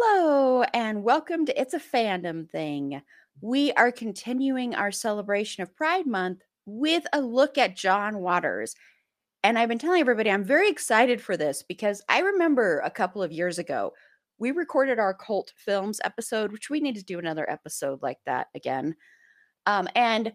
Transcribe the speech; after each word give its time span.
Hello, 0.00 0.62
and 0.74 1.02
welcome 1.02 1.44
to 1.44 1.60
It's 1.60 1.74
a 1.74 1.80
Fandom 1.80 2.48
Thing. 2.48 3.02
We 3.40 3.72
are 3.72 3.90
continuing 3.90 4.72
our 4.72 4.92
celebration 4.92 5.64
of 5.64 5.74
Pride 5.74 6.06
Month 6.06 6.42
with 6.66 7.04
a 7.12 7.20
look 7.20 7.58
at 7.58 7.76
John 7.76 8.20
Waters. 8.20 8.76
And 9.42 9.58
I've 9.58 9.68
been 9.68 9.78
telling 9.78 10.00
everybody 10.00 10.30
I'm 10.30 10.44
very 10.44 10.70
excited 10.70 11.20
for 11.20 11.36
this 11.36 11.64
because 11.64 12.00
I 12.08 12.20
remember 12.20 12.78
a 12.84 12.92
couple 12.92 13.24
of 13.24 13.32
years 13.32 13.58
ago, 13.58 13.92
we 14.38 14.52
recorded 14.52 15.00
our 15.00 15.14
cult 15.14 15.52
films 15.56 16.00
episode, 16.04 16.52
which 16.52 16.70
we 16.70 16.78
need 16.78 16.94
to 16.94 17.04
do 17.04 17.18
another 17.18 17.50
episode 17.50 18.00
like 18.00 18.18
that 18.24 18.46
again. 18.54 18.94
Um, 19.66 19.88
and 19.96 20.32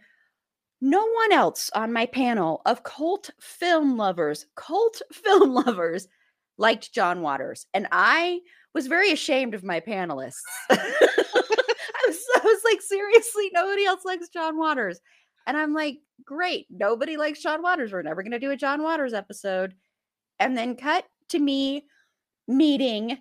no 0.81 1.08
one 1.08 1.31
else 1.31 1.72
on 1.73 1.94
my 1.94 2.06
panel 2.06 2.64
of 2.66 2.84
cult 2.84 3.30
film 3.39 3.95
lovers, 3.95 4.45
cult 4.58 5.02
film 5.14 5.53
lovers, 5.53 6.09
liked 6.58 6.94
John 6.94 7.22
Waters. 7.22 7.66
And 7.73 7.88
I 7.94 8.41
was 8.73 8.88
very 8.88 9.11
ashamed 9.11 9.53
of 9.53 9.63
my 9.63 9.79
panelists. 9.79 10.41
I, 10.69 10.77
was, 12.07 12.25
I 12.35 12.41
was 12.43 12.61
like, 12.66 12.81
seriously, 12.81 13.49
nobody 13.53 13.85
else 13.85 14.03
likes 14.05 14.29
John 14.29 14.57
Waters. 14.57 14.99
And 15.45 15.57
I'm 15.57 15.73
like, 15.73 15.99
great, 16.25 16.67
nobody 16.69 17.17
likes 17.17 17.41
John 17.41 17.61
Waters. 17.61 17.91
We're 17.91 18.01
never 18.01 18.23
going 18.23 18.31
to 18.31 18.39
do 18.39 18.51
a 18.51 18.57
John 18.57 18.81
Waters 18.81 19.13
episode. 19.13 19.73
And 20.39 20.57
then 20.57 20.75
cut 20.75 21.05
to 21.29 21.39
me 21.39 21.85
meeting 22.47 23.17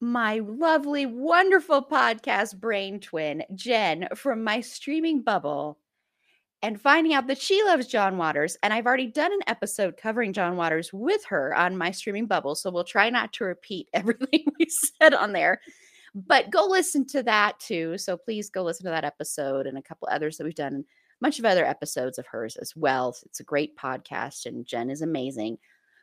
my 0.00 0.38
lovely, 0.38 1.06
wonderful 1.06 1.82
podcast 1.82 2.58
brain 2.58 3.00
twin, 3.00 3.42
Jenn, 3.54 4.08
from 4.14 4.44
my 4.44 4.60
streaming 4.60 5.22
bubble 5.22 5.78
and 6.62 6.80
finding 6.80 7.14
out 7.14 7.26
that 7.28 7.40
she 7.40 7.62
loves 7.64 7.86
John 7.86 8.18
Waters. 8.18 8.56
And 8.62 8.72
I've 8.72 8.86
already 8.86 9.06
done 9.06 9.32
an 9.32 9.40
episode 9.46 9.96
covering 9.96 10.32
John 10.32 10.56
Waters 10.56 10.92
with 10.92 11.24
her 11.26 11.54
on 11.54 11.76
my 11.76 11.90
streaming 11.90 12.26
bubble. 12.26 12.54
So 12.54 12.70
we'll 12.70 12.84
try 12.84 13.10
not 13.10 13.32
to 13.34 13.44
repeat 13.44 13.88
everything 13.94 14.44
we 14.58 14.66
said 14.68 15.14
on 15.14 15.32
there. 15.32 15.60
But 16.14 16.50
go 16.50 16.66
listen 16.66 17.06
to 17.08 17.22
that 17.24 17.60
too. 17.60 17.96
So 17.98 18.16
please 18.16 18.50
go 18.50 18.62
listen 18.62 18.84
to 18.84 18.90
that 18.90 19.04
episode 19.04 19.66
and 19.66 19.78
a 19.78 19.82
couple 19.82 20.08
others 20.10 20.36
that 20.36 20.44
we've 20.44 20.54
done, 20.54 20.74
a 20.74 20.84
bunch 21.20 21.38
of 21.38 21.44
other 21.44 21.64
episodes 21.64 22.18
of 22.18 22.26
hers 22.26 22.56
as 22.56 22.74
well. 22.74 23.14
It's 23.26 23.40
a 23.40 23.44
great 23.44 23.76
podcast, 23.76 24.46
and 24.46 24.66
Jenn 24.66 24.90
is 24.90 25.02
amazing. 25.02 25.58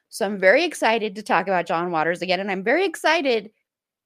So 0.09 0.25
I'm 0.25 0.39
very 0.39 0.63
excited 0.63 1.15
to 1.15 1.23
talk 1.23 1.47
about 1.47 1.65
John 1.65 1.91
Waters 1.91 2.21
again. 2.21 2.39
And 2.39 2.49
I'm 2.49 2.63
very 2.63 2.85
excited 2.85 3.51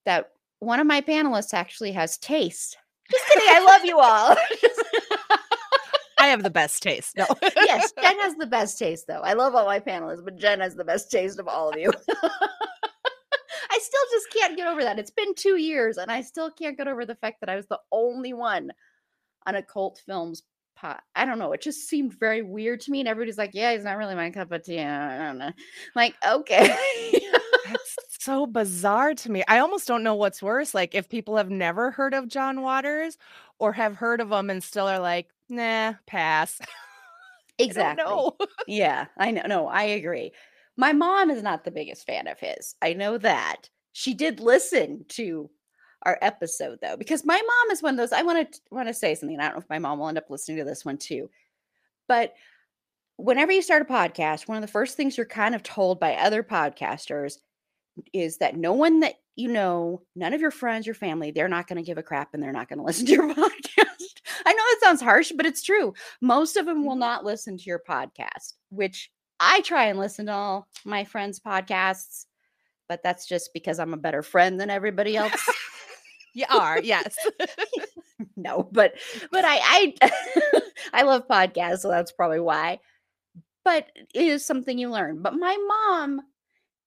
that 0.05 0.31
one 0.59 0.79
of 0.79 0.87
my 0.87 1.01
panelists 1.01 1.53
actually 1.53 1.91
has 1.91 2.17
taste. 2.17 2.77
Just 3.11 3.27
kidding. 3.27 3.47
I 3.49 3.65
love 3.65 3.85
you 3.85 3.99
all. 3.99 4.35
Have 6.29 6.43
the 6.43 6.49
best 6.49 6.83
taste. 6.83 7.17
No. 7.17 7.25
yes, 7.55 7.91
Jenn 8.01 8.19
has 8.19 8.35
the 8.35 8.45
best 8.45 8.77
taste, 8.77 9.07
though. 9.07 9.21
I 9.21 9.33
love 9.33 9.55
all 9.55 9.65
my 9.65 9.79
panelists, 9.79 10.23
but 10.23 10.37
Jenn 10.37 10.59
has 10.59 10.75
the 10.75 10.83
best 10.83 11.09
taste 11.09 11.39
of 11.39 11.47
all 11.47 11.69
of 11.69 11.79
you. 11.79 11.91
I 13.71 13.79
still 13.79 14.01
just 14.11 14.31
can't 14.31 14.57
get 14.57 14.67
over 14.67 14.83
that. 14.83 14.99
It's 14.99 15.11
been 15.11 15.33
two 15.35 15.57
years, 15.57 15.97
and 15.97 16.11
I 16.11 16.21
still 16.21 16.51
can't 16.51 16.77
get 16.77 16.87
over 16.87 17.05
the 17.05 17.15
fact 17.15 17.39
that 17.39 17.49
I 17.49 17.55
was 17.55 17.67
the 17.67 17.79
only 17.91 18.33
one 18.33 18.71
on 19.45 19.55
a 19.55 19.63
cult 19.63 20.01
films 20.05 20.43
pot. 20.75 21.01
I 21.15 21.25
don't 21.25 21.39
know. 21.39 21.51
It 21.53 21.61
just 21.61 21.87
seemed 21.87 22.17
very 22.19 22.41
weird 22.41 22.81
to 22.81 22.91
me, 22.91 22.99
and 22.99 23.09
everybody's 23.09 23.37
like, 23.37 23.51
"Yeah, 23.53 23.73
he's 23.73 23.83
not 23.83 23.97
really 23.97 24.15
my 24.15 24.29
cup 24.29 24.51
of 24.51 24.63
tea." 24.63 24.81
I 24.81 25.17
don't 25.17 25.37
know. 25.37 25.51
Like, 25.95 26.15
okay. 26.25 26.75
That's 27.71 27.97
so 28.19 28.45
bizarre 28.45 29.13
to 29.15 29.31
me. 29.31 29.43
I 29.47 29.59
almost 29.59 29.87
don't 29.87 30.03
know 30.03 30.15
what's 30.15 30.41
worse. 30.41 30.73
Like, 30.73 30.95
if 30.95 31.09
people 31.09 31.37
have 31.37 31.49
never 31.49 31.91
heard 31.91 32.13
of 32.13 32.27
John 32.27 32.61
Waters 32.61 33.17
or 33.59 33.73
have 33.73 33.95
heard 33.95 34.21
of 34.21 34.31
him 34.31 34.49
and 34.49 34.63
still 34.63 34.87
are 34.87 34.99
like, 34.99 35.29
nah, 35.49 35.93
pass. 36.05 36.59
Exactly. 37.61 38.29
yeah, 38.67 39.07
I 39.17 39.31
know. 39.31 39.41
No, 39.45 39.67
I 39.67 39.83
agree. 39.83 40.31
My 40.77 40.93
mom 40.93 41.29
is 41.29 41.43
not 41.43 41.65
the 41.65 41.71
biggest 41.71 42.05
fan 42.05 42.27
of 42.27 42.39
his. 42.39 42.75
I 42.81 42.93
know 42.93 43.17
that. 43.17 43.69
She 43.91 44.13
did 44.13 44.39
listen 44.39 45.05
to 45.09 45.49
our 46.03 46.17
episode 46.21 46.79
though, 46.81 46.95
because 46.95 47.25
my 47.25 47.35
mom 47.35 47.71
is 47.71 47.83
one 47.83 47.95
of 47.95 47.97
those. 47.97 48.13
I 48.13 48.21
want 48.21 48.53
to 48.53 48.61
want 48.71 48.87
to 48.87 48.93
say 48.93 49.13
something. 49.13 49.37
I 49.39 49.43
don't 49.43 49.55
know 49.55 49.61
if 49.61 49.69
my 49.69 49.79
mom 49.79 49.99
will 49.99 50.07
end 50.07 50.17
up 50.17 50.29
listening 50.29 50.59
to 50.59 50.63
this 50.63 50.85
one 50.85 50.97
too, 50.97 51.29
but 52.07 52.33
whenever 53.17 53.51
you 53.51 53.61
start 53.61 53.81
a 53.81 53.85
podcast, 53.85 54.47
one 54.47 54.57
of 54.57 54.61
the 54.61 54.67
first 54.71 54.95
things 54.95 55.17
you're 55.17 55.25
kind 55.25 55.53
of 55.53 55.63
told 55.63 55.99
by 55.99 56.15
other 56.15 56.43
podcasters 56.43 57.39
is 58.13 58.37
that 58.37 58.55
no 58.57 58.73
one 58.73 58.99
that 59.01 59.15
you 59.35 59.47
know, 59.47 60.01
none 60.17 60.33
of 60.33 60.41
your 60.41 60.51
friends, 60.51 60.85
your 60.85 60.93
family, 60.93 61.31
they're 61.31 61.47
not 61.47 61.65
going 61.65 61.77
to 61.77 61.85
give 61.85 61.97
a 61.97 62.03
crap 62.03 62.33
and 62.33 62.43
they're 62.43 62.51
not 62.51 62.67
going 62.67 62.77
to 62.79 62.83
listen 62.83 63.05
to 63.05 63.13
your 63.13 63.33
podcast. 63.33 64.19
I 64.45 64.51
know 64.51 64.63
that 64.63 64.79
sounds 64.81 65.01
harsh, 65.01 65.31
but 65.33 65.45
it's 65.45 65.63
true. 65.63 65.93
Most 66.21 66.57
of 66.57 66.65
them 66.65 66.83
will 66.83 66.91
Mm-hmm. 66.91 66.99
not 66.99 67.23
listen 67.23 67.57
to 67.57 67.63
your 67.63 67.79
podcast, 67.79 68.55
which 68.69 69.09
I 69.39 69.61
try 69.61 69.85
and 69.85 69.97
listen 69.97 70.25
to 70.25 70.33
all 70.33 70.67
my 70.83 71.05
friends' 71.05 71.39
podcasts, 71.39 72.25
but 72.89 73.01
that's 73.01 73.25
just 73.25 73.51
because 73.53 73.79
I'm 73.79 73.93
a 73.93 73.97
better 73.97 74.21
friend 74.23 74.59
than 74.59 74.69
everybody 74.69 75.15
else. 75.15 75.49
You 76.35 76.45
are, 76.51 76.79
yes. 76.79 77.15
no, 78.37 78.69
but 78.71 78.93
but 79.31 79.43
I 79.45 79.95
I 80.03 80.61
I 80.93 81.01
love 81.01 81.27
podcasts, 81.27 81.79
so 81.79 81.89
that's 81.89 82.11
probably 82.11 82.39
why. 82.39 82.79
But 83.65 83.87
it 83.95 84.07
is 84.21 84.45
something 84.45 84.77
you 84.77 84.91
learn. 84.91 85.23
But 85.23 85.33
my 85.33 85.57
mom, 85.57 86.21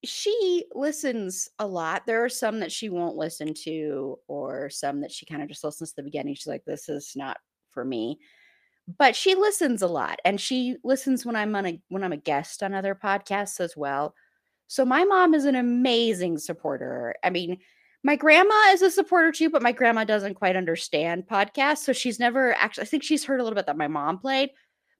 she 0.04 0.64
listens 0.74 1.48
a 1.58 1.66
lot. 1.66 2.02
There 2.06 2.24
are 2.24 2.28
some 2.28 2.60
that 2.60 2.72
she 2.72 2.88
won't 2.88 3.16
listen 3.16 3.54
to, 3.64 4.18
or 4.28 4.70
some 4.70 5.00
that 5.00 5.12
she 5.12 5.26
kind 5.26 5.42
of 5.42 5.48
just 5.48 5.64
listens 5.64 5.90
to 5.90 5.96
the 5.96 6.02
beginning. 6.02 6.34
She's 6.34 6.46
like, 6.46 6.64
"This 6.64 6.88
is 6.88 7.12
not 7.16 7.38
for 7.70 7.84
me." 7.84 8.18
But 8.98 9.14
she 9.14 9.34
listens 9.34 9.82
a 9.82 9.86
lot, 9.86 10.20
and 10.24 10.40
she 10.40 10.76
listens 10.84 11.24
when 11.24 11.36
I'm 11.36 11.54
on 11.54 11.66
a 11.66 11.80
when 11.88 12.02
I'm 12.04 12.12
a 12.12 12.16
guest 12.16 12.62
on 12.62 12.74
other 12.74 12.94
podcasts 12.94 13.60
as 13.60 13.76
well. 13.76 14.14
So 14.66 14.84
my 14.84 15.04
mom 15.04 15.34
is 15.34 15.44
an 15.44 15.54
amazing 15.54 16.38
supporter. 16.38 17.14
I 17.22 17.30
mean, 17.30 17.58
my 18.04 18.16
grandma 18.16 18.54
is 18.70 18.82
a 18.82 18.90
supporter 18.90 19.30
too, 19.30 19.50
but 19.50 19.62
my 19.62 19.72
grandma 19.72 20.04
doesn't 20.04 20.34
quite 20.34 20.56
understand 20.56 21.26
podcasts. 21.30 21.78
So 21.78 21.92
she's 21.92 22.18
never 22.18 22.54
actually, 22.54 22.82
I 22.82 22.86
think 22.86 23.02
she's 23.02 23.24
heard 23.24 23.40
a 23.40 23.44
little 23.44 23.54
bit 23.54 23.66
that 23.66 23.76
my 23.76 23.88
mom 23.88 24.18
played, 24.18 24.50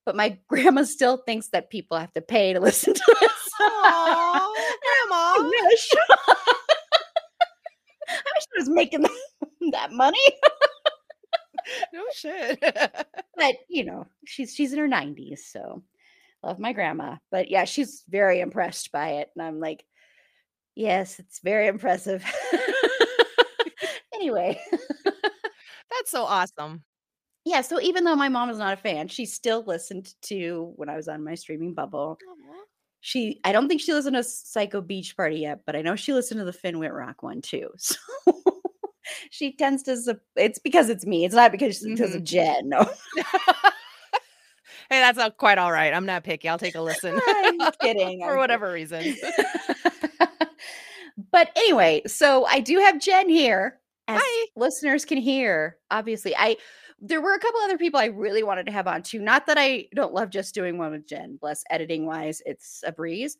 but 0.05 0.15
my 0.15 0.39
grandma 0.49 0.85
still 0.85 1.19
thinks 1.19 1.49
that 1.49 1.71
people 1.71 1.97
have 1.99 2.13
to 2.13 2.21
pay 2.21 2.53
to 2.53 2.61
listen 2.61 2.95
to 2.95 3.17
this. 3.21 3.32
Aw, 3.61 4.53
grandma. 4.83 5.17
I 5.39 5.49
wish. 5.69 5.91
I 8.09 8.15
wish 8.15 8.47
I 8.57 8.59
was 8.59 8.69
making 8.69 9.03
that, 9.03 9.11
that 9.73 9.93
money. 9.93 10.19
No 11.93 12.03
shit. 12.15 12.59
But 13.37 13.57
you 13.69 13.85
know, 13.85 14.07
she's 14.27 14.55
she's 14.55 14.73
in 14.73 14.79
her 14.79 14.89
90s, 14.89 15.39
so 15.41 15.83
love 16.43 16.59
my 16.59 16.73
grandma. 16.73 17.17
But 17.31 17.51
yeah, 17.51 17.65
she's 17.65 18.05
very 18.09 18.41
impressed 18.41 18.93
by 18.93 19.11
it. 19.21 19.31
And 19.37 19.45
I'm 19.47 19.61
like, 19.61 19.85
yes, 20.75 21.19
it's 21.19 21.41
very 21.41 21.69
impressive. 21.69 22.25
anyway. 24.15 24.61
That's 25.91 26.11
so 26.11 26.25
awesome. 26.25 26.83
yeah, 27.45 27.61
so 27.63 27.81
even 27.81 28.05
though 28.05 28.17
my 28.17 28.29
mom 28.29 28.51
is 28.51 28.59
not 28.59 28.75
a 28.75 28.77
fan, 28.77 29.09
she 29.09 29.27
still 29.27 29.63
listened 29.67 30.15
to 30.23 30.73
when 30.77 30.89
I 30.89 30.97
was 30.97 31.09
on 31.09 31.25
my 31.25 31.35
streaming 31.35 31.75
bubble. 31.75 32.19
She 33.05 33.41
I 33.43 33.51
don't 33.51 33.69
think 33.69 33.81
she 33.81 33.93
listened 33.93 34.15
to 34.15 34.23
Psycho 34.23 34.81
Beach 34.81 35.17
Party 35.17 35.41
yet, 35.41 35.63
but 35.67 35.75
I 35.75 35.83
know 35.83 35.97
she 35.97 36.13
listened 36.13 36.39
to 36.39 36.45
the 36.45 36.53
Finn 36.53 36.79
Wittrock 36.79 37.23
one 37.23 37.43
too. 37.43 37.69
So 37.79 37.97
she 39.31 39.53
tends 39.57 39.83
to. 39.83 40.17
It's 40.37 40.61
because 40.61 40.89
it's 40.89 41.05
me. 41.05 41.25
It's 41.25 41.35
not 41.35 41.51
because 41.51 41.81
because 41.81 42.15
of 42.15 42.23
mm-hmm. 42.23 42.25
Jenn. 42.25 42.69
No, 42.69 42.89
hey, 44.89 45.01
that's 45.01 45.19
not 45.19 45.37
quite 45.37 45.59
all 45.59 45.73
right. 45.73 45.93
I'm 45.93 46.07
not 46.07 46.23
picky. 46.23 46.49
I'll 46.49 46.57
take 46.57 46.77
a 46.77 46.81
listen 46.81 47.21
I'm 47.27 47.59
kidding. 47.81 48.21
for 48.21 48.31
I'm 48.31 48.37
whatever 48.39 48.71
reason. 48.73 49.17
but 51.33 51.51
anyway, 51.57 52.03
so 52.07 52.47
I 52.47 52.61
do 52.61 52.79
have 52.79 53.01
Jenn 53.01 53.29
here, 53.29 53.81
as 54.07 54.21
Hi. 54.25 54.47
listeners 54.55 55.05
can 55.05 55.19
hear. 55.19 55.79
Obviously, 55.91 56.37
I 56.37 56.57
there 57.05 57.21
were 57.21 57.35
a 57.35 57.39
couple 57.39 57.61
other 57.63 57.77
people 57.77 57.99
I 57.99 58.07
really 58.07 58.45
wanted 58.45 58.67
to 58.67 58.73
have 58.73 58.87
on 58.87 59.03
too. 59.03 59.21
Not 59.21 59.47
that 59.47 59.59
I 59.59 59.89
don't 59.95 60.15
love 60.15 60.31
just 60.31 60.55
doing 60.55 60.79
one 60.79 60.93
with 60.93 61.07
Jenn. 61.09 61.37
Bless 61.41 61.65
editing 61.69 62.07
wise, 62.07 62.41
it's 62.47 62.83
a 62.87 62.93
breeze. 62.93 63.37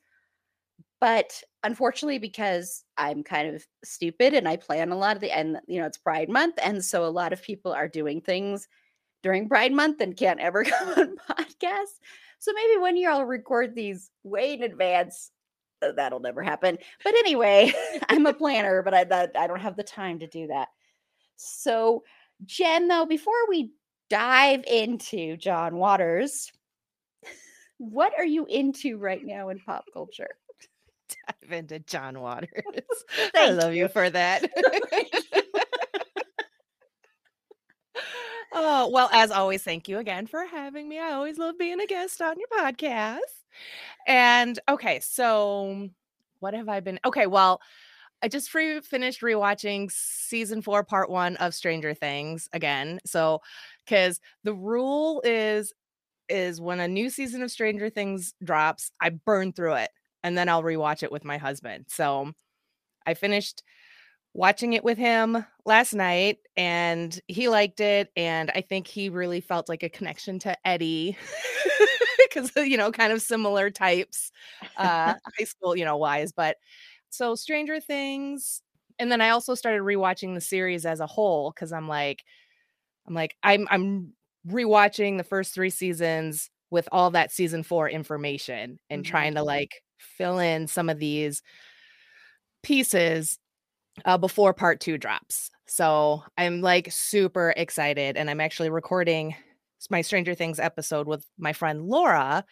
But 1.01 1.43
unfortunately, 1.63 2.19
because 2.19 2.85
I'm 2.97 3.23
kind 3.23 3.55
of 3.55 3.65
stupid 3.85 4.35
and 4.35 4.49
I 4.49 4.57
plan 4.57 4.91
a 4.91 4.97
lot 4.97 5.17
of 5.17 5.23
the 5.23 5.31
and 5.37 5.59
you 5.67 5.81
know 5.81 5.87
it's 5.87 5.99
Pride 5.99 6.29
Month, 6.29 6.59
and 6.63 6.85
so 6.85 7.05
a 7.05 7.07
lot 7.07 7.33
of 7.33 7.43
people 7.43 7.73
are 7.73 7.89
doing 7.89 8.21
things 8.21 8.69
during 9.23 9.49
Pride 9.49 9.73
Month 9.73 10.01
and 10.01 10.17
can't 10.17 10.41
ever 10.41 10.65
come 10.65 10.89
on 10.91 11.17
podcasts. 11.31 12.01
So 12.41 12.53
maybe 12.53 12.81
one 12.81 12.97
year 12.97 13.11
I'll 13.11 13.25
record 13.25 13.75
these 13.75 14.11
way 14.25 14.55
in 14.55 14.65
advance. 14.65 15.31
Uh, 15.81 15.93
That'll 15.93 16.21
never 16.21 16.43
happen. 16.43 16.79
But 17.05 17.15
anyway, 17.15 17.73
I'm 18.09 18.27
a 18.27 18.35
planner, 18.35 18.83
but 18.83 18.95
I 18.95 19.29
I 19.37 19.47
don't 19.47 19.61
have 19.61 19.77
the 19.77 19.85
time 19.85 20.19
to 20.21 20.27
do 20.27 20.49
that. 20.49 20.69
So 21.37 22.03
Jenn, 22.45 22.89
though, 22.89 23.07
before 23.07 23.49
we 23.49 23.73
dive 24.11 24.65
into 24.67 25.37
John 25.37 25.77
Waters, 25.77 26.53
what 27.79 28.13
are 28.17 28.25
you 28.25 28.47
into 28.47 28.99
right 28.99 29.25
now 29.25 29.49
in 29.49 29.59
pop 29.59 29.85
culture? 29.93 30.31
Dive 31.09 31.53
into 31.53 31.79
John 31.81 32.21
Waters. 32.21 32.49
I 33.37 33.51
love 33.51 33.75
you 33.75 33.85
you. 33.85 33.89
for 33.89 34.09
that. 34.09 34.51
oh, 38.53 38.89
well, 38.93 39.09
as 39.13 39.31
always, 39.31 39.63
thank 39.63 39.89
you 39.89 39.99
again 39.99 40.27
for 40.27 40.47
having 40.47 40.89
me. 40.89 40.99
I 40.99 41.13
always 41.13 41.39
love 41.39 41.59
being 41.59 41.81
a 41.81 41.87
guest 41.87 42.23
on 42.23 42.37
your 42.39 42.49
podcast. 42.61 43.19
And 44.07 44.59
okay, 44.69 45.01
so 45.01 45.89
what 46.41 46.55
have 46.55 46.69
I 46.69 46.81
been? 46.81 46.99
Okay, 47.05 47.27
well, 47.27 47.61
I 48.23 48.29
just 48.29 48.51
free 48.51 48.81
finished 48.81 49.21
rewatching 49.23 49.91
season 49.91 50.63
four, 50.63 50.85
part 50.85 51.11
one 51.11 51.37
of 51.37 51.55
Stranger 51.55 51.95
Things 51.95 52.49
again. 52.53 53.01
So, 53.05 53.41
because 53.85 54.21
the 54.45 54.55
rule 54.55 55.21
is 55.25 55.73
is 56.29 56.61
when 56.61 56.81
a 56.81 56.89
new 56.89 57.11
season 57.11 57.43
of 57.43 57.51
Stranger 57.51 57.91
Things 57.91 58.35
drops, 58.45 58.93
I 59.01 59.11
burn 59.11 59.53
through 59.53 59.75
it 59.75 59.91
and 60.25 60.39
then 60.39 60.49
I'll 60.49 60.63
rewatch 60.65 61.03
it 61.03 61.13
with 61.13 61.25
my 61.25 61.39
husband. 61.39 61.87
So, 61.89 62.33
I 63.07 63.15
finished 63.15 63.63
watching 64.35 64.73
it 64.73 64.85
with 64.85 64.97
him 64.99 65.45
last 65.67 65.93
night 65.95 66.39
and 66.57 67.21
he 67.29 67.49
liked 67.49 67.81
it 67.81 68.11
and 68.17 68.51
I 68.55 68.63
think 68.63 68.87
he 68.87 69.11
really 69.11 69.41
felt 69.41 69.69
like 69.69 69.83
a 69.83 69.91
connection 69.91 70.39
to 70.41 70.57
Eddie 70.67 71.19
because 72.29 72.51
you 72.57 72.77
know 72.79 72.91
kind 72.93 73.13
of 73.13 73.21
similar 73.21 73.71
types 73.71 74.33
uh 74.77 75.15
high 75.39 75.45
school 75.45 75.77
you 75.77 75.85
know 75.85 75.99
wise 75.99 76.33
but 76.33 76.57
so 77.13 77.35
Stranger 77.37 77.81
Things 77.81 78.63
and 78.99 79.13
then 79.13 79.21
I 79.23 79.31
also 79.31 79.55
started 79.55 79.83
rewatching 79.83 80.35
the 80.35 80.41
series 80.43 80.87
as 80.87 81.01
a 81.01 81.07
whole 81.07 81.53
cuz 81.53 81.73
I'm 81.73 81.89
like 81.89 82.25
I'm 83.09 83.15
like 83.15 83.37
I'm 83.43 83.69
I'm 83.71 84.13
rewatching 84.49 85.19
the 85.19 85.25
first 85.25 85.55
3 85.55 85.71
seasons 85.71 86.51
with 86.71 86.89
all 86.93 87.11
that 87.13 87.33
season 87.33 87.63
4 87.65 87.89
information 87.91 88.79
and 88.91 89.05
Mhm. 89.05 89.07
trying 89.07 89.35
to 89.37 89.43
like 89.43 89.83
fill 89.99 90.39
in 90.41 90.67
some 90.69 90.89
of 90.91 90.99
these 90.99 91.43
pieces 92.63 93.39
uh, 94.05 94.19
before 94.19 94.55
part 94.55 94.81
two 94.81 94.99
drops. 94.99 95.51
So 95.67 96.25
I'm 96.39 96.61
like 96.63 96.91
super 96.93 97.55
excited, 97.57 98.17
and 98.17 98.31
I'm 98.31 98.41
actually 98.41 98.71
recording 98.71 99.37
my 99.91 100.03
Stranger 100.03 100.35
Things 100.35 100.61
episode 100.61 101.09
with 101.09 101.27
my 101.39 101.53
friend 101.53 101.85
Laura, 101.87 102.45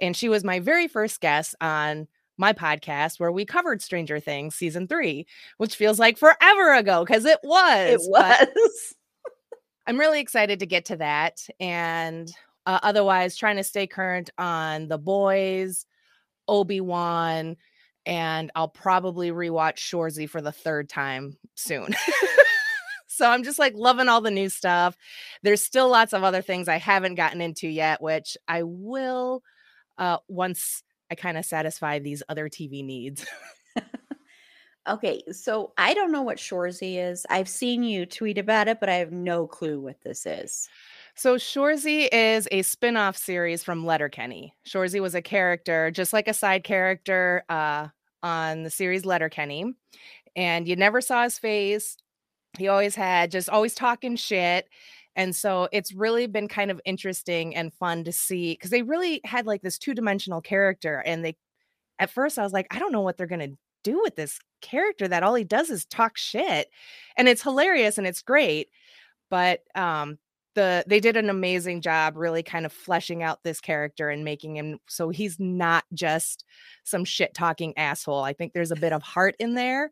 and 0.00 0.16
she 0.16 0.28
was 0.28 0.44
my 0.44 0.60
very 0.60 0.88
first 0.88 1.20
guest 1.20 1.54
on 1.60 2.08
my 2.38 2.52
podcast 2.52 3.20
where 3.20 3.32
we 3.32 3.44
covered 3.44 3.82
Stranger 3.82 4.20
Things 4.20 4.54
season 4.54 4.86
three, 4.86 5.26
which 5.58 5.76
feels 5.76 5.98
like 5.98 6.16
forever 6.16 6.74
ago 6.74 7.04
because 7.04 7.24
it 7.24 7.40
was. 7.42 7.90
It 7.90 8.00
was. 8.02 8.94
I'm 9.86 9.98
really 9.98 10.20
excited 10.20 10.60
to 10.60 10.66
get 10.66 10.86
to 10.86 10.96
that, 10.96 11.46
and 11.58 12.30
uh, 12.66 12.78
otherwise 12.82 13.36
trying 13.36 13.56
to 13.56 13.64
stay 13.64 13.86
current 13.86 14.30
on 14.38 14.88
the 14.88 14.98
boys, 14.98 15.86
Obi 16.46 16.80
Wan, 16.80 17.56
and 18.06 18.50
I'll 18.54 18.68
probably 18.68 19.30
rewatch 19.30 19.76
Shoresy 19.76 20.28
for 20.28 20.40
the 20.40 20.52
third 20.52 20.88
time 20.88 21.36
soon. 21.54 21.94
so 23.06 23.28
I'm 23.28 23.42
just 23.42 23.58
like 23.58 23.74
loving 23.74 24.08
all 24.08 24.20
the 24.20 24.30
new 24.30 24.48
stuff. 24.48 24.96
There's 25.42 25.62
still 25.62 25.88
lots 25.88 26.12
of 26.12 26.22
other 26.24 26.42
things 26.42 26.68
I 26.68 26.76
haven't 26.76 27.16
gotten 27.16 27.40
into 27.40 27.68
yet, 27.68 28.00
which 28.02 28.36
I 28.46 28.62
will 28.62 29.42
uh, 29.98 30.18
once 30.28 30.82
I 31.10 31.14
kind 31.14 31.38
of 31.38 31.44
satisfy 31.44 31.98
these 31.98 32.22
other 32.28 32.48
TV 32.48 32.84
needs. 32.84 33.26
Okay, 34.88 35.22
so 35.32 35.72
I 35.76 35.92
don't 35.92 36.12
know 36.12 36.22
what 36.22 36.38
Shoresy 36.38 36.96
is. 36.96 37.26
I've 37.28 37.48
seen 37.48 37.82
you 37.82 38.06
tweet 38.06 38.38
about 38.38 38.68
it, 38.68 38.80
but 38.80 38.88
I 38.88 38.94
have 38.94 39.12
no 39.12 39.46
clue 39.46 39.80
what 39.80 40.00
this 40.02 40.24
is. 40.24 40.66
So 41.14 41.36
Shoresy 41.36 42.08
is 42.10 42.48
a 42.50 42.62
spin-off 42.62 43.16
series 43.16 43.62
from 43.62 43.84
Letterkenny. 43.84 44.54
Shoresy 44.66 45.00
was 45.00 45.14
a 45.14 45.20
character, 45.20 45.90
just 45.90 46.14
like 46.14 46.26
a 46.26 46.32
side 46.32 46.64
character 46.64 47.44
uh, 47.50 47.88
on 48.22 48.62
the 48.62 48.70
series 48.70 49.04
Letterkenny, 49.04 49.74
and 50.34 50.66
you 50.66 50.74
never 50.74 51.02
saw 51.02 51.24
his 51.24 51.38
face. 51.38 51.98
He 52.56 52.68
always 52.68 52.94
had 52.94 53.30
just 53.30 53.50
always 53.50 53.74
talking 53.74 54.16
shit. 54.16 54.68
And 55.18 55.36
so 55.36 55.68
it's 55.72 55.92
really 55.92 56.28
been 56.28 56.48
kind 56.48 56.70
of 56.70 56.80
interesting 56.86 57.56
and 57.56 57.74
fun 57.74 58.04
to 58.04 58.12
see 58.12 58.52
because 58.54 58.70
they 58.70 58.82
really 58.82 59.20
had 59.24 59.46
like 59.46 59.62
this 59.62 59.78
two-dimensional 59.78 60.40
character. 60.42 61.02
And 61.04 61.24
they 61.24 61.36
at 61.98 62.10
first 62.10 62.38
I 62.38 62.44
was 62.44 62.52
like, 62.52 62.68
I 62.70 62.78
don't 62.78 62.92
know 62.92 63.02
what 63.02 63.18
they're 63.18 63.26
gonna 63.26 63.50
do 63.84 64.00
with 64.02 64.16
this 64.16 64.38
character 64.62 65.08
that 65.08 65.24
all 65.24 65.34
he 65.34 65.44
does 65.44 65.70
is 65.70 65.86
talk 65.86 66.16
shit. 66.16 66.68
And 67.16 67.28
it's 67.28 67.42
hilarious 67.42 67.98
and 67.98 68.06
it's 68.06 68.22
great. 68.22 68.68
But 69.30 69.62
um 69.74 70.18
the 70.54 70.84
they 70.86 71.00
did 71.00 71.16
an 71.16 71.30
amazing 71.30 71.80
job 71.82 72.16
really 72.16 72.42
kind 72.42 72.66
of 72.66 72.72
fleshing 72.72 73.22
out 73.22 73.42
this 73.44 73.60
character 73.60 74.10
and 74.10 74.24
making 74.24 74.56
him 74.56 74.78
so 74.88 75.10
he's 75.10 75.38
not 75.40 75.84
just 75.94 76.44
some 76.84 77.04
shit 77.04 77.34
talking 77.34 77.76
asshole. 77.78 78.22
I 78.22 78.32
think 78.34 78.52
there's 78.52 78.72
a 78.72 78.76
bit 78.76 78.92
of 78.92 79.02
heart 79.02 79.36
in 79.40 79.54
there. 79.54 79.90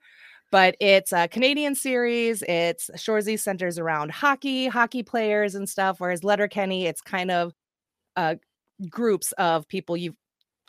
But 0.50 0.76
it's 0.80 1.12
a 1.12 1.28
Canadian 1.28 1.74
series. 1.74 2.42
It's 2.42 2.88
Shoresy 2.96 3.38
centers 3.38 3.78
around 3.78 4.12
hockey, 4.12 4.68
hockey 4.68 5.02
players 5.02 5.54
and 5.54 5.68
stuff. 5.68 5.96
Whereas 5.98 6.24
Letterkenny, 6.24 6.86
it's 6.86 7.00
kind 7.00 7.30
of 7.30 7.52
uh, 8.16 8.36
groups 8.88 9.32
of 9.32 9.68
people 9.68 9.96
you 9.96 10.16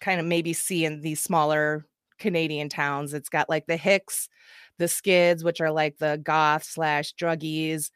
kind 0.01 0.19
of 0.19 0.25
maybe 0.25 0.53
see 0.53 0.86
in 0.86 1.01
these 1.01 1.22
smaller 1.22 1.86
Canadian 2.19 2.69
towns. 2.69 3.13
It's 3.13 3.29
got 3.29 3.50
like 3.50 3.67
the 3.67 3.77
Hicks, 3.77 4.29
the 4.79 4.88
Skids, 4.88 5.43
which 5.43 5.62
are 5.62 5.72
like 5.72 5.98
the 5.98 6.19
goth 6.24 6.63
slash 6.63 7.13
druggies, 7.15 7.91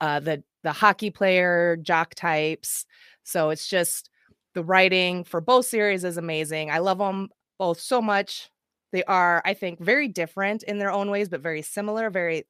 uh, 0.00 0.20
the 0.20 0.42
the 0.62 0.72
hockey 0.72 1.10
player 1.10 1.76
jock 1.82 2.14
types. 2.14 2.86
So 3.24 3.50
it's 3.50 3.68
just 3.68 4.10
the 4.54 4.64
writing 4.64 5.24
for 5.24 5.40
both 5.40 5.66
series 5.66 6.04
is 6.04 6.16
amazing. 6.16 6.70
I 6.70 6.78
love 6.78 6.98
them 6.98 7.28
both 7.58 7.80
so 7.80 8.02
much. 8.02 8.50
They 8.96 9.04
are, 9.04 9.42
I 9.44 9.52
think, 9.52 9.78
very 9.78 10.08
different 10.08 10.62
in 10.62 10.78
their 10.78 10.90
own 10.90 11.10
ways, 11.10 11.28
but 11.28 11.42
very 11.42 11.60
similar, 11.60 12.08
very 12.08 12.46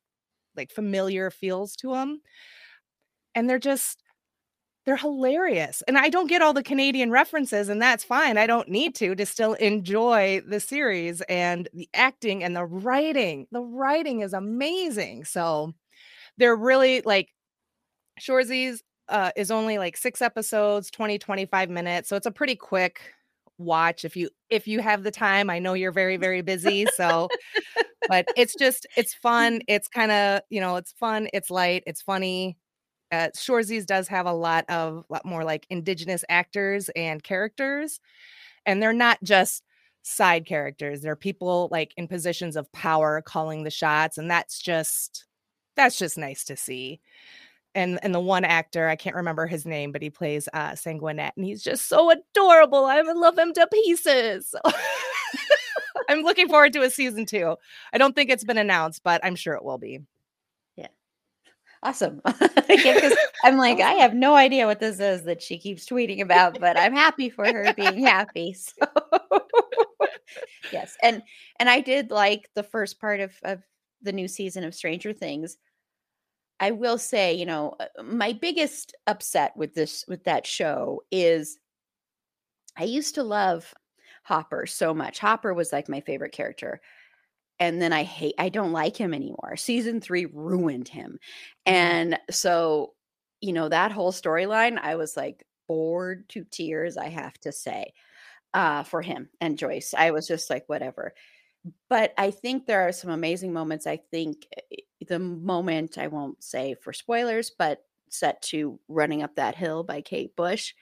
like 0.57 0.71
familiar 0.73 1.33
feels 1.33 1.75
to 1.79 1.93
them. 1.93 2.21
And 3.35 3.49
they're 3.51 3.59
just 3.59 4.03
they're 4.87 4.97
hilarious. 4.97 5.83
And 5.89 5.99
I 5.99 6.11
don't 6.11 6.29
get 6.29 6.43
all 6.43 6.55
the 6.55 6.63
Canadian 6.63 7.11
references, 7.11 7.69
and 7.69 7.83
that's 7.83 8.05
fine. 8.05 8.39
I 8.39 8.47
don't 8.47 8.69
need 8.69 8.95
to 8.97 9.15
to 9.17 9.27
still 9.27 9.55
enjoy 9.55 10.43
the 10.49 10.61
series 10.61 11.23
and 11.23 11.69
the 11.75 11.89
acting 11.95 12.45
and 12.45 12.57
the 12.57 12.65
writing. 12.65 13.49
The 13.53 13.63
writing 13.63 14.21
is 14.21 14.33
amazing. 14.33 15.25
So 15.25 15.75
they're 16.39 16.57
really 16.57 17.03
like 17.03 17.31
Shoresy's 18.19 18.83
uh, 19.09 19.33
is 19.37 19.51
only 19.51 19.79
like 19.79 19.97
six 19.97 20.23
episodes, 20.23 20.91
20, 20.91 21.19
25 21.19 21.71
minutes. 21.71 22.09
So 22.09 22.17
it's 22.17 22.27
a 22.27 22.31
pretty 22.33 22.57
quick 22.57 23.01
watch 23.59 24.05
if 24.05 24.17
you 24.17 24.31
if 24.51 24.67
you 24.69 24.81
have 24.81 25.03
the 25.03 25.11
time. 25.11 25.51
I 25.51 25.59
know 25.59 25.75
you're 25.75 25.93
very, 25.93 26.17
very 26.17 26.43
busy. 26.43 26.87
So 26.95 27.29
but 28.09 28.27
it's 28.37 28.55
just 28.57 28.87
it's 28.97 29.15
fun. 29.15 29.61
It's 29.69 29.89
kind 29.89 30.13
of, 30.13 30.43
you 30.51 30.61
know, 30.61 30.77
it's 30.77 30.93
fun, 30.93 31.29
it's 31.33 31.51
light, 31.51 31.83
it's 31.87 32.03
funny. 32.03 32.57
Uh 33.13 33.29
Shoresy's 33.37 33.87
does 33.87 34.09
have 34.09 34.27
a 34.27 34.33
lot 34.33 34.65
of 34.71 35.05
lot 35.11 35.25
more 35.25 35.45
like 35.45 35.67
indigenous 35.71 36.25
actors 36.29 36.91
and 36.97 37.23
characters. 37.23 38.01
And 38.67 38.83
they're 38.83 38.93
not 38.93 39.19
just 39.25 39.63
side 40.03 40.47
characters. 40.47 41.03
They're 41.03 41.17
people 41.17 41.69
like 41.73 41.93
in 41.97 42.09
positions 42.09 42.57
of 42.57 42.71
power 42.73 43.23
calling 43.23 43.65
the 43.65 43.71
shots. 43.71 44.19
And 44.19 44.31
that's 44.31 44.61
just 44.61 45.27
that's 45.77 45.99
just 45.99 46.19
nice 46.19 46.45
to 46.45 46.57
see 46.57 47.01
and 47.77 48.01
and 48.03 48.15
the 48.15 48.21
one 48.21 48.45
actor 48.45 48.89
I 48.89 48.97
can't 48.97 49.15
remember 49.15 49.47
his 49.47 49.67
name, 49.67 49.93
but 49.93 50.03
he 50.03 50.11
plays 50.11 50.49
uh 50.53 50.71
Sanguinet, 50.71 51.33
and 51.37 51.45
he's 51.45 51.63
just 51.63 51.89
so 51.89 52.11
adorable. 52.11 52.87
I 52.87 53.03
love 53.03 53.39
him 53.39 53.53
to 53.53 53.69
pieces. 53.73 54.55
I'm 56.09 56.23
looking 56.23 56.49
forward 56.49 56.73
to 56.75 56.83
a 56.83 56.91
season 56.91 57.27
two. 57.27 57.57
I 57.93 57.99
don't 57.99 58.15
think 58.15 58.31
it's 58.31 58.45
been 58.45 58.59
announced, 58.59 59.03
but 59.05 59.25
I'm 59.25 59.37
sure 59.37 59.55
it 59.55 59.65
will 59.65 59.79
be. 59.79 60.01
Yeah. 60.77 60.89
Awesome. 61.83 62.23
Because 62.69 63.17
I'm 63.45 63.57
like, 63.57 63.81
I 63.81 63.93
have 63.93 64.13
no 64.13 64.35
idea 64.35 64.67
what 64.67 64.81
this 64.81 64.99
is 65.01 65.23
that 65.23 65.41
she 65.41 65.57
keeps 65.57 65.87
tweeting 65.87 66.21
about, 66.21 66.59
but 66.61 66.77
I'm 66.77 66.93
happy 66.93 67.31
for 67.31 67.47
her 67.47 67.73
being 67.75 68.05
happy. 68.05 68.57
So 70.69 70.73
yes. 70.73 70.97
And 71.03 71.23
and 71.61 71.71
I 71.71 71.81
did 71.81 72.11
like 72.11 72.51
the 72.55 72.65
first 72.65 73.01
part 73.01 73.21
of, 73.21 73.33
of 73.45 73.63
the 74.03 74.13
new 74.13 74.27
season 74.27 74.65
of 74.65 74.75
Stranger 74.75 75.13
Things. 75.13 75.57
I 76.61 76.71
will 76.73 76.99
say, 76.99 77.35
you 77.35 77.47
know, 77.47 77.77
uh, 77.81 78.03
my 78.03 78.33
biggest 78.33 78.95
upset 79.07 79.57
with 79.57 79.75
this 79.75 80.05
with 80.09 80.25
that 80.25 80.47
show 80.47 81.03
is 81.11 81.59
I 82.77 82.85
used 82.85 83.15
to 83.15 83.23
love 83.23 83.73
Hopper 84.25 84.67
so 84.67 84.93
much. 84.93 85.19
Hopper 85.19 85.55
was 85.55 85.73
like 85.73 85.89
my 85.89 86.01
favorite 86.01 86.33
character. 86.33 86.81
And 87.61 87.83
then 87.83 87.93
I 87.93 88.05
hate 88.05 88.35
I 88.39 88.51
don't 88.51 88.73
like 88.73 88.97
him 88.97 89.15
anymore. 89.15 89.57
Season 89.57 90.01
3 90.01 90.27
ruined 90.27 90.89
him. 90.89 91.21
Mhm. 91.69 91.73
And 91.75 92.21
so, 92.31 92.95
you 93.41 93.53
know, 93.53 93.69
that 93.69 93.93
whole 93.93 94.13
storyline, 94.13 94.79
I 94.81 94.97
was 94.97 95.17
like 95.17 95.45
bored 95.69 96.29
to 96.31 96.45
tears, 96.45 96.97
I 96.97 97.09
have 97.09 97.39
to 97.41 97.53
say, 97.53 97.93
uh, 98.55 98.85
for 98.85 99.03
him 99.03 99.31
and 99.41 99.59
Joyce. 99.59 99.95
I 99.97 100.13
was 100.13 100.27
just 100.29 100.51
like, 100.51 100.65
whatever. 100.69 101.15
But 101.89 102.13
I 102.19 102.31
think 102.31 102.67
there 102.67 102.87
are 102.87 102.93
some 102.93 103.11
amazing 103.11 103.53
moments. 103.53 103.87
I 103.87 103.97
think 103.97 104.47
eh, 104.73 104.77
the 105.09 105.19
moment, 105.19 105.99
I 105.99 106.09
won't 106.09 106.43
say 106.43 106.75
for 106.75 106.93
spoilers, 106.93 107.51
but 107.57 107.81
set 108.11 108.43
to 108.43 108.79
Running 108.89 109.23
Up 109.23 109.37
That 109.37 109.55
Hill 109.55 109.83
by 109.85 110.01
Kate 110.01 110.35
Bush 110.37 110.75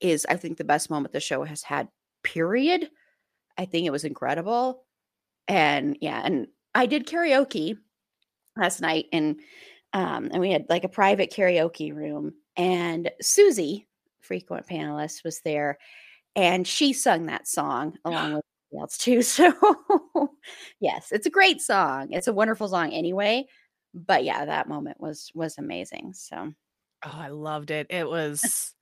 is, 0.00 0.26
I 0.28 0.36
think, 0.36 0.58
the 0.58 0.64
best 0.64 0.90
moment 0.90 1.12
the 1.12 1.20
show 1.20 1.44
has 1.44 1.62
had, 1.62 1.88
period. 2.22 2.90
I 3.58 3.64
think 3.66 3.86
it 3.86 3.92
was 3.92 4.04
incredible. 4.04 4.84
And 5.48 5.96
yeah, 6.00 6.20
and 6.24 6.48
I 6.74 6.86
did 6.86 7.06
karaoke 7.06 7.78
last 8.56 8.80
night 8.80 9.06
and 9.12 9.40
um 9.92 10.30
and 10.32 10.40
we 10.40 10.50
had 10.52 10.66
like 10.68 10.84
a 10.84 10.88
private 10.88 11.32
karaoke 11.32 11.94
room 11.94 12.34
and 12.56 13.10
Susie, 13.20 13.88
frequent 14.20 14.66
panelist, 14.68 15.24
was 15.24 15.40
there 15.40 15.78
and 16.36 16.66
she 16.66 16.92
sung 16.92 17.26
that 17.26 17.48
song 17.48 17.96
along 18.04 18.34
with 18.36 18.44
else 18.78 18.98
too. 18.98 19.22
So 19.22 19.52
yes, 20.80 21.12
it's 21.12 21.26
a 21.26 21.30
great 21.30 21.60
song. 21.60 22.08
It's 22.12 22.28
a 22.28 22.32
wonderful 22.32 22.68
song 22.68 22.92
anyway. 22.92 23.46
But 23.94 24.24
yeah, 24.24 24.44
that 24.44 24.68
moment 24.68 25.00
was 25.00 25.30
was 25.34 25.58
amazing. 25.58 26.12
So 26.14 26.52
Oh, 27.04 27.12
I 27.12 27.28
loved 27.28 27.70
it. 27.70 27.86
It 27.90 28.08
was 28.08 28.74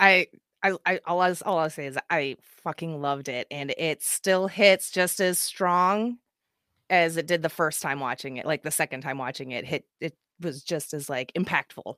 I 0.00 0.26
I 0.62 0.76
I 0.86 1.00
all 1.06 1.20
I 1.20 1.34
all 1.44 1.58
I'll 1.58 1.70
say 1.70 1.86
is 1.86 1.98
I 2.10 2.36
fucking 2.62 3.00
loved 3.00 3.28
it, 3.28 3.46
and 3.50 3.74
it 3.76 4.02
still 4.02 4.48
hits 4.48 4.90
just 4.90 5.20
as 5.20 5.38
strong 5.38 6.18
as 6.90 7.16
it 7.16 7.26
did 7.26 7.42
the 7.42 7.48
first 7.48 7.82
time 7.82 8.00
watching 8.00 8.38
it. 8.38 8.46
Like 8.46 8.62
the 8.62 8.70
second 8.70 9.02
time 9.02 9.18
watching 9.18 9.52
it, 9.52 9.64
hit 9.66 9.84
it 10.00 10.16
was 10.40 10.62
just 10.62 10.94
as 10.94 11.08
like 11.10 11.32
impactful. 11.34 11.96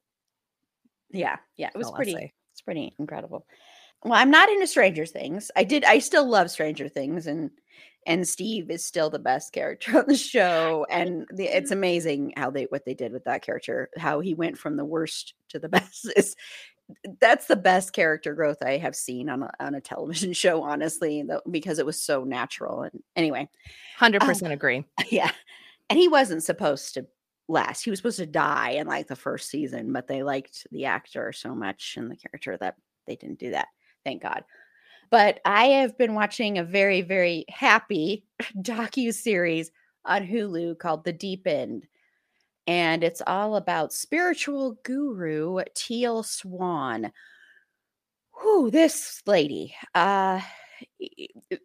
yeah, 1.11 1.37
yeah, 1.57 1.71
it 1.75 1.79
was 1.79 1.91
pretty 1.93 2.35
it's 2.53 2.63
pretty 2.63 2.95
incredible. 2.99 3.47
Well, 4.07 4.21
I'm 4.21 4.31
not 4.31 4.49
into 4.49 4.69
Stranger 4.69 5.05
Things. 5.05 5.51
I 5.57 5.65
did 5.65 5.83
I 5.83 5.99
still 5.99 6.29
love 6.29 6.49
Stranger 6.49 6.89
Things 6.89 7.27
and 7.27 7.51
and 8.07 8.27
Steve 8.27 8.71
is 8.71 8.85
still 8.85 9.11
the 9.11 9.19
best 9.19 9.53
character 9.53 9.99
on 9.99 10.05
the 10.07 10.17
show 10.17 10.87
and 10.89 11.27
the, 11.35 11.45
it's 11.47 11.73
amazing 11.73 12.33
how 12.37 12.51
they 12.51 12.67
what 12.67 12.85
they 12.85 12.95
did 12.95 13.13
with 13.13 13.25
that 13.25 13.43
character, 13.43 13.91
how 13.97 14.21
he 14.21 14.33
went 14.33 14.59
from 14.59 14.77
the 14.77 14.85
worst 14.85 15.35
to 15.49 15.59
the 15.59 15.69
best 15.69 16.09
is 16.17 16.37
that's 17.21 17.47
the 17.47 17.57
best 17.57 17.93
character 17.93 18.33
growth 18.33 18.59
I 18.63 18.77
have 18.77 18.95
seen 18.95 19.29
on 19.29 19.43
a, 19.43 19.51
on 19.59 19.75
a 19.75 19.81
television 19.81 20.33
show 20.35 20.63
honestly, 20.63 21.25
though, 21.25 21.43
because 21.51 21.81
it 21.81 21.87
was 21.87 22.01
so 22.01 22.23
natural 22.23 22.83
and 22.83 23.03
anyway, 23.17 23.49
Hundred 23.97 24.23
um, 24.23 24.29
percent 24.29 24.53
agree. 24.53 24.85
yeah. 25.11 25.33
And 25.91 25.99
he 25.99 26.07
wasn't 26.07 26.45
supposed 26.45 26.95
to 26.95 27.09
last. 27.49 27.83
He 27.83 27.91
was 27.91 27.99
supposed 27.99 28.19
to 28.19 28.27
die 28.27 28.71
in 28.71 28.87
like 28.87 29.09
the 29.09 29.17
first 29.17 29.51
season, 29.51 29.93
but 29.93 30.07
they 30.07 30.23
liked 30.23 30.65
the 30.71 30.85
actor 30.85 31.33
so 31.33 31.57
much 31.57 31.97
and 31.97 32.09
the 32.09 32.17
character 32.17 32.57
that 32.59 32.77
they 33.09 33.17
didn't 33.17 33.41
do 33.41 33.51
that. 33.51 33.67
Thank 34.07 34.23
God. 34.23 34.45
But 35.11 35.41
I 35.45 35.65
have 35.67 35.99
been 35.99 36.15
watching 36.15 36.59
a 36.59 36.65
very, 36.65 37.03
very 37.03 37.45
happy 37.49 38.25
docu 38.59 39.13
series 39.13 39.73
on 40.05 40.25
Hulu 40.25 40.79
called 40.79 41.05
The 41.05 41.13
Deep 41.13 41.45
End. 41.45 41.89
And 42.69 43.03
it's 43.03 43.23
all 43.27 43.57
about 43.57 43.93
spiritual 43.93 44.79
guru 44.85 45.59
Teal 45.75 46.23
Swan. 46.23 47.11
Who 48.31 48.71
this 48.71 49.23
lady? 49.27 49.75
Uh 49.93 50.41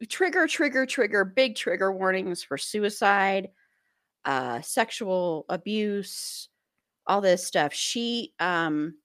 trigger, 0.10 0.48
trigger, 0.48 0.88
trigger, 0.88 1.26
big 1.26 1.56
trigger 1.56 1.92
warnings 1.92 2.44
for 2.44 2.58
suicide, 2.58 3.50
uh, 4.26 4.62
sexual 4.62 5.46
abuse, 5.50 6.50
all 7.06 7.22
this 7.22 7.46
stuff. 7.46 7.72
She 7.72 8.34
um 8.40 8.96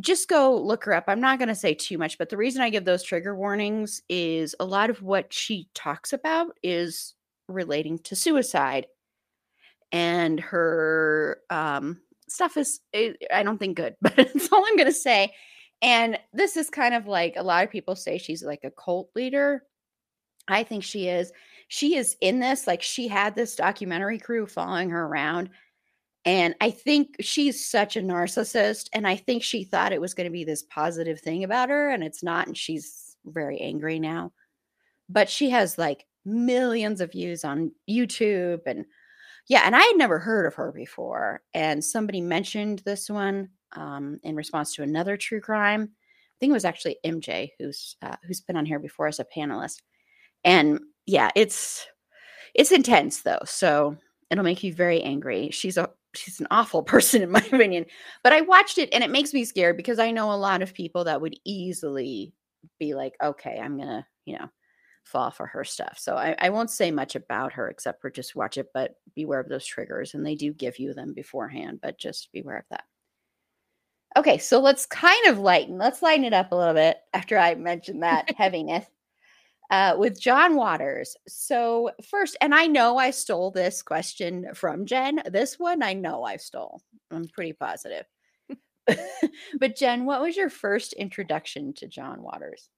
just 0.00 0.28
go 0.28 0.56
look 0.60 0.84
her 0.84 0.94
up. 0.94 1.04
I'm 1.08 1.20
not 1.20 1.38
going 1.38 1.48
to 1.48 1.54
say 1.54 1.74
too 1.74 1.98
much, 1.98 2.18
but 2.18 2.28
the 2.28 2.36
reason 2.36 2.62
I 2.62 2.70
give 2.70 2.84
those 2.84 3.02
trigger 3.02 3.34
warnings 3.34 4.02
is 4.08 4.54
a 4.60 4.64
lot 4.64 4.90
of 4.90 5.02
what 5.02 5.32
she 5.32 5.68
talks 5.74 6.12
about 6.12 6.56
is 6.62 7.14
relating 7.48 7.98
to 8.00 8.16
suicide 8.16 8.86
and 9.92 10.40
her 10.40 11.40
um 11.48 12.00
stuff 12.28 12.56
is 12.56 12.80
eh, 12.92 13.12
I 13.32 13.42
don't 13.42 13.58
think 13.58 13.76
good, 13.76 13.96
but 14.02 14.16
that's 14.16 14.52
all 14.52 14.64
I'm 14.66 14.76
going 14.76 14.86
to 14.86 14.92
say. 14.92 15.32
And 15.82 16.18
this 16.32 16.56
is 16.56 16.70
kind 16.70 16.94
of 16.94 17.06
like 17.06 17.34
a 17.36 17.42
lot 17.42 17.64
of 17.64 17.70
people 17.70 17.96
say 17.96 18.18
she's 18.18 18.42
like 18.42 18.64
a 18.64 18.70
cult 18.70 19.10
leader. 19.14 19.62
I 20.48 20.62
think 20.62 20.84
she 20.84 21.08
is. 21.08 21.32
She 21.68 21.96
is 21.96 22.16
in 22.20 22.40
this 22.40 22.66
like 22.66 22.82
she 22.82 23.08
had 23.08 23.34
this 23.34 23.56
documentary 23.56 24.18
crew 24.18 24.46
following 24.46 24.90
her 24.90 25.04
around 25.04 25.50
and 26.26 26.56
I 26.60 26.70
think 26.70 27.16
she's 27.20 27.64
such 27.64 27.96
a 27.96 28.02
narcissist. 28.02 28.88
And 28.92 29.06
I 29.06 29.14
think 29.14 29.44
she 29.44 29.62
thought 29.62 29.92
it 29.92 30.00
was 30.00 30.12
going 30.12 30.26
to 30.26 30.32
be 30.32 30.42
this 30.44 30.64
positive 30.64 31.20
thing 31.20 31.44
about 31.44 31.70
her, 31.70 31.88
and 31.90 32.02
it's 32.02 32.22
not. 32.22 32.48
And 32.48 32.58
she's 32.58 33.16
very 33.24 33.60
angry 33.60 34.00
now. 34.00 34.32
But 35.08 35.30
she 35.30 35.50
has 35.50 35.78
like 35.78 36.04
millions 36.24 37.00
of 37.00 37.12
views 37.12 37.44
on 37.44 37.70
YouTube. 37.88 38.62
And 38.66 38.84
yeah, 39.48 39.62
and 39.64 39.76
I 39.76 39.82
had 39.82 39.96
never 39.96 40.18
heard 40.18 40.46
of 40.46 40.54
her 40.56 40.72
before. 40.72 41.42
And 41.54 41.82
somebody 41.82 42.20
mentioned 42.20 42.82
this 42.84 43.08
one 43.08 43.50
um, 43.76 44.18
in 44.24 44.34
response 44.34 44.74
to 44.74 44.82
another 44.82 45.16
true 45.16 45.40
crime. 45.40 45.82
I 45.92 46.36
think 46.40 46.50
it 46.50 46.54
was 46.54 46.64
actually 46.64 46.98
MJ 47.06 47.50
who's 47.58 47.96
uh, 48.02 48.16
who's 48.26 48.40
been 48.40 48.56
on 48.56 48.66
here 48.66 48.80
before 48.80 49.06
as 49.06 49.20
a 49.20 49.24
panelist. 49.24 49.82
And 50.42 50.80
yeah, 51.06 51.30
it's 51.36 51.86
it's 52.52 52.72
intense 52.72 53.22
though. 53.22 53.42
So 53.44 53.96
it'll 54.28 54.42
make 54.42 54.64
you 54.64 54.74
very 54.74 55.00
angry. 55.02 55.50
She's 55.52 55.76
a 55.76 55.90
she's 56.16 56.40
an 56.40 56.46
awful 56.50 56.82
person 56.82 57.22
in 57.22 57.30
my 57.30 57.40
opinion. 57.40 57.86
But 58.22 58.32
I 58.32 58.40
watched 58.42 58.78
it 58.78 58.88
and 58.92 59.02
it 59.04 59.10
makes 59.10 59.32
me 59.32 59.44
scared 59.44 59.76
because 59.76 59.98
I 59.98 60.10
know 60.10 60.32
a 60.32 60.34
lot 60.34 60.62
of 60.62 60.74
people 60.74 61.04
that 61.04 61.20
would 61.20 61.38
easily 61.44 62.32
be 62.78 62.94
like, 62.94 63.14
okay, 63.22 63.58
I'm 63.62 63.78
gonna, 63.78 64.06
you 64.24 64.38
know, 64.38 64.48
fall 65.04 65.30
for 65.30 65.46
her 65.46 65.64
stuff. 65.64 65.98
So 65.98 66.16
I, 66.16 66.34
I 66.38 66.50
won't 66.50 66.70
say 66.70 66.90
much 66.90 67.14
about 67.14 67.52
her 67.52 67.68
except 67.68 68.00
for 68.00 68.10
just 68.10 68.34
watch 68.34 68.58
it, 68.58 68.68
but 68.74 68.96
beware 69.14 69.40
of 69.40 69.48
those 69.48 69.64
triggers. 69.64 70.14
And 70.14 70.26
they 70.26 70.34
do 70.34 70.52
give 70.52 70.78
you 70.78 70.94
them 70.94 71.14
beforehand, 71.14 71.78
but 71.80 71.98
just 71.98 72.30
beware 72.32 72.58
of 72.58 72.64
that. 72.70 72.84
Okay, 74.16 74.38
so 74.38 74.60
let's 74.60 74.86
kind 74.86 75.26
of 75.26 75.38
lighten, 75.38 75.78
let's 75.78 76.02
lighten 76.02 76.24
it 76.24 76.32
up 76.32 76.50
a 76.50 76.56
little 76.56 76.74
bit 76.74 76.96
after 77.12 77.38
I 77.38 77.54
mentioned 77.54 78.02
that 78.02 78.30
heaviness 78.36 78.86
uh, 79.70 79.94
with 79.98 80.20
John 80.20 80.56
Waters. 80.56 81.16
So, 81.26 81.90
first, 82.08 82.36
and 82.40 82.54
I 82.54 82.66
know 82.66 82.98
I 82.98 83.10
stole 83.10 83.50
this 83.50 83.82
question 83.82 84.48
from 84.54 84.86
Jenn. 84.86 85.22
This 85.30 85.58
one 85.58 85.82
I 85.82 85.92
know 85.92 86.24
I 86.24 86.36
stole. 86.36 86.80
I'm 87.10 87.28
pretty 87.28 87.52
positive. 87.52 88.06
but, 89.58 89.76
Jenn, 89.76 90.04
what 90.04 90.20
was 90.20 90.36
your 90.36 90.50
first 90.50 90.92
introduction 90.92 91.72
to 91.74 91.86
John 91.86 92.22
Waters? 92.22 92.68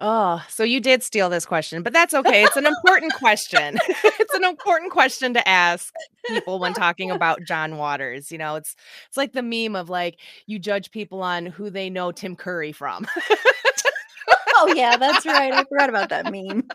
Oh, 0.00 0.40
so 0.48 0.62
you 0.62 0.80
did 0.80 1.02
steal 1.02 1.28
this 1.28 1.44
question, 1.44 1.82
but 1.82 1.92
that's 1.92 2.14
okay. 2.14 2.44
It's 2.44 2.56
an 2.56 2.66
important 2.66 3.14
question. 3.14 3.78
it's 3.88 4.34
an 4.34 4.44
important 4.44 4.92
question 4.92 5.34
to 5.34 5.48
ask 5.48 5.92
people 6.26 6.60
when 6.60 6.72
talking 6.72 7.10
about 7.10 7.42
John 7.42 7.78
Waters. 7.78 8.30
You 8.30 8.38
know, 8.38 8.54
it's 8.54 8.76
it's 9.08 9.16
like 9.16 9.32
the 9.32 9.42
meme 9.42 9.74
of 9.74 9.90
like 9.90 10.20
you 10.46 10.60
judge 10.60 10.92
people 10.92 11.20
on 11.20 11.46
who 11.46 11.68
they 11.68 11.90
know 11.90 12.12
Tim 12.12 12.36
Curry 12.36 12.70
from. 12.70 13.06
Oh, 14.60 14.72
yeah, 14.74 14.96
that's 14.96 15.24
right. 15.24 15.52
I 15.52 15.64
forgot 15.64 15.88
about 15.88 16.08
that 16.08 16.24
meme. 16.32 16.68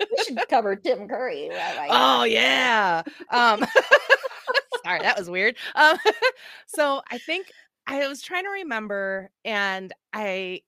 we 0.00 0.24
should 0.24 0.38
cover 0.48 0.76
Tim 0.76 1.08
Curry. 1.08 1.48
right, 1.50 1.88
oh 1.90 2.24
yeah. 2.24 3.02
Um 3.30 3.60
sorry, 4.84 5.00
that 5.00 5.18
was 5.18 5.28
weird. 5.28 5.56
Um 5.74 5.98
so 6.66 7.02
I 7.10 7.18
think 7.18 7.50
I 7.86 8.06
was 8.08 8.22
trying 8.22 8.44
to 8.44 8.50
remember 8.50 9.30
and 9.44 9.92
I 10.12 10.62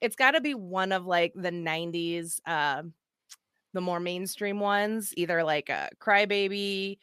it's 0.00 0.16
got 0.16 0.32
to 0.32 0.40
be 0.40 0.54
one 0.54 0.92
of 0.92 1.06
like 1.06 1.32
the 1.34 1.50
90s 1.50 2.40
um 2.46 2.92
the 3.74 3.80
more 3.82 4.00
mainstream 4.00 4.60
ones, 4.60 5.12
either 5.16 5.44
like 5.44 5.68
a 5.68 5.90
Crybaby 6.00 6.98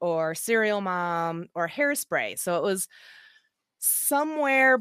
or 0.00 0.34
Serial 0.36 0.80
Mom 0.80 1.48
or 1.54 1.68
Hairspray. 1.68 2.38
So 2.38 2.56
it 2.56 2.62
was 2.62 2.86
somewhere 3.78 4.78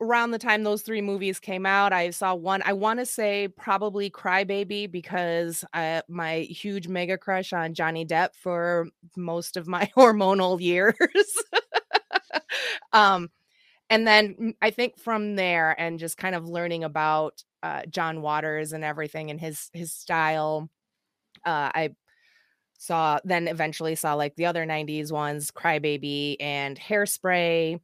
around 0.00 0.30
the 0.30 0.38
time 0.38 0.62
those 0.62 0.82
three 0.82 1.00
movies 1.00 1.40
came 1.40 1.66
out. 1.66 1.92
I 1.92 2.10
saw 2.10 2.34
one, 2.34 2.62
I 2.64 2.72
want 2.72 3.00
to 3.00 3.06
say 3.06 3.48
probably 3.48 4.10
Crybaby 4.10 4.90
because 4.90 5.64
I, 5.72 6.02
my 6.08 6.40
huge 6.40 6.88
mega 6.88 7.18
crush 7.18 7.52
on 7.52 7.74
Johnny 7.74 8.06
Depp 8.06 8.34
for 8.34 8.88
most 9.16 9.56
of 9.56 9.66
my 9.66 9.90
hormonal 9.96 10.60
years. 10.60 10.96
um, 12.92 13.30
and 13.90 14.06
then 14.06 14.54
I 14.62 14.70
think 14.70 14.98
from 14.98 15.36
there 15.36 15.78
and 15.80 15.98
just 15.98 16.16
kind 16.16 16.34
of 16.34 16.48
learning 16.48 16.84
about 16.84 17.42
uh, 17.62 17.82
John 17.88 18.22
Waters 18.22 18.72
and 18.72 18.84
everything 18.84 19.30
and 19.30 19.40
his 19.40 19.70
his 19.72 19.92
style, 19.92 20.68
uh, 21.44 21.70
I 21.74 21.90
saw 22.78 23.18
then 23.24 23.48
eventually 23.48 23.96
saw 23.96 24.14
like 24.14 24.36
the 24.36 24.46
other 24.46 24.64
90s 24.64 25.10
ones 25.10 25.50
crybaby 25.50 26.36
and 26.38 26.78
hairspray 26.78 27.80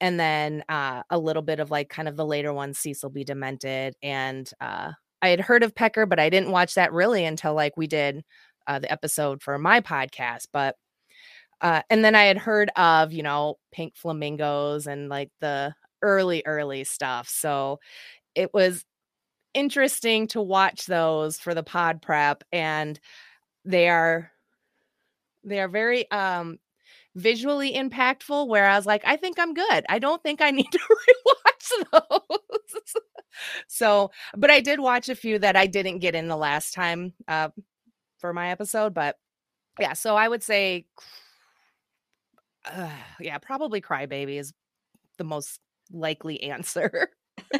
and 0.00 0.18
then 0.18 0.64
uh, 0.68 1.02
a 1.10 1.18
little 1.18 1.42
bit 1.42 1.60
of 1.60 1.70
like 1.70 1.88
kind 1.88 2.08
of 2.08 2.16
the 2.16 2.26
later 2.26 2.52
ones 2.52 2.78
Cecil 2.78 3.10
B. 3.10 3.24
Demented 3.24 3.94
and 4.02 4.50
uh, 4.60 4.92
i 5.22 5.28
had 5.28 5.40
heard 5.40 5.62
of 5.62 5.74
pecker 5.74 6.06
but 6.06 6.18
i 6.18 6.30
didn't 6.30 6.50
watch 6.50 6.74
that 6.74 6.92
really 6.92 7.24
until 7.24 7.54
like 7.54 7.76
we 7.76 7.86
did 7.86 8.24
uh, 8.66 8.78
the 8.78 8.90
episode 8.90 9.42
for 9.42 9.58
my 9.58 9.80
podcast 9.80 10.46
but 10.52 10.76
uh, 11.60 11.82
and 11.90 12.04
then 12.04 12.14
i 12.14 12.24
had 12.24 12.38
heard 12.38 12.70
of 12.76 13.12
you 13.12 13.22
know 13.22 13.56
pink 13.72 13.96
flamingos 13.96 14.86
and 14.86 15.08
like 15.08 15.30
the 15.40 15.74
early 16.02 16.42
early 16.46 16.84
stuff 16.84 17.28
so 17.28 17.78
it 18.34 18.54
was 18.54 18.84
interesting 19.54 20.28
to 20.28 20.40
watch 20.40 20.86
those 20.86 21.38
for 21.38 21.54
the 21.54 21.62
pod 21.62 22.00
prep 22.00 22.44
and 22.52 23.00
they 23.64 23.88
are 23.88 24.30
they 25.42 25.60
are 25.60 25.68
very 25.68 26.08
um 26.10 26.58
visually 27.18 27.72
impactful 27.74 28.48
whereas 28.48 28.86
like 28.86 29.02
i 29.04 29.16
think 29.16 29.38
i'm 29.38 29.54
good 29.54 29.84
i 29.88 29.98
don't 29.98 30.22
think 30.22 30.40
i 30.40 30.50
need 30.58 30.70
to 30.70 30.78
rewatch 30.78 31.84
those 31.92 32.94
so 33.68 34.10
but 34.36 34.50
i 34.50 34.60
did 34.60 34.80
watch 34.80 35.08
a 35.08 35.14
few 35.14 35.38
that 35.38 35.56
i 35.56 35.66
didn't 35.66 35.98
get 35.98 36.14
in 36.14 36.28
the 36.28 36.36
last 36.36 36.74
time 36.74 37.12
uh 37.26 37.48
for 38.18 38.32
my 38.32 38.50
episode 38.50 38.94
but 38.94 39.16
yeah 39.80 39.92
so 39.92 40.16
i 40.16 40.28
would 40.28 40.42
say 40.42 40.86
uh, 42.64 42.90
yeah 43.20 43.38
probably 43.38 43.80
crybaby 43.80 44.38
is 44.38 44.52
the 45.16 45.24
most 45.24 45.60
likely 45.92 46.42
answer 46.42 47.08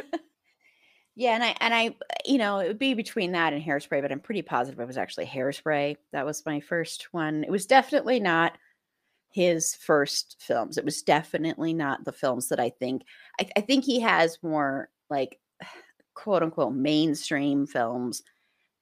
Yeah, 1.19 1.33
and 1.35 1.43
I 1.43 1.57
and 1.61 1.75
I, 1.75 1.97
you 2.25 2.39
know, 2.39 2.61
it 2.61 2.69
would 2.69 2.79
be 2.79 2.95
between 2.95 3.33
that 3.33 3.53
and 3.53 3.61
hairspray, 3.61 4.01
but 4.01 4.13
I'm 4.13 4.21
pretty 4.21 4.43
positive 4.43 4.79
it 4.79 4.87
was 4.87 4.97
actually 4.97 5.27
hairspray. 5.27 5.97
That 6.13 6.25
was 6.25 6.47
my 6.47 6.61
first 6.61 7.09
one. 7.13 7.43
It 7.43 7.51
was 7.51 7.67
definitely 7.67 8.21
not 8.21 8.53
his 9.31 9.75
first 9.75 10.37
films. 10.41 10.79
It 10.79 10.85
was 10.85 11.03
definitely 11.03 11.75
not 11.75 12.05
the 12.05 12.13
films 12.13 12.49
that 12.49 12.61
I 12.61 12.71
think. 12.71 13.03
I, 13.41 13.49
I 13.57 13.61
think 13.61 13.85
he 13.85 14.01
has 14.01 14.39
more 14.43 14.91
like 15.11 15.39
quote 16.15 16.43
unquote 16.43 16.75
mainstream 16.75 17.67
films, 17.67 18.23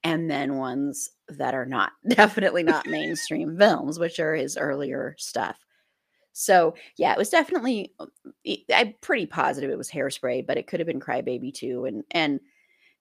and 0.05 0.31
then 0.31 0.57
ones 0.57 1.11
that 1.29 1.55
are 1.55 1.67
not 1.67 1.93
definitely 2.09 2.63
not 2.63 2.87
mainstream 2.87 3.57
films, 3.59 3.99
which 3.99 4.21
are 4.21 4.35
his 4.35 4.57
earlier 4.57 5.15
stuff. 5.19 5.59
So 6.33 6.75
yeah, 6.99 7.13
it 7.13 7.19
was 7.19 7.31
definitely. 7.31 7.93
Um, 7.99 8.11
I'm 8.73 8.95
pretty 9.01 9.27
positive 9.27 9.71
it 9.71 9.79
was 9.79 9.91
Hairspray, 9.91 10.47
but 10.47 10.59
it 10.59 10.67
could 10.67 10.81
have 10.81 10.87
been 10.87 11.01
Crybaby 11.01 11.55
too. 11.55 11.87
And 11.87 12.05
and 12.11 12.41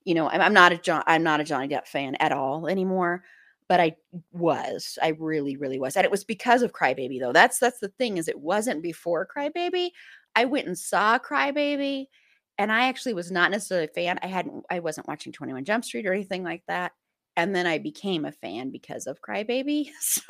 you 0.06 0.16
know, 0.16 0.30
I'm, 0.30 0.42
I'm 0.42 0.54
not 0.54 0.72
a 0.74 0.78
John. 0.78 1.04
I'm 1.08 1.24
not 1.24 1.42
a 1.42 1.44
Johnny 1.46 1.68
Depp 1.68 1.88
fan 1.88 2.16
at 2.16 2.32
all 2.32 2.68
anymore. 2.68 3.24
But 3.68 3.80
I 3.80 3.96
was. 4.32 4.98
I 5.02 5.10
really, 5.10 5.58
really 5.58 5.80
was, 5.80 5.96
and 5.96 6.06
it 6.06 6.12
was 6.12 6.24
because 6.24 6.62
of 6.62 6.74
Crybaby 6.74 7.20
though. 7.20 7.34
That's 7.34 7.60
that's 7.60 7.80
the 7.80 7.90
thing 7.90 8.18
is 8.18 8.28
it 8.28 8.40
wasn't 8.40 8.84
before 8.84 9.28
Crybaby. 9.28 9.90
I 10.36 10.46
went 10.46 10.68
and 10.68 10.78
saw 10.78 11.18
Crybaby, 11.18 12.06
and 12.58 12.72
I 12.72 12.88
actually 12.88 13.14
was 13.14 13.32
not 13.32 13.52
necessarily 13.52 13.86
a 13.88 13.94
fan. 13.94 14.20
I 14.22 14.28
hadn't. 14.28 14.66
I 14.70 14.80
wasn't 14.80 15.08
watching 15.08 15.32
Twenty 15.34 15.54
One 15.54 15.66
Jump 15.66 15.84
Street 15.86 16.06
or 16.06 16.14
anything 16.14 16.44
like 16.44 16.64
that. 16.68 16.92
And 17.38 17.56
then 17.56 17.68
I 17.68 17.80
became 17.80 18.24
a 18.24 18.32
fan 18.32 18.72
because 18.72 19.08
of 19.08 19.22
Crybaby. 19.22 19.90
So 20.00 20.22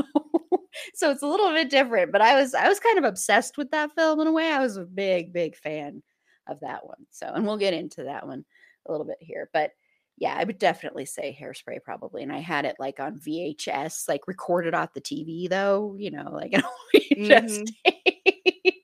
so 0.94 1.12
it's 1.12 1.24
a 1.24 1.28
little 1.28 1.52
bit 1.52 1.70
different 1.70 2.12
but 2.12 2.22
i 2.22 2.40
was 2.40 2.54
i 2.54 2.68
was 2.68 2.80
kind 2.80 2.98
of 2.98 3.04
obsessed 3.04 3.58
with 3.58 3.72
that 3.72 3.92
film 3.96 4.20
in 4.20 4.28
a 4.28 4.32
way 4.32 4.52
i 4.52 4.60
was 4.60 4.78
a 4.78 4.84
big 4.84 5.32
big 5.34 5.56
fan 5.56 6.02
of 6.48 6.60
that 6.60 6.86
one 6.86 7.06
so 7.12 7.28
and 7.34 7.46
we'll 7.46 7.58
get 7.58 7.74
into 7.74 8.04
that 8.04 8.26
one 8.26 8.44
a 8.88 8.92
little 8.92 9.06
bit 9.06 9.18
here 9.20 9.50
but 9.54 9.72
yeah 10.18 10.36
i 10.38 10.44
would 10.44 10.58
definitely 10.58 11.06
say 11.06 11.38
hairspray 11.40 11.82
probably 11.84 12.24
and 12.24 12.32
i 12.32 12.40
had 12.40 12.66
it 12.66 12.76
like 12.80 13.00
on 13.00 13.20
vhs 13.20 14.08
like 14.08 14.28
recorded 14.28 14.74
off 14.74 14.94
the 14.94 15.02
tv 15.02 15.50
though 15.50 15.96
you 15.98 16.12
know 16.12 16.30
like 16.32 16.52
mm-hmm. 17.14 17.28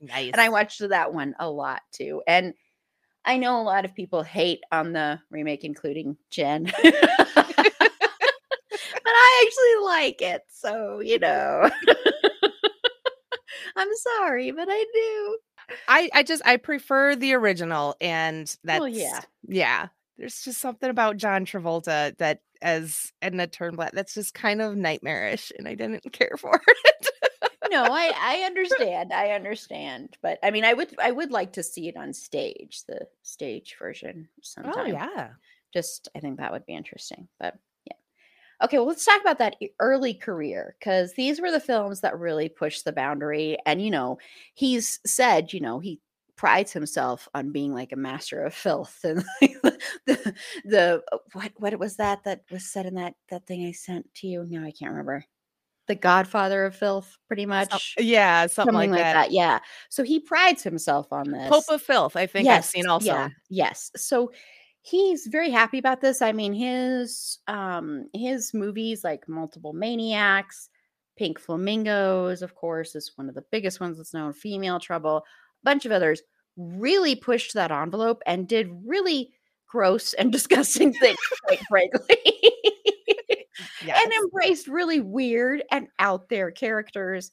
nice. 0.06 0.32
and 0.34 0.42
i 0.42 0.50
watched 0.50 0.88
that 0.90 1.14
one 1.14 1.36
a 1.40 1.50
lot 1.50 1.82
too 1.92 2.22
and 2.28 2.54
i 3.26 3.38
know 3.38 3.62
a 3.62 3.64
lot 3.64 3.86
of 3.86 3.96
people 3.96 4.24
hate 4.24 4.62
on 4.72 4.94
the 4.94 5.20
remake 5.30 5.64
including 5.64 6.18
jenn 6.30 6.72
but 9.04 9.14
I 9.14 9.46
actually 9.46 9.86
like 9.86 10.22
it. 10.22 10.44
So, 10.50 11.00
you 11.00 11.20
know. 11.20 11.70
I'm 13.76 13.88
sorry, 14.20 14.52
but 14.52 14.68
I 14.70 14.86
do. 14.94 15.38
I 15.88 16.10
I 16.14 16.24
just 16.24 16.42
I 16.46 16.58
prefer 16.58 17.16
the 17.16 17.34
original 17.34 17.96
and 18.02 18.56
that's 18.64 18.80
well, 18.80 18.90
yeah. 18.90 19.22
Yeah. 19.48 19.88
There's 20.22 20.44
just 20.44 20.62
something 20.62 20.92
about 20.92 21.18
John 21.18 21.48
Travolta 21.48 22.16
that 22.20 22.42
as 22.62 23.12
Edna 23.24 23.48
Turnblad 23.48 23.90
that's 23.94 24.14
just 24.14 24.36
kind 24.36 24.62
of 24.62 24.78
nightmarish 24.78 25.52
and 25.58 25.68
I 25.68 25.74
didn't 25.74 26.04
care 26.14 26.36
for 26.38 26.62
it. 26.68 27.08
no, 27.72 27.86
I 27.86 28.14
I 28.20 28.44
understand. 28.46 29.12
I 29.12 29.32
understand. 29.32 30.18
But 30.22 30.38
I 30.44 30.52
mean 30.52 30.64
I 30.64 30.74
would 30.74 30.94
I 31.00 31.10
would 31.10 31.32
like 31.32 31.54
to 31.54 31.64
see 31.64 31.88
it 31.88 31.98
on 31.98 32.14
stage, 32.14 32.84
the 32.88 33.08
stage 33.24 33.76
version 33.80 34.30
oh, 34.30 34.40
sometime. 34.44 34.74
Oh 34.78 34.86
yeah. 34.86 35.30
Just 35.74 36.10
I 36.16 36.20
think 36.20 36.38
that 36.38 36.52
would 36.52 36.68
be 36.68 36.76
interesting. 36.76 37.28
But 37.40 37.56
yeah. 37.86 37.98
Okay, 38.64 38.78
well, 38.78 38.86
let's 38.86 39.04
talk 39.04 39.22
about 39.22 39.40
that 39.40 39.56
early 39.80 40.14
career 40.14 40.76
because 40.78 41.14
these 41.14 41.42
were 41.42 41.50
the 41.50 41.60
films 41.60 42.02
that 42.02 42.20
really 42.20 42.48
pushed 42.48 42.86
the 42.86 42.92
boundary. 42.92 43.58
And, 43.66 43.82
you 43.82 43.90
know, 43.90 44.20
he's 44.54 45.00
said, 45.04 45.52
you 45.52 45.62
know, 45.62 45.80
he 45.80 46.00
prides 46.42 46.74
himself 46.74 47.30
on 47.36 47.52
being 47.52 47.72
like 47.72 47.92
a 47.92 47.96
master 47.96 48.44
of 48.44 48.52
filth 48.52 48.98
and 49.04 49.24
the, 50.08 50.34
the 50.66 51.04
uh, 51.12 51.18
what 51.34 51.52
what 51.58 51.78
was 51.78 51.98
that 51.98 52.24
that 52.24 52.42
was 52.50 52.66
said 52.66 52.88
in 52.88 52.96
that 52.96 53.14
that 53.30 53.46
thing 53.46 53.68
I 53.68 53.72
sent 53.74 54.12
to 54.16 54.28
you? 54.28 54.44
No, 54.50 54.64
I 54.64 54.72
can't 54.72 54.90
remember. 54.90 55.24
The 55.86 55.94
Godfather 55.94 56.66
of 56.66 56.76
filth, 56.76 57.16
pretty 57.28 57.46
much. 57.46 57.94
Yeah, 58.00 58.48
something, 58.48 58.74
something 58.74 58.74
like, 58.74 58.90
like 58.90 59.00
that. 59.02 59.14
that. 59.14 59.32
Yeah. 59.32 59.60
So 59.90 60.02
he 60.02 60.20
prides 60.20 60.64
himself 60.64 61.14
on 61.14 61.30
this. 61.30 61.48
Pope 61.48 61.66
of 61.70 61.80
filth, 61.80 62.16
I 62.16 62.26
think 62.26 62.46
yes, 62.46 62.58
I've 62.58 62.66
seen 62.72 62.88
also. 62.88 63.06
Yeah, 63.06 63.30
yes. 63.52 63.92
So 63.96 64.32
he's 64.82 65.28
very 65.28 65.52
happy 65.52 65.78
about 65.78 66.02
this. 66.02 66.24
I 66.24 66.32
mean, 66.32 66.54
his 66.54 67.38
um 67.48 68.08
his 68.16 68.52
movies 68.52 69.04
like 69.04 69.30
Multiple 69.30 69.74
Maniacs, 69.74 70.70
Pink 71.18 71.40
Flamingos, 71.40 72.42
of 72.42 72.56
course, 72.56 72.96
is 72.96 73.12
one 73.14 73.30
of 73.30 73.36
the 73.36 73.46
biggest 73.52 73.80
ones 73.80 73.98
that's 73.98 74.16
known, 74.16 74.34
Female 74.34 74.80
Trouble, 74.80 75.24
bunch 75.64 75.86
of 75.86 75.92
others 75.92 76.22
really 76.58 77.16
pushed 77.16 77.54
that 77.54 77.72
envelope 77.72 78.22
and 78.26 78.48
did 78.48 78.70
really 78.86 79.32
gross 79.68 80.14
and 80.14 80.32
disgusting 80.32 80.94
things, 80.94 81.18
quite 81.46 81.62
frankly. 81.70 82.18
yes. 83.86 84.02
And 84.04 84.14
embraced 84.14 84.68
really 84.68 85.02
weird 85.02 85.64
and 85.72 85.88
out 86.00 86.30
there 86.30 86.52
characters. 86.52 87.32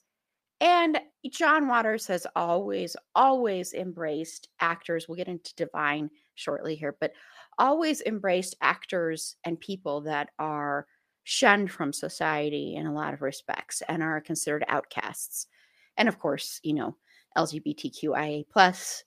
And 0.61 0.99
John 1.31 1.67
Waters 1.67 2.07
has 2.07 2.27
always, 2.35 2.95
always 3.15 3.73
embraced 3.73 4.49
actors. 4.59 5.07
We'll 5.07 5.15
get 5.15 5.27
into 5.27 5.55
Divine 5.55 6.09
shortly 6.35 6.75
here, 6.75 6.97
but 6.99 7.13
always 7.57 8.01
embraced 8.01 8.55
actors 8.61 9.35
and 9.45 9.59
people 9.59 10.01
that 10.01 10.29
are 10.39 10.85
shunned 11.23 11.71
from 11.71 11.93
society 11.93 12.75
in 12.75 12.87
a 12.87 12.93
lot 12.93 13.13
of 13.13 13.21
respects 13.21 13.81
and 13.87 14.01
are 14.01 14.19
considered 14.19 14.65
outcasts. 14.67 15.47
And 15.95 16.09
of 16.09 16.19
course, 16.19 16.59
you 16.63 16.73
know, 16.73 16.95
LGBTQIA 17.39 18.45
plus 18.51 19.03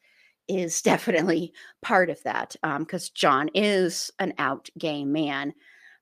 is 0.49 0.83
definitely 0.91 1.53
part 1.83 2.11
of 2.11 2.23
that 2.25 2.57
because 2.79 3.09
um, 3.09 3.13
John 3.15 3.51
is 3.55 4.11
an 4.19 4.35
out 4.39 4.69
gay 4.79 5.05
man. 5.05 5.55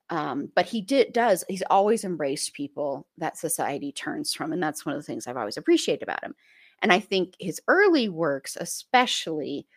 Um, 0.09 0.51
but 0.55 0.65
he 0.65 0.81
did 0.81 1.13
does 1.13 1.45
he's 1.47 1.63
always 1.69 2.03
embraced 2.03 2.53
people 2.53 3.07
that 3.17 3.37
society 3.37 3.93
turns 3.93 4.33
from, 4.33 4.51
and 4.51 4.61
that's 4.61 4.85
one 4.85 4.93
of 4.93 5.01
the 5.01 5.05
things 5.05 5.25
I've 5.25 5.37
always 5.37 5.55
appreciated 5.55 6.03
about 6.03 6.23
him. 6.23 6.35
And 6.81 6.91
I 6.91 6.99
think 6.99 7.35
his 7.39 7.61
early 7.67 8.09
works, 8.09 8.57
especially 8.59 9.67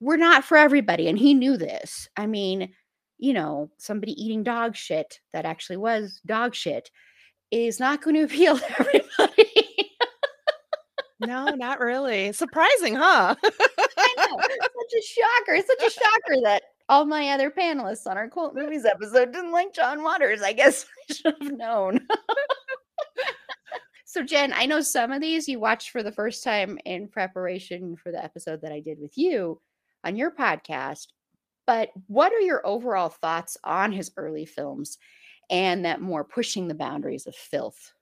we're 0.00 0.16
not 0.16 0.44
for 0.44 0.56
everybody. 0.56 1.08
And 1.08 1.16
he 1.16 1.32
knew 1.32 1.56
this. 1.56 2.08
I 2.16 2.26
mean, 2.26 2.72
you 3.18 3.32
know, 3.32 3.70
somebody 3.78 4.20
eating 4.20 4.42
dog 4.42 4.74
shit 4.74 5.20
that 5.32 5.44
actually 5.44 5.76
was 5.76 6.20
dog 6.26 6.56
shit 6.56 6.90
is 7.52 7.78
not 7.78 8.02
going 8.02 8.16
to 8.16 8.22
appeal 8.22 8.58
to 8.58 8.80
everybody. 8.80 9.31
No, 11.26 11.46
not 11.50 11.80
really. 11.80 12.32
Surprising, 12.32 12.94
huh? 12.94 13.34
I 13.42 14.14
know. 14.16 14.38
Such 14.40 14.98
a 14.98 15.02
shocker. 15.02 15.54
It's 15.54 15.68
such 15.68 15.86
a 15.86 15.90
shocker 15.90 16.40
that 16.42 16.62
all 16.88 17.04
my 17.04 17.28
other 17.28 17.50
panelists 17.50 18.06
on 18.06 18.16
our 18.16 18.28
Cult 18.28 18.54
Movies 18.54 18.84
episode 18.84 19.32
didn't 19.32 19.52
like 19.52 19.72
John 19.72 20.02
Waters. 20.02 20.42
I 20.42 20.52
guess 20.52 20.86
I 21.10 21.14
should 21.14 21.34
have 21.40 21.52
known. 21.52 22.00
so, 24.04 24.22
Jenn, 24.22 24.52
I 24.52 24.66
know 24.66 24.80
some 24.80 25.12
of 25.12 25.20
these 25.20 25.48
you 25.48 25.60
watched 25.60 25.90
for 25.90 26.02
the 26.02 26.12
first 26.12 26.42
time 26.42 26.78
in 26.84 27.08
preparation 27.08 27.96
for 27.96 28.10
the 28.10 28.22
episode 28.22 28.60
that 28.62 28.72
I 28.72 28.80
did 28.80 28.98
with 29.00 29.16
you 29.16 29.60
on 30.04 30.16
your 30.16 30.32
podcast. 30.32 31.08
But 31.66 31.90
what 32.08 32.32
are 32.32 32.40
your 32.40 32.66
overall 32.66 33.08
thoughts 33.08 33.56
on 33.62 33.92
his 33.92 34.10
early 34.16 34.46
films 34.46 34.98
and 35.48 35.84
that 35.84 36.00
more 36.00 36.24
pushing 36.24 36.66
the 36.66 36.74
boundaries 36.74 37.26
of 37.26 37.36
filth? 37.36 37.92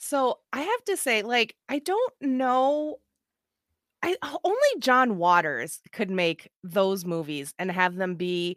So 0.00 0.38
I 0.52 0.62
have 0.62 0.84
to 0.86 0.96
say, 0.96 1.22
like, 1.22 1.54
I 1.68 1.78
don't 1.78 2.12
know 2.20 2.98
I 4.02 4.16
only 4.44 4.58
John 4.78 5.18
Waters 5.18 5.80
could 5.92 6.10
make 6.10 6.50
those 6.64 7.04
movies 7.04 7.54
and 7.58 7.70
have 7.70 7.96
them 7.96 8.14
be 8.14 8.56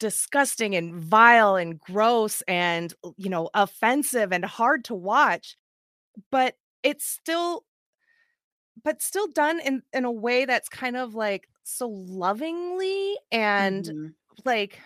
disgusting 0.00 0.74
and 0.74 0.94
vile 0.94 1.56
and 1.56 1.78
gross 1.78 2.42
and 2.48 2.94
you 3.16 3.28
know 3.28 3.50
offensive 3.52 4.32
and 4.32 4.44
hard 4.44 4.84
to 4.84 4.94
watch 4.94 5.56
but 6.30 6.54
it's 6.84 7.04
still 7.06 7.64
but 8.84 9.02
still 9.02 9.26
done 9.28 9.60
in 9.60 9.82
in 9.92 10.04
a 10.04 10.10
way 10.12 10.44
that's 10.44 10.68
kind 10.68 10.96
of 10.96 11.14
like 11.14 11.48
so 11.64 11.88
lovingly 11.88 13.16
and 13.32 13.84
mm-hmm. 13.86 14.06
like 14.44 14.78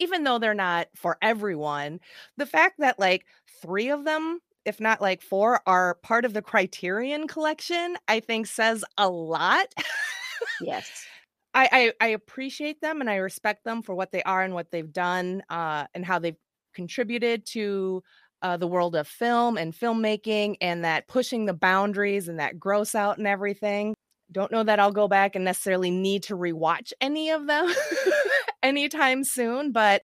even 0.00 0.24
though 0.24 0.38
they're 0.38 0.54
not 0.54 0.88
for 0.96 1.16
everyone 1.22 2.00
the 2.36 2.46
fact 2.46 2.76
that 2.78 2.98
like 2.98 3.24
3 3.62 3.90
of 3.90 4.04
them 4.04 4.40
if 4.64 4.80
not 4.80 5.00
like 5.00 5.22
4 5.22 5.60
are 5.66 5.94
part 5.96 6.24
of 6.24 6.32
the 6.32 6.42
Criterion 6.42 7.28
collection 7.28 7.96
I 8.08 8.20
think 8.20 8.46
says 8.46 8.84
a 8.98 9.08
lot 9.08 9.66
yes 10.60 11.06
I, 11.54 11.92
I, 12.00 12.06
I 12.06 12.08
appreciate 12.08 12.80
them 12.80 13.00
and 13.00 13.08
I 13.08 13.16
respect 13.16 13.64
them 13.64 13.82
for 13.82 13.94
what 13.94 14.10
they 14.10 14.22
are 14.24 14.42
and 14.42 14.54
what 14.54 14.72
they've 14.72 14.92
done 14.92 15.42
uh, 15.48 15.86
and 15.94 16.04
how 16.04 16.18
they've 16.18 16.36
contributed 16.74 17.46
to 17.46 18.02
uh, 18.42 18.56
the 18.56 18.66
world 18.66 18.96
of 18.96 19.08
film 19.08 19.56
and 19.56 19.72
filmmaking 19.72 20.56
and 20.60 20.84
that 20.84 21.08
pushing 21.08 21.46
the 21.46 21.54
boundaries 21.54 22.28
and 22.28 22.40
that 22.40 22.58
gross 22.58 22.94
out 22.94 23.18
and 23.18 23.26
everything. 23.26 23.94
Don't 24.32 24.52
know 24.52 24.64
that 24.64 24.80
I'll 24.80 24.92
go 24.92 25.08
back 25.08 25.36
and 25.36 25.44
necessarily 25.44 25.90
need 25.90 26.24
to 26.24 26.36
rewatch 26.36 26.92
any 27.00 27.30
of 27.30 27.46
them 27.46 27.72
anytime 28.62 29.22
soon, 29.22 29.72
but 29.72 30.02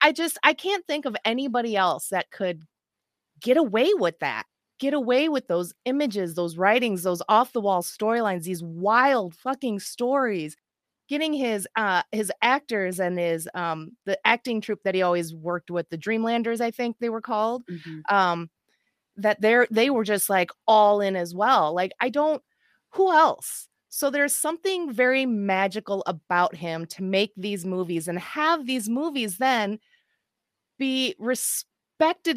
I 0.00 0.12
just 0.12 0.38
I 0.42 0.54
can't 0.54 0.86
think 0.86 1.04
of 1.04 1.16
anybody 1.24 1.76
else 1.76 2.08
that 2.08 2.30
could 2.30 2.62
get 3.42 3.56
away 3.56 3.92
with 3.94 4.18
that. 4.20 4.44
Get 4.78 4.94
away 4.94 5.28
with 5.28 5.46
those 5.46 5.72
images, 5.84 6.34
those 6.34 6.56
writings, 6.56 7.02
those 7.02 7.22
off 7.28 7.52
the 7.52 7.60
wall 7.60 7.82
storylines, 7.82 8.44
these 8.44 8.62
wild 8.62 9.34
fucking 9.34 9.80
stories 9.80 10.56
getting 11.08 11.34
his 11.34 11.68
uh 11.76 12.02
his 12.10 12.32
actors 12.40 12.98
and 12.98 13.18
his 13.18 13.48
um 13.54 13.90
the 14.06 14.18
acting 14.24 14.60
troupe 14.60 14.82
that 14.82 14.94
he 14.94 15.02
always 15.02 15.34
worked 15.34 15.70
with 15.70 15.86
the 15.90 15.96
dreamlanders 15.96 16.60
i 16.60 16.70
think 16.70 16.96
they 16.98 17.10
were 17.10 17.20
called 17.20 17.62
mm-hmm. 17.66 18.00
um 18.14 18.48
that 19.16 19.38
they're 19.40 19.66
they 19.70 19.90
were 19.90 20.04
just 20.04 20.30
like 20.30 20.50
all 20.66 21.00
in 21.00 21.14
as 21.14 21.34
well 21.34 21.74
like 21.74 21.92
i 22.00 22.08
don't 22.08 22.42
who 22.90 23.12
else 23.12 23.68
so 23.88 24.08
there's 24.08 24.34
something 24.34 24.90
very 24.90 25.26
magical 25.26 26.02
about 26.06 26.54
him 26.54 26.86
to 26.86 27.02
make 27.02 27.32
these 27.36 27.66
movies 27.66 28.08
and 28.08 28.18
have 28.18 28.64
these 28.64 28.88
movies 28.88 29.36
then 29.36 29.78
be 30.78 31.14
respected 31.18 31.71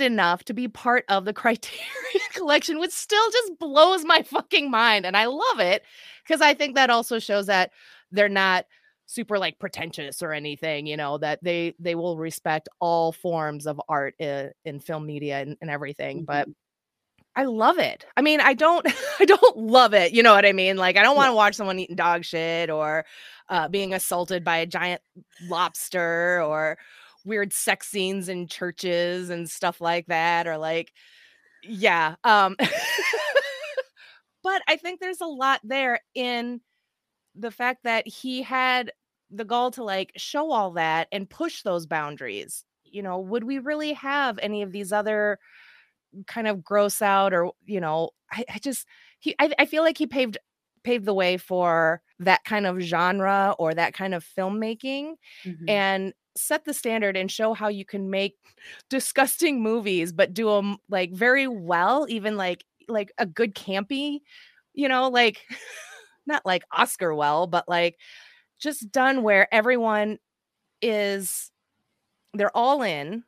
enough 0.01 0.43
to 0.43 0.53
be 0.53 0.67
part 0.67 1.05
of 1.09 1.25
the 1.25 1.33
criterion 1.41 2.21
collection 2.33 2.79
which 2.79 2.91
still 2.91 3.31
just 3.31 3.59
blows 3.59 4.03
my 4.05 4.21
fucking 4.21 4.69
mind 4.69 5.05
and 5.05 5.17
i 5.17 5.25
love 5.25 5.59
it 5.59 5.83
because 6.23 6.41
i 6.41 6.53
think 6.53 6.75
that 6.75 6.89
also 6.89 7.19
shows 7.19 7.47
that 7.47 7.71
they're 8.11 8.29
not 8.29 8.65
super 9.07 9.37
like 9.37 9.59
pretentious 9.59 10.21
or 10.21 10.31
anything 10.31 10.87
you 10.87 10.97
know 10.97 11.17
that 11.17 11.39
they 11.43 11.73
they 11.79 11.95
will 11.95 12.17
respect 12.17 12.67
all 12.79 13.11
forms 13.11 13.67
of 13.67 13.79
art 13.87 14.15
in, 14.19 14.51
in 14.65 14.79
film 14.79 15.05
media 15.05 15.39
and, 15.39 15.57
and 15.61 15.69
everything 15.69 16.17
mm-hmm. 16.17 16.25
but 16.25 16.47
I 17.37 17.43
love 17.43 17.79
it. 17.79 18.05
I 18.15 18.21
mean, 18.21 18.39
I 18.39 18.53
don't 18.53 18.87
I 19.19 19.25
don't 19.25 19.57
love 19.57 19.93
it. 19.93 20.13
You 20.13 20.23
know 20.23 20.33
what 20.33 20.45
I 20.45 20.53
mean? 20.53 20.77
Like 20.77 20.95
I 20.95 21.03
don't 21.03 21.17
want 21.17 21.29
to 21.29 21.35
watch 21.35 21.55
someone 21.55 21.77
eating 21.77 21.97
dog 21.97 22.23
shit 22.23 22.69
or 22.69 23.05
uh, 23.49 23.67
being 23.67 23.93
assaulted 23.93 24.43
by 24.43 24.57
a 24.57 24.65
giant 24.65 25.01
lobster 25.49 26.41
or 26.41 26.77
weird 27.25 27.53
sex 27.53 27.87
scenes 27.87 28.29
in 28.29 28.47
churches 28.47 29.29
and 29.29 29.49
stuff 29.49 29.81
like 29.81 30.05
that 30.07 30.47
or 30.47 30.57
like 30.57 30.91
yeah. 31.63 32.15
Um 32.23 32.55
but 34.43 34.61
I 34.67 34.75
think 34.77 34.99
there's 34.99 35.21
a 35.21 35.25
lot 35.25 35.59
there 35.63 35.99
in 36.13 36.61
the 37.35 37.51
fact 37.51 37.83
that 37.83 38.07
he 38.07 38.41
had 38.41 38.91
the 39.31 39.45
gall 39.45 39.71
to 39.71 39.83
like 39.83 40.11
show 40.15 40.51
all 40.51 40.71
that 40.71 41.07
and 41.11 41.29
push 41.29 41.63
those 41.63 41.85
boundaries 41.85 42.63
you 42.83 43.01
know 43.01 43.19
would 43.19 43.43
we 43.43 43.59
really 43.59 43.93
have 43.93 44.39
any 44.41 44.61
of 44.61 44.71
these 44.71 44.93
other 44.93 45.39
kind 46.27 46.47
of 46.47 46.63
gross 46.63 47.01
out 47.01 47.33
or 47.33 47.51
you 47.65 47.81
know 47.81 48.11
i, 48.31 48.45
I 48.53 48.59
just 48.59 48.87
he 49.19 49.35
I, 49.39 49.51
I 49.59 49.65
feel 49.65 49.83
like 49.83 49.97
he 49.97 50.07
paved 50.07 50.37
paved 50.83 51.05
the 51.05 51.13
way 51.13 51.37
for 51.37 52.01
that 52.19 52.43
kind 52.43 52.65
of 52.65 52.79
genre 52.79 53.55
or 53.59 53.73
that 53.73 53.93
kind 53.93 54.13
of 54.13 54.25
filmmaking 54.37 55.13
mm-hmm. 55.43 55.69
and 55.69 56.13
set 56.37 56.65
the 56.65 56.73
standard 56.73 57.15
and 57.15 57.31
show 57.31 57.53
how 57.53 57.67
you 57.67 57.85
can 57.85 58.09
make 58.09 58.35
disgusting 58.89 59.61
movies 59.61 60.11
but 60.11 60.33
do 60.33 60.49
them 60.49 60.77
like 60.89 61.13
very 61.13 61.47
well 61.47 62.05
even 62.09 62.35
like 62.35 62.65
like 62.89 63.11
a 63.17 63.25
good 63.25 63.55
campy 63.55 64.19
you 64.73 64.87
know 64.87 65.09
like 65.09 65.41
not 66.25 66.45
like 66.45 66.63
Oscar 66.71 67.13
well, 67.13 67.47
but 67.47 67.67
like 67.67 67.97
just 68.59 68.91
done 68.91 69.23
where 69.23 69.53
everyone 69.53 70.17
is 70.81 71.51
they're 72.33 72.55
all 72.55 72.81
in 72.81 73.23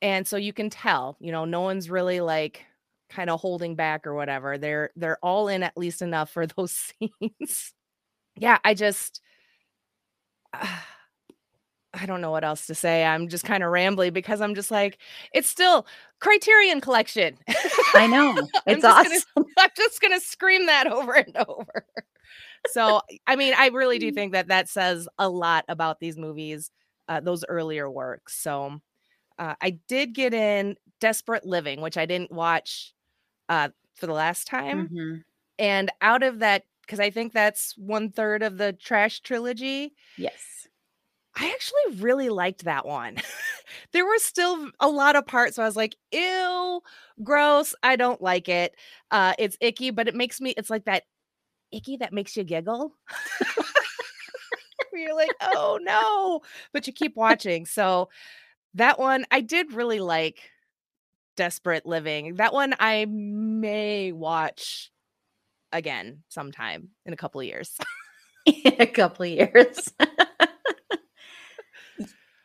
and 0.00 0.26
so 0.26 0.36
you 0.36 0.52
can 0.52 0.70
tell, 0.70 1.16
you 1.20 1.32
know, 1.32 1.44
no 1.44 1.60
one's 1.60 1.90
really 1.90 2.20
like 2.20 2.64
kind 3.10 3.30
of 3.30 3.40
holding 3.40 3.74
back 3.74 4.06
or 4.06 4.14
whatever. 4.14 4.58
They're 4.58 4.90
they're 4.96 5.18
all 5.22 5.48
in 5.48 5.62
at 5.62 5.76
least 5.76 6.02
enough 6.02 6.30
for 6.30 6.46
those 6.56 6.72
scenes. 6.72 7.72
Yeah, 8.40 8.58
I 8.64 8.74
just 8.74 9.20
uh, 10.52 10.66
I 11.94 12.06
don't 12.06 12.20
know 12.20 12.30
what 12.30 12.44
else 12.44 12.66
to 12.66 12.74
say. 12.74 13.04
I'm 13.04 13.28
just 13.28 13.44
kind 13.44 13.62
of 13.62 13.70
rambly 13.70 14.12
because 14.12 14.40
I'm 14.40 14.54
just 14.54 14.70
like, 14.70 14.98
it's 15.32 15.48
still 15.48 15.86
Criterion 16.20 16.80
Collection. 16.80 17.38
I 17.94 18.06
know. 18.06 18.36
It's 18.66 18.84
I'm 18.84 19.06
awesome. 19.06 19.22
Gonna, 19.34 19.46
I'm 19.58 19.70
just 19.76 20.00
going 20.00 20.12
to 20.12 20.20
scream 20.20 20.66
that 20.66 20.86
over 20.86 21.14
and 21.14 21.34
over 21.48 21.86
so 22.66 23.00
I 23.26 23.36
mean, 23.36 23.54
I 23.56 23.68
really 23.68 23.98
do 23.98 24.10
mm. 24.10 24.14
think 24.14 24.32
that 24.32 24.48
that 24.48 24.68
says 24.68 25.08
a 25.18 25.28
lot 25.28 25.64
about 25.68 26.00
these 26.00 26.16
movies, 26.16 26.70
uh, 27.08 27.20
those 27.20 27.44
earlier 27.48 27.90
works. 27.90 28.36
So 28.36 28.80
uh, 29.38 29.54
I 29.60 29.78
did 29.88 30.14
get 30.14 30.34
in 30.34 30.76
Desperate 31.00 31.44
Living, 31.46 31.80
which 31.80 31.96
I 31.96 32.06
didn't 32.06 32.32
watch 32.32 32.92
uh, 33.48 33.68
for 33.94 34.06
the 34.06 34.12
last 34.12 34.46
time, 34.46 34.88
mm-hmm. 34.88 35.14
and 35.58 35.90
out 36.00 36.22
of 36.22 36.40
that, 36.40 36.64
because 36.88 37.00
I 37.00 37.10
think 37.10 37.34
that's 37.34 37.76
one 37.76 38.10
third 38.10 38.42
of 38.42 38.56
the 38.56 38.72
Trash 38.72 39.20
trilogy. 39.20 39.92
Yes. 40.16 40.66
I 41.36 41.50
actually 41.50 42.02
really 42.02 42.30
liked 42.30 42.64
that 42.64 42.86
one. 42.86 43.18
there 43.92 44.06
were 44.06 44.18
still 44.18 44.70
a 44.80 44.88
lot 44.88 45.14
of 45.14 45.26
parts 45.26 45.56
so 45.56 45.62
I 45.62 45.66
was 45.66 45.76
like, 45.76 45.96
ew, 46.10 46.80
gross. 47.22 47.74
I 47.82 47.96
don't 47.96 48.22
like 48.22 48.48
it. 48.48 48.74
Uh, 49.10 49.34
it's 49.38 49.58
icky, 49.60 49.90
but 49.90 50.08
it 50.08 50.14
makes 50.14 50.40
me, 50.40 50.54
it's 50.56 50.70
like 50.70 50.86
that 50.86 51.04
icky 51.70 51.98
that 51.98 52.14
makes 52.14 52.36
you 52.36 52.42
giggle. 52.42 52.94
You're 54.94 55.14
like, 55.14 55.30
oh 55.40 55.78
no, 55.82 56.40
but 56.72 56.86
you 56.86 56.92
keep 56.94 57.14
watching. 57.16 57.66
So 57.66 58.08
that 58.74 58.98
one 58.98 59.26
I 59.30 59.42
did 59.42 59.74
really 59.74 60.00
like 60.00 60.50
Desperate 61.36 61.84
Living. 61.84 62.36
That 62.36 62.54
one 62.54 62.74
I 62.80 63.04
may 63.04 64.10
watch 64.10 64.90
again 65.72 66.22
sometime 66.28 66.88
in 67.06 67.12
a 67.12 67.16
couple 67.16 67.40
of 67.40 67.46
years. 67.46 67.76
in 68.46 68.74
a 68.78 68.86
couple 68.86 69.24
of 69.24 69.30
years. 69.30 69.92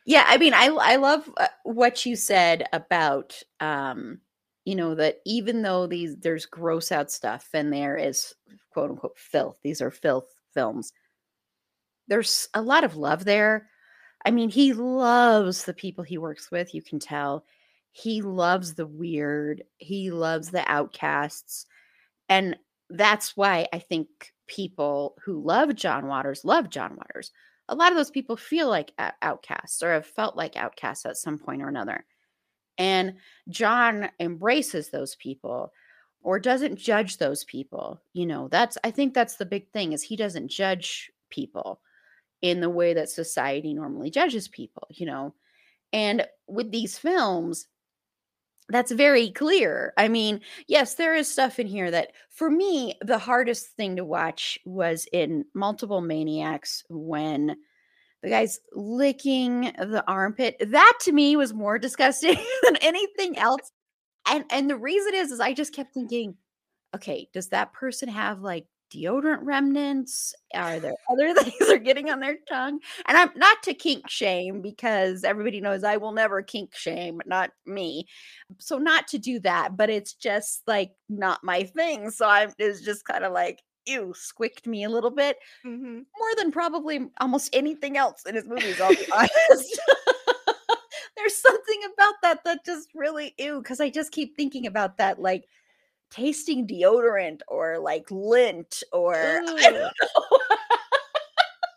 yeah, 0.06 0.24
I 0.26 0.38
mean, 0.38 0.54
I 0.54 0.66
I 0.66 0.96
love 0.96 1.28
uh, 1.36 1.48
what 1.64 2.04
you 2.06 2.16
said 2.16 2.66
about 2.72 3.40
um 3.60 4.20
you 4.64 4.74
know 4.74 4.94
that 4.94 5.20
even 5.24 5.62
though 5.62 5.86
these 5.86 6.16
there's 6.16 6.46
gross 6.46 6.90
out 6.90 7.10
stuff 7.10 7.48
and 7.52 7.72
there 7.72 7.96
is 7.96 8.34
quote 8.70 8.90
unquote 8.90 9.18
filth 9.18 9.58
these 9.62 9.80
are 9.80 9.90
filth 9.90 10.28
films 10.52 10.92
there's 12.08 12.48
a 12.54 12.62
lot 12.62 12.84
of 12.84 12.96
love 12.96 13.24
there 13.24 13.68
i 14.24 14.30
mean 14.30 14.48
he 14.48 14.72
loves 14.72 15.64
the 15.64 15.74
people 15.74 16.04
he 16.04 16.18
works 16.18 16.50
with 16.50 16.74
you 16.74 16.82
can 16.82 16.98
tell 16.98 17.44
he 17.92 18.22
loves 18.22 18.74
the 18.74 18.86
weird 18.86 19.62
he 19.78 20.10
loves 20.10 20.50
the 20.50 20.64
outcasts 20.70 21.66
and 22.28 22.56
that's 22.90 23.36
why 23.36 23.66
i 23.72 23.78
think 23.78 24.08
people 24.46 25.16
who 25.24 25.42
love 25.42 25.74
john 25.74 26.06
waters 26.06 26.44
love 26.44 26.68
john 26.70 26.96
waters 26.96 27.30
a 27.68 27.74
lot 27.74 27.90
of 27.90 27.96
those 27.96 28.10
people 28.10 28.36
feel 28.36 28.68
like 28.68 28.92
uh, 28.98 29.10
outcasts 29.22 29.82
or 29.82 29.92
have 29.92 30.06
felt 30.06 30.36
like 30.36 30.54
outcasts 30.54 31.06
at 31.06 31.16
some 31.16 31.38
point 31.38 31.62
or 31.62 31.68
another 31.68 32.04
and 32.78 33.14
John 33.48 34.10
embraces 34.20 34.90
those 34.90 35.14
people 35.16 35.72
or 36.22 36.38
doesn't 36.38 36.78
judge 36.78 37.18
those 37.18 37.44
people. 37.44 38.00
You 38.12 38.26
know, 38.26 38.48
that's 38.48 38.78
I 38.82 38.90
think 38.90 39.14
that's 39.14 39.36
the 39.36 39.46
big 39.46 39.70
thing 39.72 39.92
is 39.92 40.02
he 40.02 40.16
doesn't 40.16 40.48
judge 40.48 41.10
people 41.30 41.80
in 42.42 42.60
the 42.60 42.70
way 42.70 42.94
that 42.94 43.08
society 43.08 43.74
normally 43.74 44.10
judges 44.10 44.48
people, 44.48 44.86
you 44.90 45.06
know. 45.06 45.34
And 45.92 46.26
with 46.48 46.72
these 46.72 46.98
films, 46.98 47.66
that's 48.68 48.92
very 48.92 49.30
clear. 49.30 49.92
I 49.96 50.08
mean, 50.08 50.40
yes, 50.66 50.94
there 50.94 51.14
is 51.14 51.30
stuff 51.30 51.58
in 51.58 51.66
here 51.66 51.90
that 51.90 52.12
for 52.30 52.50
me, 52.50 52.94
the 53.02 53.18
hardest 53.18 53.68
thing 53.76 53.96
to 53.96 54.04
watch 54.04 54.58
was 54.64 55.06
in 55.12 55.44
Multiple 55.54 56.00
Maniacs 56.00 56.82
when 56.88 57.56
the 58.22 58.30
guy's 58.30 58.58
licking 58.72 59.72
the 59.78 60.02
armpit. 60.08 60.56
That 60.60 60.94
to 61.02 61.12
me 61.12 61.36
was 61.36 61.52
more 61.52 61.78
disgusting 61.78 62.36
than 62.62 62.76
anything 62.76 63.36
else. 63.38 63.70
And 64.26 64.44
and 64.50 64.70
the 64.70 64.76
reason 64.76 65.14
is 65.14 65.30
is 65.30 65.40
I 65.40 65.52
just 65.52 65.74
kept 65.74 65.92
thinking, 65.92 66.36
okay, 66.94 67.28
does 67.34 67.48
that 67.48 67.74
person 67.74 68.08
have 68.08 68.40
like 68.40 68.66
deodorant 68.94 69.40
remnants? 69.42 70.34
Are 70.54 70.78
there 70.80 70.94
other 71.10 71.34
things 71.42 71.54
they're 71.58 71.78
getting 71.78 72.10
on 72.10 72.20
their 72.20 72.36
tongue? 72.48 72.80
And 73.06 73.16
I'm 73.18 73.30
not 73.36 73.62
to 73.64 73.74
kink 73.74 74.08
shame 74.08 74.60
because 74.62 75.24
everybody 75.24 75.60
knows 75.60 75.84
I 75.84 75.96
will 75.96 76.12
never 76.12 76.42
kink 76.42 76.74
shame, 76.74 77.20
not 77.26 77.50
me. 77.66 78.06
So 78.58 78.78
not 78.78 79.08
to 79.08 79.18
do 79.18 79.40
that, 79.40 79.76
but 79.76 79.90
it's 79.90 80.14
just 80.14 80.62
like 80.66 80.92
not 81.08 81.42
my 81.42 81.64
thing. 81.64 82.10
So 82.10 82.28
I'm 82.28 82.52
it's 82.58 82.80
just 82.82 83.04
kind 83.04 83.24
of 83.24 83.32
like 83.32 83.62
ew, 83.86 84.14
squicked 84.16 84.66
me 84.66 84.84
a 84.84 84.88
little 84.88 85.10
bit 85.10 85.36
Mm-hmm. 85.66 85.94
more 85.94 86.34
than 86.36 86.50
probably 86.52 87.08
almost 87.20 87.54
anything 87.54 87.96
else 87.96 88.22
in 88.26 88.34
his 88.34 88.46
movies. 88.46 88.80
I'll 88.80 88.90
be 88.90 89.06
honest. 89.12 89.80
There's 91.16 91.36
something 91.36 91.80
about 91.92 92.14
that 92.22 92.44
that 92.44 92.64
just 92.64 92.88
really 92.94 93.34
ew 93.38 93.60
because 93.62 93.80
I 93.80 93.90
just 93.90 94.12
keep 94.12 94.36
thinking 94.36 94.66
about 94.66 94.98
that 94.98 95.20
like 95.20 95.44
tasting 96.14 96.66
deodorant 96.66 97.40
or 97.48 97.78
like 97.78 98.08
lint 98.10 98.82
or 98.92 99.14
I 99.16 99.40
don't 99.62 99.74
know. 99.74 99.90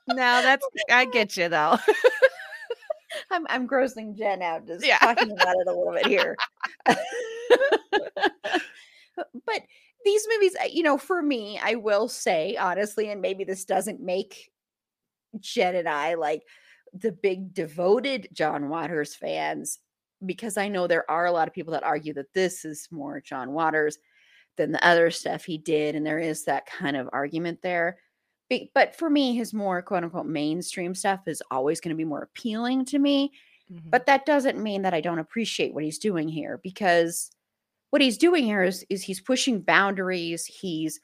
No, 0.09 0.41
that's 0.41 0.65
oh 0.65 0.69
I 0.89 1.03
get 1.03 1.35
you 1.35 1.49
though. 1.49 1.77
I'm 3.31 3.45
I'm 3.49 3.67
grossing 3.67 4.17
Jenn 4.17 4.41
out 4.41 4.65
just 4.65 4.85
Yeah. 4.85 4.99
talking 4.99 5.31
about 5.31 5.55
it 5.59 5.67
a 5.67 5.73
little 5.73 5.91
bit 5.93 6.07
here. 6.07 6.37
but 9.45 9.61
these 10.05 10.25
movies, 10.33 10.55
you 10.71 10.83
know, 10.83 10.97
for 10.97 11.21
me, 11.21 11.59
I 11.61 11.75
will 11.75 12.07
say 12.07 12.55
honestly, 12.55 13.09
and 13.09 13.21
maybe 13.21 13.43
this 13.43 13.65
doesn't 13.65 13.99
make 13.99 14.49
Jenn 15.41 15.75
and 15.75 15.89
I 15.89 16.13
like 16.13 16.43
the 16.93 17.11
big 17.11 17.53
devoted 17.53 18.29
John 18.31 18.69
Waters 18.69 19.13
fans, 19.13 19.79
because 20.25 20.55
I 20.57 20.69
know 20.69 20.87
there 20.87 21.09
are 21.11 21.25
a 21.25 21.31
lot 21.33 21.49
of 21.49 21.53
people 21.53 21.73
that 21.73 21.83
argue 21.83 22.13
that 22.13 22.33
this 22.33 22.63
is 22.63 22.87
more 22.91 23.19
John 23.19 23.51
Waters 23.51 23.97
than 24.57 24.71
the 24.71 24.85
other 24.85 25.11
stuff 25.11 25.45
he 25.45 25.57
did. 25.57 25.95
And 25.95 26.05
there 26.05 26.19
is 26.19 26.45
that 26.45 26.65
kind 26.65 26.97
of 26.97 27.09
argument 27.13 27.61
there. 27.61 27.99
But 28.73 28.95
for 28.95 29.09
me, 29.09 29.35
his 29.35 29.53
more 29.53 29.81
quote 29.81 30.03
unquote 30.03 30.25
mainstream 30.25 30.95
stuff 30.95 31.21
is 31.27 31.43
always 31.51 31.81
going 31.81 31.89
to 31.89 31.97
be 31.97 32.05
more 32.05 32.23
appealing 32.23 32.85
to 32.85 32.99
me. 32.99 33.33
Mhm. 33.71 33.91
But 33.91 34.05
that 34.05 34.25
doesn't 34.25 34.61
mean 34.61 34.83
that 34.83 34.93
I 34.93 35.01
don't 35.01 35.19
appreciate 35.19 35.73
what 35.73 35.83
he's 35.83 35.99
doing 35.99 36.29
here 36.29 36.59
because 36.63 37.29
what 37.91 38.01
he's 38.01 38.17
doing 38.17 38.45
here 38.45 38.63
is, 38.63 38.85
is 38.89 39.03
he's 39.03 39.21
pushing 39.21 39.61
boundaries. 39.61 40.45
He's 40.45 40.99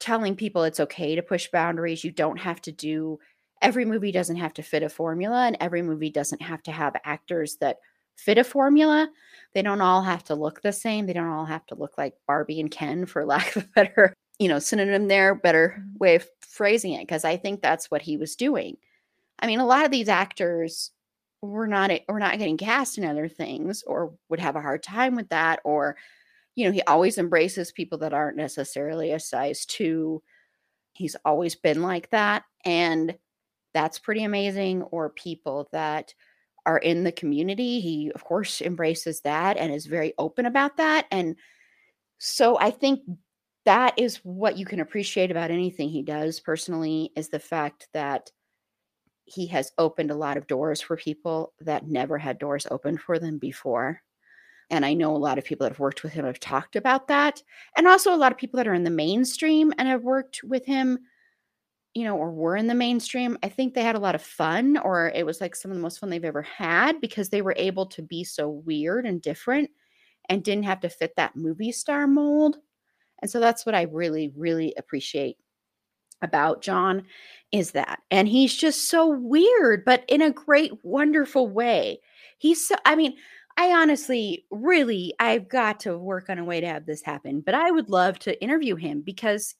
telling 0.00 0.36
people 0.36 0.64
it's 0.64 0.80
okay 0.80 1.14
to 1.16 1.22
push 1.22 1.48
boundaries. 1.50 2.04
You 2.04 2.12
don't 2.12 2.38
have 2.38 2.60
to 2.62 2.72
do 2.72 3.18
every 3.62 3.84
movie 3.84 4.12
doesn't 4.12 4.36
have 4.36 4.54
to 4.54 4.62
fit 4.62 4.82
a 4.84 4.88
formula, 4.88 5.46
and 5.46 5.56
every 5.60 5.82
movie 5.82 6.10
doesn't 6.10 6.42
have 6.42 6.62
to 6.64 6.72
have 6.72 6.94
actors 7.04 7.56
that 7.56 7.78
fit 8.18 8.38
a 8.38 8.44
formula. 8.44 9.08
They 9.54 9.62
don't 9.62 9.80
all 9.80 10.02
have 10.02 10.24
to 10.24 10.34
look 10.34 10.60
the 10.60 10.72
same. 10.72 11.06
They 11.06 11.12
don't 11.12 11.28
all 11.28 11.46
have 11.46 11.64
to 11.66 11.74
look 11.74 11.96
like 11.96 12.14
Barbie 12.26 12.60
and 12.60 12.70
Ken, 12.70 13.06
for 13.06 13.24
lack 13.26 13.56
of 13.56 13.64
a 13.64 13.68
better, 13.68 14.14
you 14.38 14.48
know, 14.48 14.58
synonym 14.58 15.08
there, 15.08 15.34
better 15.34 15.82
way 15.98 16.16
of 16.16 16.28
phrasing 16.40 16.92
it. 16.92 17.00
Because 17.00 17.24
I 17.24 17.36
think 17.36 17.62
that's 17.62 17.90
what 17.90 18.02
he 18.02 18.16
was 18.16 18.36
doing. 18.36 18.76
I 19.38 19.46
mean, 19.46 19.60
a 19.60 19.66
lot 19.66 19.84
of 19.84 19.90
these 19.90 20.08
actors 20.08 20.90
were 21.40 21.68
not 21.68 21.90
eh, 21.90 22.00
were 22.08 22.18
not 22.18 22.38
getting 22.38 22.56
cast 22.56 22.98
in 22.98 23.04
other 23.04 23.28
things, 23.28 23.82
or 23.86 24.12
would 24.28 24.40
have 24.40 24.56
a 24.56 24.60
hard 24.60 24.82
time 24.82 25.14
with 25.14 25.28
that, 25.30 25.60
or 25.64 25.96
you 26.56 26.64
know, 26.64 26.72
he 26.72 26.82
always 26.82 27.18
embraces 27.18 27.70
people 27.70 27.98
that 27.98 28.12
aren't 28.12 28.36
necessarily 28.36 29.12
a 29.12 29.20
size 29.20 29.64
two. 29.64 30.22
He's 30.92 31.16
always 31.24 31.54
been 31.54 31.82
like 31.82 32.10
that, 32.10 32.42
and 32.64 33.16
that's 33.72 34.00
pretty 34.00 34.24
amazing. 34.24 34.82
Or 34.82 35.10
people 35.10 35.68
that 35.72 36.14
are 36.66 36.78
in 36.78 37.04
the 37.04 37.12
community. 37.12 37.80
He, 37.80 38.10
of 38.14 38.24
course, 38.24 38.60
embraces 38.60 39.20
that 39.22 39.56
and 39.56 39.72
is 39.72 39.86
very 39.86 40.12
open 40.18 40.46
about 40.46 40.76
that. 40.76 41.06
And 41.10 41.36
so 42.18 42.58
I 42.58 42.70
think 42.70 43.00
that 43.64 43.98
is 43.98 44.16
what 44.18 44.56
you 44.56 44.64
can 44.64 44.80
appreciate 44.80 45.30
about 45.30 45.50
anything 45.50 45.88
he 45.88 46.02
does 46.02 46.40
personally 46.40 47.12
is 47.16 47.28
the 47.28 47.38
fact 47.38 47.88
that 47.92 48.30
he 49.24 49.46
has 49.46 49.72
opened 49.76 50.10
a 50.10 50.16
lot 50.16 50.36
of 50.36 50.46
doors 50.46 50.80
for 50.80 50.96
people 50.96 51.52
that 51.60 51.86
never 51.86 52.16
had 52.16 52.38
doors 52.38 52.66
open 52.70 52.96
for 52.96 53.18
them 53.18 53.38
before. 53.38 54.00
And 54.70 54.84
I 54.84 54.94
know 54.94 55.14
a 55.14 55.18
lot 55.18 55.38
of 55.38 55.44
people 55.44 55.64
that 55.64 55.72
have 55.72 55.80
worked 55.80 56.02
with 56.02 56.12
him 56.12 56.24
have 56.24 56.40
talked 56.40 56.76
about 56.76 57.08
that. 57.08 57.42
And 57.76 57.86
also 57.86 58.14
a 58.14 58.16
lot 58.16 58.32
of 58.32 58.38
people 58.38 58.58
that 58.58 58.68
are 58.68 58.74
in 58.74 58.84
the 58.84 58.90
mainstream 58.90 59.72
and 59.78 59.88
have 59.88 60.02
worked 60.02 60.42
with 60.42 60.64
him 60.64 60.98
you 61.98 62.04
know, 62.04 62.16
or 62.16 62.30
were 62.30 62.56
in 62.56 62.68
the 62.68 62.74
mainstream, 62.76 63.36
I 63.42 63.48
think 63.48 63.74
they 63.74 63.82
had 63.82 63.96
a 63.96 64.00
lot 64.00 64.14
of 64.14 64.22
fun, 64.22 64.78
or 64.78 65.10
it 65.12 65.26
was 65.26 65.40
like 65.40 65.56
some 65.56 65.72
of 65.72 65.76
the 65.76 65.82
most 65.82 65.98
fun 65.98 66.10
they've 66.10 66.24
ever 66.24 66.42
had 66.42 67.00
because 67.00 67.28
they 67.28 67.42
were 67.42 67.56
able 67.56 67.86
to 67.86 68.02
be 68.02 68.22
so 68.22 68.48
weird 68.48 69.04
and 69.04 69.20
different 69.20 69.68
and 70.28 70.44
didn't 70.44 70.62
have 70.62 70.78
to 70.80 70.88
fit 70.88 71.16
that 71.16 71.34
movie 71.34 71.72
star 71.72 72.06
mold. 72.06 72.58
And 73.20 73.28
so 73.28 73.40
that's 73.40 73.66
what 73.66 73.74
I 73.74 73.82
really, 73.82 74.32
really 74.36 74.74
appreciate 74.78 75.38
about 76.22 76.62
John 76.62 77.02
is 77.50 77.72
that. 77.72 77.98
And 78.12 78.28
he's 78.28 78.54
just 78.54 78.88
so 78.88 79.08
weird, 79.08 79.84
but 79.84 80.04
in 80.06 80.22
a 80.22 80.30
great, 80.30 80.72
wonderful 80.84 81.48
way. 81.48 81.98
He's 82.38 82.64
so, 82.64 82.76
I 82.84 82.94
mean, 82.94 83.16
I 83.56 83.72
honestly, 83.72 84.46
really, 84.52 85.14
I've 85.18 85.48
got 85.48 85.80
to 85.80 85.98
work 85.98 86.30
on 86.30 86.38
a 86.38 86.44
way 86.44 86.60
to 86.60 86.68
have 86.68 86.86
this 86.86 87.02
happen, 87.02 87.40
but 87.40 87.56
I 87.56 87.72
would 87.72 87.90
love 87.90 88.20
to 88.20 88.40
interview 88.40 88.76
him 88.76 89.00
because 89.00 89.56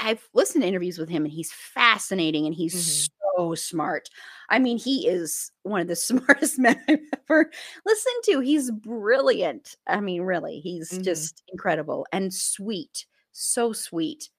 I've 0.00 0.28
listened 0.34 0.62
to 0.62 0.68
interviews 0.68 0.98
with 0.98 1.08
him 1.08 1.24
and 1.24 1.32
he's 1.32 1.52
fascinating 1.52 2.46
and 2.46 2.54
he's 2.54 2.74
Mhm. 2.74 3.08
so 3.38 3.54
smart. 3.54 4.08
I 4.48 4.58
mean, 4.58 4.78
he 4.78 5.06
is 5.08 5.52
one 5.62 5.80
of 5.80 5.88
the 5.88 5.96
smartest 6.48 6.58
men 6.58 6.82
I've 6.88 7.00
ever 7.30 7.50
listened 7.86 8.24
to. 8.26 8.40
He's 8.40 8.70
brilliant. 8.70 9.76
I 9.86 10.00
mean, 10.00 10.22
really, 10.22 10.60
he's 10.60 10.98
Mhm. 10.98 11.04
just 11.04 11.42
incredible 11.48 12.06
and 12.12 12.32
sweet, 12.34 13.06
so 13.32 13.72
sweet. 13.72 14.30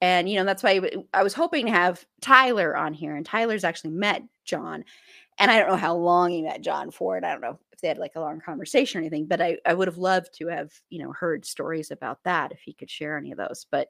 And 0.00 0.28
you 0.28 0.36
know, 0.36 0.44
that's 0.44 0.62
why 0.62 0.80
I- 1.14 1.22
was 1.22 1.34
hoping 1.34 1.66
to 1.66 1.72
have 1.72 2.06
Tyler 2.20 2.76
on 2.76 2.94
here, 2.94 3.16
and 3.16 3.26
Tyler's 3.26 3.64
actually 3.64 3.90
met 3.90 4.22
John. 4.44 4.84
And 5.38 5.50
I 5.50 5.58
don't 5.60 5.68
know 5.70 5.76
how 5.76 5.96
long 5.96 6.30
he 6.32 6.42
met 6.42 6.62
John 6.62 6.90
for 6.90 7.16
it. 7.18 7.24
I 7.24 7.32
don't 7.32 7.40
know 7.42 7.58
if 7.72 7.80
they 7.80 7.88
had 7.88 7.98
like 7.98 8.16
a 8.16 8.20
long 8.20 8.40
conversation 8.40 8.98
or 9.00 9.02
anything, 9.02 9.26
but 9.26 9.40
I, 9.40 9.58
I 9.66 9.74
would 9.74 9.88
have 9.88 9.98
loved 9.98 10.34
to 10.38 10.48
have, 10.48 10.72
you 10.90 11.02
know, 11.02 11.12
heard 11.12 11.46
stories 11.46 11.90
about 11.92 12.22
that 12.24 12.52
if 12.52 12.60
he 12.62 12.74
could 12.74 12.90
share 12.90 13.18
any 13.18 13.32
of 13.32 13.38
those. 13.38 13.66
But 13.70 13.88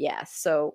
yeah, 0.00 0.24
so 0.24 0.74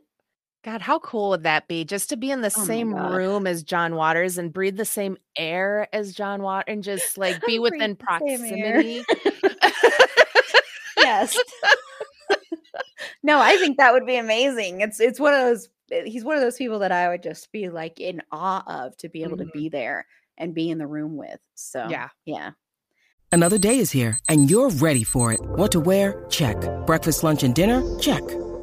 God, 0.63 0.81
how 0.81 0.97
cool 0.99 1.29
would 1.29 1.43
that 1.43 1.67
be? 1.67 1.83
Just 1.85 2.09
to 2.09 2.17
be 2.17 2.31
in 2.31 2.41
the 2.41 2.51
Oh 2.57 2.63
same 2.63 2.93
room 2.95 3.45
as 3.45 3.61
John 3.63 3.95
Waters 3.95 4.37
and 4.39 4.51
breathe 4.51 4.77
the 4.77 4.85
same 4.85 5.15
air 5.37 5.87
as 5.93 6.13
John 6.13 6.41
Waters 6.41 6.63
and 6.67 6.83
just 6.83 7.17
like 7.17 7.45
be 7.45 7.59
within 7.65 7.97
the 7.99 8.19
same 8.27 8.43
air. 8.63 8.81
proximity. 8.81 9.03
yes. 10.97 11.37
no, 13.23 13.39
I 13.39 13.57
think 13.57 13.77
that 13.77 13.93
would 13.93 14.05
be 14.05 14.15
amazing. 14.17 14.81
It's 14.81 14.99
it's 14.99 15.19
one 15.19 15.33
of 15.33 15.41
those 15.41 15.69
eh, 15.91 16.03
he's 16.05 16.23
one 16.23 16.35
of 16.35 16.41
those 16.41 16.57
people 16.57 16.79
that 16.79 16.91
I 16.91 17.09
would 17.09 17.21
just 17.23 17.51
be 17.51 17.69
like 17.69 17.99
in 17.99 18.21
awe 18.31 18.63
of 18.85 18.97
to 18.97 19.09
be 19.09 19.23
able 19.23 19.37
Mhm. 19.37 19.45
to 19.45 19.51
be 19.53 19.69
there 19.69 20.07
and 20.37 20.53
be 20.55 20.69
in 20.69 20.77
the 20.79 20.87
room 20.87 21.15
with. 21.15 21.39
So 21.55 21.87
Yeah. 21.89 22.09
yeah. 22.25 22.51
Another 23.31 23.57
day 23.57 23.79
is 23.79 23.91
here, 23.91 24.17
and 24.29 24.49
you're 24.49 24.69
ready 24.69 25.03
for 25.03 25.31
it. 25.33 25.41
What 25.41 25.71
to 25.73 25.79
wear? 25.79 26.25
Check. 26.29 26.57
Breakfast, 26.85 27.23
lunch, 27.23 27.43
and 27.43 27.53
dinner? 27.53 27.83
Check. 27.99 28.23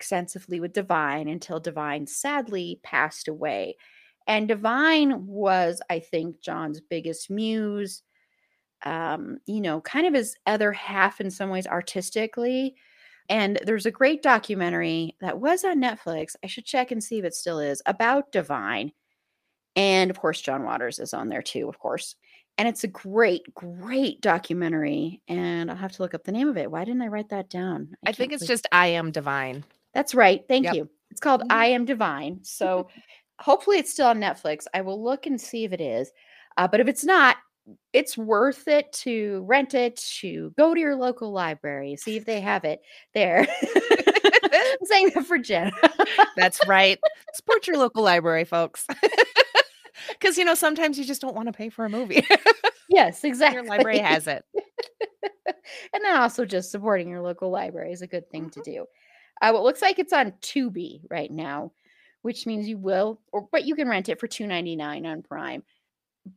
extensively 0.00 0.60
with 0.60 0.72
Divine 0.72 1.28
until 1.28 1.60
Divine 1.60 2.06
sadly 2.06 2.80
passed 2.82 3.28
away. 3.28 3.76
And 4.26 4.48
Divine 4.48 5.26
was, 5.26 5.82
I 5.90 5.98
think, 5.98 6.40
John's 6.40 6.80
biggest 6.80 7.30
muse. 7.30 8.02
Um, 8.82 9.40
you 9.44 9.60
know, 9.60 9.82
kind 9.82 10.06
of 10.06 10.14
his 10.14 10.36
other 10.46 10.72
half 10.72 11.20
in 11.20 11.30
some 11.30 11.50
ways 11.50 11.66
artistically. 11.66 12.76
And 13.28 13.60
there's 13.66 13.84
a 13.84 13.90
great 13.90 14.22
documentary 14.22 15.16
that 15.20 15.38
was 15.38 15.64
on 15.64 15.82
Netflix. 15.82 16.34
I 16.42 16.46
should 16.46 16.64
check 16.64 16.90
and 16.90 17.04
see 17.04 17.18
if 17.18 17.26
it 17.26 17.34
still 17.34 17.58
is 17.58 17.82
about 17.84 18.32
Divine. 18.32 18.92
And 19.76 20.10
of 20.10 20.18
course, 20.18 20.40
John 20.40 20.64
Waters 20.64 20.98
is 20.98 21.12
on 21.12 21.28
there 21.28 21.42
too, 21.42 21.68
of 21.68 21.78
course. 21.78 22.16
And 22.56 22.66
it's 22.66 22.84
a 22.84 22.88
great, 22.88 23.42
great 23.54 24.22
documentary. 24.22 25.20
And 25.28 25.70
I'll 25.70 25.76
have 25.76 25.92
to 25.92 26.02
look 26.02 26.14
up 26.14 26.24
the 26.24 26.32
name 26.32 26.48
of 26.48 26.56
it. 26.56 26.70
Why 26.70 26.84
didn't 26.84 27.02
I 27.02 27.08
write 27.08 27.28
that 27.28 27.50
down? 27.50 27.96
I 28.06 28.12
think 28.12 28.32
it's 28.32 28.46
just 28.46 28.66
I 28.72 28.86
am 28.88 29.10
divine. 29.10 29.64
That's 29.94 30.14
right. 30.14 30.42
Thank 30.48 30.64
Yep. 30.66 30.74
you. 30.74 30.90
It's 31.10 31.20
called 31.20 31.42
Mhm. 31.42 31.52
I 31.52 31.66
Am 31.66 31.84
Divine. 31.84 32.40
So 32.42 32.88
hopefully 33.38 33.78
it's 33.78 33.90
still 33.90 34.06
on 34.06 34.20
Netflix. 34.20 34.66
I 34.74 34.82
will 34.82 35.02
look 35.02 35.26
and 35.26 35.40
see 35.40 35.64
if 35.64 35.72
it 35.72 35.80
is. 35.80 36.12
Uh, 36.56 36.68
but 36.68 36.80
if 36.80 36.88
it's 36.88 37.04
not, 37.04 37.36
it's 37.92 38.16
worth 38.16 38.68
it 38.68 38.92
to 38.92 39.44
rent 39.46 39.74
it, 39.74 39.96
to 40.20 40.52
go 40.58 40.74
to 40.74 40.80
your 40.80 40.96
local 40.96 41.32
library, 41.32 41.96
see 41.96 42.16
if 42.16 42.24
they 42.24 42.40
have 42.40 42.64
it 42.64 42.80
there. 43.14 43.46
I'm 44.52 44.86
saying 44.86 45.12
that 45.14 45.26
for 45.26 45.38
Jenn. 45.38 45.72
That's 46.36 46.60
right. 46.66 46.98
Support 47.34 47.66
your 47.66 47.78
local 47.78 48.02
library, 48.02 48.44
folks. 48.44 48.86
Because 50.08 50.38
you 50.38 50.44
know, 50.44 50.54
sometimes 50.54 50.98
you 50.98 51.04
just 51.04 51.20
don't 51.20 51.34
want 51.34 51.46
to 51.48 51.52
pay 51.52 51.68
for 51.68 51.84
a 51.84 51.90
movie. 51.90 52.26
yes, 52.88 53.24
exactly. 53.24 53.56
Your 53.56 53.68
library 53.68 53.98
has 53.98 54.26
it. 54.26 54.44
and 55.46 56.04
then 56.04 56.16
also 56.16 56.44
just 56.44 56.70
supporting 56.70 57.08
your 57.08 57.20
local 57.20 57.50
library 57.50 57.92
is 57.92 58.02
a 58.02 58.06
good 58.06 58.28
thing 58.30 58.44
mm-hmm. 58.50 58.60
to 58.60 58.70
do. 58.70 58.86
Uh, 59.42 59.52
it 59.54 59.62
looks 59.62 59.82
like 59.82 59.98
it's 59.98 60.12
on 60.12 60.32
Tubi 60.42 61.00
right 61.10 61.30
now, 61.30 61.72
which 62.22 62.46
means 62.46 62.68
you 62.68 62.78
will, 62.78 63.20
or 63.32 63.48
but 63.50 63.64
you 63.64 63.74
can 63.74 63.88
rent 63.88 64.08
it 64.08 64.20
for 64.20 64.26
two 64.26 64.46
ninety 64.46 64.76
nine 64.76 65.06
on 65.06 65.22
Prime, 65.22 65.62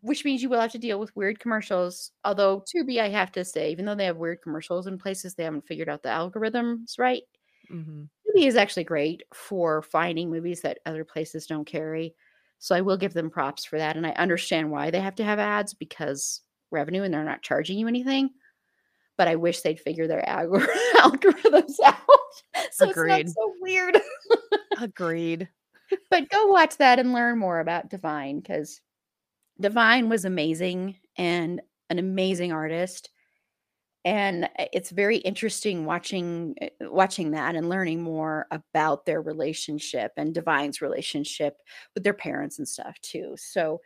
which 0.01 0.23
means 0.23 0.41
you 0.41 0.49
will 0.49 0.61
have 0.61 0.71
to 0.71 0.79
deal 0.79 0.99
with 0.99 1.15
weird 1.15 1.39
commercials. 1.39 2.11
Although 2.23 2.61
Tubi, 2.61 2.99
I 2.99 3.09
have 3.09 3.31
to 3.33 3.43
say, 3.43 3.71
even 3.71 3.85
though 3.85 3.95
they 3.95 4.05
have 4.05 4.17
weird 4.17 4.41
commercials 4.41 4.87
in 4.87 4.97
places, 4.97 5.35
they 5.35 5.43
haven't 5.43 5.67
figured 5.67 5.89
out 5.89 6.03
the 6.03 6.09
algorithms 6.09 6.97
right. 6.97 7.23
Mm-hmm. 7.71 8.03
Tubi 8.03 8.47
is 8.47 8.55
actually 8.55 8.83
great 8.83 9.23
for 9.33 9.81
finding 9.81 10.31
movies 10.31 10.61
that 10.61 10.79
other 10.85 11.03
places 11.03 11.47
don't 11.47 11.65
carry. 11.65 12.15
So 12.59 12.73
I 12.73 12.81
will 12.81 12.95
give 12.95 13.13
them 13.13 13.29
props 13.29 13.65
for 13.65 13.77
that. 13.77 13.97
And 13.97 14.07
I 14.07 14.11
understand 14.11 14.71
why 14.71 14.89
they 14.89 15.01
have 15.01 15.15
to 15.15 15.23
have 15.25 15.39
ads 15.39 15.73
because 15.73 16.41
revenue 16.71 17.03
and 17.03 17.13
they're 17.13 17.23
not 17.23 17.41
charging 17.41 17.77
you 17.77 17.89
anything. 17.89 18.29
But 19.17 19.27
I 19.27 19.35
wish 19.35 19.61
they'd 19.61 19.79
figure 19.79 20.07
their 20.07 20.23
algorithms 20.27 21.75
out. 21.83 21.95
so 22.71 22.89
Agreed. 22.89 23.27
it's 23.27 23.35
not 23.37 23.43
so 23.43 23.53
weird. 23.61 23.97
Agreed. 24.81 25.49
But 26.09 26.29
go 26.29 26.47
watch 26.47 26.77
that 26.77 26.99
and 26.99 27.13
learn 27.13 27.37
more 27.37 27.59
about 27.59 27.89
Divine 27.89 28.39
because 28.39 28.81
Divine 29.59 30.09
was 30.09 30.25
amazing 30.25 30.97
and 31.17 31.61
an 31.89 31.99
amazing 31.99 32.51
artist 32.51 33.09
and 34.05 34.49
eh, 34.57 34.67
it's 34.73 34.89
very 34.89 35.17
interesting 35.17 35.85
watching 35.85 36.55
eh, 36.61 36.69
watching 36.81 37.31
that 37.31 37.55
and 37.55 37.69
learning 37.69 38.01
more 38.01 38.47
about 38.51 39.05
their 39.05 39.21
relationship 39.21 40.11
and 40.17 40.33
divine's 40.33 40.81
relationship 40.81 41.57
with 41.93 42.03
their 42.03 42.13
parents 42.13 42.59
and 42.59 42.67
stuff 42.67 42.99
too 43.01 43.33
so 43.37 43.79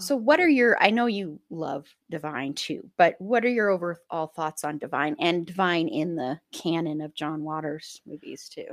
so 0.00 0.16
what 0.16 0.40
are 0.40 0.48
your 0.48 0.76
i 0.82 0.90
know 0.90 1.06
you 1.06 1.40
love 1.50 1.86
divine 2.10 2.54
too 2.54 2.88
but 2.96 3.14
what 3.18 3.44
are 3.44 3.50
your 3.50 3.70
overall 3.70 4.28
thoughts 4.28 4.64
on 4.64 4.78
divine 4.78 5.16
and 5.18 5.46
divine 5.46 5.88
in 5.88 6.14
the 6.16 6.38
canon 6.52 7.00
of 7.00 7.14
john 7.14 7.42
waters 7.42 8.00
movies 8.06 8.48
too 8.48 8.66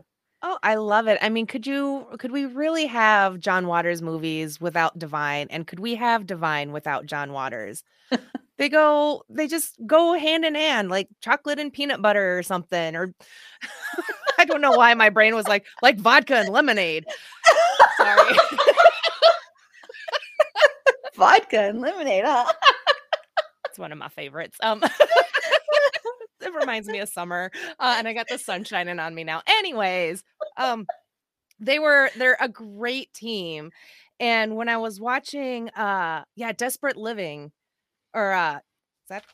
Oh, 0.47 0.59
I 0.61 0.75
love 0.75 1.07
it. 1.07 1.17
I 1.23 1.29
mean, 1.29 1.47
could 1.47 1.65
you 1.65 2.05
could 2.19 2.31
we 2.31 2.45
really 2.45 2.85
have 2.85 3.39
John 3.39 3.65
Waters 3.65 4.03
movies 4.03 4.61
without 4.61 4.99
Divine 4.99 5.47
and 5.49 5.65
could 5.65 5.79
we 5.79 5.95
have 5.95 6.27
Divine 6.27 6.71
without 6.71 7.07
John 7.07 7.31
Waters? 7.31 7.83
they 8.59 8.69
go 8.69 9.23
they 9.27 9.47
just 9.47 9.75
go 9.87 10.13
hand 10.13 10.45
in 10.45 10.53
hand 10.53 10.89
like 10.89 11.09
chocolate 11.19 11.57
and 11.57 11.73
peanut 11.73 11.99
butter 11.99 12.37
or 12.37 12.43
something 12.43 12.95
or 12.95 13.11
I 14.37 14.45
don't 14.45 14.61
know 14.61 14.73
why 14.73 14.93
my 14.93 15.09
brain 15.09 15.33
was 15.33 15.47
like 15.47 15.65
like 15.81 15.97
vodka 15.97 16.35
and 16.35 16.49
lemonade. 16.49 17.05
Sorry. 17.97 18.37
Vodka 21.15 21.59
and 21.59 21.81
lemonade, 21.81 22.25
huh? 22.25 22.51
It's 23.69 23.79
one 23.79 23.91
of 23.91 23.97
my 23.97 24.09
favorites. 24.09 24.57
Um 24.61 24.81
it 26.41 26.53
reminds 26.53 26.87
me 26.87 26.99
of 26.99 27.09
summer. 27.09 27.51
Uh, 27.79 27.95
and 27.97 28.07
I 28.07 28.13
got 28.13 28.27
the 28.29 28.37
sun 28.37 28.63
shining 28.63 28.99
on 28.99 29.15
me 29.15 29.23
now. 29.23 29.41
Anyways, 29.47 30.23
um, 30.57 30.87
they 31.59 31.79
were 31.79 32.09
they're 32.17 32.37
a 32.39 32.49
great 32.49 33.13
team. 33.13 33.71
And 34.19 34.55
when 34.55 34.69
I 34.69 34.77
was 34.77 34.99
watching 34.99 35.69
uh 35.71 36.23
yeah, 36.35 36.51
Desperate 36.53 36.97
Living 36.97 37.51
or 38.13 38.33
uh 38.33 38.55
is 38.57 38.61
that 39.09 39.25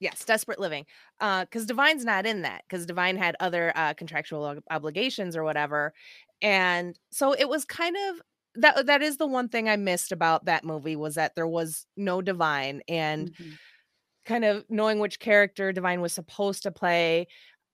yes, 0.00 0.24
Desperate 0.24 0.60
Living. 0.60 0.86
Uh 1.20 1.46
cuz 1.46 1.66
Divine's 1.66 2.04
not 2.04 2.26
in 2.26 2.42
that 2.42 2.64
cuz 2.70 2.86
Divine 2.86 3.16
had 3.16 3.36
other 3.40 3.72
uh 3.76 3.94
contractual 3.94 4.60
obligations 4.70 5.36
or 5.36 5.44
whatever. 5.44 5.94
And 6.42 6.98
so 7.10 7.32
it 7.34 7.48
was 7.48 7.64
kind 7.64 7.96
of 8.10 8.22
that 8.56 8.86
that 8.86 9.02
is 9.02 9.16
the 9.16 9.26
one 9.26 9.48
thing 9.48 9.68
I 9.68 9.76
missed 9.76 10.12
about 10.12 10.46
that 10.46 10.64
movie 10.64 10.96
was 10.96 11.14
that 11.14 11.34
there 11.34 11.46
was 11.46 11.86
no 11.96 12.20
Divine 12.20 12.82
and 12.88 13.32
mm-hmm 13.32 13.50
kind 14.24 14.44
of 14.44 14.64
knowing 14.68 14.98
which 14.98 15.18
character 15.18 15.72
Divine 15.72 16.00
was 16.00 16.12
supposed 16.12 16.62
to 16.62 16.70
play, 16.70 17.26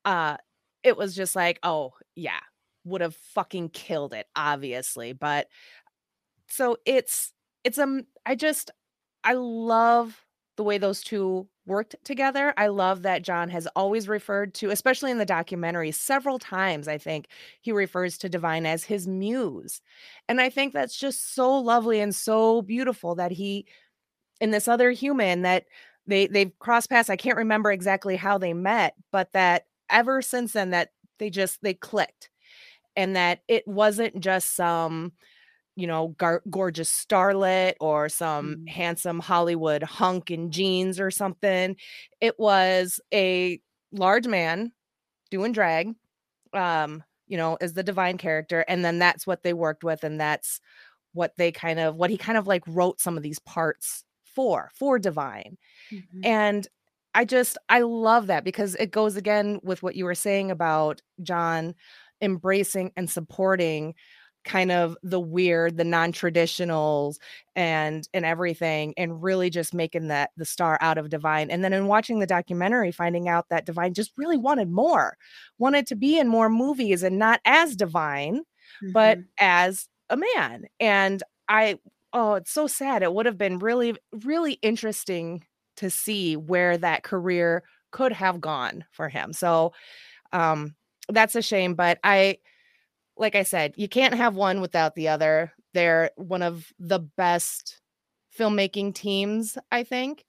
uh, 0.05 0.37
it 0.83 0.97
was 0.97 1.15
just 1.15 1.37
like, 1.37 1.59
oh, 1.63 1.93
yeah, 2.15 2.41
would 2.85 3.01
have 3.01 3.17
fucking 3.17 3.71
killed 3.71 4.15
it, 4.15 4.27
obviously. 4.37 5.13
But 5.13 5.49
so 6.49 6.77
it's, 6.87 7.33
it's, 7.65 7.79
um, 7.79 8.05
I 8.25 8.37
just, 8.37 8.71
I 9.25 9.35
love 9.35 10.25
the 10.57 10.63
way 10.63 10.79
those 10.79 11.03
two 11.03 11.49
worked 11.67 11.97
together. 12.05 12.55
I 12.57 12.69
love 12.69 13.03
that 13.03 13.23
John 13.23 13.49
has 13.51 13.67
always 13.77 14.09
referred 14.09 14.55
to, 14.55 14.71
especially 14.71 15.11
in 15.11 15.19
the 15.19 15.27
documentary, 15.27 15.91
several 15.91 16.39
times, 16.39 16.89
I 16.89 16.99
think 16.99 17.27
he 17.61 17.73
refers 17.73 18.17
to 18.19 18.29
Divine 18.29 18.67
as 18.67 18.85
his 18.85 19.07
muse. 19.09 19.81
And 20.29 20.41
I 20.41 20.49
think 20.49 20.73
that's 20.73 20.97
just 20.97 21.35
so 21.35 21.59
lovely 21.59 22.01
and 22.01 22.15
so 22.15 22.63
beautiful 22.63 23.17
that 23.17 23.33
he, 23.33 23.67
in 24.41 24.51
this 24.51 24.69
other 24.69 24.91
human 24.93 25.43
that 25.43 25.65
they 26.07 26.27
they've 26.27 26.57
crossed 26.59 26.89
paths. 26.89 27.11
I 27.11 27.17
can't 27.17 27.37
remember 27.37 27.73
exactly 27.73 28.17
how 28.17 28.39
they 28.39 28.53
met, 28.55 28.95
but 29.11 29.33
that 29.33 29.67
ever 29.91 30.23
since 30.23 30.53
then 30.53 30.71
that 30.71 30.91
they 31.19 31.31
just 31.31 31.63
they 31.63 31.75
clicked, 31.75 32.31
and 32.95 33.17
that 33.17 33.41
it 33.49 33.67
wasn't 33.67 34.21
just 34.21 34.55
some 34.55 35.13
you 35.77 35.87
know 35.87 36.09
gar- 36.19 36.43
gorgeous 36.51 36.91
starlet 36.91 37.75
or 37.81 38.09
some 38.09 38.57
mm. 38.57 38.69
handsome 38.69 39.21
Hollywood 39.21 39.83
hunk 39.83 40.31
in 40.31 40.51
jeans 40.51 40.99
or 40.99 41.11
something. 41.11 41.77
It 42.21 42.39
was 42.39 43.01
a 43.13 43.61
large 43.93 44.27
man 44.27 44.73
doing 45.31 45.53
drag, 45.53 45.95
um, 46.53 47.05
you 47.29 47.37
know, 47.37 47.57
as 47.61 47.75
the 47.75 47.83
divine 47.83 48.19
character, 48.19 48.65
and 48.67 48.85
then 48.85 48.99
that's 48.99 49.27
what 49.27 49.43
they 49.43 49.53
worked 49.53 49.85
with, 49.85 50.03
and 50.03 50.19
that's 50.21 50.61
what 51.17 51.37
they 51.37 51.51
kind 51.51 51.81
of 51.81 51.97
what 51.97 52.11
he 52.11 52.17
kind 52.19 52.37
of 52.39 52.47
like 52.47 52.63
wrote 52.67 53.01
some 53.01 53.17
of 53.17 53.23
these 53.23 53.39
parts 53.41 54.05
for 54.23 54.71
for 54.75 54.99
divine 54.99 55.57
mm-hmm. 55.91 56.21
and 56.23 56.69
i 57.15 57.25
just 57.25 57.57
i 57.71 57.81
love 57.81 58.27
that 58.27 58.45
because 58.45 58.75
it 58.75 58.91
goes 58.91 59.17
again 59.17 59.59
with 59.63 59.83
what 59.83 59.97
you 59.97 60.05
were 60.05 60.15
saying 60.15 60.51
about 60.51 61.01
john 61.23 61.75
embracing 62.21 62.93
and 62.97 63.09
supporting 63.09 63.95
kind 64.47 64.73
of 64.73 64.97
the 65.03 65.21
weird 65.21 65.77
the 65.77 65.85
non-traditionals 65.85 67.17
and 67.55 68.09
and 68.15 68.25
everything 68.25 68.95
and 68.97 69.23
really 69.23 69.51
just 69.51 69.75
making 69.75 70.09
that 70.09 70.31
the 70.37 70.45
star 70.45 70.79
out 70.81 70.97
of 70.97 71.11
divine 71.11 71.51
and 71.51 71.63
then 71.63 71.73
in 71.73 71.87
watching 71.87 72.19
the 72.19 72.27
documentary 72.27 72.91
finding 72.93 73.29
out 73.29 73.47
that 73.51 73.67
divine 73.67 73.93
just 73.93 74.13
really 74.17 74.39
wanted 74.39 74.71
more 74.71 75.17
wanted 75.59 75.87
to 75.87 75.97
be 75.97 76.19
in 76.19 76.29
more 76.29 76.49
movies 76.49 77.03
and 77.03 77.19
not 77.19 77.41
as 77.45 77.77
divine 77.77 78.39
mm-hmm. 78.39 78.93
but 78.93 79.19
as 79.39 79.89
a 80.09 80.17
man 80.17 80.65
and 80.81 81.23
i 81.49 81.79
oh, 82.17 82.35
it's 82.35 82.51
so 82.51 82.67
sad. 82.67 83.03
It 83.03 83.13
would 83.13 83.27
have 83.27 83.37
been 83.37 83.59
really, 83.59 83.95
really 84.25 84.55
interesting 84.63 85.45
to 85.77 85.91
see 85.91 86.35
where 86.35 86.79
that 86.79 87.03
career 87.03 87.63
could 87.93 88.11
have 88.13 88.41
gone 88.41 88.85
for 88.91 89.09
him. 89.11 89.33
So 89.33 89.73
um 90.33 90.75
that's 91.09 91.37
a 91.37 91.43
shame, 91.43 91.75
but 91.75 91.99
I 92.03 92.39
like 93.17 93.35
I 93.35 93.43
said, 93.43 93.75
you 93.77 93.89
can't 93.89 94.15
have 94.15 94.35
one 94.35 94.61
without 94.61 94.95
the 94.95 95.09
other. 95.09 95.53
They're 95.75 96.11
one 96.17 96.43
of 96.43 96.67
the 96.79 96.99
best 96.99 97.81
filmmaking 98.39 98.95
teams, 98.95 99.57
I 99.71 99.85
think. 99.85 100.25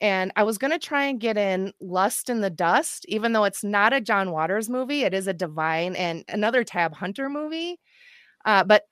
And 0.00 0.30
I 0.36 0.44
was 0.44 0.58
going 0.58 0.70
to 0.70 0.78
try 0.78 1.06
and 1.06 1.18
get 1.18 1.36
in 1.36 1.72
Lust 1.80 2.30
in 2.30 2.40
the 2.40 2.50
Dust, 2.50 3.04
even 3.08 3.32
though 3.32 3.44
it's 3.44 3.64
not 3.64 3.92
a 3.92 4.00
John 4.00 4.30
Waters 4.30 4.70
movie. 4.70 5.02
It 5.02 5.12
is 5.12 5.26
a 5.26 5.32
Divine 5.32 5.96
and 5.96 6.24
another 6.28 6.62
Tab 6.62 6.94
Hunter 6.94 7.28
movie. 7.28 7.80
Uh, 8.44 8.62
but 8.62 8.84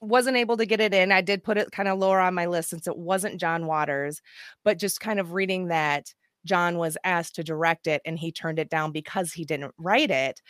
wasn't 0.00 0.36
able 0.36 0.56
to 0.56 0.66
get 0.66 0.80
it 0.80 0.94
in. 0.94 1.12
I 1.12 1.20
did 1.20 1.44
put 1.44 1.58
it 1.58 1.70
kind 1.72 1.88
of 1.88 1.98
lower 1.98 2.20
on 2.20 2.34
my 2.34 2.46
list 2.46 2.70
since 2.70 2.86
it 2.86 2.96
wasn't 2.96 3.40
John 3.40 3.66
Waters, 3.66 4.20
but 4.64 4.78
just 4.78 5.00
kind 5.00 5.20
of 5.20 5.32
reading 5.32 5.68
that 5.68 6.12
John 6.44 6.78
was 6.78 6.96
asked 7.04 7.34
to 7.36 7.44
direct 7.44 7.86
it 7.86 8.00
and 8.04 8.18
he 8.18 8.32
turned 8.32 8.58
it 8.58 8.70
down 8.70 8.92
because 8.92 9.32
he 9.32 9.44
didn't 9.44 9.74
write 9.78 10.10
it. 10.10 10.40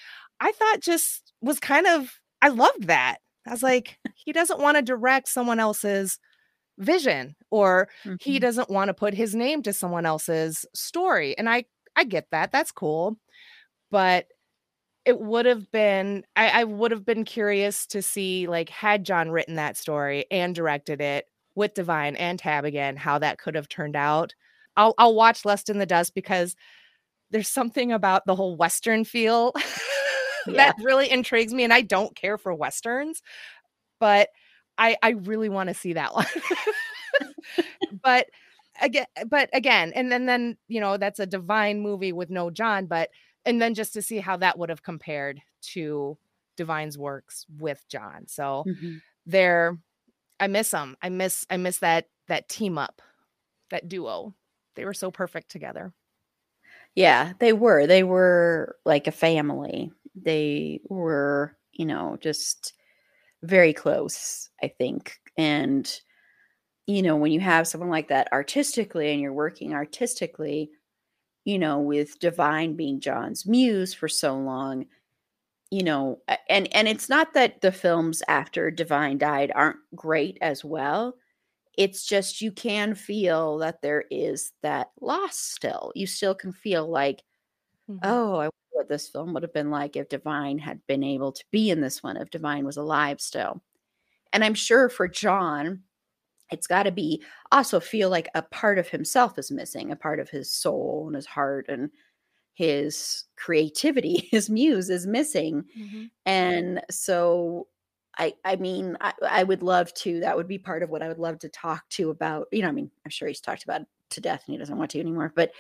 I 0.41 0.53
thought 0.53 0.81
just 0.81 1.33
was 1.41 1.61
kind 1.61 1.87
of 1.87 2.21
I 2.43 2.49
loved 2.49 2.85
that. 2.85 3.19
I 3.47 3.51
was 3.51 3.63
like, 3.63 3.99
he 4.15 4.33
doesn't 4.33 4.61
want 4.61 4.77
to 4.77 4.83
direct 4.83 5.29
someone 5.29 5.59
else's 5.59 6.19
vision 6.79 7.35
or 7.51 7.89
mm-hmm. 8.05 8.17
he 8.21 8.39
doesn't 8.39 8.71
want 8.71 8.89
to 8.89 8.95
put 8.95 9.15
his 9.15 9.35
name 9.35 9.63
to 9.63 9.73
someone 9.73 10.07
else's 10.07 10.65
story. 10.75 11.37
And 11.37 11.49
I 11.49 11.65
I 11.97 12.05
get 12.05 12.29
that. 12.31 12.53
That's 12.53 12.73
cool. 12.73 13.19
But 13.91 14.27
it 15.05 15.19
would 15.19 15.47
have 15.47 15.71
been 15.71 16.25
I, 16.37 16.61
I 16.61 16.65
would 16.65 16.91
have 16.91 17.05
been 17.05 17.25
curious 17.25 17.87
to 17.89 18.03
see 18.03 18.47
like 18.47 18.69
had 18.69 19.05
John 19.05 19.31
written 19.31 19.57
that 19.57 19.77
story 19.77 20.27
and 20.31 20.55
directed 20.55 21.01
it 21.01 21.27
with 21.55 21.75
Divine 21.75 22.15
and 22.17 22.39
Tab 22.39 22.65
again, 22.65 22.97
how 22.97 23.19
that 23.19 23.39
could 23.39 23.55
have 23.55 23.69
turned 23.69 23.97
out. 23.97 24.35
I'll 24.77 24.95
I'll 24.99 25.15
watch 25.15 25.45
Lust 25.45 25.69
in 25.71 25.79
the 25.79 25.87
Dust 25.87 26.15
because 26.15 26.55
there's 27.31 27.49
something 27.49 27.93
about 27.93 28.27
the 28.27 28.37
whole 28.37 28.57
Western 28.57 29.05
feel 29.05 29.53
that 30.57 30.75
really 30.79 31.11
intrigues 31.11 31.53
me. 31.55 31.65
And 31.65 31.73
I 31.73 31.83
don't 31.83 32.15
care 32.17 32.39
for 32.39 32.55
Westerns, 32.55 33.23
but 34.01 34.31
I 34.79 34.97
I 35.03 35.11
really 35.11 35.49
want 35.49 35.69
to 35.69 35.75
see 35.75 35.95
that 35.95 36.15
one. 36.15 36.27
but 38.03 38.27
again, 38.81 39.07
but 39.29 39.51
again, 39.53 39.93
and 39.95 40.11
then 40.11 40.27
then 40.27 40.57
you 40.69 40.81
know 40.81 40.97
that's 40.97 41.21
a 41.21 41.27
divine 41.27 41.81
movie 41.81 42.13
with 42.13 42.31
no 42.31 42.51
John, 42.51 42.87
but 42.87 43.11
and 43.45 43.61
then 43.61 43.75
just 43.75 43.93
to 43.95 44.03
see 44.03 44.19
how 44.19 44.37
that 44.39 44.59
would 44.59 44.69
have 44.71 44.83
compared 44.83 45.41
to 45.63 46.19
Divine's 46.57 46.99
works 46.99 47.47
with 47.59 47.85
John. 47.89 48.27
So 48.27 48.67
Mm-hmm. 48.67 48.97
they're 49.27 49.79
I 50.41 50.49
miss 50.49 50.71
them. 50.71 50.97
I 51.03 51.11
miss 51.11 51.47
I 51.51 51.57
miss 51.59 51.79
that 51.81 52.07
that 52.29 52.49
team 52.49 52.79
up, 52.79 53.03
that 53.71 53.89
duo. 53.89 54.35
They 54.77 54.85
were 54.85 54.95
so 54.95 55.11
perfect 55.11 55.51
together. 55.51 55.93
Yeah, 56.95 57.33
they 57.39 57.53
were. 57.53 57.87
They 57.87 58.03
were 58.03 58.77
like 58.85 59.07
a 59.07 59.13
family. 59.13 59.93
They 60.25 60.81
were, 60.89 61.57
you 61.73 61.87
know, 61.87 62.19
just 62.21 62.75
very 63.43 63.73
close, 63.73 64.51
I 64.63 64.69
think. 64.69 65.19
And, 65.37 65.91
you 66.87 67.03
know, 67.03 67.17
when 67.17 67.33
you 67.33 67.41
have 67.41 67.69
someone 67.69 67.91
like 67.91 68.09
that 68.09 68.29
artistically 68.33 69.13
and 69.13 69.21
you're 69.21 69.33
working 69.33 69.75
artistically, 69.75 70.71
you 71.45 71.59
know, 71.59 71.81
with 71.81 72.19
Divine 72.21 72.77
being 72.77 73.01
John's 73.01 73.47
muse 73.47 73.95
for 73.95 74.09
so 74.09 74.37
long, 74.39 74.87
you 75.71 75.83
know, 75.83 76.21
and 76.49 76.73
and 76.75 76.89
it's 76.89 77.09
not 77.09 77.35
that 77.35 77.61
the 77.61 77.73
films 77.73 78.23
after 78.29 78.71
Divine 78.71 79.19
died 79.19 79.53
aren't 79.55 79.79
great 79.95 80.39
as 80.41 80.65
well. 80.65 81.15
It's 81.79 82.07
just 82.07 82.43
you 82.43 82.53
can 82.53 82.95
feel 82.95 83.59
that 83.59 83.83
there 83.83 84.05
is 84.11 84.53
that 84.63 84.89
loss 85.01 85.39
still. 85.39 85.93
You 85.97 86.07
still 86.07 86.35
can 86.35 86.53
feel 86.53 86.89
like 86.91 87.23
Mhm. 87.89 87.99
oh, 88.03 88.35
I 88.37 88.45
wonder 88.45 88.53
what 88.73 88.89
this 88.89 89.09
film 89.09 89.33
would 89.35 89.43
have 89.43 89.53
been 89.53 89.71
like 89.71 89.97
if 89.97 90.09
Divine 90.09 90.59
had 90.59 90.87
been 90.87 91.03
able 91.03 91.33
to 91.33 91.45
be 91.51 91.71
in 91.71 91.81
this 91.81 92.03
one, 92.03 92.17
if 92.17 92.31
Divine 92.31 92.65
was 92.67 92.77
alive 92.77 93.21
still. 93.21 93.63
And 94.33 94.45
I'm 94.45 94.55
sure 94.55 94.89
for 94.89 95.09
John, 95.09 95.85
it's 96.51 96.67
got 96.67 96.85
to 96.85 96.93
be 96.93 97.23
also 97.53 97.81
feel 97.81 98.11
like 98.11 98.29
a 98.35 98.43
part 98.43 98.79
of 98.79 98.89
himself 98.89 99.39
is 99.39 99.51
missing, 99.51 99.93
a 99.93 99.97
part 99.97 100.21
of 100.21 100.31
his 100.31 100.51
soul 100.53 101.05
and 101.09 101.17
his 101.17 101.27
heart 101.27 101.67
and 101.69 101.91
his 102.55 103.25
creativity, 103.37 104.29
his 104.33 104.51
muse 104.51 104.91
is 104.91 105.07
missing. 105.07 105.65
Mhm. 105.79 106.11
And 106.27 106.83
so 106.91 107.69
I 108.19 108.35
I 108.45 108.57
mean, 108.57 108.97
I, 109.01 109.13
I 109.29 109.45
would 109.45 109.63
love 109.63 109.95
to, 109.95 110.21
that 110.21 110.37
would 110.37 110.49
be 110.49 110.59
part 110.59 110.83
of 110.83 110.91
what 110.91 111.03
I 111.03 111.09
would 111.09 111.19
love 111.19 111.39
to 111.41 111.49
talk 111.49 111.89
to 111.91 112.11
about, 112.11 112.49
you 112.53 112.63
know, 112.63 112.69
I 112.69 112.73
mean, 112.73 112.91
I'm 113.05 113.11
sure 113.11 113.29
he's 113.29 113.41
talked 113.41 113.65
about 113.65 113.83
to 114.11 114.21
death 114.21 114.45
and 114.47 114.55
he 114.55 114.59
doesn't 114.59 114.77
want 114.79 114.91
to 114.93 115.01
anymore, 115.01 115.33
but 115.37 115.53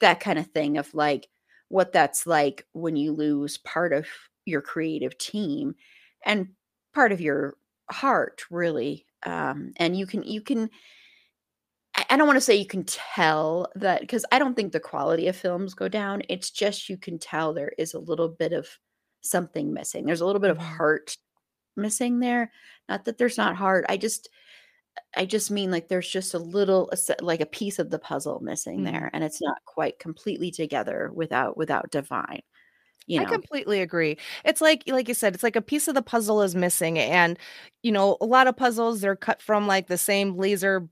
that 0.00 0.20
kind 0.20 0.38
of 0.38 0.46
thing 0.48 0.78
of 0.78 0.92
like 0.94 1.28
what 1.70 1.92
that's 1.94 2.26
like 2.28 2.66
when 2.74 2.96
you 2.96 3.12
lose 3.12 3.58
part 3.58 3.94
of 3.94 4.08
your 4.46 4.62
creative 4.62 5.18
team 5.18 5.76
and 6.26 6.50
part 6.94 7.12
of 7.12 7.22
your 7.22 7.56
heart 7.90 8.44
really 8.50 9.06
um 9.26 9.72
and 9.78 9.98
you 9.98 10.06
can 10.06 10.22
you 10.24 10.42
can 10.42 10.70
I 12.08 12.16
don't 12.16 12.26
want 12.26 12.36
to 12.36 12.40
say 12.40 12.54
you 12.56 12.66
can 12.66 12.84
tell 12.84 13.70
that 13.74 14.00
because 14.00 14.24
I 14.32 14.38
don't 14.38 14.54
think 14.54 14.72
the 14.72 14.80
quality 14.80 15.26
of 15.28 15.36
films 15.36 15.74
go 15.74 15.88
down. 15.88 16.22
It's 16.28 16.50
just 16.50 16.88
you 16.88 16.96
can 16.96 17.18
tell 17.18 17.52
there 17.52 17.72
is 17.78 17.94
a 17.94 17.98
little 17.98 18.28
bit 18.28 18.52
of 18.52 18.68
something 19.22 19.72
missing. 19.72 20.06
There's 20.06 20.20
a 20.20 20.26
little 20.26 20.40
bit 20.40 20.50
of 20.50 20.58
Mhm. 20.58 20.62
heart 20.62 21.16
missing 21.76 22.20
there. 22.20 22.52
Not 22.88 23.04
that 23.06 23.18
there's 23.18 23.38
not 23.38 23.56
heart. 23.56 23.86
I 23.88 23.96
just 23.98 24.30
I 25.16 25.26
just 25.26 25.50
mean 25.50 25.70
like 25.70 25.88
there's 25.88 26.08
just 26.08 26.34
a 26.34 26.38
little 26.38 26.90
like 27.20 27.40
a 27.40 27.46
piece 27.46 27.78
of 27.78 27.90
the 27.90 27.98
puzzle 27.98 28.40
missing 28.40 28.82
Mhm. 28.82 28.84
there 28.84 29.10
and 29.12 29.24
it's 29.24 29.40
not 29.42 29.64
quite 29.66 29.98
completely 29.98 30.50
together 30.50 31.10
without 31.14 31.56
without 31.56 31.90
divine. 31.90 32.42
You 33.06 33.20
know. 33.20 33.20
I 33.20 33.24
completely 33.26 33.80
agree. 33.80 34.16
It's 34.44 34.60
like 34.60 34.84
like 34.86 35.08
you 35.08 35.14
said, 35.14 35.34
it's 35.34 35.42
like 35.42 35.56
a 35.56 35.62
piece 35.62 35.88
of 35.88 35.94
the 35.94 36.02
puzzle 36.02 36.42
is 36.42 36.54
missing 36.54 36.98
and 36.98 37.38
you 37.82 37.92
know, 37.92 38.16
a 38.20 38.24
lot 38.26 38.46
of 38.46 38.56
puzzles 38.56 39.00
they're 39.00 39.16
cut 39.16 39.42
from 39.42 39.66
like 39.66 39.88
the 39.88 39.98
same 39.98 40.36
laser 40.36 40.88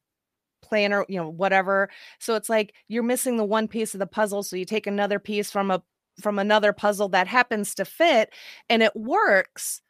planner, 0.63 1.07
you 1.09 1.17
know, 1.19 1.29
whatever. 1.31 1.91
So 2.21 2.37
it's 2.37 2.49
like 2.51 2.75
you're 2.89 3.03
missing 3.05 3.37
the 3.39 3.45
one 3.45 3.69
piece 3.69 3.95
of 3.95 4.01
the 4.01 4.07
puzzle 4.09 4.43
so 4.45 4.57
you 4.57 4.67
take 4.67 4.87
another 4.89 5.21
piece 5.21 5.51
from 5.51 5.71
a 5.71 5.83
from 6.23 6.39
another 6.39 6.73
puzzle 6.73 7.09
that 7.11 7.29
happens 7.29 7.75
to 7.77 7.85
fit 7.87 8.35
and 8.71 8.83
it 8.83 8.97
works, 8.97 9.83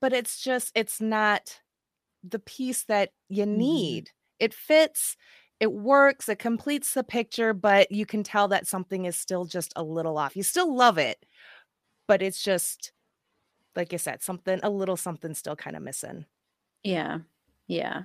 but 0.00 0.12
it's 0.14 0.42
just 0.42 0.72
it's 0.76 1.00
not 1.00 1.60
the 2.28 2.40
piece 2.40 2.84
that 2.86 3.10
you 3.28 3.44
Mhm. 3.54 3.58
need. 3.58 4.10
It 4.40 4.54
fits, 4.54 5.16
it 5.60 5.72
works, 5.72 6.28
it 6.28 6.38
completes 6.40 6.94
the 6.94 7.04
picture, 7.04 7.54
but 7.54 7.90
you 7.92 8.06
can 8.06 8.22
tell 8.24 8.48
that 8.48 8.66
something 8.66 9.04
is 9.06 9.16
still 9.16 9.44
just 9.46 9.72
a 9.76 9.82
little 9.84 10.18
off. 10.18 10.36
You 10.36 10.42
still 10.44 10.74
love 10.74 10.98
it, 10.98 11.24
but 12.08 12.22
it's 12.22 12.42
just 12.42 12.92
like 13.76 13.92
I 13.94 13.98
said, 13.98 14.22
something 14.22 14.60
a 14.64 14.70
little 14.70 14.96
something 14.98 15.34
still 15.34 15.56
kind 15.56 15.76
of 15.76 15.82
missing. 15.82 16.26
Yeah. 16.84 17.18
Yeah. 17.66 18.02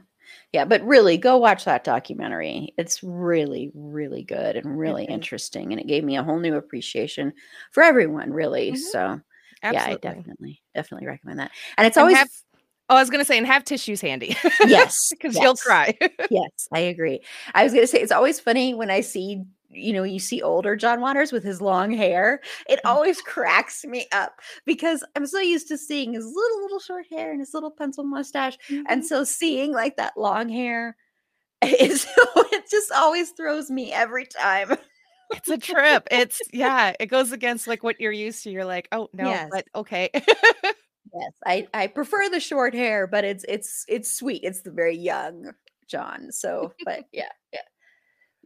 Yeah, 0.54 0.66
but 0.66 0.84
really 0.86 1.18
go 1.18 1.38
watch 1.38 1.66
that 1.66 1.84
documentary. 1.84 2.74
It's 2.78 3.04
really 3.04 3.72
really 3.76 4.24
good 4.24 4.56
and 4.58 4.78
really 4.80 5.06
is. 5.06 5.10
interesting 5.10 5.72
and 5.74 5.82
it 5.82 5.88
gave 5.88 6.04
me 6.04 6.18
a 6.18 6.24
whole 6.24 6.40
new 6.40 6.56
appreciation 6.56 7.34
for 7.72 7.84
everyone 7.84 8.32
really. 8.34 8.74
Mhm. 8.74 8.78
So, 8.78 9.22
yeah, 9.70 9.86
I 9.86 9.96
definitely 9.96 10.62
definitely 10.76 11.08
recommend 11.08 11.40
that. 11.40 11.52
And 11.78 11.88
it's 11.88 11.98
And 11.98 12.02
always 12.04 12.18
have- 12.18 12.30
Oh, 12.90 12.96
I 12.96 13.00
was 13.02 13.10
gonna 13.10 13.26
say, 13.26 13.38
and 13.38 13.46
have 13.48 13.64
tissues 13.64 14.02
handy. 14.02 14.36
yes, 14.66 14.96
Because 15.12 15.38
you'll 15.38 15.56
cry. 15.56 15.98
Yes, 16.30 16.68
I 16.74 16.80
agree. 16.80 17.22
I 17.54 17.64
was 17.64 17.72
going 17.74 17.84
to 17.84 17.88
say 17.88 18.00
it's 18.02 18.12
always 18.12 18.40
funny 18.40 18.74
when 18.74 18.90
I 18.92 19.02
see, 19.02 19.44
you 19.70 19.94
know, 19.94 20.04
you 20.04 20.20
see 20.20 20.42
older 20.42 20.76
John 20.76 21.00
Waters 21.02 21.32
with 21.32 21.44
his 21.44 21.62
long 21.62 21.92
hair. 21.92 22.42
It 22.68 22.80
Mm. 22.84 22.90
always 22.90 23.22
cracks 23.22 23.84
me 23.86 24.08
up 24.12 24.40
because 24.66 25.04
I'm 25.16 25.26
so 25.28 25.40
used 25.40 25.68
to 25.70 25.78
seeing 25.78 26.14
his 26.14 26.26
little 26.26 26.62
little 26.64 26.80
short 26.80 27.06
hair 27.12 27.32
and 27.32 27.40
his 27.40 27.54
little 27.54 27.72
pencil 27.72 28.04
mustache, 28.04 28.58
and 28.88 29.02
Mhm. 29.02 29.06
so 29.06 29.24
seeing 29.24 29.72
like 29.74 29.98
that 29.98 30.18
long 30.18 30.50
hair, 30.50 30.96
is 31.62 32.08
it 32.52 32.64
just 32.72 32.92
always 32.92 33.32
throws 33.32 33.70
me 33.70 33.92
every 33.94 34.26
time. 34.26 34.78
it's 35.32 35.50
a 35.50 35.58
trip. 35.58 36.08
It's 36.10 36.40
yeah, 36.54 36.94
it 37.00 37.08
goes 37.08 37.32
against 37.32 37.68
like 37.68 37.84
what 37.84 38.00
you're 38.02 38.12
used 38.12 38.44
to. 38.46 38.50
You're 38.52 38.66
like, 38.66 38.88
oh 38.92 39.10
no, 39.14 39.26
Yes. 39.30 39.50
but 39.52 39.68
okay. 39.76 40.10
Yes, 41.14 41.34
I 41.46 41.68
I 41.74 41.88
prefer 41.88 42.30
the 42.30 42.40
short 42.40 42.74
hair, 42.74 43.08
but 43.08 43.24
it's 43.24 43.46
it's 43.48 43.86
it's 43.88 44.12
sweet. 44.14 44.44
It's 44.44 44.62
the 44.62 44.72
very 44.72 44.96
young 44.96 45.54
John. 45.88 46.32
So, 46.32 46.74
but 46.86 47.06
yeah, 47.12 47.30
yeah. 47.54 47.62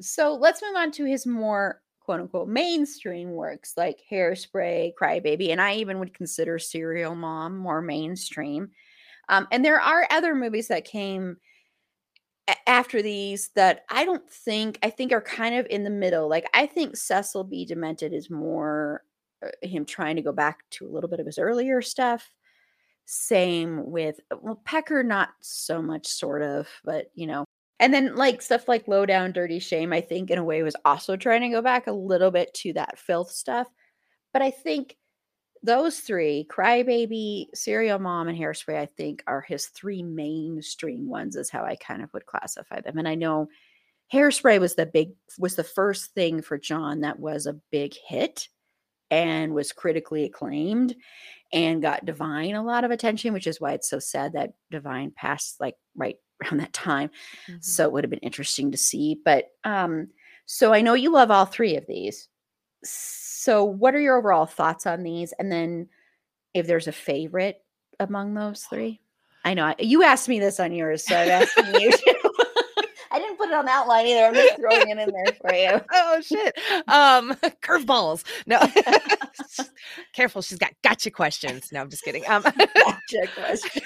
So 0.01 0.35
let's 0.35 0.61
move 0.61 0.75
on 0.75 0.91
to 0.93 1.05
his 1.05 1.25
more 1.27 1.81
quote 2.01 2.21
unquote 2.21 2.49
mainstream 2.49 3.31
works 3.31 3.73
like 3.77 4.01
Hairspray, 4.11 4.93
Crybaby, 5.01 5.51
and 5.51 5.61
I 5.61 5.75
even 5.75 5.99
would 5.99 6.13
consider 6.13 6.59
Serial 6.59 7.15
Mom 7.15 7.57
more 7.57 7.81
mainstream. 7.81 8.71
Um, 9.29 9.47
and 9.51 9.65
there 9.65 9.81
are 9.81 10.07
other 10.11 10.35
movies 10.35 10.69
that 10.69 10.85
came 10.85 11.37
after 12.67 13.01
these 13.01 13.49
that 13.55 13.85
I 13.89 14.03
don't 14.05 14.29
think 14.29 14.77
I 14.83 14.89
think 14.89 15.11
are 15.13 15.21
kind 15.21 15.55
of 15.55 15.65
in 15.69 15.83
the 15.83 15.89
middle. 15.89 16.27
Like 16.27 16.49
I 16.53 16.65
think 16.65 16.97
Cecil 16.97 17.45
B. 17.45 17.65
Demented 17.65 18.13
is 18.13 18.29
more 18.29 19.03
uh, 19.45 19.49
him 19.65 19.85
trying 19.85 20.17
to 20.17 20.21
go 20.21 20.33
back 20.33 20.59
to 20.71 20.85
a 20.87 20.91
little 20.91 21.09
bit 21.09 21.19
of 21.21 21.25
his 21.25 21.39
earlier 21.39 21.81
stuff. 21.81 22.29
Same 23.05 23.89
with 23.91 24.19
well 24.41 24.61
Pecker, 24.65 25.03
not 25.03 25.29
so 25.41 25.81
much, 25.81 26.07
sort 26.07 26.41
of, 26.41 26.67
but 26.83 27.07
you 27.13 27.27
know. 27.27 27.45
And 27.79 27.93
then 27.93 28.15
like 28.15 28.41
stuff 28.41 28.67
like 28.67 28.87
Low 28.87 29.05
Down 29.05 29.33
Dirty 29.33 29.59
Shame, 29.59 29.91
I 29.91 30.01
think 30.01 30.31
in 30.31 30.37
a 30.37 30.43
way 30.43 30.63
was 30.63 30.75
also 30.85 31.17
trying 31.17 31.41
to 31.41 31.49
go 31.49 31.61
back 31.61 31.87
a 31.87 31.91
little 31.91 32.31
bit 32.31 32.53
to 32.55 32.73
that 32.73 32.97
filth 32.97 33.31
stuff. 33.31 33.67
But 34.31 34.41
I 34.41 34.51
think 34.51 34.95
those 35.63 35.99
three, 35.99 36.45
Crybaby, 36.49 37.47
Serial 37.53 37.99
Mom, 37.99 38.27
and 38.27 38.37
Hairspray, 38.37 38.77
I 38.77 38.85
think 38.85 39.23
are 39.27 39.41
his 39.41 39.67
three 39.67 40.03
mainstream 40.03 41.07
ones, 41.07 41.35
is 41.35 41.49
how 41.49 41.63
I 41.63 41.75
kind 41.75 42.03
of 42.03 42.13
would 42.13 42.25
classify 42.25 42.81
them. 42.81 42.97
And 42.97 43.07
I 43.07 43.15
know 43.15 43.47
Hairspray 44.13 44.59
was 44.59 44.75
the 44.75 44.85
big 44.85 45.11
was 45.39 45.55
the 45.55 45.63
first 45.63 46.13
thing 46.13 46.41
for 46.41 46.57
John 46.57 47.01
that 47.01 47.19
was 47.19 47.47
a 47.47 47.59
big 47.71 47.95
hit 48.07 48.47
and 49.13 49.53
was 49.53 49.71
critically 49.71 50.23
acclaimed 50.25 50.95
and 51.51 51.81
got 51.83 52.05
Divine 52.05 52.55
a 52.55 52.63
lot 52.63 52.83
of 52.83 52.89
attention, 52.91 53.31
which 53.31 53.45
is 53.45 53.61
why 53.61 53.73
it's 53.73 53.89
so 53.89 53.99
sad 53.99 54.33
that 54.33 54.53
Divine 54.71 55.11
passed 55.15 55.59
like 55.59 55.75
right 55.95 56.17
around 56.43 56.57
that 56.57 56.73
time. 56.73 57.11
Mhm. 57.47 57.63
So 57.63 57.85
it 57.85 57.91
would 57.91 58.03
have 58.03 58.11
been 58.11 58.19
interesting 58.19 58.71
to 58.71 58.77
see. 58.77 59.19
But 59.23 59.49
um, 59.63 60.07
so 60.45 60.73
I 60.73 60.81
know 60.81 60.95
you 60.95 61.11
love 61.11 61.31
all 61.31 61.45
three 61.45 61.75
of 61.75 61.85
these. 61.87 62.27
So 62.83 63.63
what 63.63 63.93
are 63.93 63.99
your 63.99 64.17
overall 64.17 64.45
thoughts 64.45 64.85
on 64.87 65.03
these? 65.03 65.31
And 65.39 65.51
then 65.51 65.89
if 66.53 66.67
there's 66.67 66.87
a 66.87 66.91
favorite 66.91 67.63
among 67.99 68.33
those 68.33 68.63
three? 68.63 68.99
I 69.45 69.53
know 69.53 69.65
I, 69.65 69.75
you 69.79 70.03
asked 70.03 70.29
me 70.29 70.39
this 70.39 70.59
on 70.59 70.71
yours, 70.71 71.05
so 71.05 71.15
I'm 71.15 71.29
asking 71.29 71.79
you 71.79 71.91
too. 71.97 72.32
I 73.53 73.61
didn't 73.61 73.67
put 73.67 73.69
it 73.69 73.69
on 73.69 73.69
outline 73.69 74.07
either. 74.07 74.25
I'm 74.25 74.33
just 74.33 74.55
throwing 74.57 74.89
it 74.89 74.97
in 74.97 75.11
there 75.11 75.33
for 75.41 75.53
you. 75.53 75.81
oh 75.93 76.21
shit. 76.21 76.57
Um 76.87 77.31
curveballs. 77.61 78.23
No. 78.45 78.59
Careful, 80.13 80.41
she's 80.41 80.57
got 80.59 80.73
gotcha 80.83 81.11
questions. 81.11 81.69
No, 81.71 81.81
I'm 81.81 81.89
just 81.89 82.03
kidding. 82.03 82.23
Um 82.27 82.43
Gotcha 82.43 83.27
question. 83.35 83.81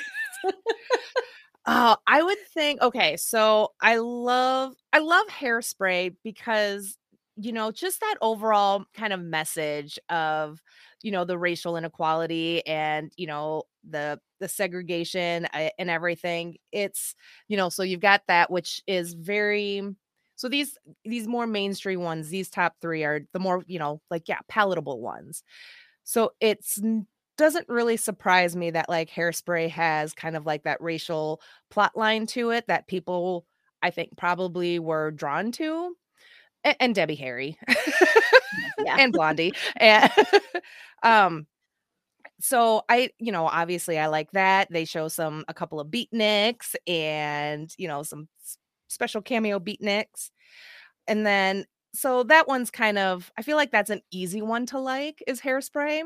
Oh, 1.66 1.98
I 2.08 2.24
would 2.24 2.38
think 2.54 2.82
okay, 2.82 3.18
so 3.18 3.74
I 3.82 3.98
love 3.98 4.74
I 4.94 5.00
love 5.00 5.28
hairspray 5.28 6.16
because 6.24 6.98
you 7.38 7.52
know, 7.52 7.72
just 7.72 8.00
that 8.02 8.16
overall 8.22 8.86
kind 8.96 9.14
of 9.14 9.22
message 9.22 10.00
of, 10.10 10.62
you 11.02 11.12
know, 11.12 11.26
the 11.26 11.38
racial 11.38 11.78
inequality 11.78 12.66
and, 12.68 13.12
you 13.18 13.28
know, 13.28 13.64
the 13.90 14.20
the 14.40 14.48
segregation 14.50 15.46
uh, 15.54 15.70
and 15.80 15.90
everything. 15.90 16.58
It's, 16.72 17.16
you 17.48 17.58
know, 17.58 17.70
so 17.70 17.84
you've 17.84 18.00
got 18.02 18.22
that 18.28 18.52
which 18.52 18.82
is 18.88 19.14
very 19.14 19.82
so 20.36 20.50
these 20.50 20.78
these 21.04 21.28
more 21.28 21.48
mainstream 21.48 22.02
ones, 22.02 22.30
these 22.30 22.50
top 22.50 22.76
3 22.82 23.04
are 23.04 23.22
the 23.34 23.40
more, 23.40 23.64
you 23.68 23.80
know, 23.80 24.02
like 24.12 24.28
yeah, 24.28 24.40
palatable 24.48 25.02
ones. 25.02 25.44
So 26.04 26.32
it's 26.40 26.80
doesn't 27.38 27.70
really 27.70 27.98
surprise 27.98 28.56
me 28.56 28.72
that 28.72 28.90
like 28.90 29.10
hairspray 29.12 29.70
has 29.70 30.14
kind 30.14 30.36
of 30.36 30.46
like 30.46 30.64
that 30.64 30.82
racial 30.82 31.40
plot 31.70 31.96
line 31.96 32.26
to 32.28 32.50
it 32.50 32.66
that 32.68 32.88
people 32.88 33.46
I 33.84 33.92
think 33.92 34.18
probably 34.18 34.80
were 34.80 35.12
drawn 35.12 35.52
to. 35.54 35.96
And, 36.64 36.76
and 36.80 36.96
Debbie 36.96 37.16
Harry 37.16 37.58
and 38.88 39.14
Blondie. 39.14 39.54
and 39.78 40.12
um 41.04 41.48
so 42.40 42.84
I, 42.88 43.10
you 43.20 43.32
know, 43.32 43.48
obviously 43.48 43.98
I 43.98 44.08
like 44.08 44.32
that. 44.34 44.68
They 44.72 44.86
show 44.86 45.08
some 45.08 45.44
a 45.48 45.54
couple 45.54 45.80
of 45.80 45.88
beatniks 45.88 46.76
and 46.86 47.74
you 47.78 47.88
know 47.88 48.04
some 48.04 48.28
special 48.88 49.22
cameo 49.22 49.60
beatniks. 49.60 50.30
And 51.08 51.26
then 51.26 51.66
so 51.94 52.24
that 52.24 52.48
one's 52.48 52.72
kind 52.72 52.98
of 52.98 53.32
I 53.38 53.42
feel 53.42 53.58
like 53.58 53.72
that's 53.72 53.90
an 53.90 54.02
easy 54.12 54.42
one 54.42 54.66
to 54.68 54.80
like 54.80 55.24
is 55.28 55.42
hairspray. 55.42 56.04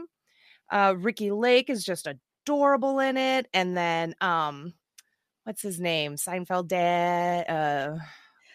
Uh 0.72 0.96
Ricki 0.98 1.32
Lake 1.32 1.70
is 1.70 1.84
just 1.84 2.08
adorable 2.08 3.00
in 3.00 3.18
it. 3.18 3.48
And 3.54 3.76
then 3.78 4.16
um 4.22 4.74
what's 5.44 5.62
his 5.62 5.80
name? 5.80 6.16
Seinfeld 6.16 6.68
dad 6.68 7.50
uh 7.50 7.98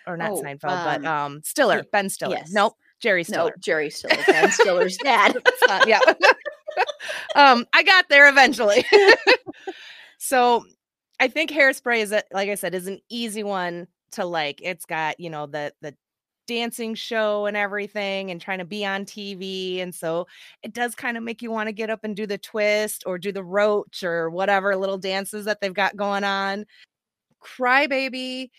or 0.07 0.17
not 0.17 0.33
Oh, 0.33 0.43
Seinfeld, 0.43 0.61
but 0.61 1.05
um, 1.05 1.35
um 1.35 1.43
Stiller, 1.45 1.85
Ben 1.93 2.09
Stiller. 2.09 2.37
yes. 2.37 2.51
Nope, 2.53 2.75
Jerry 3.01 3.21
no, 3.23 3.25
Stiller. 3.25 3.55
Jerry 3.61 3.91
Stiller, 3.91 4.17
Ben 4.27 4.51
Stiller's 4.51 4.97
dad. 4.99 5.37
Yeah. 5.87 6.01
um, 7.35 7.67
I 7.73 7.83
got 7.83 8.09
there 8.09 8.29
eventually. 8.29 8.85
so 10.19 10.65
I 11.21 11.29
think 11.29 11.51
hairspray 11.51 12.03
is 12.03 12.13
a, 12.13 12.23
like 12.33 12.49
I 12.49 12.55
said, 12.55 12.75
is 12.75 12.87
an 12.87 13.01
easy 13.09 13.43
one 13.43 13.87
to 14.13 14.25
like. 14.25 14.61
It's 14.63 14.85
got, 14.85 15.19
you 15.21 15.31
know, 15.31 15.47
the 15.47 15.73
the 15.81 15.95
dancing 16.47 16.95
show 16.95 17.47
and 17.47 17.57
everything 17.57 18.31
and 18.31 18.41
trying 18.41 18.59
to 18.59 18.65
be 18.65 18.85
on 18.87 19.05
TV. 19.05 19.83
And 19.83 19.93
so 19.95 20.27
it 20.63 20.73
does 20.73 20.95
kind 20.95 21.17
of 21.17 21.23
make 21.25 21.43
you 21.43 21.51
want 21.51 21.69
to 21.69 21.73
get 21.73 21.91
up 21.91 22.05
and 22.05 22.15
do 22.15 22.25
the 22.27 22.39
twist 22.39 23.03
or 23.05 23.19
do 23.19 23.33
the 23.33 23.43
roach 23.43 24.05
or 24.05 24.31
whatever 24.31 24.77
little 24.77 24.99
dances 24.99 25.45
that 25.47 25.61
they've 25.61 25.75
got 25.75 25.97
going 25.97 26.23
on. 26.23 26.65
Crybaby 27.43 28.51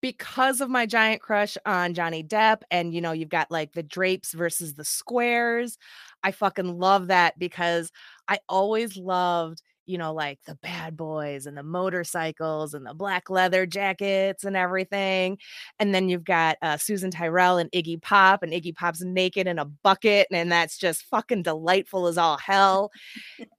because 0.00 0.60
of 0.60 0.70
my 0.70 0.86
giant 0.86 1.20
crush 1.20 1.56
on 1.66 1.94
Johnny 1.94 2.22
Depp, 2.22 2.62
and 2.70 2.94
you 2.94 3.00
know, 3.00 3.12
you've 3.12 3.28
got 3.28 3.50
like 3.50 3.72
the 3.72 3.82
drapes 3.82 4.32
versus 4.32 4.74
the 4.74 4.84
squares. 4.84 5.78
I 6.22 6.32
fucking 6.32 6.78
love 6.78 7.08
that 7.08 7.38
because 7.38 7.90
I 8.28 8.38
always 8.48 8.96
loved, 8.96 9.62
you 9.86 9.98
know, 9.98 10.12
like 10.12 10.38
the 10.46 10.54
bad 10.56 10.96
boys 10.96 11.46
and 11.46 11.56
the 11.56 11.62
motorcycles 11.62 12.74
and 12.74 12.86
the 12.86 12.94
black 12.94 13.30
leather 13.30 13.66
jackets 13.66 14.44
and 14.44 14.56
everything. 14.56 15.38
And 15.78 15.94
then 15.94 16.08
you've 16.08 16.24
got 16.24 16.58
uh, 16.62 16.76
Susan 16.76 17.10
Tyrrell 17.10 17.58
and 17.58 17.70
Iggy 17.72 18.00
Pop, 18.00 18.42
and 18.42 18.52
Iggy 18.52 18.74
Pop's 18.74 19.02
naked 19.02 19.46
in 19.46 19.58
a 19.58 19.64
bucket, 19.64 20.28
and 20.30 20.52
that's 20.52 20.78
just 20.78 21.04
fucking 21.04 21.42
delightful 21.42 22.06
as 22.06 22.18
all 22.18 22.38
hell. 22.38 22.90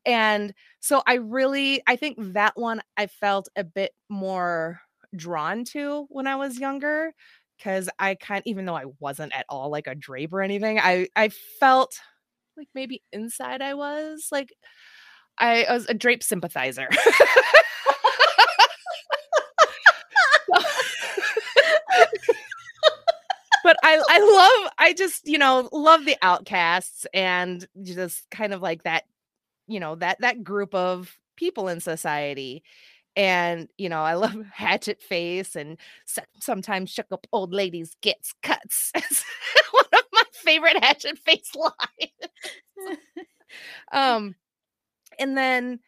and 0.05 0.53
so 0.79 1.03
I 1.05 1.15
really, 1.15 1.83
I 1.87 1.95
think 1.95 2.17
that 2.33 2.53
one 2.55 2.81
I 2.97 3.07
felt 3.07 3.49
a 3.55 3.63
bit 3.63 3.91
more 4.09 4.81
drawn 5.15 5.65
to 5.65 6.05
when 6.09 6.27
I 6.27 6.35
was 6.35 6.59
younger 6.59 7.13
because 7.57 7.89
I 7.99 8.15
kind 8.15 8.41
even 8.45 8.65
though 8.65 8.75
I 8.75 8.85
wasn't 8.99 9.35
at 9.35 9.45
all 9.49 9.69
like 9.69 9.87
a 9.87 9.95
drape 9.95 10.33
or 10.33 10.41
anything, 10.41 10.79
I 10.79 11.07
I 11.15 11.29
felt 11.59 11.99
like 12.57 12.67
maybe 12.73 13.01
inside 13.11 13.61
I 13.61 13.73
was 13.73 14.27
like 14.31 14.53
I, 15.37 15.63
I 15.63 15.73
was 15.73 15.87
a 15.87 15.93
drape 15.93 16.23
sympathizer. 16.23 16.87
but 23.63 23.77
I 23.83 24.01
I 24.09 24.19
love 24.63 24.71
I 24.77 24.93
just 24.93 25.27
you 25.27 25.37
know 25.37 25.69
love 25.71 26.05
the 26.05 26.17
outcasts 26.21 27.05
and 27.13 27.67
just 27.83 28.29
kind 28.29 28.53
of 28.53 28.61
like 28.61 28.83
that 28.83 29.03
you 29.67 29.79
know 29.79 29.95
that 29.95 30.19
that 30.21 30.43
group 30.43 30.73
of 30.75 31.17
people 31.35 31.67
in 31.67 31.79
society 31.79 32.63
and 33.15 33.67
you 33.77 33.89
know 33.89 34.01
i 34.01 34.13
love 34.13 34.35
hatchet 34.53 35.01
face 35.01 35.55
and 35.55 35.77
sometimes 36.39 36.89
shook 36.89 37.07
up 37.11 37.27
old 37.33 37.53
ladies 37.53 37.95
gets 38.01 38.33
cuts. 38.43 38.91
One 39.71 39.85
of 39.93 40.03
my 40.13 40.23
favorite 40.33 40.83
hatchet 40.83 41.17
face 41.19 41.51
lines. 41.55 42.31
Um 43.91 44.35
and 45.19 45.37
then 45.37 45.79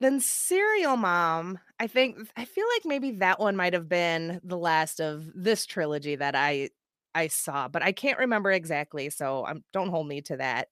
then 0.00 0.20
serial 0.20 0.96
mom 0.96 1.58
i 1.80 1.86
think 1.86 2.16
i 2.36 2.44
feel 2.44 2.64
like 2.74 2.84
maybe 2.84 3.12
that 3.12 3.40
one 3.40 3.56
might 3.56 3.72
have 3.72 3.88
been 3.88 4.40
the 4.44 4.58
last 4.58 5.00
of 5.00 5.30
this 5.34 5.66
trilogy 5.66 6.16
that 6.16 6.34
i 6.34 6.68
i 7.14 7.26
saw 7.28 7.68
but 7.68 7.82
i 7.82 7.92
can't 7.92 8.18
remember 8.18 8.50
exactly 8.50 9.08
so 9.10 9.46
um, 9.46 9.62
don't 9.72 9.88
hold 9.90 10.06
me 10.06 10.20
to 10.22 10.36
that. 10.36 10.68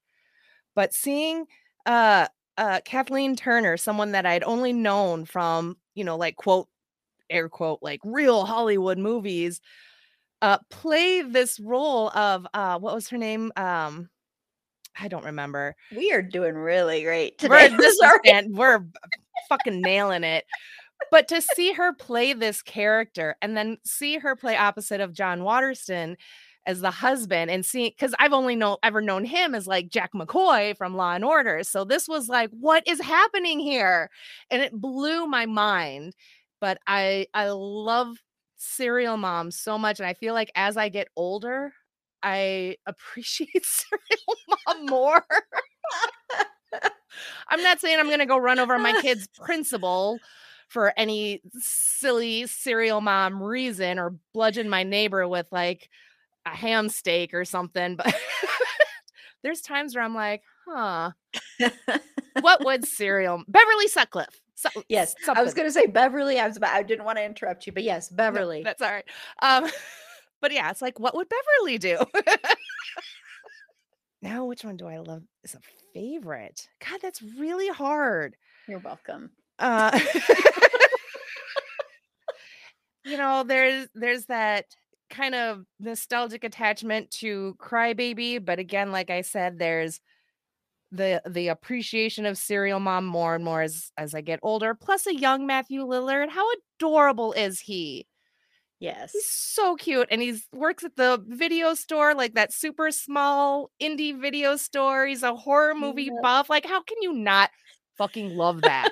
But 0.74 0.94
seeing 0.94 1.46
uh 1.86 2.28
uh 2.58 2.80
kathleen 2.84 3.36
turner 3.36 3.76
someone 3.76 4.12
that 4.12 4.26
i'd 4.26 4.44
only 4.44 4.72
known 4.72 5.24
from 5.24 5.76
you 5.94 6.04
know 6.04 6.16
like 6.16 6.36
quote 6.36 6.68
air 7.30 7.48
quote 7.48 7.78
like 7.82 8.00
real 8.04 8.44
hollywood 8.44 8.98
movies 8.98 9.60
uh 10.42 10.58
play 10.70 11.22
this 11.22 11.58
role 11.60 12.10
of 12.10 12.46
uh 12.54 12.78
what 12.78 12.94
was 12.94 13.08
her 13.08 13.16
name 13.16 13.50
um 13.56 14.08
i 14.98 15.08
don't 15.08 15.24
remember 15.24 15.74
we 15.96 16.12
are 16.12 16.20
doing 16.22 16.54
really 16.54 17.02
great 17.02 17.34
we're, 17.42 17.68
today. 17.68 17.76
this 17.76 17.98
is 18.02 18.46
we're 18.48 18.84
fucking 19.48 19.80
nailing 19.80 20.24
it. 20.24 20.44
But 21.10 21.28
to 21.28 21.42
see 21.42 21.72
her 21.72 21.92
play 21.92 22.32
this 22.32 22.62
character 22.62 23.36
and 23.42 23.56
then 23.56 23.78
see 23.84 24.18
her 24.18 24.36
play 24.36 24.56
opposite 24.56 25.00
of 25.00 25.12
John 25.12 25.42
Waterston 25.42 26.16
as 26.66 26.80
the 26.80 26.90
husband 26.90 27.50
and 27.50 27.64
see 27.64 27.88
because 27.88 28.14
I've 28.18 28.32
only 28.32 28.54
know 28.54 28.78
ever 28.82 29.00
known 29.00 29.24
him 29.24 29.54
as 29.54 29.66
like 29.66 29.88
Jack 29.88 30.12
McCoy 30.14 30.76
from 30.76 30.96
Law 30.96 31.14
and 31.14 31.24
Order. 31.24 31.62
So 31.64 31.84
this 31.84 32.08
was 32.08 32.28
like, 32.28 32.50
what 32.50 32.86
is 32.86 33.00
happening 33.00 33.58
here? 33.58 34.10
And 34.50 34.62
it 34.62 34.72
blew 34.72 35.26
my 35.26 35.46
mind. 35.46 36.14
But 36.60 36.78
I 36.86 37.26
I 37.34 37.48
love 37.50 38.16
serial 38.56 39.16
mom 39.16 39.50
so 39.50 39.76
much. 39.76 39.98
And 39.98 40.06
I 40.06 40.14
feel 40.14 40.34
like 40.34 40.52
as 40.54 40.76
I 40.76 40.88
get 40.88 41.08
older, 41.16 41.72
I 42.22 42.76
appreciate 42.86 43.48
serial 43.64 44.36
mom 44.66 44.86
more. 44.86 45.24
I'm 47.48 47.62
not 47.62 47.80
saying 47.80 47.98
I'm 47.98 48.08
to 48.18 48.26
go 48.26 48.38
run 48.38 48.58
over 48.58 48.78
my 48.78 48.98
kid's 49.02 49.28
principal 49.28 50.18
for 50.68 50.94
any 50.96 51.42
silly 51.58 52.46
serial 52.46 53.02
mom 53.02 53.42
reason 53.42 53.98
or 53.98 54.14
bludgeon 54.32 54.70
my 54.70 54.82
neighbor 54.82 55.28
with 55.28 55.46
like 55.50 55.90
a 56.46 56.50
ham 56.50 56.88
steak 56.88 57.34
or 57.34 57.44
something, 57.44 57.96
but 57.96 58.14
there's 59.42 59.60
times 59.60 59.94
where 59.94 60.04
I'm 60.04 60.14
like, 60.14 60.42
huh, 60.66 61.10
what 62.40 62.62
would 62.64 62.84
cereal? 62.86 63.42
Beverly 63.48 63.88
Sutcliffe? 63.88 64.40
Su- 64.54 64.82
yes, 64.88 65.14
I 65.28 65.42
was 65.42 65.54
going 65.54 65.66
to 65.68 65.72
say 65.72 65.86
Beverly. 65.86 66.38
I 66.38 66.46
was 66.46 66.56
about, 66.56 66.74
I 66.74 66.82
didn't 66.82 67.04
want 67.04 67.18
to 67.18 67.24
interrupt 67.24 67.66
you, 67.66 67.72
but 67.72 67.82
yes, 67.82 68.10
No, 68.10 68.16
Beverly. 68.16 68.62
that's 68.62 68.80
all 68.82 68.90
right. 68.90 69.04
Um, 69.40 69.68
but 70.40 70.52
yeah, 70.52 70.70
it's 70.70 70.82
like, 70.82 71.00
what 71.00 71.14
would 71.16 71.28
Beverly 71.28 71.78
do? 71.78 71.98
now, 74.20 74.44
which 74.44 74.64
one 74.64 74.76
do 74.76 74.86
I 74.86 74.98
love 74.98 75.22
is 75.42 75.54
a 75.54 75.60
favorite? 75.94 76.68
God, 76.88 77.00
that's 77.02 77.22
really 77.22 77.68
hard. 77.68 78.36
You're 78.68 78.78
welcome. 78.78 79.30
Uh, 79.58 79.98
you 83.04 83.16
know, 83.16 83.42
there's 83.42 83.88
there's 83.94 84.26
that 84.26 84.66
kind 85.12 85.36
of 85.36 85.64
nostalgic 85.78 86.42
attachment 86.42 87.10
to 87.12 87.54
Crybaby, 87.60 88.44
but 88.44 88.58
again, 88.58 88.90
like 88.90 89.10
I 89.10 89.20
said, 89.20 89.58
there's 89.60 90.00
the 90.90 91.22
the 91.26 91.48
appreciation 91.48 92.26
of 92.26 92.36
serial 92.36 92.80
mom 92.80 93.06
more 93.06 93.34
and 93.34 93.44
more 93.44 93.62
as 93.62 93.92
as 93.96 94.14
I 94.14 94.20
get 94.22 94.40
older. 94.42 94.74
Plus, 94.74 95.06
a 95.06 95.14
young 95.14 95.46
Matthew 95.46 95.82
Lillard. 95.86 96.28
How 96.30 96.46
adorable 96.78 97.32
is 97.32 97.60
he? 97.60 98.06
Yes. 98.80 99.12
He's 99.12 99.26
so 99.26 99.76
cute, 99.76 100.08
and 100.10 100.20
he's 100.20 100.48
works 100.52 100.82
at 100.82 100.96
the 100.96 101.22
video 101.28 101.74
store, 101.74 102.14
like 102.14 102.34
that 102.34 102.52
super 102.52 102.90
small 102.90 103.70
indie 103.80 104.18
video 104.20 104.56
store. 104.56 105.06
He's 105.06 105.22
a 105.22 105.36
horror 105.36 105.74
movie 105.74 106.10
Yep. 106.12 106.22
buff. 106.22 106.50
Like, 106.50 106.66
how 106.66 106.82
can 106.82 106.96
you 107.00 107.12
not 107.12 107.50
fucking 107.96 108.36
love 108.36 108.62
that? 108.62 108.90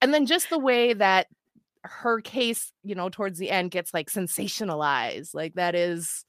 and 0.00 0.14
then 0.14 0.26
just 0.26 0.50
the 0.50 0.58
way 0.58 0.92
that 0.92 1.26
her 1.84 2.20
case, 2.20 2.72
you 2.82 2.94
know, 2.94 3.08
towards 3.08 3.38
the 3.38 3.50
end 3.50 3.70
gets 3.70 3.92
like 3.94 4.10
sensationalized, 4.10 5.34
like 5.34 5.54
that 5.54 5.74
is 5.74 6.24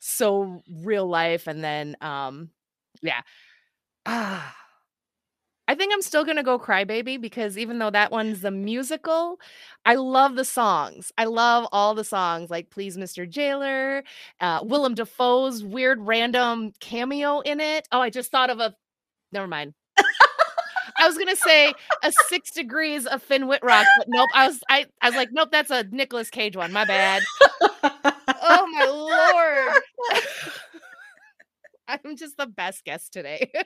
so 0.00 0.62
real 0.82 1.06
life. 1.06 1.46
And 1.46 1.62
then, 1.64 1.96
um, 2.00 2.50
yeah, 3.02 3.22
ah. 4.06 4.54
I 5.66 5.74
think 5.74 5.92
I'm 5.94 6.02
still 6.02 6.24
gonna 6.24 6.42
go 6.42 6.58
Crybaby 6.58 7.18
because 7.20 7.56
even 7.56 7.78
though 7.78 7.90
that 7.90 8.12
one's 8.12 8.42
the 8.42 8.50
musical, 8.50 9.40
I 9.86 9.94
love 9.94 10.36
the 10.36 10.44
songs. 10.44 11.10
I 11.16 11.24
love 11.24 11.66
all 11.72 11.94
the 11.94 12.04
songs, 12.04 12.50
like 12.50 12.68
Please 12.70 12.98
Mr. 12.98 13.28
Jailer, 13.28 14.04
uh, 14.40 14.60
Willem 14.62 14.94
Dafoe's 14.94 15.64
weird 15.64 16.00
random 16.02 16.72
cameo 16.80 17.40
in 17.40 17.60
it. 17.60 17.88
Oh, 17.92 18.00
I 18.00 18.10
just 18.10 18.30
thought 18.30 18.50
of 18.50 18.60
a. 18.60 18.74
Never 19.32 19.46
mind. 19.46 19.72
I 20.98 21.06
was 21.06 21.18
gonna 21.18 21.36
say 21.36 21.72
a 22.02 22.12
six 22.28 22.50
degrees 22.52 23.06
of 23.06 23.22
Finn 23.22 23.46
Wittrock, 23.46 23.86
but 23.98 24.06
nope. 24.08 24.30
I 24.34 24.46
was 24.46 24.60
I, 24.68 24.86
I 25.02 25.08
was 25.08 25.16
like, 25.16 25.30
nope, 25.32 25.48
that's 25.50 25.70
a 25.70 25.84
Nicolas 25.90 26.30
Cage 26.30 26.56
one. 26.56 26.72
My 26.72 26.84
bad. 26.84 27.22
Oh 28.46 28.66
my 28.72 28.84
lord. 28.84 29.82
I'm 32.04 32.16
just 32.16 32.36
the 32.36 32.46
best 32.46 32.84
guest 32.84 33.12
today. 33.12 33.50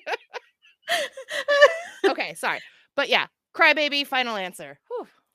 Okay, 2.08 2.34
sorry. 2.34 2.60
But 2.96 3.08
yeah, 3.08 3.26
crybaby, 3.54 4.06
final 4.06 4.36
answer. 4.36 4.78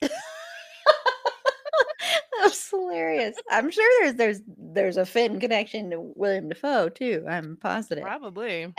That's 2.40 2.68
hilarious. 2.70 3.36
I'm 3.50 3.70
sure 3.70 3.84
there's 4.00 4.14
there's 4.16 4.40
there's 4.58 4.96
a 4.96 5.06
Finn 5.06 5.38
connection 5.40 5.90
to 5.90 6.00
William 6.16 6.48
Dafoe 6.48 6.88
too. 6.88 7.24
I'm 7.28 7.56
positive. 7.60 8.02
Probably. 8.02 8.74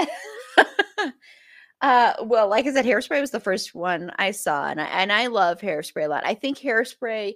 Uh, 1.85 2.15
well, 2.23 2.49
like 2.49 2.65
I 2.65 2.73
said, 2.73 2.83
Hairspray 2.83 3.21
was 3.21 3.29
the 3.29 3.39
first 3.39 3.75
one 3.75 4.11
I 4.17 4.31
saw, 4.31 4.65
and 4.65 4.81
I 4.81 4.85
and 4.85 5.11
I 5.11 5.27
love 5.27 5.61
Hairspray 5.61 6.05
a 6.05 6.07
lot. 6.07 6.25
I 6.25 6.33
think 6.33 6.57
Hairspray 6.57 7.35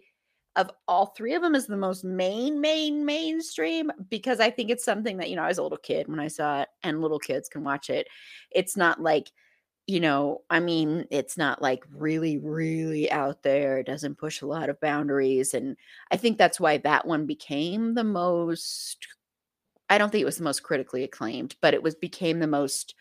of 0.55 0.71
all 0.87 1.05
three 1.05 1.35
of 1.35 1.43
them 1.43 1.53
is 1.53 1.67
the 1.67 1.77
most 1.77 2.03
main, 2.03 2.59
main, 2.59 3.05
mainstream 3.05 3.91
because 4.09 4.39
I 4.39 4.49
think 4.49 4.71
it's 4.71 4.83
something 4.83 5.17
that 5.17 5.29
you 5.29 5.35
know 5.35 5.43
I 5.43 5.49
was 5.49 5.59
a 5.59 5.63
little 5.63 5.77
kid 5.77 6.07
when 6.07 6.19
I 6.19 6.29
saw 6.29 6.61
it, 6.61 6.69
and 6.81 6.99
little 6.99 7.19
kids 7.19 7.47
can 7.47 7.63
watch 7.63 7.91
it. 7.91 8.07
It's 8.49 8.75
not 8.75 8.99
like 8.99 9.31
you 9.85 9.99
know, 9.99 10.41
I 10.49 10.59
mean, 10.59 11.05
it's 11.11 11.37
not 11.37 11.61
like 11.61 11.83
really, 11.95 12.39
really 12.39 13.11
out 13.11 13.43
there. 13.43 13.77
It 13.77 13.85
doesn't 13.85 14.17
push 14.17 14.41
a 14.41 14.47
lot 14.47 14.69
of 14.69 14.81
boundaries. 14.81 15.53
And 15.53 15.77
I 16.11 16.17
think 16.17 16.37
that's 16.37 16.59
why 16.59 16.77
that 16.77 17.07
one 17.07 17.25
became 17.25 17.95
the 17.95 18.03
most, 18.03 19.07
I 19.89 19.97
don't 19.97 20.11
think 20.11 20.21
it 20.21 20.25
was 20.25 20.37
the 20.37 20.43
most 20.43 20.61
critically 20.61 21.03
acclaimed, 21.03 21.55
but 21.59 21.73
it 21.73 21.81
was 21.81 21.95
became 21.95 22.39
the 22.39 22.45
most 22.45 22.93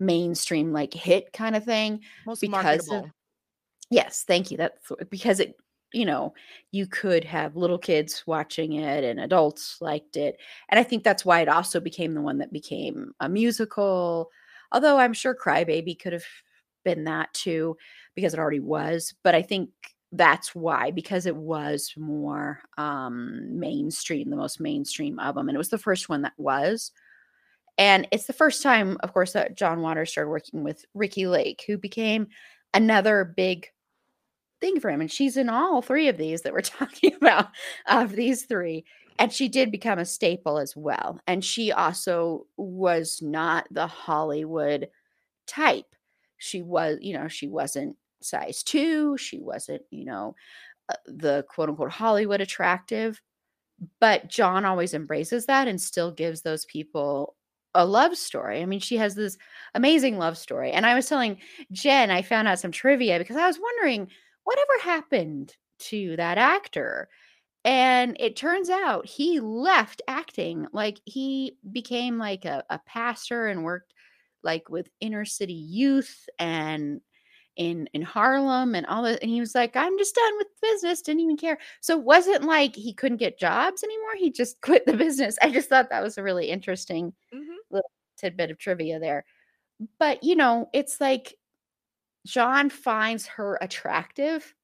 mainstream, 0.00 0.72
like 0.72 0.94
hit 0.94 1.32
kind 1.32 1.56
of 1.56 1.64
thing. 1.64 2.00
Most 2.26 2.40
Because 2.40 2.90
of-. 2.90 3.10
Yes, 3.90 4.24
thank 4.26 4.50
you. 4.50 4.56
That's 4.56 4.92
because 5.10 5.40
it, 5.40 5.56
you 5.94 6.04
know, 6.04 6.34
you 6.72 6.86
could 6.86 7.24
have 7.24 7.56
little 7.56 7.78
kids 7.78 8.22
watching 8.26 8.74
it 8.74 9.02
and 9.02 9.18
adults 9.18 9.78
liked 9.80 10.16
it. 10.16 10.36
And 10.68 10.78
I 10.78 10.82
think 10.82 11.02
that's 11.02 11.24
why 11.24 11.40
it 11.40 11.48
also 11.48 11.80
became 11.80 12.12
the 12.12 12.20
one 12.20 12.38
that 12.38 12.52
became 12.52 13.12
a 13.20 13.28
musical. 13.28 14.30
Although 14.72 14.98
I'm 14.98 15.14
sure 15.14 15.34
Crybaby 15.34 15.98
could 15.98 16.12
have 16.12 16.26
been 16.84 17.04
that 17.04 17.32
too, 17.32 17.78
because 18.14 18.34
it 18.34 18.40
already 18.40 18.60
was. 18.60 19.14
But 19.24 19.34
I 19.34 19.40
think 19.40 19.70
that's 20.12 20.54
why, 20.54 20.90
because 20.90 21.24
it 21.24 21.36
was 21.36 21.94
more 21.96 22.60
um 22.76 23.58
mainstream, 23.58 24.28
the 24.28 24.36
most 24.36 24.60
mainstream 24.60 25.18
of 25.18 25.34
them. 25.34 25.48
And 25.48 25.54
it 25.54 25.58
was 25.58 25.70
the 25.70 25.78
first 25.78 26.10
one 26.10 26.22
that 26.22 26.34
was. 26.36 26.92
And 27.78 28.08
it's 28.10 28.26
the 28.26 28.32
first 28.32 28.62
time, 28.62 28.98
of 29.00 29.12
course, 29.12 29.32
that 29.32 29.56
John 29.56 29.80
Waters 29.80 30.10
started 30.10 30.30
working 30.30 30.64
with 30.64 30.84
Ricki 30.94 31.26
Lake, 31.28 31.64
who 31.66 31.78
became 31.78 32.26
another 32.74 33.24
big 33.36 33.68
thing 34.60 34.80
for 34.80 34.90
him. 34.90 35.00
And 35.00 35.10
she's 35.10 35.36
in 35.36 35.48
all 35.48 35.80
three 35.80 36.08
of 36.08 36.18
these 36.18 36.42
that 36.42 36.52
we're 36.52 36.60
talking 36.62 37.14
about, 37.14 37.48
of 37.86 38.12
these 38.12 38.44
three. 38.44 38.84
And 39.20 39.32
she 39.32 39.48
did 39.48 39.70
become 39.70 39.98
a 39.98 40.04
staple 40.04 40.58
as 40.58 40.76
well. 40.76 41.20
And 41.26 41.44
she 41.44 41.72
also 41.72 42.46
was 42.56 43.20
not 43.22 43.66
the 43.70 43.86
Hollywood 43.86 44.88
type. 45.46 45.94
She 46.36 46.62
was, 46.62 46.98
you 47.00 47.14
know, 47.14 47.28
she 47.28 47.48
wasn't 47.48 47.96
size 48.20 48.62
two. 48.62 49.16
She 49.16 49.40
wasn't, 49.40 49.82
you 49.90 50.04
know, 50.04 50.36
uh, 50.88 50.94
the 51.06 51.44
quote 51.48 51.68
unquote 51.68 51.90
Hollywood 51.90 52.40
attractive. 52.40 53.20
But 54.00 54.28
John 54.28 54.64
always 54.64 54.94
embraces 54.94 55.46
that 55.46 55.68
and 55.68 55.80
still 55.80 56.10
gives 56.10 56.42
those 56.42 56.64
people 56.64 57.36
a 57.78 57.86
love 57.86 58.16
story. 58.16 58.62
I 58.62 58.66
mean, 58.66 58.80
she 58.80 58.98
has 58.98 59.14
this 59.14 59.38
amazing 59.74 60.18
love 60.18 60.38
story. 60.38 60.72
And 60.72 60.86
I 60.86 60.94
was 60.94 61.08
telling 61.08 61.38
Jenn, 61.72 62.10
I 62.10 62.22
found 62.22 62.48
out 62.48 62.60
some 62.60 62.72
trivia 62.72 63.18
because 63.18 63.36
I 63.36 63.46
was 63.46 63.58
wondering 63.60 64.08
whatever 64.44 64.72
happened 64.82 65.56
to 65.80 66.16
that 66.16 66.38
actor. 66.38 67.08
And 67.64 68.16
it 68.20 68.36
turns 68.36 68.70
out 68.70 69.06
he 69.06 69.40
left 69.40 70.02
acting. 70.08 70.66
Like 70.72 71.00
he 71.04 71.56
became 71.72 72.18
like 72.18 72.44
a, 72.44 72.64
a 72.70 72.80
pastor 72.86 73.46
and 73.46 73.64
worked 73.64 73.92
like 74.42 74.68
with 74.70 74.88
inner 75.00 75.24
city 75.24 75.52
youth 75.54 76.28
and 76.38 77.00
in 77.56 77.88
in 77.92 78.02
Harlem 78.02 78.74
and 78.74 78.86
all 78.86 79.02
that. 79.02 79.20
And 79.22 79.30
he 79.30 79.40
was 79.40 79.54
like, 79.54 79.76
I'm 79.76 79.98
just 79.98 80.14
done 80.14 80.36
with 80.38 80.46
business, 80.62 81.02
didn't 81.02 81.22
even 81.22 81.36
care. 81.36 81.58
So 81.80 81.98
it 81.98 82.04
wasn't 82.04 82.44
like 82.44 82.76
he 82.76 82.94
couldn't 82.94 83.18
get 83.18 83.38
jobs 83.38 83.82
anymore. 83.84 84.14
He 84.16 84.30
just 84.30 84.60
quit 84.62 84.86
the 84.86 84.96
business. 84.96 85.36
I 85.42 85.50
just 85.50 85.68
thought 85.68 85.90
that 85.90 86.02
was 86.04 86.18
a 86.18 86.22
really 86.22 86.48
interesting 86.50 87.12
Mhm. 87.32 87.57
Tidbit 88.18 88.50
of 88.50 88.58
trivia 88.58 88.98
there. 88.98 89.24
But 89.98 90.22
you 90.24 90.36
know, 90.36 90.68
it's 90.72 91.00
like 91.00 91.34
John 92.26 92.70
finds 92.70 93.26
her 93.26 93.58
attractive 93.60 94.54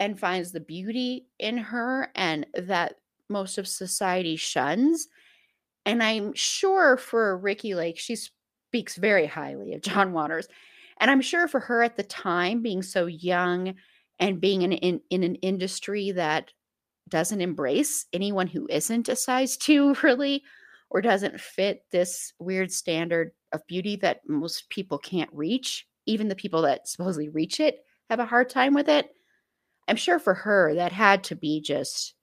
and 0.00 0.18
finds 0.18 0.52
the 0.52 0.60
beauty 0.60 1.26
in 1.38 1.58
her 1.58 2.10
and 2.14 2.46
that 2.54 2.96
most 3.28 3.58
of 3.58 3.68
society 3.68 4.36
shuns. 4.36 5.08
And 5.84 6.02
I'm 6.02 6.34
sure 6.34 6.96
for 6.96 7.38
Ricki 7.38 7.74
Lake, 7.74 7.98
she 7.98 8.16
speaks 8.16 8.96
very 8.96 9.26
highly 9.26 9.72
of 9.74 9.82
John 9.82 10.12
Waters. 10.12 10.48
And 10.98 11.10
I'm 11.10 11.20
sure 11.20 11.46
for 11.48 11.60
her 11.60 11.82
at 11.82 11.96
the 11.96 12.02
time, 12.02 12.62
being 12.62 12.82
so 12.82 13.06
young 13.06 13.74
and 14.18 14.40
being 14.40 14.62
in, 14.62 14.72
in, 14.72 15.00
in 15.10 15.22
an 15.22 15.36
industry 15.36 16.10
that 16.12 16.52
doesn't 17.08 17.40
embrace 17.40 18.06
anyone 18.12 18.46
who 18.46 18.66
isn't 18.68 19.08
a 19.08 19.16
size 19.16 19.56
two, 19.56 19.94
really, 20.02 20.42
or 20.90 21.00
doesn't 21.00 21.40
fit 21.40 21.82
this 21.90 22.32
weird 22.38 22.72
standard 22.72 23.32
of 23.52 23.66
beauty 23.66 23.96
that 23.96 24.20
most 24.28 24.68
people 24.70 24.98
can't 24.98 25.30
reach, 25.32 25.86
even 26.06 26.28
the 26.28 26.34
people 26.34 26.62
that 26.62 26.88
supposedly 26.88 27.28
reach 27.28 27.60
it 27.60 27.78
have 28.08 28.20
a 28.20 28.26
hard 28.26 28.48
time 28.48 28.74
with 28.74 28.88
it. 28.88 29.10
I'm 29.88 29.96
sure 29.96 30.18
for 30.18 30.34
her, 30.34 30.74
that 30.74 30.92
had 30.92 31.24
to 31.24 31.36
be 31.36 31.60
just 31.60 32.14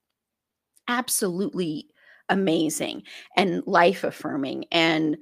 absolutely 0.88 1.88
amazing 2.28 3.02
and 3.36 3.62
life 3.66 4.04
affirming. 4.04 4.64
And, 4.72 5.16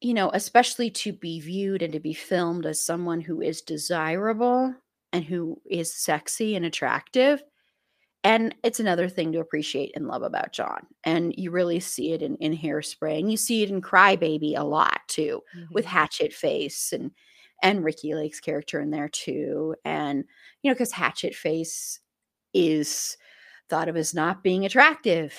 you 0.00 0.14
know, 0.14 0.30
especially 0.32 0.90
to 0.90 1.12
be 1.12 1.40
viewed 1.40 1.82
and 1.82 1.92
to 1.92 2.00
be 2.00 2.14
filmed 2.14 2.66
as 2.66 2.84
someone 2.84 3.20
who 3.20 3.40
is 3.42 3.62
desirable 3.62 4.74
and 5.12 5.24
who 5.24 5.60
is 5.70 5.94
sexy 5.94 6.56
and 6.56 6.64
attractive. 6.64 7.42
And 8.22 8.54
it's 8.62 8.80
another 8.80 9.08
thing 9.08 9.32
to 9.32 9.40
appreciate 9.40 9.92
and 9.96 10.06
love 10.06 10.22
about 10.22 10.52
John. 10.52 10.86
And 11.04 11.34
you 11.36 11.50
really 11.50 11.80
see 11.80 12.12
it 12.12 12.20
in, 12.22 12.36
in 12.36 12.56
Hairspray 12.56 13.18
and 13.18 13.30
you 13.30 13.36
see 13.38 13.62
it 13.62 13.70
in 13.70 13.80
Crybaby 13.80 14.58
a 14.58 14.64
lot 14.64 15.00
too 15.08 15.42
with 15.72 15.86
Mhm. 15.86 15.88
Hatchet 15.88 16.32
Face 16.34 16.92
and 16.92 17.12
and 17.62 17.84
Ricki 17.84 18.14
Lake's 18.14 18.40
character 18.40 18.80
in 18.80 18.90
there 18.90 19.08
too. 19.08 19.74
And 19.84 20.24
you 20.62 20.70
know, 20.70 20.74
because 20.74 20.92
Hatchet 20.92 21.34
Face 21.34 22.00
is 22.54 23.16
thought 23.68 23.88
of 23.88 23.96
as 23.96 24.14
not 24.14 24.42
being 24.42 24.64
attractive, 24.64 25.34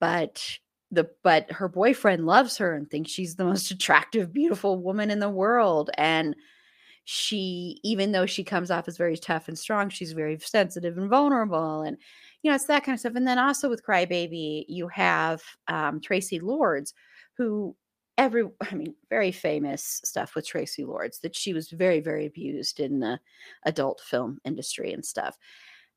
but 0.00 0.58
the 0.90 1.10
but 1.22 1.50
her 1.52 1.68
boyfriend 1.68 2.26
loves 2.26 2.58
her 2.58 2.74
and 2.74 2.90
thinks 2.90 3.10
she's 3.10 3.36
the 3.36 3.44
most 3.44 3.70
attractive, 3.72 4.32
beautiful 4.32 4.78
woman 4.82 5.10
in 5.10 5.20
the 5.20 5.30
world. 5.30 5.90
And 5.98 6.36
she, 7.08 7.78
even 7.84 8.10
though 8.10 8.26
she 8.26 8.42
comes 8.42 8.68
off 8.68 8.88
as 8.88 8.96
very 8.96 9.16
tough 9.16 9.46
and 9.46 9.56
strong, 9.56 9.88
she's 9.88 10.12
very 10.12 10.36
sensitive 10.40 10.98
and 10.98 11.08
vulnerable. 11.08 11.82
And 11.82 11.96
you 12.42 12.50
know, 12.50 12.56
it's 12.56 12.66
that 12.66 12.82
kind 12.82 12.94
of 12.94 13.00
stuff. 13.00 13.14
And 13.14 13.26
then 13.26 13.38
also 13.38 13.68
with 13.68 13.86
Crybaby, 13.86 14.64
you 14.68 14.88
have 14.88 15.40
um, 15.68 16.00
Traci 16.00 16.42
Lords, 16.42 16.94
who 17.38 17.76
every 18.18 18.44
i 18.72 18.74
mean 18.74 18.94
very 19.08 19.30
famous 19.30 20.00
stuff 20.04 20.34
with 20.34 20.48
traci 20.48 20.86
lords 20.86 21.20
that 21.20 21.36
she 21.36 21.52
was 21.52 21.70
very 21.70 22.00
very 22.00 22.26
abused 22.26 22.80
in 22.80 22.98
the 22.98 23.20
adult 23.64 24.00
film 24.00 24.38
industry 24.44 24.92
and 24.92 25.04
stuff 25.04 25.36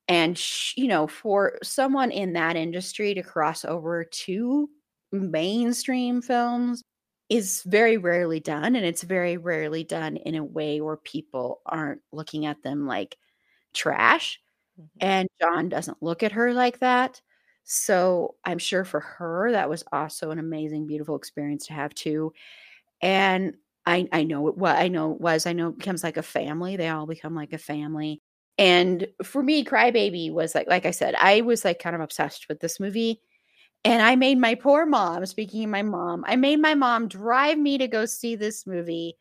and 0.09 0.37
sh- 0.37 0.73
you 0.75 0.87
know 0.87 1.07
for 1.07 1.57
someone 1.63 2.11
in 2.11 2.33
that 2.33 2.57
industry 2.57 3.13
to 3.13 3.23
cross 3.23 3.63
over 3.63 4.03
to 4.03 4.69
mainstream 5.11 6.21
films 6.21 6.83
is 7.29 7.63
very 7.63 7.97
rarely 7.97 8.39
done 8.39 8.75
and 8.75 8.85
it's 8.85 9.03
very 9.03 9.37
rarely 9.37 9.83
done 9.83 10.17
in 10.17 10.35
a 10.35 10.43
way 10.43 10.81
where 10.81 10.97
people 10.97 11.61
aren't 11.65 12.01
looking 12.11 12.45
at 12.45 12.63
them 12.63 12.87
like 12.87 13.17
trash 13.73 14.39
Mhm. 14.79 14.89
and 15.01 15.29
John 15.41 15.69
doesn't 15.69 16.01
look 16.03 16.23
at 16.23 16.33
her 16.33 16.53
like 16.53 16.79
that. 16.79 17.21
So 17.65 18.35
I'm 18.45 18.59
sure 18.59 18.85
for 18.85 18.99
her 19.01 19.51
that 19.53 19.69
was 19.69 19.83
also 19.93 20.31
an 20.31 20.39
amazing, 20.39 20.87
beautiful 20.87 21.15
experience 21.17 21.67
to 21.67 21.73
have 21.73 21.93
too. 21.95 22.33
And 23.01 23.55
I 23.85 24.07
I 24.11 24.23
know 24.23 24.47
it 24.47 24.57
was 24.57 24.75
I 24.77 24.87
know 24.87 25.13
it 25.13 25.21
was 25.21 25.45
I 25.45 25.53
know 25.53 25.69
it 25.69 25.77
becomes 25.77 26.03
like 26.03 26.17
a 26.17 26.23
family. 26.23 26.75
They 26.77 26.89
all 26.89 27.05
become 27.07 27.35
like 27.35 27.53
a 27.53 27.57
family. 27.57 28.21
And 28.57 29.07
for 29.23 29.41
me, 29.43 29.63
Crybaby 29.63 30.31
was 30.33 30.55
like 30.55 30.67
like 30.67 30.85
I 30.85 30.91
said, 30.91 31.15
I 31.17 31.41
was 31.41 31.63
like 31.65 31.79
kind 31.79 31.95
of 31.95 32.01
obsessed 32.01 32.47
with 32.49 32.59
this 32.59 32.79
movie. 32.79 33.21
And 33.85 34.01
I 34.01 34.15
made 34.15 34.37
my 34.37 34.55
poor 34.55 34.85
mom, 34.85 35.25
speaking 35.25 35.63
of 35.63 35.69
my 35.69 35.83
mom, 35.83 36.25
I 36.27 36.35
made 36.35 36.59
my 36.59 36.75
mom 36.75 37.07
drive 37.07 37.57
me 37.57 37.77
to 37.77 37.87
go 37.87 38.05
see 38.05 38.35
this 38.35 38.67
movie 38.67 39.17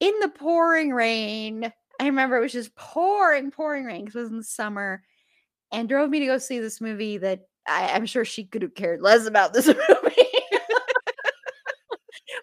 in 0.00 0.14
the 0.20 0.28
pouring 0.28 0.90
rain. 0.92 1.72
I 2.00 2.06
remember 2.06 2.36
it 2.36 2.40
was 2.42 2.52
just 2.52 2.74
pouring, 2.76 3.50
pouring 3.50 3.84
rain 3.84 4.04
because 4.04 4.16
it 4.16 4.20
was 4.20 4.30
in 4.30 4.36
the 4.38 4.44
summer 4.44 5.02
and 5.72 5.88
drove 5.88 6.10
me 6.10 6.20
to 6.20 6.26
go 6.26 6.38
see 6.38 6.60
this 6.60 6.80
movie 6.80 7.18
that 7.18 7.42
I, 7.68 7.90
I'm 7.90 8.06
sure 8.06 8.24
she 8.24 8.44
could 8.44 8.62
have 8.62 8.74
cared 8.74 9.02
less 9.02 9.26
about 9.26 9.52
this 9.52 9.66
movie. 9.68 9.82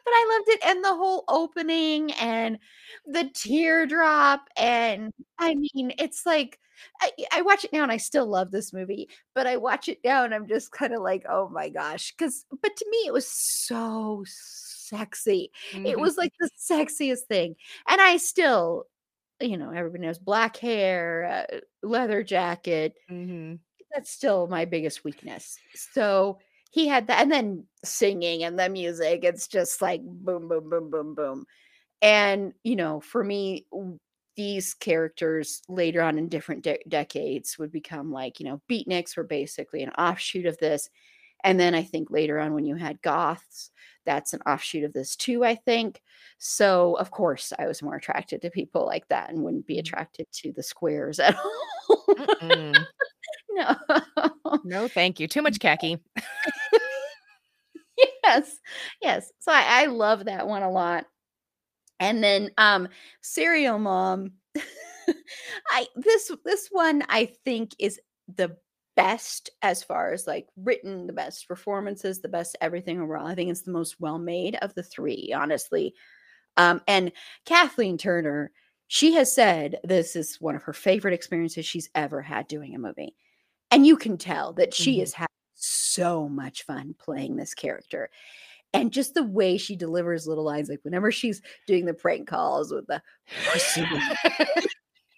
but 0.03 0.11
I 0.13 0.37
loved 0.37 0.49
it 0.49 0.65
and 0.65 0.83
the 0.83 0.95
whole 0.95 1.23
opening 1.27 2.11
and 2.13 2.59
the 3.05 3.29
teardrop. 3.33 4.47
And 4.57 5.11
I 5.39 5.55
mean, 5.55 5.93
it's 5.99 6.25
like 6.25 6.59
I, 7.01 7.11
I 7.31 7.41
watch 7.41 7.63
it 7.63 7.73
now 7.73 7.83
and 7.83 7.91
I 7.91 7.97
still 7.97 8.27
love 8.27 8.51
this 8.51 8.73
movie, 8.73 9.09
but 9.33 9.47
I 9.47 9.57
watch 9.57 9.87
it 9.89 9.99
now 10.03 10.23
and 10.23 10.33
I'm 10.33 10.47
just 10.47 10.71
kind 10.71 10.93
of 10.93 11.01
like, 11.01 11.25
oh 11.29 11.49
my 11.49 11.69
gosh. 11.69 12.13
Cause, 12.17 12.45
but 12.61 12.75
to 12.75 12.85
me, 12.89 13.03
it 13.05 13.13
was 13.13 13.27
so 13.27 14.23
sexy. 14.27 15.51
Mm-hmm. 15.71 15.85
It 15.85 15.99
was 15.99 16.17
like 16.17 16.33
the 16.39 16.49
sexiest 16.59 17.23
thing. 17.27 17.55
And 17.87 17.99
I 18.01 18.17
still, 18.17 18.85
you 19.39 19.57
know, 19.57 19.71
everybody 19.71 20.03
knows 20.03 20.19
black 20.19 20.57
hair, 20.57 21.47
uh, 21.51 21.57
leather 21.83 22.23
jacket. 22.23 22.95
Mm-hmm. 23.09 23.55
That's 23.93 24.11
still 24.11 24.47
my 24.47 24.65
biggest 24.65 25.03
weakness. 25.03 25.57
So 25.73 26.39
he 26.71 26.87
had 26.87 27.07
that. 27.07 27.21
And 27.21 27.31
then 27.31 27.65
singing 27.83 28.43
and 28.43 28.59
the 28.59 28.69
music, 28.69 29.23
it's 29.23 29.47
just 29.47 29.81
like 29.81 30.01
boom, 30.03 30.47
boom, 30.47 30.69
boom, 30.69 30.89
boom, 30.89 31.15
boom. 31.15 31.45
And, 32.01 32.53
you 32.63 32.75
know, 32.75 32.99
for 32.99 33.23
me, 33.23 33.65
these 34.35 34.73
characters 34.73 35.61
later 35.67 36.01
on 36.01 36.17
in 36.17 36.29
different 36.29 36.63
de- 36.63 36.79
decades 36.87 37.57
would 37.57 37.71
become 37.71 38.11
like, 38.11 38.39
you 38.39 38.45
know, 38.45 38.61
beatniks 38.69 39.15
were 39.15 39.23
basically 39.23 39.83
an 39.83 39.91
offshoot 39.91 40.45
of 40.45 40.57
this. 40.57 40.89
And 41.43 41.59
then 41.59 41.75
I 41.75 41.83
think 41.83 42.09
later 42.09 42.39
on, 42.39 42.53
when 42.53 42.65
you 42.65 42.75
had 42.75 43.01
goths, 43.01 43.69
that's 44.05 44.33
an 44.33 44.41
offshoot 44.47 44.83
of 44.83 44.93
this 44.93 45.15
too, 45.15 45.43
I 45.43 45.55
think. 45.55 46.01
So, 46.37 46.95
of 46.95 47.11
course, 47.11 47.53
I 47.57 47.67
was 47.67 47.83
more 47.83 47.95
attracted 47.95 48.41
to 48.41 48.49
people 48.49 48.85
like 48.85 49.07
that 49.09 49.29
and 49.29 49.43
wouldn't 49.43 49.67
be 49.67 49.75
mm. 49.75 49.79
attracted 49.79 50.27
to 50.33 50.51
the 50.53 50.63
squares 50.63 51.19
at 51.19 51.35
all. 51.35 52.15
no. 53.51 53.75
No, 54.63 54.87
thank 54.87 55.19
you. 55.19 55.27
Too 55.27 55.41
much 55.41 55.59
khaki. 55.61 55.99
yes. 58.23 58.57
Yes. 59.01 59.31
So 59.39 59.51
I, 59.51 59.83
I 59.83 59.85
love 59.85 60.25
that 60.25 60.47
one 60.47 60.63
a 60.63 60.71
lot. 60.71 61.05
And 61.99 62.23
then 62.23 62.51
um 62.57 62.87
Serial 63.21 63.79
Mom. 63.79 64.33
I 65.69 65.87
this 65.95 66.31
this 66.43 66.69
one 66.71 67.03
I 67.09 67.25
think 67.25 67.75
is 67.79 67.99
the 68.35 68.57
best 68.95 69.49
as 69.61 69.83
far 69.83 70.13
as 70.13 70.25
like 70.25 70.47
written, 70.55 71.07
the 71.07 71.13
best 71.13 71.47
performances, 71.47 72.21
the 72.21 72.29
best 72.29 72.57
everything 72.61 72.99
overall. 72.99 73.27
I 73.27 73.35
think 73.35 73.51
it's 73.51 73.63
the 73.63 73.71
most 73.71 73.99
well 73.99 74.17
made 74.17 74.55
of 74.61 74.73
the 74.73 74.83
three, 74.83 75.33
honestly. 75.35 75.93
Um, 76.57 76.81
and 76.87 77.11
Kathleen 77.45 77.97
Turner, 77.97 78.51
she 78.87 79.13
has 79.13 79.33
said 79.33 79.79
this 79.83 80.15
is 80.15 80.39
one 80.39 80.55
of 80.55 80.63
her 80.63 80.73
favorite 80.73 81.13
experiences 81.13 81.65
she's 81.65 81.89
ever 81.95 82.21
had 82.21 82.47
doing 82.47 82.75
a 82.75 82.79
movie. 82.79 83.15
And 83.71 83.85
you 83.85 83.97
can 83.97 84.17
tell 84.17 84.53
that 84.53 84.73
she 84.73 84.93
mm-hmm. 84.93 84.99
has 85.01 85.13
had 85.13 85.27
so 85.55 86.29
much 86.29 86.63
fun 86.63 86.95
playing 86.97 87.35
this 87.35 87.53
character 87.53 88.09
and 88.75 88.91
just 88.91 89.13
the 89.13 89.23
way 89.23 89.57
she 89.57 89.75
delivers 89.75 90.27
little 90.27 90.43
lines, 90.43 90.69
like 90.69 90.79
whenever 90.83 91.11
she's 91.11 91.41
doing 91.67 91.85
the 91.85 91.93
prank 91.93 92.27
calls 92.27 92.71
with 92.71 92.87
the 92.87 93.01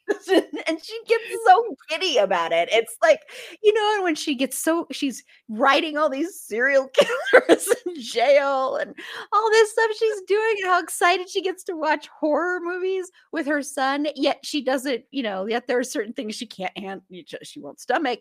and 0.67 0.79
she 0.83 0.99
gets 1.07 1.23
so 1.45 1.75
giddy 1.89 2.17
about 2.17 2.51
it. 2.51 2.69
It's 2.71 2.95
like, 3.01 3.21
you 3.61 3.73
know, 3.73 3.95
and 3.95 4.03
when 4.03 4.15
she 4.15 4.35
gets 4.35 4.57
so 4.57 4.87
she's 4.91 5.23
writing 5.49 5.97
all 5.97 6.09
these 6.09 6.39
serial 6.39 6.87
killers 6.93 7.67
in 7.85 8.01
jail 8.01 8.77
and 8.77 8.95
all 9.33 9.51
this 9.51 9.71
stuff 9.71 9.91
she's 9.97 10.21
doing, 10.27 10.55
and 10.61 10.67
how 10.67 10.81
excited 10.81 11.29
she 11.29 11.41
gets 11.41 11.63
to 11.65 11.75
watch 11.75 12.07
horror 12.07 12.59
movies 12.61 13.11
with 13.31 13.45
her 13.47 13.61
son. 13.61 14.07
Yet 14.15 14.39
she 14.43 14.63
doesn't, 14.63 15.03
you 15.11 15.23
know, 15.23 15.45
yet 15.45 15.67
there 15.67 15.79
are 15.79 15.83
certain 15.83 16.13
things 16.13 16.35
she 16.35 16.47
can't 16.47 16.77
handle, 16.77 17.03
she 17.43 17.59
won't 17.59 17.79
stomach 17.79 18.19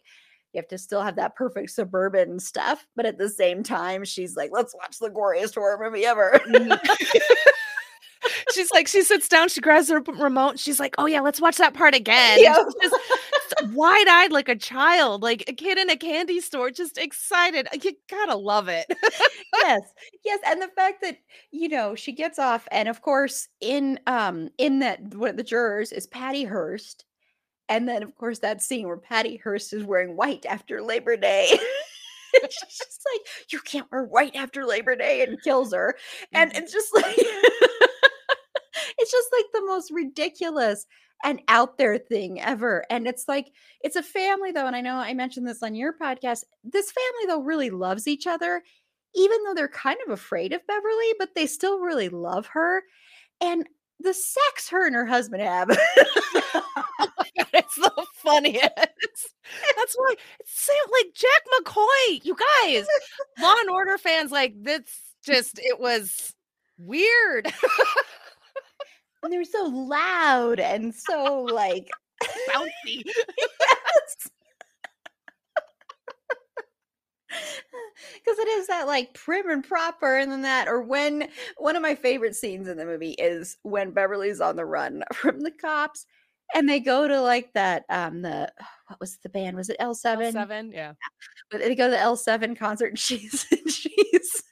you 0.56 0.62
have 0.62 0.68
to 0.68 0.78
still 0.78 1.02
have 1.02 1.16
that 1.16 1.36
perfect 1.36 1.70
suburban 1.70 2.40
stuff, 2.40 2.86
but 2.96 3.06
at 3.06 3.18
the 3.18 3.28
same 3.28 3.62
time, 3.62 4.04
she's 4.04 4.36
like, 4.36 4.50
let's 4.52 4.74
watch 4.74 4.98
the 4.98 5.10
goriest 5.10 5.54
horror 5.54 5.78
movie 5.78 6.06
ever. 6.06 6.40
Mm-hmm. 6.46 6.72
she's 8.54 8.70
like, 8.72 8.88
she 8.88 9.02
sits 9.02 9.28
down, 9.28 9.48
she 9.48 9.60
grabs 9.60 9.90
her 9.90 10.00
remote, 10.00 10.58
she's 10.58 10.80
like, 10.80 10.94
oh 10.98 11.06
yeah, 11.06 11.20
let's 11.20 11.40
watch 11.40 11.58
that 11.58 11.74
part 11.74 11.94
again. 11.94 12.38
Yeah. 12.40 12.56
Just 12.82 12.96
wide 13.72 14.08
eyed 14.08 14.32
like 14.32 14.48
a 14.48 14.56
child, 14.56 15.22
like 15.22 15.44
a 15.48 15.52
kid 15.52 15.78
in 15.78 15.90
a 15.90 15.96
candy 15.96 16.40
store, 16.40 16.70
just 16.70 16.98
excited. 16.98 17.68
You 17.82 17.92
gotta 18.08 18.36
love 18.36 18.68
it. 18.68 18.86
yes, 19.54 19.80
yes, 20.24 20.40
and 20.46 20.60
the 20.60 20.68
fact 20.68 21.02
that 21.02 21.18
you 21.50 21.68
know 21.68 21.94
she 21.94 22.12
gets 22.12 22.38
off, 22.38 22.66
and 22.70 22.88
of 22.88 23.02
course, 23.02 23.48
in 23.60 23.98
um 24.06 24.48
in 24.58 24.80
that 24.80 25.14
one 25.14 25.30
of 25.30 25.36
the 25.36 25.42
jurors 25.42 25.92
is 25.92 26.06
Patty 26.06 26.44
Hearst, 26.44 27.04
and 27.68 27.88
then, 27.88 28.02
of 28.02 28.14
course, 28.14 28.40
that 28.40 28.62
scene 28.62 28.86
where 28.86 28.96
Patty 28.96 29.36
Hearst 29.36 29.72
is 29.72 29.84
wearing 29.84 30.16
white 30.16 30.46
after 30.46 30.82
Labor 30.82 31.16
Day. 31.16 31.48
She's 32.42 32.78
just 32.78 33.06
like, 33.12 33.22
you 33.50 33.60
can't 33.60 33.90
wear 33.90 34.04
white 34.04 34.36
after 34.36 34.66
Labor 34.66 34.94
Day 34.94 35.22
and 35.22 35.42
kills 35.42 35.72
her. 35.72 35.96
And 36.32 36.50
mm-hmm. 36.50 36.62
it's 36.62 36.72
just 36.72 36.88
like, 36.94 37.16
it's 38.98 39.10
just 39.10 39.28
like 39.32 39.46
the 39.52 39.66
most 39.66 39.90
ridiculous 39.90 40.86
and 41.24 41.40
out 41.48 41.78
there 41.78 41.98
thing 41.98 42.40
ever. 42.40 42.84
And 42.90 43.06
it's 43.06 43.24
like, 43.26 43.50
it's 43.80 43.96
a 43.96 44.02
family 44.02 44.52
though. 44.52 44.66
And 44.66 44.76
I 44.76 44.80
know 44.80 44.96
I 44.96 45.14
mentioned 45.14 45.48
this 45.48 45.62
on 45.62 45.74
your 45.74 45.94
podcast. 45.94 46.44
This 46.62 46.92
family 46.92 47.26
though 47.26 47.42
really 47.42 47.70
loves 47.70 48.06
each 48.06 48.26
other, 48.26 48.62
even 49.14 49.42
though 49.44 49.54
they're 49.54 49.68
kind 49.68 49.98
of 50.06 50.12
afraid 50.12 50.52
of 50.52 50.66
Beverly, 50.66 51.14
but 51.18 51.30
they 51.34 51.46
still 51.46 51.80
really 51.80 52.10
love 52.10 52.46
her. 52.48 52.82
And 53.40 53.66
the 54.00 54.14
sex 54.14 54.68
her 54.70 54.86
and 54.86 54.94
her 54.94 55.06
husband 55.06 55.42
have. 55.42 55.70
the 57.96 58.06
funniest. 58.14 58.70
That's 58.76 59.94
why 59.94 60.14
it's 60.40 60.70
like 60.92 61.14
Jack 61.14 61.42
McCoy. 61.64 62.24
You 62.24 62.36
guys, 62.36 62.86
Law 63.40 63.54
and 63.58 63.70
Order 63.70 63.98
fans, 63.98 64.30
like 64.30 64.54
this 64.62 64.82
just 65.24 65.58
it 65.58 65.80
was 65.80 66.34
weird. 66.78 67.52
and 69.22 69.32
they 69.32 69.38
were 69.38 69.44
so 69.44 69.64
loud 69.66 70.60
and 70.60 70.94
so 70.94 71.46
like 71.50 71.90
bouncy. 72.48 73.02
yes 73.04 74.30
because 78.14 78.38
it 78.38 78.48
is 78.48 78.66
that 78.68 78.86
like 78.86 79.12
prim 79.14 79.50
and 79.50 79.64
proper 79.64 80.16
and 80.16 80.30
then 80.30 80.42
that 80.42 80.68
or 80.68 80.80
when 80.82 81.28
one 81.58 81.76
of 81.76 81.82
my 81.82 81.94
favorite 81.94 82.36
scenes 82.36 82.68
in 82.68 82.76
the 82.76 82.84
movie 82.84 83.12
is 83.12 83.56
when 83.62 83.90
beverly's 83.90 84.40
on 84.40 84.56
the 84.56 84.64
run 84.64 85.02
from 85.12 85.40
the 85.40 85.50
cops 85.50 86.06
and 86.54 86.68
they 86.68 86.80
go 86.80 87.08
to 87.08 87.20
like 87.20 87.52
that 87.54 87.84
um 87.88 88.22
the 88.22 88.50
what 88.88 89.00
was 89.00 89.18
the 89.22 89.28
band 89.28 89.56
was 89.56 89.68
it 89.68 89.76
l7 89.80 90.32
l7 90.32 90.72
yeah 90.72 90.92
but 91.50 91.60
they 91.60 91.74
go 91.74 91.86
to 91.86 91.90
the 91.90 91.96
l7 91.96 92.56
concert 92.56 92.86
and 92.86 92.98
she's 92.98 93.46
she's 93.66 94.42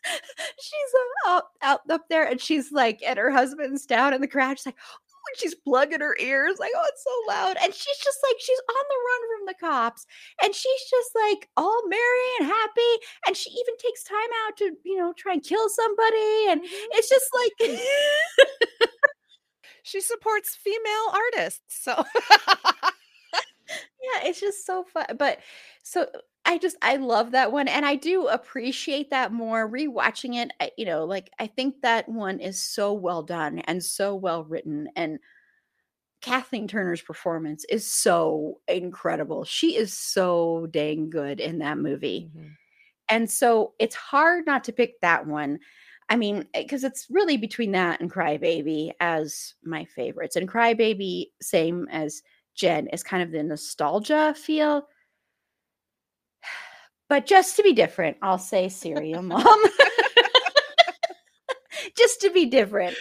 she's 0.61 0.93
up, 1.27 1.51
out, 1.63 1.81
up 1.89 2.03
there 2.11 2.25
and 2.25 2.41
she's 2.41 2.73
like 2.73 3.01
and 3.07 3.19
her 3.19 3.31
husband's 3.31 3.87
down 3.87 4.13
in 4.13 4.21
the 4.21 4.29
crowd 4.29 4.59
she's 4.59 4.67
like 4.67 4.77
and 5.27 5.41
she's 5.41 5.55
plugging 5.55 6.01
her 6.01 6.17
ears, 6.21 6.57
like, 6.59 6.73
oh, 6.77 6.87
it's 6.89 7.05
so 7.05 7.33
loud. 7.33 7.57
And 7.63 7.73
she's 7.73 7.99
just 7.99 8.19
like, 8.23 8.37
she's 8.39 8.61
on 8.69 8.85
the 8.89 9.01
run 9.09 9.23
from 9.31 9.47
the 9.47 9.55
cops. 9.59 10.07
And 10.43 10.55
she's 10.55 10.83
just 10.91 11.11
like 11.15 11.49
all 11.57 11.81
merry 11.89 12.29
and 12.41 12.49
happy. 12.49 12.93
And 13.27 13.37
she 13.37 13.51
even 13.51 13.77
takes 13.79 14.05
time 14.05 14.33
out 14.47 14.57
to, 14.59 14.73
you 14.85 14.99
know, 14.99 15.15
try 15.17 15.33
and 15.33 15.43
kill 15.43 15.69
somebody. 15.69 16.47
And 16.51 16.61
mm-hmm. 16.61 16.89
it's 16.93 17.09
just 17.09 17.29
like 17.33 17.53
she 19.85 20.01
supports 20.01 20.57
female 20.57 21.13
artists. 21.13 21.83
So 21.85 22.05
yeah, 23.69 24.29
it's 24.29 24.41
just 24.41 24.67
so 24.67 24.83
fun. 24.83 25.05
But 25.19 25.39
so 25.83 26.07
I 26.47 26.59
just 26.59 26.77
I 26.83 26.97
love 26.97 27.33
that 27.33 27.53
one 27.53 27.69
and 27.69 27.85
I 27.85 27.95
do 27.95 28.27
appreciate 28.27 29.11
that 29.11 29.33
more 29.33 29.71
rewatching 29.71 30.37
it. 30.37 30.51
I, 30.59 30.71
you 30.79 30.87
know, 30.87 31.05
like 31.05 31.31
I 31.39 31.47
think 31.47 31.83
that 31.83 32.09
one 32.09 32.41
is 32.41 32.61
so 32.61 32.95
well 32.95 33.23
done 33.23 33.61
and 33.61 33.85
so 33.85 34.15
well 34.15 34.45
written 34.45 34.89
and 34.97 35.19
Kathleen 36.23 36.67
Turner's 36.67 37.03
performance 37.03 37.67
is 37.69 37.87
so 37.87 38.61
incredible. 38.67 39.45
She 39.45 39.77
is 39.77 39.93
so 39.93 40.67
dang 40.71 41.11
good 41.11 41.41
in 41.41 41.59
that 41.59 41.77
movie. 41.77 42.31
Mm-hmm. 42.35 42.49
And 43.11 43.31
so 43.31 43.75
it's 43.79 43.95
hard 43.95 44.47
not 44.47 44.65
to 44.65 44.73
pick 44.73 44.99
that 45.03 45.27
one. 45.27 45.59
I 46.09 46.17
mean, 46.17 46.47
because 46.55 46.85
eh, 46.85 46.89
it's 46.89 47.07
really 47.11 47.37
between 47.37 47.73
that 47.73 48.01
and 48.01 48.13
Crybaby 48.13 48.93
as 49.01 49.55
my 49.65 49.85
favorites. 49.85 50.37
And 50.37 50.49
Crybaby, 50.49 51.27
same 51.41 51.89
as 51.91 52.23
Jenn, 52.55 52.89
is 52.89 53.03
kind 53.03 53.23
of 53.23 53.33
the 53.33 53.43
nostalgia 53.43 54.35
feel 54.37 54.87
but 57.09 57.27
just 57.27 57.57
to 57.57 57.63
be 57.63 57.73
different, 57.73 58.17
I'll 58.23 58.39
say 58.39 58.69
Serial 58.69 59.23
Mom. 59.23 59.45
just 61.97 62.21
to 62.23 62.31
be 62.31 62.47
different. 62.47 62.97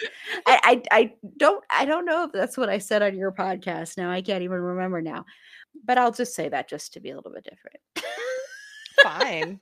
I, 0.46 0.82
I, 0.90 0.98
I 1.00 1.12
don't 1.36 1.64
I 1.70 1.84
don't 1.84 2.04
know 2.04 2.24
if 2.24 2.32
that's 2.32 2.56
what 2.56 2.68
I 2.68 2.78
said 2.78 3.02
on 3.02 3.16
your 3.16 3.32
podcast. 3.32 3.96
Now 3.96 4.10
I 4.10 4.22
can't 4.22 4.42
even 4.42 4.58
remember 4.58 5.00
now. 5.00 5.24
But 5.84 5.98
I'll 5.98 6.12
just 6.12 6.34
say 6.34 6.48
that 6.48 6.68
just 6.68 6.92
to 6.92 7.00
be 7.00 7.10
a 7.10 7.16
little 7.16 7.32
bit 7.32 7.44
different. 7.44 7.80
Fine. 9.02 9.58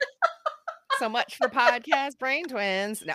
So 0.98 1.08
much 1.08 1.36
for 1.36 1.48
podcast 1.48 2.18
brain 2.18 2.46
twins. 2.46 3.02
No. 3.06 3.14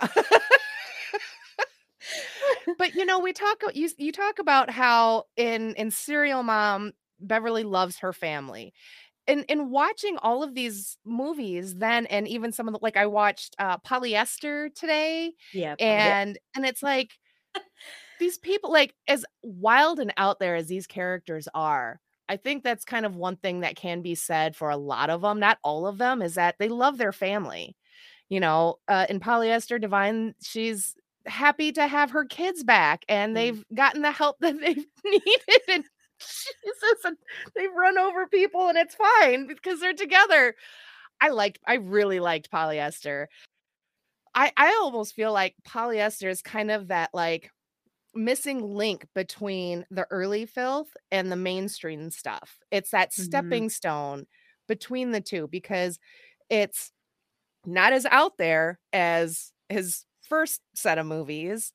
but 2.78 2.94
you 2.94 3.04
know, 3.04 3.18
we 3.18 3.32
talk 3.32 3.62
you 3.74 3.88
you 3.98 4.12
talk 4.12 4.38
about 4.38 4.70
how 4.70 5.24
in 5.36 5.74
in 5.74 5.90
Serial 5.90 6.42
Mom 6.42 6.92
Beverly 7.20 7.64
loves 7.64 7.98
her 7.98 8.12
family 8.12 8.72
in 9.26 9.44
in 9.44 9.70
watching 9.70 10.16
all 10.18 10.42
of 10.42 10.54
these 10.54 10.96
movies 11.04 11.76
then 11.76 12.06
and 12.06 12.26
even 12.26 12.50
some 12.50 12.66
of 12.66 12.72
the 12.72 12.80
like 12.82 12.96
I 12.96 13.06
watched 13.06 13.54
uh 13.58 13.78
polyester 13.78 14.74
today. 14.74 15.32
Yeah. 15.52 15.76
And 15.78 16.30
yeah. 16.30 16.40
and 16.56 16.66
it's 16.66 16.82
like 16.82 17.12
these 18.18 18.38
people 18.38 18.72
like 18.72 18.94
as 19.06 19.24
wild 19.42 20.00
and 20.00 20.12
out 20.16 20.40
there 20.40 20.56
as 20.56 20.66
these 20.66 20.86
characters 20.86 21.48
are, 21.54 22.00
I 22.28 22.36
think 22.36 22.62
that's 22.62 22.84
kind 22.84 23.06
of 23.06 23.16
one 23.16 23.36
thing 23.36 23.60
that 23.60 23.76
can 23.76 24.02
be 24.02 24.14
said 24.14 24.54
for 24.54 24.70
a 24.70 24.76
lot 24.76 25.10
of 25.10 25.22
them, 25.22 25.40
not 25.40 25.58
all 25.62 25.86
of 25.86 25.98
them, 25.98 26.22
is 26.22 26.34
that 26.34 26.56
they 26.58 26.68
love 26.68 26.98
their 26.98 27.12
family. 27.12 27.76
You 28.28 28.40
know, 28.40 28.78
uh, 28.88 29.06
in 29.08 29.20
polyester 29.20 29.80
divine, 29.80 30.34
she's 30.42 30.94
happy 31.26 31.72
to 31.72 31.86
have 31.86 32.10
her 32.10 32.24
kids 32.24 32.64
back 32.64 33.04
and 33.08 33.32
mm. 33.32 33.34
they've 33.34 33.64
gotten 33.74 34.02
the 34.02 34.10
help 34.10 34.36
that 34.40 34.60
they've 34.60 34.84
needed 35.04 35.62
and 35.68 35.84
Jesus, 36.18 37.04
and 37.04 37.16
they've 37.54 37.72
run 37.74 37.96
over 37.96 38.26
people 38.26 38.68
and 38.68 38.76
it's 38.76 38.96
fine 38.96 39.46
because 39.46 39.80
they're 39.80 39.94
together. 39.94 40.54
I 41.20 41.30
liked, 41.30 41.60
I 41.66 41.74
really 41.74 42.20
liked 42.20 42.50
polyester. 42.50 43.26
I 44.34 44.52
I 44.56 44.78
almost 44.80 45.14
feel 45.14 45.32
like 45.32 45.54
polyester 45.66 46.30
is 46.30 46.42
kind 46.42 46.70
of 46.70 46.88
that 46.88 47.10
like 47.12 47.50
missing 48.14 48.62
link 48.74 49.06
between 49.14 49.84
the 49.90 50.06
early 50.10 50.46
filth 50.46 50.88
and 51.10 51.30
the 51.30 51.36
mainstream 51.36 52.10
stuff. 52.10 52.58
It's 52.70 52.90
that 52.90 53.10
mm-hmm. 53.10 53.22
stepping 53.22 53.70
stone 53.70 54.26
between 54.66 55.10
the 55.10 55.20
two 55.20 55.48
because 55.48 55.98
it's 56.50 56.92
not 57.66 57.92
as 57.92 58.06
out 58.06 58.38
there 58.38 58.78
as 58.92 59.52
his 59.68 60.04
first 60.28 60.60
set 60.74 60.98
of 60.98 61.06
movies 61.06 61.72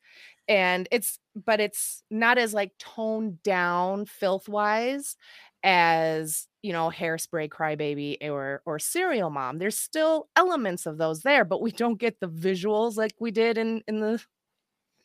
and 0.47 0.87
it's 0.91 1.19
but 1.35 1.59
it's 1.59 2.03
not 2.11 2.37
as 2.37 2.53
like 2.53 2.71
toned 2.79 3.41
down 3.43 4.05
filth 4.05 4.47
wise 4.47 5.15
as 5.63 6.47
you 6.61 6.73
know 6.73 6.91
hairspray 6.93 7.49
crybaby 7.49 8.17
or 8.29 8.61
or 8.65 8.77
serial 8.77 9.29
mom 9.29 9.57
there's 9.57 9.77
still 9.77 10.27
elements 10.35 10.85
of 10.85 10.97
those 10.97 11.21
there 11.21 11.45
but 11.45 11.61
we 11.61 11.71
don't 11.71 11.99
get 11.99 12.19
the 12.19 12.27
visuals 12.27 12.97
like 12.97 13.13
we 13.19 13.31
did 13.31 13.57
in 13.57 13.81
in 13.87 13.99
the 13.99 14.21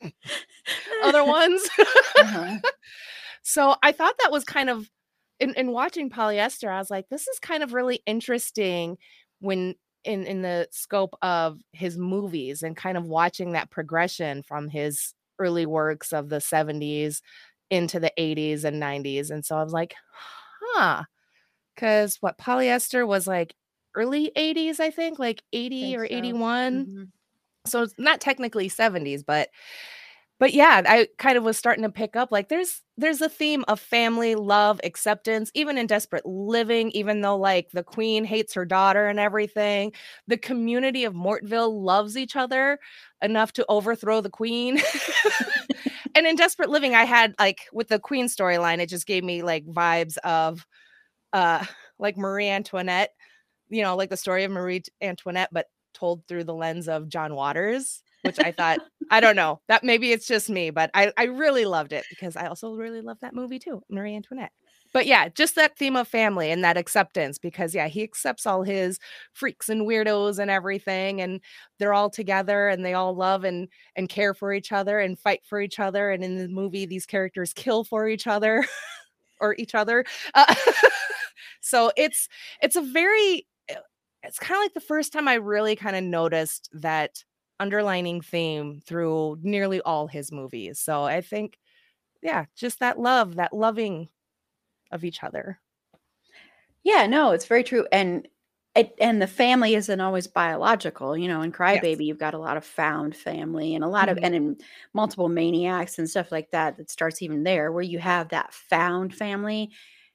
other 1.05 1.24
ones 1.24 1.62
uh-huh. 2.18 2.59
so 3.42 3.74
i 3.82 3.92
thought 3.92 4.14
that 4.20 4.32
was 4.32 4.44
kind 4.44 4.70
of 4.70 4.90
in, 5.40 5.55
in 5.55 5.72
watching 5.72 6.11
polyester 6.11 6.68
i 6.68 6.78
was 6.78 6.90
like 6.90 7.09
this 7.09 7.26
is 7.28 7.38
kind 7.38 7.62
of 7.62 7.72
really 7.72 8.01
interesting 8.07 8.96
when 9.40 9.74
in 10.05 10.24
in 10.24 10.42
the 10.42 10.68
scope 10.70 11.14
of 11.22 11.61
his 11.72 11.99
movies 11.99 12.62
and 12.62 12.76
kind 12.76 12.96
of 12.96 13.07
watching 13.07 13.53
that 13.53 13.70
progression 13.70 14.42
from 14.42 14.68
his 14.68 15.14
early 15.38 15.66
works 15.66 16.12
of 16.12 16.28
the 16.28 16.38
70s 16.38 17.20
into 17.70 18.01
the 18.01 18.12
80s 18.18 18.64
and 18.64 18.82
90s 18.82 19.30
and 19.30 19.44
so 19.44 19.57
i 19.57 19.62
was 19.62 19.72
like 19.72 19.94
huh 20.61 21.05
because 21.74 22.16
what 22.20 22.38
polyester 22.38 23.07
was 23.07 23.26
like 23.26 23.55
early 23.94 24.30
80s 24.36 24.80
i 24.80 24.90
think 24.90 25.18
like 25.18 25.42
80 25.53 25.80
think 25.80 25.99
or 25.99 26.07
so. 26.07 26.14
81 26.14 26.86
mm-hmm. 26.86 27.03
So 27.68 27.82
it's 27.82 27.94
not 27.98 28.20
technically 28.20 28.68
70s 28.68 29.24
but 29.24 29.48
but 30.38 30.52
yeah 30.54 30.82
i 30.86 31.08
kind 31.18 31.36
of 31.36 31.44
was 31.44 31.56
starting 31.56 31.82
to 31.84 31.90
pick 31.90 32.16
up 32.16 32.30
like 32.32 32.48
there's 32.48 32.82
there's 32.96 33.20
a 33.20 33.28
theme 33.28 33.64
of 33.68 33.78
family 33.80 34.34
love 34.34 34.80
acceptance 34.84 35.50
even 35.54 35.78
in 35.78 35.86
desperate 35.86 36.24
living 36.26 36.90
even 36.92 37.20
though 37.20 37.36
like 37.36 37.70
the 37.72 37.82
queen 37.82 38.24
hates 38.24 38.54
her 38.54 38.64
daughter 38.64 39.06
and 39.06 39.18
everything 39.20 39.92
the 40.26 40.36
community 40.36 41.04
of 41.04 41.14
mortville 41.14 41.82
loves 41.82 42.16
each 42.16 42.36
other 42.36 42.78
enough 43.20 43.52
to 43.52 43.66
overthrow 43.68 44.20
the 44.20 44.30
queen. 44.30 44.80
And 46.14 46.26
in 46.26 46.34
desperate 46.34 46.70
living 46.70 46.94
i 46.96 47.04
had 47.04 47.34
like 47.38 47.68
with 47.72 47.88
the 47.88 48.00
queen 48.00 48.26
storyline 48.26 48.80
it 48.80 48.88
just 48.88 49.06
gave 49.06 49.22
me 49.22 49.42
like 49.42 49.64
vibes 49.66 50.16
of 50.18 50.66
uh 51.32 51.64
like 52.00 52.16
marie 52.16 52.48
antoinette 52.48 53.10
you 53.68 53.82
know 53.82 53.94
like 53.94 54.10
the 54.10 54.16
story 54.16 54.42
of 54.42 54.50
marie 54.50 54.82
antoinette 55.00 55.50
but 55.52 55.66
told 55.99 56.26
through 56.26 56.44
the 56.44 56.55
lens 56.55 56.88
of 56.88 57.09
john 57.09 57.34
waters 57.34 58.03
which 58.22 58.38
I 58.40 58.53
thought, 58.53 58.80
I 59.11 59.20
don't 59.20 59.36
know, 59.36 59.61
that 59.68 59.84
maybe 59.84 60.12
it's 60.12 60.26
just 60.26 60.51
me, 60.51 60.70
but 60.70 60.90
I, 60.94 61.12
I 61.16 61.24
really 61.24 61.64
loved 61.64 61.92
it 61.92 62.05
because 62.11 62.36
I 62.36 62.46
also 62.46 62.74
really 62.74 63.01
love 63.01 63.18
that 63.20 63.34
movie 63.34 63.59
too, 63.59 63.82
Marie 63.88 64.14
Antoinette. 64.14 64.53
But 64.92 65.07
yeah, 65.07 65.28
just 65.28 65.55
that 65.57 65.76
theme 65.76 65.96
of 65.96 66.09
family 66.09 66.51
and 66.51 66.64
that 66.64 66.78
acceptance 66.78 67.36
because 67.38 67.74
yeah, 67.74 67.88
he 67.88 68.03
accepts 68.03 68.46
all 68.46 68.62
his 68.62 68.99
freaks 69.34 69.68
and 69.68 69.82
weirdos 69.82 70.38
and 70.38 70.51
everything 70.51 71.20
and 71.20 71.40
they're 71.78 71.92
all 71.92 72.09
together 72.09 72.68
and 72.68 72.84
they 72.84 72.94
all 72.94 73.14
love 73.14 73.44
and 73.44 73.68
and 73.96 74.09
care 74.09 74.32
for 74.32 74.53
each 74.53 74.72
other 74.72 74.99
and 74.99 75.18
fight 75.18 75.42
for 75.44 75.61
each 75.61 75.78
other 75.78 76.11
and 76.11 76.24
in 76.24 76.36
the 76.36 76.49
movie 76.49 76.86
these 76.86 77.05
characters 77.05 77.53
kill 77.53 77.84
for 77.84 78.09
each 78.09 78.26
other 78.26 78.64
or 79.40 79.55
each 79.59 79.74
other. 79.74 80.07
Uh, 80.34 80.55
so 81.61 81.92
it's 81.96 82.26
it's 82.62 82.76
a 82.76 82.82
very 82.82 83.46
it's 84.22 84.38
kind 84.38 84.58
of 84.58 84.64
like 84.64 84.74
the 84.74 84.80
first 84.80 85.12
time 85.12 85.28
I 85.28 85.34
really 85.34 85.76
kind 85.76 85.96
of 85.96 86.04
noticed 86.04 86.68
that 86.72 87.24
underlining 87.60 88.20
theme 88.20 88.80
through 88.84 89.38
nearly 89.42 89.80
all 89.80 90.06
his 90.06 90.30
movies. 90.32 90.78
So 90.78 91.04
I 91.04 91.20
think, 91.20 91.58
yeah, 92.22 92.46
just 92.56 92.80
that 92.80 92.98
love, 92.98 93.36
that 93.36 93.52
loving 93.52 94.08
of 94.90 95.04
each 95.04 95.22
other. 95.22 95.58
Yeah, 96.84 97.06
no, 97.06 97.32
it's 97.32 97.46
very 97.46 97.64
true. 97.64 97.86
And 97.92 98.26
it, 98.74 98.94
and 99.00 99.20
the 99.20 99.26
family 99.26 99.74
isn't 99.74 100.00
always 100.00 100.26
biological, 100.28 101.16
you 101.16 101.26
know. 101.26 101.42
In 101.42 101.50
Crybaby, 101.50 101.90
yes. 101.90 102.00
you've 102.00 102.18
got 102.18 102.34
a 102.34 102.38
lot 102.38 102.56
of 102.56 102.64
found 102.64 103.16
family 103.16 103.74
and 103.74 103.82
a 103.82 103.88
lot 103.88 104.08
mm-hmm. 104.08 104.18
of, 104.18 104.24
and 104.24 104.34
in 104.34 104.56
multiple 104.94 105.28
maniacs 105.28 105.98
and 105.98 106.08
stuff 106.08 106.30
like 106.30 106.50
that. 106.52 106.76
That 106.76 106.90
starts 106.90 107.20
even 107.20 107.42
there, 107.42 107.72
where 107.72 107.82
you 107.82 107.98
have 107.98 108.28
that 108.28 108.54
found 108.54 109.14
family, 109.14 109.70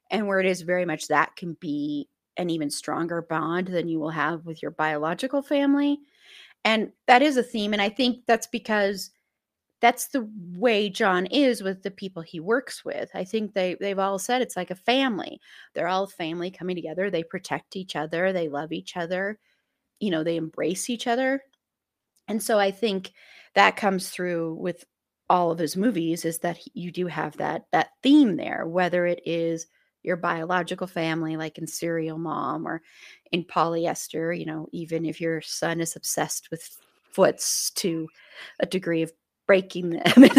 and 0.10 0.28
where 0.28 0.40
it 0.40 0.46
is 0.46 0.62
very 0.62 0.86
much 0.86 1.10
that 1.10 1.36
can 1.36 1.58
be 1.60 2.08
an 2.38 2.50
even 2.50 2.70
stronger 2.70 3.22
bond 3.22 3.68
than 3.68 3.88
you 3.88 4.00
will 4.00 4.10
have 4.10 4.46
with 4.46 4.62
your 4.62 4.72
biological 4.72 5.42
family. 5.42 6.00
And 6.66 6.92
that 7.08 7.22
is 7.22 7.38
a 7.38 7.44
theme. 7.44 7.74
And 7.74 7.82
I 7.82 7.90
think 7.90 8.26
that's 8.26 8.48
because 8.48 9.12
that's 9.82 10.08
the 10.08 10.30
way 10.56 10.90
John 10.90 11.26
is 11.26 11.62
with 11.62 11.84
the 11.84 11.92
people 11.92 12.22
he 12.22 12.40
works 12.40 12.86
with. 12.86 13.10
I 13.14 13.26
think 13.26 13.54
they 13.54 13.76
they've 13.82 14.00
all 14.00 14.18
said 14.18 14.42
it's 14.42 14.56
like 14.56 14.72
a 14.72 14.76
family. 14.76 15.42
They're 15.74 15.90
all 15.90 16.08
family 16.08 16.50
coming 16.50 16.78
together. 16.78 17.10
They 17.10 17.24
protect 17.24 17.76
each 17.76 17.96
other. 17.96 18.32
They 18.32 18.48
love 18.48 18.72
each 18.72 18.96
other. 18.96 19.40
You 20.00 20.12
know, 20.12 20.24
they 20.24 20.38
embrace 20.38 20.90
each 20.90 21.06
other. 21.06 21.44
And 22.30 22.42
so 22.42 22.58
I 22.58 22.72
think 22.72 23.12
that 23.56 23.76
comes 23.76 24.10
through 24.10 24.56
with 24.56 24.86
all 25.30 25.52
of 25.52 25.60
his 25.60 25.76
movies 25.76 26.26
is 26.26 26.40
that 26.40 26.60
you 26.74 26.92
do 26.92 27.08
have 27.08 27.36
that 27.38 27.66
that 27.72 27.90
theme 28.02 28.36
there 28.36 28.68
whether 28.68 29.06
it 29.06 29.22
is 29.26 29.68
your 30.04 30.18
biological 30.18 30.88
family, 30.88 31.38
like 31.38 31.58
in 31.58 31.68
Serial 31.68 32.18
Mom 32.18 32.68
or 32.68 32.82
in 33.32 33.44
Polyester, 33.44 34.38
you 34.38 34.46
know, 34.46 34.68
even 34.72 35.06
if 35.06 35.20
your 35.20 35.42
son 35.42 35.82
is 35.82 35.96
obsessed 35.96 36.52
with 36.52 36.78
foots 37.12 37.72
to 37.72 38.08
a 38.60 38.66
degree 38.66 39.02
of 39.02 39.12
breaking 39.48 39.92
them. 39.92 40.04
even 40.16 40.30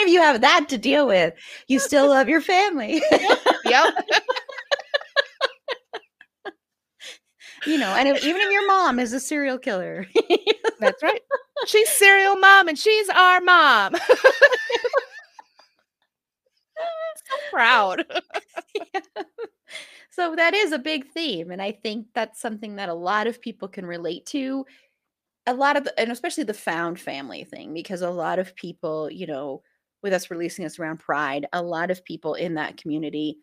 if 0.00 0.08
you 0.08 0.20
have 0.20 0.40
that 0.40 0.68
to 0.68 0.78
deal 0.78 1.06
with, 1.06 1.34
you 1.68 1.78
still 1.78 2.08
love 2.08 2.28
your 2.28 2.40
family. 2.40 3.02
yep. 3.64 3.94
you 7.66 7.78
know, 7.78 7.94
and 7.94 8.08
if, 8.08 8.24
even 8.24 8.40
if 8.40 8.50
your 8.50 8.66
mom 8.66 8.98
is 8.98 9.12
a 9.12 9.20
serial 9.20 9.58
killer. 9.58 10.06
That's 10.80 11.02
right. 11.02 11.20
She's 11.66 11.88
serial 11.88 12.36
mom 12.36 12.68
and 12.68 12.78
she's 12.78 13.08
our 13.10 13.40
mom 13.40 13.94
so 17.16 17.36
proud. 17.50 18.04
yeah. 18.94 19.00
So 20.10 20.36
that 20.36 20.52
is 20.52 20.72
a 20.72 20.78
big 20.78 21.08
theme. 21.08 21.50
And 21.50 21.62
I 21.62 21.72
think 21.72 22.06
that's 22.14 22.40
something 22.40 22.76
that 22.76 22.90
a 22.90 22.94
lot 22.94 23.26
of 23.26 23.40
people 23.40 23.66
can 23.66 23.86
relate 23.86 24.26
to. 24.26 24.66
A 25.46 25.54
lot 25.54 25.76
of, 25.76 25.88
and 25.96 26.12
especially 26.12 26.44
the 26.44 26.54
found 26.54 27.00
family 27.00 27.44
thing, 27.44 27.72
because 27.72 28.02
a 28.02 28.10
lot 28.10 28.38
of 28.38 28.54
people, 28.54 29.10
you 29.10 29.26
know, 29.26 29.62
with 30.02 30.12
us 30.12 30.30
releasing 30.30 30.66
us 30.66 30.78
around 30.78 30.98
Pride, 30.98 31.46
a 31.52 31.62
lot 31.62 31.90
of 31.90 32.04
people 32.04 32.34
in 32.34 32.54
that 32.54 32.76
community 32.76 33.38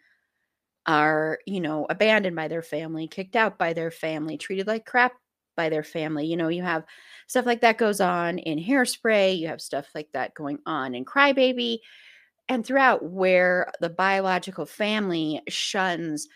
are, 0.86 1.40
you 1.48 1.60
know, 1.60 1.88
abandoned 1.90 2.36
by 2.36 2.48
their 2.48 2.62
family, 2.62 3.08
kicked 3.08 3.36
out 3.36 3.58
by 3.58 3.74
their 3.74 3.92
family, 3.92 4.38
treated 4.38 4.68
like 4.68 4.86
crap 4.86 5.14
by 5.58 5.70
their 5.70 5.84
family. 5.84 6.28
You 6.28 6.38
know, 6.38 6.50
you 6.50 6.62
have 6.62 6.86
stuff 7.28 7.48
like 7.48 7.62
that 7.62 7.80
goes 7.80 8.00
on 8.00 8.38
in 8.38 8.60
Hairspray, 8.60 9.38
you 9.38 9.48
have 9.48 9.60
stuff 9.60 9.88
like 9.96 10.10
that 10.14 10.36
going 10.36 10.60
on 10.68 10.94
in 10.94 11.04
Crybaby 11.04 11.80
and 12.50 12.66
throughout 12.66 13.04
where 13.04 13.72
the 13.80 13.90
biological 13.90 14.66
family 14.66 15.42
shuns 15.48 16.28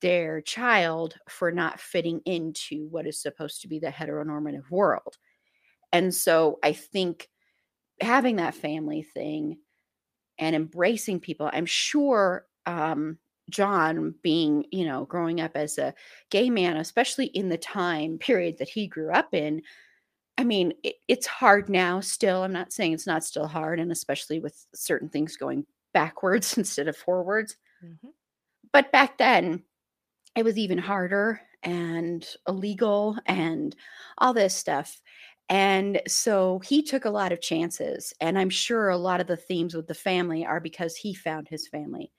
their 0.00 0.40
child 0.40 1.16
for 1.28 1.52
not 1.52 1.80
fitting 1.80 2.20
into 2.24 2.86
what 2.88 3.06
is 3.06 3.20
supposed 3.20 3.60
to 3.62 3.68
be 3.68 3.78
the 3.78 3.88
heteronormative 3.88 4.70
world. 4.70 5.18
And 5.92 6.14
so 6.14 6.58
I 6.62 6.72
think 6.72 7.28
having 8.00 8.36
that 8.36 8.54
family 8.54 9.02
thing 9.02 9.58
and 10.38 10.54
embracing 10.54 11.20
people, 11.20 11.50
I'm 11.52 11.66
sure 11.66 12.46
um, 12.66 13.18
John 13.50 14.14
being, 14.22 14.66
you 14.70 14.84
know, 14.84 15.04
growing 15.06 15.40
up 15.40 15.52
as 15.56 15.78
a 15.78 15.94
gay 16.30 16.50
man, 16.50 16.76
especially 16.76 17.26
in 17.26 17.48
the 17.48 17.58
time 17.58 18.18
period 18.18 18.58
that 18.58 18.68
he 18.68 18.86
grew 18.86 19.10
up 19.10 19.34
in, 19.34 19.62
I 20.38 20.44
mean, 20.44 20.72
it, 20.84 20.94
it's 21.08 21.26
hard 21.26 21.68
now 21.68 22.00
still. 22.00 22.44
I'm 22.44 22.52
not 22.52 22.72
saying 22.72 22.92
it's 22.92 23.06
not 23.06 23.24
still 23.24 23.48
hard, 23.48 23.80
and 23.80 23.90
especially 23.92 24.38
with 24.38 24.66
certain 24.74 25.08
things 25.08 25.36
going 25.36 25.66
backwards 25.92 26.56
instead 26.58 26.88
of 26.88 26.96
forwards. 26.96 27.56
Mm-hmm. 27.84 28.08
But 28.72 28.92
back 28.92 29.18
then, 29.18 29.64
it 30.36 30.44
was 30.44 30.56
even 30.58 30.78
harder 30.78 31.40
and 31.62 32.26
illegal 32.46 33.18
and 33.26 33.74
all 34.18 34.32
this 34.32 34.54
stuff. 34.54 35.00
And 35.48 36.00
so 36.06 36.60
he 36.60 36.82
took 36.82 37.04
a 37.04 37.10
lot 37.10 37.32
of 37.32 37.40
chances. 37.40 38.12
And 38.20 38.38
I'm 38.38 38.50
sure 38.50 38.90
a 38.90 38.96
lot 38.96 39.20
of 39.20 39.26
the 39.26 39.36
themes 39.36 39.74
with 39.74 39.86
the 39.86 39.94
family 39.94 40.44
are 40.44 40.60
because 40.60 40.94
he 40.94 41.14
found 41.14 41.48
his 41.48 41.66
family. 41.68 42.12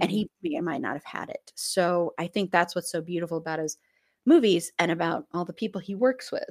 and 0.00 0.10
he 0.10 0.30
he 0.42 0.58
might 0.60 0.80
not 0.80 0.94
have 0.94 1.04
had 1.04 1.28
it. 1.30 1.52
So 1.54 2.14
I 2.18 2.26
think 2.26 2.50
that's 2.50 2.74
what's 2.74 2.90
so 2.90 3.00
beautiful 3.00 3.38
about 3.38 3.58
his 3.58 3.78
movies 4.26 4.72
and 4.78 4.90
about 4.90 5.26
all 5.32 5.44
the 5.44 5.52
people 5.52 5.80
he 5.80 5.94
works 5.94 6.32
with. 6.32 6.50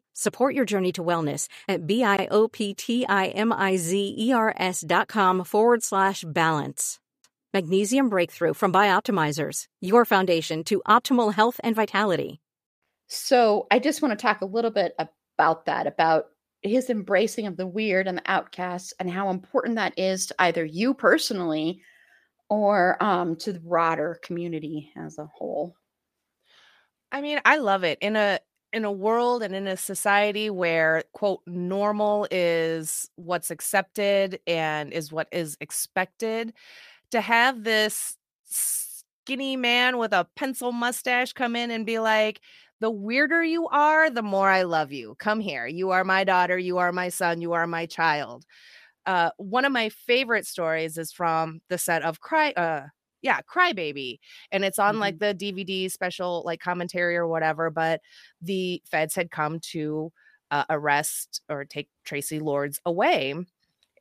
Support 0.21 0.53
your 0.53 0.65
journey 0.65 0.91
to 0.91 1.03
wellness 1.03 1.47
at 1.67 1.87
B-I-O-P-T-I-M-I-Z-E-R-S 1.87 4.83
dot 4.85 5.07
com 5.07 5.43
forward 5.43 5.81
slash 5.81 6.23
balance. 6.23 6.99
Magnesium 7.55 8.07
Breakthrough 8.07 8.53
from 8.53 8.71
Bioptimizers, 8.71 9.65
your 9.79 10.05
foundation 10.05 10.63
to 10.65 10.83
optimal 10.87 11.33
health 11.33 11.59
and 11.63 11.75
vitality. 11.75 12.39
So 13.07 13.65
I 13.71 13.79
just 13.79 14.03
want 14.03 14.11
to 14.11 14.21
talk 14.21 14.41
a 14.41 14.45
little 14.45 14.69
bit 14.69 14.93
about 14.99 15.65
that, 15.65 15.87
about 15.87 16.25
his 16.61 16.91
embracing 16.91 17.47
of 17.47 17.57
the 17.57 17.65
weird 17.65 18.07
and 18.07 18.19
the 18.19 18.31
outcasts 18.31 18.93
and 18.99 19.09
how 19.09 19.31
important 19.31 19.77
that 19.77 19.97
is 19.97 20.27
to 20.27 20.35
either 20.37 20.63
you 20.63 20.93
personally 20.93 21.81
or 22.47 23.03
um, 23.03 23.37
to 23.37 23.53
the 23.53 23.59
broader 23.59 24.19
community 24.21 24.91
as 24.95 25.17
a 25.17 25.25
whole. 25.25 25.75
I 27.11 27.21
mean, 27.21 27.41
I 27.43 27.57
love 27.57 27.83
it. 27.83 27.97
In 28.01 28.15
a 28.15 28.39
in 28.73 28.85
a 28.85 28.91
world 28.91 29.43
and 29.43 29.55
in 29.55 29.67
a 29.67 29.77
society 29.77 30.49
where 30.49 31.03
quote 31.13 31.41
normal 31.45 32.27
is 32.31 33.09
what's 33.15 33.51
accepted 33.51 34.39
and 34.47 34.93
is 34.93 35.11
what 35.11 35.27
is 35.31 35.57
expected 35.59 36.53
to 37.11 37.21
have 37.21 37.63
this 37.63 38.17
skinny 38.45 39.55
man 39.55 39.97
with 39.97 40.13
a 40.13 40.27
pencil 40.35 40.71
mustache 40.71 41.33
come 41.33 41.55
in 41.55 41.71
and 41.71 41.85
be 41.85 41.99
like 41.99 42.41
the 42.79 42.89
weirder 42.89 43.43
you 43.43 43.67
are 43.67 44.09
the 44.09 44.23
more 44.23 44.49
i 44.49 44.63
love 44.63 44.91
you. 44.91 45.15
Come 45.19 45.39
here. 45.39 45.67
You 45.67 45.91
are 45.91 46.03
my 46.03 46.23
daughter. 46.23 46.57
You 46.57 46.79
are 46.79 46.91
my 46.91 47.09
son. 47.09 47.39
You 47.39 47.53
are 47.53 47.67
my 47.67 47.85
child. 47.85 48.43
Uh, 49.05 49.29
one 49.37 49.65
of 49.65 49.71
my 49.71 49.89
favorite 49.89 50.47
stories 50.47 50.97
is 50.97 51.11
from 51.11 51.61
the 51.69 51.77
set 51.77 52.01
of 52.01 52.19
cry 52.19 52.51
uh, 52.53 52.87
yeah, 53.21 53.39
Crybaby. 53.41 54.19
And 54.51 54.63
it's 54.65 54.79
on 54.79 54.95
mm-hmm. 54.95 55.01
like 55.01 55.19
the 55.19 55.35
DVD 55.35 55.91
special, 55.91 56.43
like 56.45 56.59
commentary 56.59 57.15
or 57.15 57.27
whatever. 57.27 57.69
But 57.69 58.01
the 58.41 58.81
feds 58.89 59.15
had 59.15 59.31
come 59.31 59.59
to 59.71 60.11
uh, 60.49 60.65
arrest 60.69 61.41
or 61.49 61.65
take 61.65 61.89
Traci 62.05 62.41
Lords 62.41 62.79
away. 62.85 63.35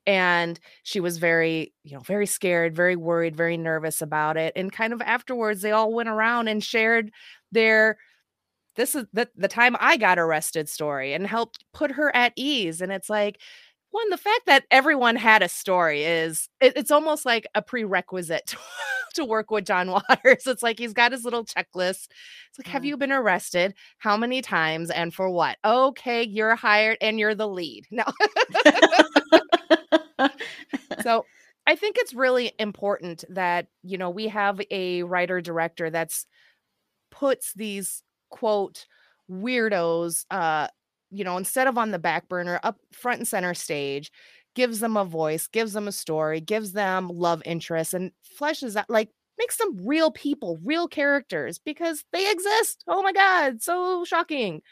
And 0.06 0.58
she 0.82 0.98
was 0.98 1.18
very, 1.18 1.72
you 1.84 1.94
know, 1.94 2.00
very 2.00 2.26
scared, 2.26 2.74
very 2.74 2.96
worried, 2.96 3.36
very 3.36 3.56
nervous 3.56 4.00
about 4.02 4.36
it. 4.36 4.52
And 4.56 4.72
kind 4.72 4.92
of 4.92 5.02
afterwards, 5.02 5.62
they 5.62 5.72
all 5.72 5.92
went 5.92 6.08
around 6.08 6.48
and 6.48 6.64
shared 6.64 7.12
their 7.52 7.98
this 8.76 8.94
is 8.94 9.04
the, 9.12 9.28
the 9.36 9.48
time 9.48 9.76
I 9.78 9.96
got 9.96 10.18
arrested 10.18 10.68
story 10.68 11.12
and 11.12 11.26
helped 11.26 11.64
put 11.74 11.90
her 11.92 12.14
at 12.14 12.32
ease. 12.36 12.80
And 12.80 12.92
it's 12.92 13.10
like, 13.10 13.40
one, 13.90 14.08
the 14.10 14.16
fact 14.16 14.46
that 14.46 14.64
everyone 14.70 15.16
had 15.16 15.42
a 15.42 15.48
story 15.48 16.04
is 16.04 16.48
it, 16.60 16.74
it's 16.76 16.90
almost 16.90 17.24
like 17.26 17.46
a 17.54 17.62
prerequisite 17.62 18.54
to 19.14 19.24
work 19.26 19.50
with 19.50 19.64
John 19.64 19.90
Waters. 20.08 20.46
It's 20.46 20.62
like 20.62 20.78
he's 20.78 20.92
got 20.92 21.12
his 21.12 21.24
little 21.24 21.44
checklist. 21.44 22.08
It's 22.48 22.58
like, 22.58 22.68
have 22.68 22.84
you 22.84 22.96
been 22.96 23.12
arrested? 23.12 23.74
How 23.98 24.16
many 24.16 24.42
times 24.42 24.90
and 24.90 25.12
for 25.12 25.28
what? 25.28 25.58
Okay, 25.64 26.22
you're 26.22 26.54
hired 26.54 26.98
and 27.00 27.18
you're 27.18 27.34
the 27.34 27.48
lead. 27.48 27.86
No. 27.92 28.04
so 31.02 31.24
I 31.66 31.74
think 31.74 31.96
it's 31.98 32.14
really 32.14 32.52
important 32.58 33.24
that, 33.30 33.66
you 33.82 33.98
know, 33.98 34.10
we 34.10 34.28
have 34.28 34.60
a 34.70 35.02
writer 35.02 35.40
director 35.40 35.90
that's 35.90 36.26
puts 37.10 37.52
these 37.54 38.02
quote 38.28 38.86
weirdos 39.30 40.24
uh 40.30 40.66
you 41.10 41.24
know 41.24 41.36
instead 41.36 41.66
of 41.66 41.78
on 41.78 41.90
the 41.90 41.98
back 41.98 42.28
burner 42.28 42.60
up 42.62 42.78
front 42.92 43.18
and 43.20 43.28
center 43.28 43.54
stage 43.54 44.10
gives 44.54 44.80
them 44.80 44.96
a 44.96 45.04
voice, 45.04 45.46
gives 45.46 45.72
them 45.72 45.86
a 45.88 45.92
story, 45.92 46.40
gives 46.40 46.72
them 46.72 47.08
love 47.08 47.42
interests, 47.44 47.94
and 47.94 48.12
fleshes 48.40 48.76
out 48.76 48.90
like 48.90 49.10
makes 49.38 49.56
them 49.56 49.76
real 49.86 50.10
people, 50.10 50.58
real 50.64 50.86
characters 50.88 51.58
because 51.58 52.04
they 52.12 52.30
exist. 52.30 52.84
Oh 52.88 53.02
my 53.02 53.12
God, 53.12 53.62
so 53.62 54.04
shocking. 54.04 54.62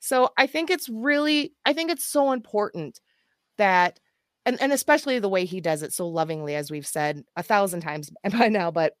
So 0.00 0.30
I 0.38 0.46
think 0.46 0.70
it's 0.70 0.88
really, 0.88 1.54
I 1.64 1.72
think 1.72 1.90
it's 1.90 2.04
so 2.04 2.32
important 2.32 3.00
that, 3.58 4.00
and, 4.46 4.60
and 4.62 4.72
especially 4.72 5.18
the 5.18 5.28
way 5.28 5.44
he 5.46 5.60
does 5.60 5.82
it 5.82 5.92
so 5.92 6.08
lovingly, 6.08 6.54
as 6.56 6.70
we've 6.70 6.86
said 6.86 7.24
a 7.36 7.42
thousand 7.42 7.80
times 7.82 8.10
by 8.38 8.48
now, 8.48 8.70
but 8.70 8.94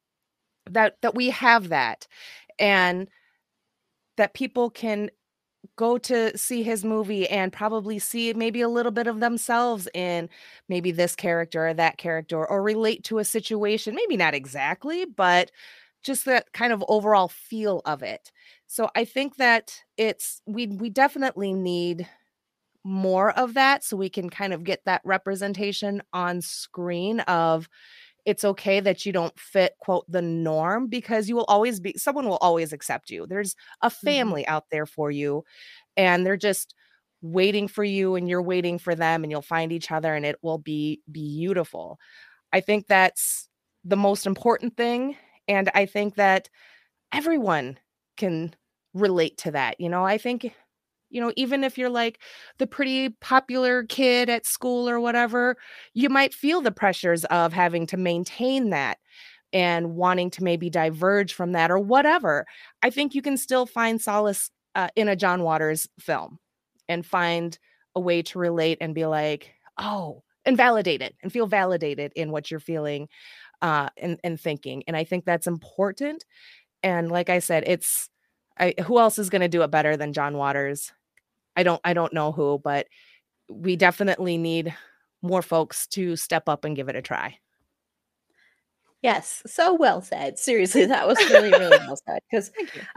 that 0.70 0.96
that 1.02 1.14
we 1.14 1.30
have 1.30 1.70
that 1.70 2.06
and 2.58 3.08
that 4.16 4.34
people 4.34 4.70
can 4.70 5.10
go 5.76 5.98
to 5.98 6.36
see 6.36 6.62
his 6.62 6.84
movie 6.84 7.28
and 7.28 7.52
probably 7.52 7.98
see 7.98 8.32
maybe 8.34 8.60
a 8.60 8.68
little 8.68 8.92
bit 8.92 9.06
of 9.06 9.20
themselves 9.20 9.88
in 9.94 10.28
maybe 10.68 10.92
this 10.92 11.16
character 11.16 11.68
or 11.68 11.74
that 11.74 11.98
character 11.98 12.46
or 12.46 12.62
relate 12.62 13.04
to 13.04 13.18
a 13.18 13.24
situation 13.24 13.94
maybe 13.94 14.16
not 14.16 14.34
exactly 14.34 15.04
but 15.04 15.50
just 16.02 16.26
that 16.26 16.52
kind 16.52 16.72
of 16.72 16.84
overall 16.88 17.28
feel 17.28 17.80
of 17.86 18.02
it. 18.02 18.30
So 18.66 18.90
i 18.94 19.04
think 19.04 19.36
that 19.36 19.74
it's 19.96 20.42
we 20.46 20.66
we 20.68 20.90
definitely 20.90 21.52
need 21.52 22.08
more 22.84 23.30
of 23.38 23.54
that 23.54 23.82
so 23.82 23.96
we 23.96 24.10
can 24.10 24.28
kind 24.28 24.52
of 24.52 24.62
get 24.64 24.84
that 24.84 25.00
representation 25.04 26.02
on 26.12 26.42
screen 26.42 27.20
of 27.20 27.68
it's 28.24 28.44
okay 28.44 28.80
that 28.80 29.04
you 29.04 29.12
don't 29.12 29.38
fit 29.38 29.74
quote 29.80 30.04
the 30.08 30.22
norm 30.22 30.86
because 30.86 31.28
you 31.28 31.36
will 31.36 31.44
always 31.44 31.80
be 31.80 31.94
someone 31.96 32.28
will 32.28 32.38
always 32.38 32.72
accept 32.72 33.10
you 33.10 33.26
there's 33.26 33.54
a 33.82 33.88
mm-hmm. 33.88 34.06
family 34.06 34.42
mm-hmm. 34.42 34.54
out 34.54 34.64
there 34.70 34.86
for 34.86 35.10
you 35.10 35.44
and 35.96 36.24
they're 36.24 36.36
just 36.36 36.74
waiting 37.22 37.68
for 37.68 37.84
you 37.84 38.16
and 38.16 38.28
you're 38.28 38.42
waiting 38.42 38.78
for 38.78 38.94
them 38.94 39.22
and 39.22 39.30
you'll 39.30 39.42
find 39.42 39.72
each 39.72 39.90
other 39.90 40.14
and 40.14 40.26
it 40.26 40.36
will 40.42 40.58
be 40.58 41.00
beautiful 41.10 41.98
i 42.52 42.60
think 42.60 42.86
that's 42.86 43.48
the 43.84 43.96
most 43.96 44.26
important 44.26 44.76
thing 44.76 45.16
and 45.48 45.70
i 45.74 45.86
think 45.86 46.16
that 46.16 46.48
everyone 47.12 47.78
can 48.16 48.54
relate 48.92 49.36
to 49.38 49.50
that 49.50 49.80
you 49.80 49.88
know 49.88 50.04
i 50.04 50.18
think 50.18 50.52
you 51.10 51.20
know, 51.20 51.32
even 51.36 51.64
if 51.64 51.78
you're 51.78 51.90
like 51.90 52.20
the 52.58 52.66
pretty 52.66 53.10
popular 53.20 53.84
kid 53.84 54.28
at 54.28 54.46
school 54.46 54.88
or 54.88 55.00
whatever, 55.00 55.56
you 55.92 56.08
might 56.08 56.34
feel 56.34 56.60
the 56.60 56.72
pressures 56.72 57.24
of 57.26 57.52
having 57.52 57.86
to 57.88 57.96
maintain 57.96 58.70
that 58.70 58.98
and 59.52 59.94
wanting 59.94 60.30
to 60.30 60.42
maybe 60.42 60.68
diverge 60.68 61.32
from 61.32 61.52
that 61.52 61.70
or 61.70 61.78
whatever. 61.78 62.44
I 62.82 62.90
think 62.90 63.14
you 63.14 63.22
can 63.22 63.36
still 63.36 63.66
find 63.66 64.00
solace 64.00 64.50
uh, 64.74 64.88
in 64.96 65.08
a 65.08 65.16
John 65.16 65.42
Waters 65.42 65.88
film 66.00 66.38
and 66.88 67.06
find 67.06 67.56
a 67.94 68.00
way 68.00 68.22
to 68.22 68.38
relate 68.38 68.78
and 68.80 68.94
be 68.94 69.06
like, 69.06 69.54
oh, 69.78 70.22
and 70.44 70.56
validate 70.56 71.00
it 71.00 71.14
and 71.22 71.32
feel 71.32 71.46
validated 71.46 72.12
in 72.16 72.30
what 72.30 72.50
you're 72.50 72.60
feeling 72.60 73.08
uh, 73.62 73.88
and, 73.96 74.18
and 74.24 74.38
thinking. 74.38 74.82
And 74.86 74.96
I 74.96 75.04
think 75.04 75.24
that's 75.24 75.46
important. 75.46 76.24
And 76.82 77.10
like 77.10 77.30
I 77.30 77.38
said, 77.38 77.64
it's 77.66 78.10
I, 78.58 78.74
who 78.84 78.98
else 78.98 79.18
is 79.18 79.30
going 79.30 79.42
to 79.42 79.48
do 79.48 79.62
it 79.62 79.70
better 79.70 79.96
than 79.96 80.12
John 80.12 80.36
Waters? 80.36 80.92
I 81.56 81.62
don't 81.62 81.80
I 81.84 81.92
don't 81.92 82.12
know 82.12 82.32
who, 82.32 82.60
but 82.62 82.86
we 83.50 83.76
definitely 83.76 84.36
need 84.36 84.74
more 85.22 85.42
folks 85.42 85.86
to 85.88 86.16
step 86.16 86.48
up 86.48 86.64
and 86.64 86.76
give 86.76 86.88
it 86.88 86.96
a 86.96 87.02
try. 87.02 87.38
Yes, 89.02 89.42
so 89.46 89.74
well 89.74 90.00
said. 90.00 90.38
Seriously, 90.38 90.86
that 90.86 91.06
was 91.06 91.18
really 91.30 91.50
really 91.50 91.78
well 91.86 91.98
said 92.06 92.20
because 92.30 92.50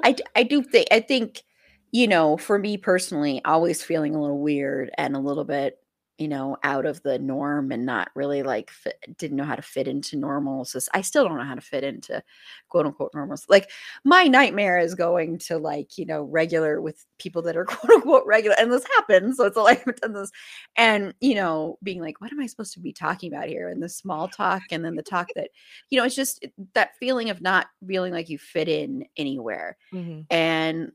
I 0.04 0.16
I 0.36 0.44
do 0.44 0.64
think 0.64 0.88
I 0.92 1.00
think 1.00 1.44
you 1.92 2.08
know 2.08 2.38
for 2.38 2.58
me 2.58 2.78
personally, 2.78 3.42
always 3.46 3.84
feeling 3.84 4.16
a 4.16 4.22
little 4.22 4.40
weird 4.40 4.90
and 4.98 5.16
a 5.16 5.20
little 5.20 5.44
bit 5.44 5.78
you 6.18 6.28
know, 6.28 6.58
out 6.64 6.86
of 6.86 7.02
the 7.04 7.20
norm 7.20 7.72
and 7.72 7.86
not 7.86 8.10
really 8.16 8.42
like 8.42 8.72
fit, 8.72 8.98
didn't 9.18 9.38
know 9.38 9.44
how 9.44 9.56
to 9.56 9.62
fit 9.62 9.88
into 9.88 10.18
normal. 10.18 10.66
So 10.66 10.80
I 10.94 11.02
still 11.02 11.28
don't 11.28 11.38
know 11.38 11.44
how 11.44 11.56
to 11.56 11.62
fit 11.62 11.84
into 11.84 12.24
quote 12.70 12.86
unquote 12.88 13.14
normals. 13.14 13.46
Like 13.48 13.70
my 14.04 14.24
nightmare 14.24 14.80
is 14.80 14.96
going 14.96 15.38
to 15.40 15.58
like, 15.58 15.98
you 15.98 16.06
know, 16.06 16.24
regular 16.24 16.82
with 16.82 17.06
people 17.20 17.42
that 17.44 17.56
are 17.56 17.66
quote 17.66 17.92
unquote 17.92 18.26
regular. 18.26 18.56
And 18.60 18.72
this 18.72 18.86
happens. 18.96 19.38
So 19.38 19.46
it's 19.46 19.58
like 19.58 19.88
I've 19.88 19.96
done 19.98 20.14
this. 20.14 20.32
And, 20.76 21.14
you 21.22 21.36
know, 21.36 21.78
being 21.84 22.02
like, 22.02 22.20
what 22.20 22.32
am 22.32 22.40
I 22.40 22.48
supposed 22.48 22.74
to 22.74 22.80
be 22.80 22.94
talking 22.94 23.32
about 23.32 23.48
here? 23.48 23.70
And 23.70 23.82
the 23.82 23.90
small 23.90 24.28
talk 24.28 24.64
and 24.72 24.84
then 24.84 24.96
the 24.96 25.04
talk 25.04 25.28
that, 25.36 25.50
you 25.90 26.00
know, 26.00 26.06
it's 26.06 26.16
just 26.16 26.46
that 26.74 26.96
feeling 27.00 27.30
of 27.30 27.42
not 27.42 27.68
feeling 27.88 28.14
like 28.14 28.30
you 28.30 28.40
fit 28.40 28.68
in 28.68 29.06
anywhere. 29.18 29.78
Mm-hmm. 29.94 30.22
And 30.32 30.92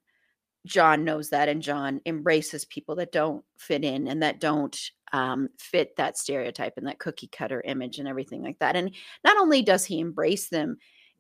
John 0.67 1.05
knows 1.05 1.31
that, 1.31 1.49
and 1.49 1.63
John 1.63 2.01
embraces 2.07 2.65
people 2.65 2.97
that 2.97 3.13
don't 3.13 3.45
fit 3.59 3.85
in 3.85 4.07
and 4.09 4.23
that 4.23 4.41
don't 4.41 4.79
um, 5.13 5.49
fit 5.59 5.97
that 5.97 6.17
stereotype 6.17 6.75
and 6.77 6.87
that 6.87 6.99
cookie 6.99 7.29
cutter 7.29 7.63
image 7.65 7.99
and 7.99 8.09
everything 8.09 8.43
like 8.43 8.59
that. 8.61 8.77
And 8.77 8.95
not 9.25 9.37
only 9.39 9.63
does 9.63 9.85
he 9.85 9.99
embrace 10.01 10.49
them, 10.49 10.79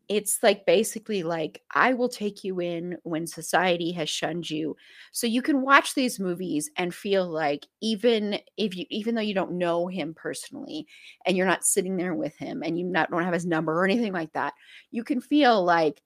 it's 0.08 0.42
like 0.42 0.66
basically 0.66 1.22
like 1.22 1.62
I 1.74 1.94
will 1.94 2.08
take 2.08 2.44
you 2.44 2.60
in 2.60 2.98
when 3.02 3.26
society 3.26 3.92
has 3.92 4.10
shunned 4.10 4.50
you. 4.50 4.76
So 5.12 5.26
you 5.26 5.42
can 5.42 5.62
watch 5.62 5.94
these 5.94 6.20
movies 6.20 6.70
and 6.76 6.94
feel 6.94 7.26
like 7.26 7.66
even 7.80 8.38
if 8.56 8.76
you 8.76 8.84
even 8.90 9.14
though 9.14 9.22
you 9.22 9.34
don't 9.34 9.52
know 9.58 9.86
him 9.86 10.14
personally 10.14 10.86
and 11.24 11.36
you're 11.36 11.46
not 11.46 11.64
sitting 11.64 11.96
there 11.96 12.14
with 12.14 12.36
him 12.36 12.62
and 12.64 12.78
you 12.78 12.84
not 12.84 13.10
don't 13.10 13.22
have 13.22 13.32
his 13.32 13.46
number 13.46 13.72
or 13.72 13.84
anything 13.84 14.12
like 14.12 14.32
that, 14.32 14.54
you 14.90 15.04
can 15.04 15.20
feel 15.20 15.64
like 15.64 16.02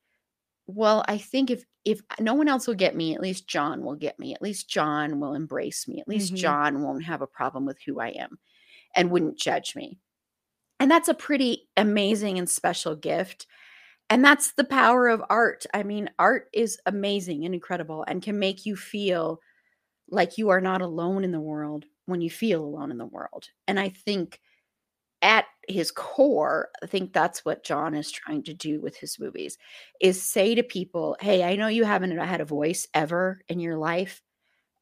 well, 0.67 1.05
I 1.09 1.19
think 1.19 1.51
if 1.51 1.65
if 1.85 2.01
no 2.19 2.35
one 2.35 2.49
else 2.49 2.67
will 2.67 2.75
get 2.75 2.97
me, 2.97 3.15
at 3.15 3.21
least 3.21 3.49
John 3.49 3.85
will 3.85 3.95
get 3.95 4.19
me. 4.19 4.35
At 4.35 4.43
least 4.43 4.69
John 4.69 5.21
will 5.21 5.35
embrace 5.35 5.87
me. 5.87 6.01
At 6.01 6.09
least 6.09 6.29
mm-hmm. 6.29 6.37
John 6.37 6.83
won't 6.83 7.05
have 7.05 7.23
a 7.23 7.29
problem 7.29 7.65
with 7.65 7.79
who 7.87 8.01
I 8.01 8.09
am 8.09 8.39
and 8.95 9.11
wouldn't 9.11 9.39
judge 9.39 9.77
me. 9.77 9.99
And 10.81 10.91
that's 10.91 11.09
a 11.09 11.15
pretty 11.15 11.69
amazing 11.77 12.39
and 12.39 12.51
special 12.51 12.97
gift. 12.97 13.47
And 14.11 14.25
that's 14.25 14.53
the 14.53 14.65
power 14.65 15.09
of 15.09 15.23
art. 15.31 15.65
I 15.73 15.85
mean, 15.85 16.11
art 16.19 16.49
is 16.53 16.79
amazing 16.87 17.45
and 17.45 17.55
incredible 17.55 18.05
and 18.09 18.23
can 18.23 18.39
make 18.39 18.67
you 18.67 18.75
feel 18.77 19.41
like 20.09 20.39
you 20.39 20.49
are 20.49 20.61
not 20.61 20.83
alone 20.83 21.23
in 21.23 21.33
the 21.33 21.41
world 21.41 21.85
when 22.07 22.21
you 22.21 22.31
feel 22.31 22.65
alone 22.65 22.91
in 22.91 22.99
the 22.99 23.07
world. 23.07 23.49
And 23.69 23.79
I 23.79 23.91
think 23.91 24.41
at 25.27 25.47
his 25.69 25.91
core, 25.91 26.69
I 26.83 26.87
think 26.87 27.13
that's 27.13 27.45
what 27.45 27.65
John 27.65 27.95
is 27.95 28.13
trying 28.13 28.45
to 28.45 28.55
do 28.55 28.81
with 28.81 28.97
his 28.97 29.19
movies 29.19 29.59
is 30.01 30.23
say 30.23 30.55
to 30.55 30.63
people, 30.63 31.17
"Hey, 31.21 31.43
I 31.43 31.57
know 31.57 31.67
you 31.67 31.85
haven't 31.85 32.17
had 32.17 32.41
a 32.41 32.45
voice 32.45 32.87
ever 32.95 33.41
in 33.49 33.59
your 33.61 33.77
life, 33.77 34.23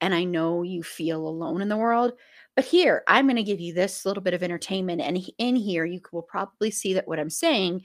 and 0.02 0.14
I 0.14 0.24
know 0.24 0.62
you 0.62 0.82
feel 0.82 1.26
alone 1.26 1.62
in 1.62 1.68
the 1.70 1.78
world, 1.78 2.12
but 2.56 2.66
here, 2.66 3.02
I'm 3.08 3.26
going 3.26 3.36
to 3.36 3.42
give 3.42 3.60
you 3.60 3.72
this 3.72 4.04
little 4.04 4.22
bit 4.22 4.34
of 4.34 4.42
entertainment 4.42 5.00
and 5.00 5.18
in 5.38 5.56
here 5.56 5.84
you 5.86 6.00
will 6.12 6.22
probably 6.22 6.70
see 6.70 6.94
that 6.94 7.08
what 7.08 7.18
I'm 7.18 7.30
saying 7.30 7.82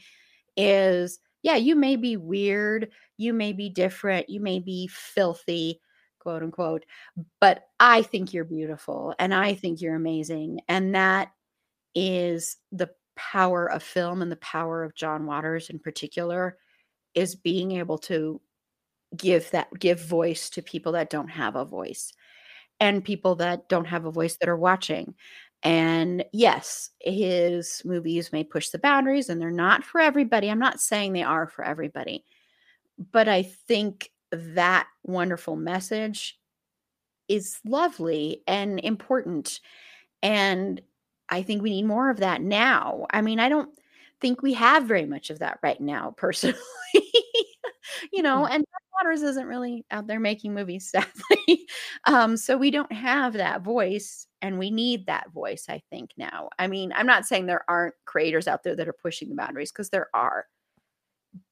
is 0.57 1.19
yeah, 1.43 1.55
you 1.55 1.75
may 1.75 1.95
be 1.95 2.17
weird, 2.17 2.89
you 3.17 3.33
may 3.33 3.53
be 3.53 3.69
different, 3.69 4.29
you 4.29 4.41
may 4.41 4.59
be 4.59 4.87
filthy, 4.87 5.79
quote 6.19 6.43
unquote, 6.43 6.85
but 7.39 7.63
I 7.79 8.01
think 8.01 8.33
you're 8.33 8.43
beautiful 8.43 9.15
and 9.19 9.33
I 9.33 9.53
think 9.53 9.81
you're 9.81 9.95
amazing 9.95 10.59
and 10.67 10.95
that 10.95 11.29
is 11.95 12.57
the 12.71 12.89
power 13.15 13.69
of 13.69 13.83
film 13.83 14.21
and 14.21 14.31
the 14.31 14.37
power 14.37 14.83
of 14.83 14.95
John 14.95 15.25
Waters 15.25 15.69
in 15.69 15.79
particular 15.79 16.57
is 17.13 17.35
being 17.35 17.73
able 17.73 17.97
to 17.97 18.39
give 19.17 19.49
that 19.51 19.67
give 19.79 19.99
voice 19.99 20.49
to 20.51 20.61
people 20.61 20.91
that 20.93 21.09
don't 21.09 21.29
have 21.29 21.55
a 21.55 21.65
voice 21.65 22.13
and 22.79 23.03
people 23.03 23.35
that 23.35 23.67
don't 23.67 23.85
have 23.85 24.05
a 24.05 24.11
voice 24.11 24.37
that 24.37 24.49
are 24.49 24.57
watching. 24.57 25.15
And 25.63 26.23
yes 26.31 26.91
his 27.01 27.81
movies 27.83 28.31
may 28.31 28.43
push 28.43 28.69
the 28.69 28.79
boundaries 28.79 29.29
and 29.29 29.41
they're 29.41 29.51
not 29.51 29.83
for 29.83 29.99
everybody. 29.99 30.49
I'm 30.49 30.59
not 30.59 30.79
saying 30.79 31.13
they 31.13 31.23
are 31.23 31.47
for 31.47 31.65
everybody 31.65 32.23
but 33.13 33.29
i 33.29 33.41
think 33.41 34.11
that 34.31 34.87
wonderful 35.03 35.55
message 35.55 36.37
is 37.29 37.59
lovely 37.63 38.41
and 38.47 38.79
important. 38.79 39.61
And 40.21 40.81
I 41.29 41.43
think 41.43 41.61
we 41.61 41.69
need 41.69 41.85
more 41.85 42.09
of 42.09 42.17
that 42.17 42.41
now. 42.41 43.05
I 43.11 43.21
mean, 43.21 43.39
I 43.39 43.49
don't 43.49 43.69
think 44.19 44.41
we 44.41 44.53
have 44.53 44.83
very 44.83 45.05
much 45.05 45.29
of 45.29 45.39
that 45.39 45.59
right 45.61 45.79
now, 45.79 46.11
personally. 46.17 46.57
you 48.11 48.21
know, 48.21 48.43
mm-hmm. 48.43 48.53
and 48.53 48.65
Waters 49.01 49.21
isn't 49.21 49.47
really 49.47 49.85
out 49.91 50.07
there 50.07 50.19
making 50.19 50.53
movies, 50.53 50.89
sadly. 50.91 51.65
um, 52.05 52.35
so 52.35 52.57
we 52.57 52.71
don't 52.71 52.91
have 52.91 53.33
that 53.33 53.61
voice, 53.61 54.27
and 54.41 54.59
we 54.59 54.71
need 54.71 55.05
that 55.05 55.31
voice, 55.31 55.65
I 55.69 55.81
think, 55.89 56.11
now. 56.17 56.49
I 56.59 56.67
mean, 56.67 56.91
I'm 56.93 57.05
not 57.05 57.25
saying 57.25 57.45
there 57.45 57.69
aren't 57.69 57.95
creators 58.05 58.47
out 58.47 58.63
there 58.63 58.75
that 58.75 58.87
are 58.87 58.93
pushing 58.93 59.29
the 59.29 59.35
boundaries 59.35 59.71
because 59.71 59.89
there 59.89 60.09
are. 60.13 60.45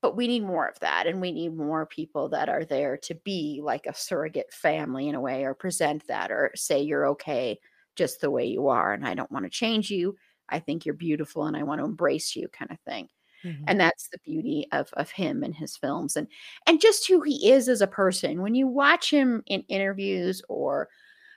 But 0.01 0.17
we 0.17 0.28
need 0.28 0.43
more 0.43 0.67
of 0.67 0.80
that, 0.80 1.07
and 1.07 1.21
we 1.21 1.32
need 1.32 1.55
more 1.55 1.86
people 1.86 2.30
that 2.30 2.49
are 2.49 2.65
there 2.65 2.97
to 2.97 3.15
be 3.15 3.61
like 3.63 3.86
a 3.86 3.93
surrogate 3.93 4.51
family 4.51 5.07
in 5.07 5.15
a 5.15 5.21
way, 5.21 5.45
or 5.45 5.53
present 5.53 6.05
that, 6.07 6.32
or 6.32 6.51
say 6.55 6.82
you're 6.82 7.07
okay 7.09 7.59
just 7.97 8.21
the 8.21 8.31
way 8.31 8.45
you 8.45 8.67
are 8.67 8.93
and 8.93 9.05
I 9.05 9.13
don't 9.13 9.31
want 9.31 9.45
to 9.45 9.49
change 9.49 9.89
you. 9.89 10.15
I 10.49 10.59
think 10.59 10.85
you're 10.85 10.95
beautiful 10.95 11.45
and 11.45 11.57
I 11.57 11.63
want 11.63 11.79
to 11.81 11.85
embrace 11.85 12.35
you 12.35 12.47
kind 12.47 12.71
of 12.71 12.79
thing. 12.81 13.09
Mm-hmm. 13.43 13.65
And 13.67 13.79
that's 13.79 14.09
the 14.09 14.19
beauty 14.19 14.67
of 14.71 14.89
of 14.93 15.11
him 15.11 15.43
and 15.43 15.53
his 15.53 15.77
films 15.77 16.15
and 16.15 16.27
and 16.65 16.81
just 16.81 17.07
who 17.07 17.21
he 17.21 17.51
is 17.51 17.69
as 17.69 17.81
a 17.81 17.87
person. 17.87 18.41
When 18.41 18.55
you 18.55 18.67
watch 18.67 19.11
him 19.11 19.43
in 19.45 19.61
interviews 19.67 20.41
or 20.49 20.89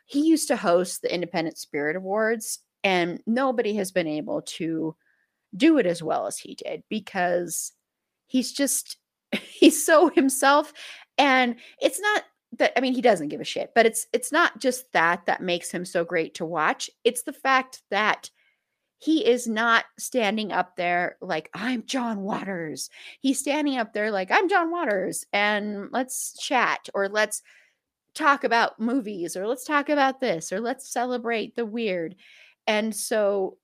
he 0.06 0.20
used 0.20 0.48
to 0.48 0.56
host 0.56 1.02
the 1.02 1.14
Independent 1.14 1.58
Spirit 1.58 1.96
Awards 1.96 2.60
and 2.82 3.20
nobody 3.26 3.74
has 3.74 3.92
been 3.92 4.06
able 4.06 4.42
to 4.42 4.96
do 5.56 5.78
it 5.78 5.86
as 5.86 6.02
well 6.02 6.26
as 6.26 6.38
he 6.38 6.54
did 6.54 6.82
because 6.88 7.72
he's 8.26 8.52
just 8.52 8.96
he's 9.32 9.84
so 9.84 10.08
himself 10.08 10.72
and 11.18 11.56
it's 11.80 12.00
not 12.00 12.24
that 12.58 12.72
I 12.76 12.80
mean 12.80 12.94
he 12.94 13.02
doesn't 13.02 13.28
give 13.28 13.40
a 13.40 13.44
shit, 13.44 13.72
but 13.74 13.86
it's 13.86 14.06
it's 14.12 14.32
not 14.32 14.58
just 14.60 14.92
that 14.92 15.26
that 15.26 15.42
makes 15.42 15.70
him 15.70 15.84
so 15.84 16.04
great 16.04 16.34
to 16.34 16.44
watch. 16.44 16.90
It's 17.04 17.22
the 17.22 17.32
fact 17.32 17.82
that 17.90 18.30
he 18.98 19.26
is 19.26 19.46
not 19.48 19.86
standing 19.98 20.52
up 20.52 20.76
there 20.76 21.16
like 21.20 21.48
I'm 21.54 21.86
John 21.86 22.20
Waters. 22.20 22.90
He's 23.20 23.38
standing 23.38 23.78
up 23.78 23.92
there 23.94 24.10
like 24.10 24.30
I'm 24.30 24.48
John 24.48 24.70
Waters 24.70 25.24
and 25.32 25.88
let's 25.90 26.36
chat 26.38 26.88
or 26.92 27.08
let's 27.08 27.42
talk 28.14 28.44
about 28.44 28.78
movies 28.78 29.36
or 29.36 29.46
let's 29.46 29.64
talk 29.64 29.88
about 29.88 30.20
this 30.20 30.52
or 30.52 30.60
let's 30.60 30.92
celebrate 30.92 31.56
the 31.56 31.64
weird. 31.64 32.16
And 32.66 32.94
so 32.94 33.56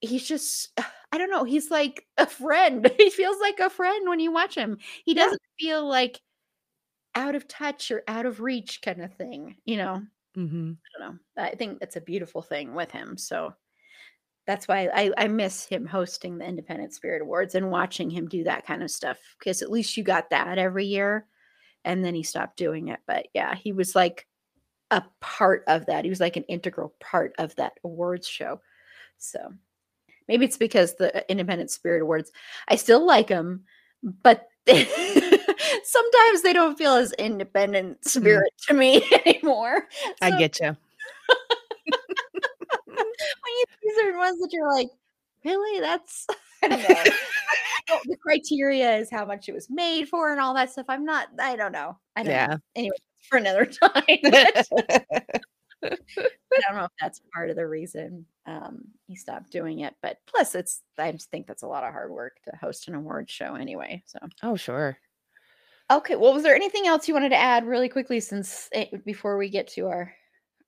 he's 0.00 0.26
just 0.26 0.78
I 1.12 1.18
don't 1.18 1.30
know, 1.30 1.44
he's 1.44 1.70
like 1.70 2.06
a 2.18 2.26
friend. 2.26 2.88
he 2.98 3.10
feels 3.10 3.40
like 3.40 3.60
a 3.60 3.70
friend 3.70 4.08
when 4.08 4.20
you 4.20 4.30
watch 4.30 4.54
him. 4.54 4.78
He 5.04 5.14
doesn't 5.14 5.40
yeah. 5.58 5.64
feel 5.66 5.88
like 5.88 6.20
out 7.20 7.34
of 7.34 7.46
touch 7.46 7.90
or 7.90 8.02
out 8.08 8.24
of 8.24 8.40
reach 8.40 8.80
kind 8.80 9.02
of 9.02 9.12
thing, 9.12 9.56
you 9.66 9.76
know. 9.76 10.02
Mm-hmm. 10.36 10.72
I 10.72 10.98
don't 10.98 11.12
know. 11.12 11.42
I 11.42 11.54
think 11.54 11.78
that's 11.78 11.96
a 11.96 12.00
beautiful 12.00 12.40
thing 12.40 12.74
with 12.74 12.90
him. 12.90 13.18
So 13.18 13.52
that's 14.46 14.66
why 14.66 14.88
I, 14.94 15.12
I 15.18 15.28
miss 15.28 15.66
him 15.66 15.86
hosting 15.86 16.38
the 16.38 16.46
Independent 16.46 16.94
Spirit 16.94 17.20
Awards 17.20 17.54
and 17.54 17.70
watching 17.70 18.08
him 18.08 18.26
do 18.26 18.44
that 18.44 18.66
kind 18.66 18.82
of 18.82 18.90
stuff 18.90 19.18
because 19.38 19.60
at 19.60 19.70
least 19.70 19.96
you 19.96 20.02
got 20.02 20.30
that 20.30 20.56
every 20.56 20.86
year. 20.86 21.26
And 21.84 22.02
then 22.04 22.14
he 22.14 22.22
stopped 22.22 22.56
doing 22.56 22.88
it. 22.88 23.00
But 23.06 23.26
yeah, 23.34 23.54
he 23.54 23.72
was 23.72 23.94
like 23.94 24.26
a 24.90 25.02
part 25.20 25.64
of 25.66 25.86
that. 25.86 26.04
He 26.04 26.10
was 26.10 26.20
like 26.20 26.36
an 26.36 26.44
integral 26.44 26.94
part 27.00 27.34
of 27.38 27.54
that 27.56 27.74
awards 27.84 28.26
show. 28.26 28.60
So 29.18 29.52
maybe 30.26 30.46
it's 30.46 30.56
because 30.56 30.94
the 30.94 31.30
Independent 31.30 31.70
Spirit 31.70 32.02
Awards, 32.02 32.32
I 32.66 32.76
still 32.76 33.04
like 33.04 33.28
them, 33.28 33.64
but 34.02 34.48
sometimes 35.84 36.42
they 36.42 36.52
don't 36.52 36.76
feel 36.76 36.94
as 36.94 37.12
independent 37.14 38.00
mm. 38.00 38.08
spirit 38.08 38.52
mm. 38.60 38.66
to 38.66 38.74
me 38.74 39.02
anymore. 39.26 39.88
So, 40.04 40.12
I 40.22 40.38
get 40.38 40.60
you. 40.60 40.76
when 42.86 42.96
you 42.96 43.64
see 43.82 43.94
certain 43.96 44.18
ones 44.18 44.40
that 44.40 44.50
you're 44.52 44.72
like, 44.72 44.88
really? 45.44 45.80
That's 45.80 46.26
I 46.62 46.68
don't 46.68 46.82
know. 46.82 48.00
the 48.04 48.16
criteria 48.16 48.96
is 48.96 49.10
how 49.10 49.24
much 49.24 49.48
it 49.48 49.52
was 49.52 49.68
made 49.70 50.08
for 50.08 50.30
and 50.30 50.40
all 50.40 50.54
that 50.54 50.70
stuff. 50.70 50.86
I'm 50.88 51.04
not. 51.04 51.28
I 51.38 51.56
don't 51.56 51.72
know. 51.72 51.98
I 52.16 52.22
don't. 52.22 52.32
Yeah. 52.32 52.46
Know. 52.46 52.58
Anyway, 52.76 52.96
for 53.28 53.38
another 53.38 53.64
time. 53.64 54.02
I 55.82 56.66
don't 56.68 56.76
know 56.76 56.84
if 56.84 56.90
that's 57.00 57.22
part 57.32 57.48
of 57.48 57.56
the 57.56 57.66
reason 57.66 58.26
um, 58.46 58.82
he 59.06 59.16
stopped 59.16 59.50
doing 59.50 59.80
it, 59.80 59.94
but 60.02 60.18
plus, 60.26 60.54
it's 60.54 60.82
I 60.98 61.12
just 61.12 61.30
think 61.30 61.46
that's 61.46 61.62
a 61.62 61.68
lot 61.68 61.84
of 61.84 61.92
hard 61.92 62.10
work 62.10 62.36
to 62.44 62.56
host 62.56 62.88
an 62.88 62.94
award 62.94 63.30
show 63.30 63.54
anyway. 63.54 64.02
So, 64.06 64.18
oh 64.42 64.56
sure, 64.56 64.98
Okay. 65.90 66.14
Well, 66.16 66.32
was 66.32 66.42
there 66.42 66.54
anything 66.54 66.86
else 66.86 67.08
you 67.08 67.14
wanted 67.14 67.30
to 67.30 67.36
add 67.36 67.66
really 67.66 67.88
quickly 67.88 68.20
since 68.20 68.68
before 69.04 69.36
we 69.36 69.48
get 69.50 69.66
to 69.72 69.88
our 69.88 70.12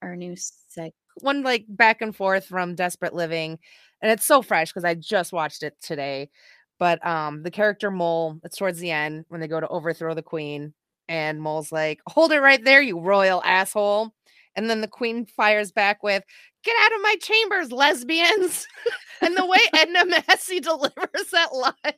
our 0.02 0.16
new 0.16 0.34
segment? 0.36 0.94
One 1.20 1.42
like 1.42 1.64
back 1.68 2.02
and 2.02 2.14
forth 2.16 2.46
from 2.46 2.74
Desperate 2.74 3.14
Living, 3.14 3.58
and 4.00 4.10
it's 4.10 4.24
so 4.26 4.42
fresh 4.42 4.70
because 4.72 4.84
I 4.84 4.94
just 4.94 5.32
watched 5.32 5.62
it 5.62 5.74
today. 5.80 6.30
But 6.78 7.04
um, 7.06 7.42
the 7.44 7.50
character 7.50 7.90
Mole, 7.90 8.40
it's 8.42 8.56
towards 8.56 8.80
the 8.80 8.90
end 8.90 9.24
when 9.28 9.40
they 9.40 9.46
go 9.48 9.60
to 9.60 9.68
overthrow 9.68 10.14
the 10.14 10.22
queen, 10.22 10.74
and 11.08 11.40
Mole's 11.40 11.70
like, 11.70 12.00
"Hold 12.08 12.32
it 12.32 12.40
right 12.40 12.62
there, 12.64 12.82
you 12.82 12.98
royal 12.98 13.42
asshole." 13.44 14.12
And 14.56 14.68
then 14.68 14.80
the 14.82 14.88
queen 14.88 15.24
fires 15.26 15.72
back 15.72 16.02
with, 16.02 16.22
get 16.64 16.76
out 16.84 16.94
of 16.94 17.00
my 17.02 17.16
chambers, 17.22 17.72
lesbians. 17.72 18.66
and 19.22 19.36
the 19.36 19.46
way 19.46 19.58
Edna 19.74 20.04
Massey 20.04 20.60
delivers 20.60 21.30
that 21.32 21.54
line, 21.54 21.94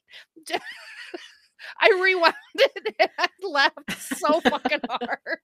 I 1.80 2.00
rewound 2.02 2.34
it 2.54 2.94
and 2.98 3.10
I 3.18 3.28
laughed 3.42 4.18
so 4.18 4.40
fucking 4.40 4.80
hard. 4.88 5.40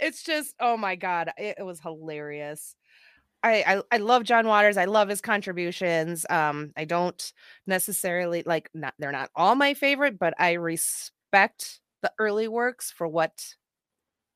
It's 0.00 0.22
just, 0.22 0.54
oh 0.60 0.76
my 0.76 0.96
God, 0.96 1.30
it, 1.38 1.56
it 1.58 1.62
was 1.62 1.80
hilarious. 1.80 2.74
I, 3.42 3.64
I, 3.66 3.82
I 3.92 3.96
love 3.98 4.24
John 4.24 4.46
Waters. 4.46 4.76
I 4.76 4.84
love 4.84 5.08
his 5.08 5.20
contributions. 5.20 6.24
Um, 6.30 6.72
I 6.76 6.84
don't 6.84 7.32
necessarily 7.66 8.42
like 8.46 8.70
not 8.72 8.94
they're 8.98 9.12
not 9.12 9.30
all 9.34 9.54
my 9.54 9.74
favorite, 9.74 10.18
but 10.18 10.34
I 10.38 10.52
respect 10.52 11.80
the 12.02 12.12
early 12.18 12.46
works 12.48 12.92
for 12.92 13.08
what 13.08 13.32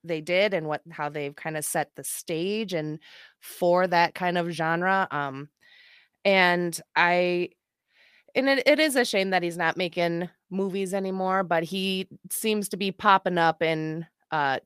they 0.03 0.21
did 0.21 0.55
and 0.55 0.67
what 0.67 0.83
how 0.91 1.09
they've 1.09 1.35
kind 1.35 1.57
of 1.57 1.65
set 1.65 1.91
the 1.97 2.05
stage 2.05 2.73
and 2.73 2.99
for 3.41 3.87
that 3.87 4.15
kind 4.15 4.39
of 4.39 4.51
genre. 4.51 5.07
Um, 5.11 5.51
and 6.25 6.79
I 6.97 7.51
and 8.35 8.49
it, 8.49 8.63
it 8.67 8.79
is 8.81 8.97
a 8.97 9.05
shame 9.05 9.31
that 9.31 9.43
he's 9.43 9.57
not 9.57 9.77
making 9.77 10.29
movies 10.51 10.95
anymore, 10.95 11.43
but 11.43 11.63
he 11.63 12.09
seems 12.31 12.69
to 12.71 12.77
be 12.77 12.93
popping 12.93 13.39
up 13.39 13.63
in 13.63 14.07
uh 14.31 14.59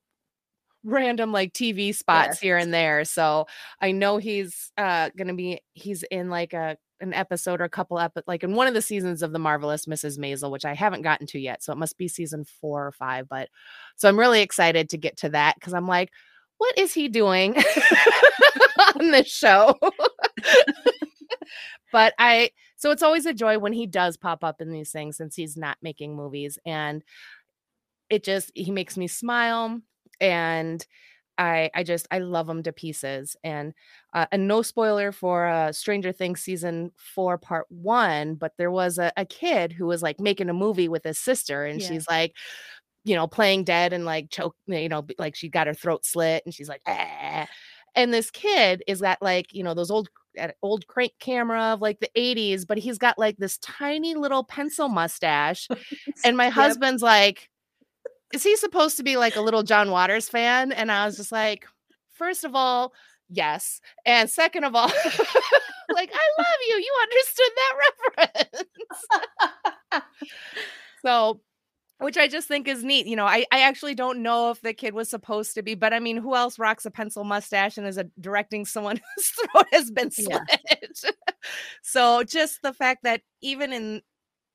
random 0.82 1.30
like 1.32 1.52
TV 1.52 1.94
spots 1.94 2.28
yes. 2.28 2.40
here 2.40 2.56
and 2.56 2.72
there. 2.72 3.04
So 3.04 3.46
I 3.80 3.92
know 3.92 4.16
he's 4.18 4.72
uh 4.76 5.10
gonna 5.16 5.34
be 5.34 5.60
he's 5.74 6.02
in 6.04 6.30
like 6.30 6.52
a 6.52 6.76
an 7.00 7.14
episode 7.14 7.60
or 7.60 7.64
a 7.64 7.70
couple 7.70 7.96
up 7.96 8.12
like 8.26 8.44
in 8.44 8.54
one 8.54 8.66
of 8.66 8.74
the 8.74 8.82
seasons 8.82 9.22
of 9.22 9.32
the 9.32 9.38
marvelous 9.38 9.86
Mrs. 9.86 10.18
Maisel, 10.18 10.50
which 10.50 10.64
I 10.64 10.74
haven't 10.74 11.02
gotten 11.02 11.26
to 11.28 11.38
yet. 11.38 11.62
So 11.62 11.72
it 11.72 11.78
must 11.78 11.96
be 11.98 12.08
season 12.08 12.44
four 12.44 12.86
or 12.86 12.92
five. 12.92 13.28
But 13.28 13.48
so 13.96 14.08
I'm 14.08 14.18
really 14.18 14.42
excited 14.42 14.90
to 14.90 14.98
get 14.98 15.16
to 15.18 15.30
that 15.30 15.54
because 15.54 15.72
I'm 15.72 15.88
like, 15.88 16.10
what 16.58 16.76
is 16.78 16.92
he 16.92 17.08
doing 17.08 17.56
on 18.96 19.10
this 19.10 19.28
show? 19.28 19.78
but 21.92 22.14
I 22.18 22.50
so 22.80 22.90
it's 22.90 23.02
always 23.02 23.26
a 23.26 23.34
joy 23.34 23.58
when 23.58 23.74
he 23.74 23.86
does 23.86 24.16
pop 24.16 24.42
up 24.42 24.60
in 24.60 24.72
these 24.72 24.90
things 24.90 25.16
since 25.16 25.36
he's 25.36 25.56
not 25.56 25.76
making 25.82 26.16
movies 26.16 26.58
and 26.64 27.04
it 28.08 28.24
just 28.24 28.50
he 28.54 28.70
makes 28.70 28.96
me 28.96 29.06
smile 29.06 29.80
and 30.20 30.86
I 31.38 31.70
I 31.74 31.82
just 31.84 32.06
I 32.10 32.18
love 32.18 32.48
him 32.48 32.62
to 32.64 32.72
pieces. 32.72 33.34
And 33.42 33.72
uh, 34.12 34.26
and 34.30 34.46
no 34.46 34.62
spoiler 34.62 35.10
for 35.10 35.46
uh, 35.46 35.72
Stranger 35.72 36.12
Things 36.12 36.40
season 36.42 36.92
four 36.96 37.38
part 37.38 37.66
one, 37.70 38.34
but 38.34 38.52
there 38.58 38.70
was 38.70 38.98
a, 38.98 39.12
a 39.16 39.24
kid 39.24 39.72
who 39.72 39.86
was 39.86 40.02
like 40.02 40.20
making 40.20 40.50
a 40.50 40.54
movie 40.54 40.88
with 40.88 41.04
his 41.04 41.18
sister, 41.18 41.64
and 41.64 41.80
yeah. 41.80 41.88
she's 41.88 42.06
like, 42.08 42.34
you 43.04 43.14
know, 43.16 43.26
playing 43.26 43.64
dead 43.64 43.92
and 43.92 44.04
like 44.04 44.30
choke, 44.30 44.54
you 44.66 44.88
know, 44.88 45.06
like 45.18 45.34
she 45.34 45.48
got 45.48 45.66
her 45.66 45.74
throat 45.74 46.04
slit, 46.04 46.42
and 46.44 46.54
she's 46.54 46.68
like, 46.68 46.82
ah. 46.86 47.46
and 47.94 48.12
this 48.12 48.30
kid 48.30 48.82
is 48.86 49.00
got 49.00 49.22
like 49.22 49.54
you 49.54 49.64
know 49.64 49.72
those 49.74 49.90
old 49.90 50.10
old 50.62 50.86
crank 50.86 51.12
camera 51.18 51.72
of 51.72 51.80
like 51.80 52.00
the 52.00 52.10
80s 52.16 52.66
but 52.66 52.78
he's 52.78 52.98
got 52.98 53.18
like 53.18 53.36
this 53.38 53.58
tiny 53.58 54.14
little 54.14 54.44
pencil 54.44 54.88
mustache 54.88 55.68
and 56.24 56.36
my 56.36 56.46
yep. 56.46 56.52
husband's 56.54 57.02
like 57.02 57.50
is 58.32 58.42
he 58.42 58.56
supposed 58.56 58.96
to 58.96 59.02
be 59.02 59.16
like 59.16 59.36
a 59.36 59.40
little 59.40 59.62
John 59.62 59.90
Waters 59.90 60.28
fan? 60.28 60.72
And 60.72 60.90
I 60.92 61.04
was 61.06 61.16
just 61.16 61.32
like, 61.32 61.66
first 62.12 62.44
of 62.44 62.54
all, 62.54 62.92
yes. 63.28 63.80
And 64.06 64.30
second 64.30 64.64
of 64.64 64.74
all, 64.74 64.88
like, 65.94 66.12
I 66.12 66.28
love 66.38 66.60
you. 66.68 66.76
You 66.76 66.96
understood 67.02 67.50
that 67.56 67.74
reference. 68.18 68.64
so, 71.04 71.40
which 72.00 72.16
I 72.16 72.28
just 72.28 72.48
think 72.48 72.66
is 72.66 72.82
neat. 72.82 73.06
You 73.06 73.16
know, 73.16 73.26
I, 73.26 73.44
I 73.52 73.60
actually 73.60 73.94
don't 73.94 74.22
know 74.22 74.50
if 74.50 74.60
the 74.62 74.72
kid 74.72 74.94
was 74.94 75.10
supposed 75.10 75.54
to 75.54 75.62
be, 75.62 75.74
but 75.74 75.92
I 75.92 76.00
mean, 76.00 76.16
who 76.16 76.34
else 76.34 76.58
rocks 76.58 76.86
a 76.86 76.90
pencil 76.90 77.24
mustache 77.24 77.76
and 77.76 77.86
is 77.86 77.98
a, 77.98 78.04
directing 78.18 78.64
someone 78.64 79.00
whose 79.16 79.28
throat 79.28 79.66
has 79.72 79.90
been 79.90 80.10
slit? 80.10 80.40
Yeah. 80.48 81.10
so 81.82 82.24
just 82.24 82.62
the 82.62 82.72
fact 82.72 83.04
that 83.04 83.22
even 83.42 83.72
in 83.72 84.02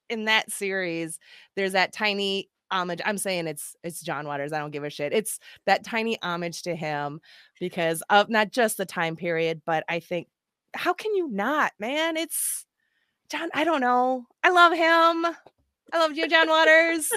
in 0.10 0.26
that 0.26 0.52
series, 0.52 1.20
there's 1.56 1.72
that 1.72 1.94
tiny 1.94 2.50
homage. 2.72 3.02
I'm 3.06 3.18
saying 3.18 3.48
it's 3.48 3.76
it's 3.84 4.02
John 4.02 4.28
Waters. 4.28 4.52
I 4.52 4.60
don't 4.60 4.72
give 4.72 4.84
a 4.84 4.90
shit. 4.90 5.14
It's 5.14 5.40
that 5.66 5.84
tiny 5.84 6.18
homage 6.22 6.64
to 6.64 6.76
him 6.76 7.22
because 7.60 8.02
of 8.10 8.30
not 8.30 8.52
just 8.52 8.78
the 8.78 8.86
time 8.86 9.16
period, 9.16 9.62
but 9.66 9.84
I 9.88 10.00
think 10.00 10.28
how 10.74 10.94
can 10.94 11.14
you 11.16 11.30
not, 11.30 11.74
man? 11.80 12.18
It's 12.18 12.66
John. 13.30 13.50
I 13.54 13.64
don't 13.64 13.82
know. 13.82 14.26
I 14.44 14.50
love 14.50 14.74
him. 14.74 15.36
I 15.94 16.00
love 16.00 16.16
you, 16.18 16.28
John 16.28 16.50
Waters. 16.50 17.10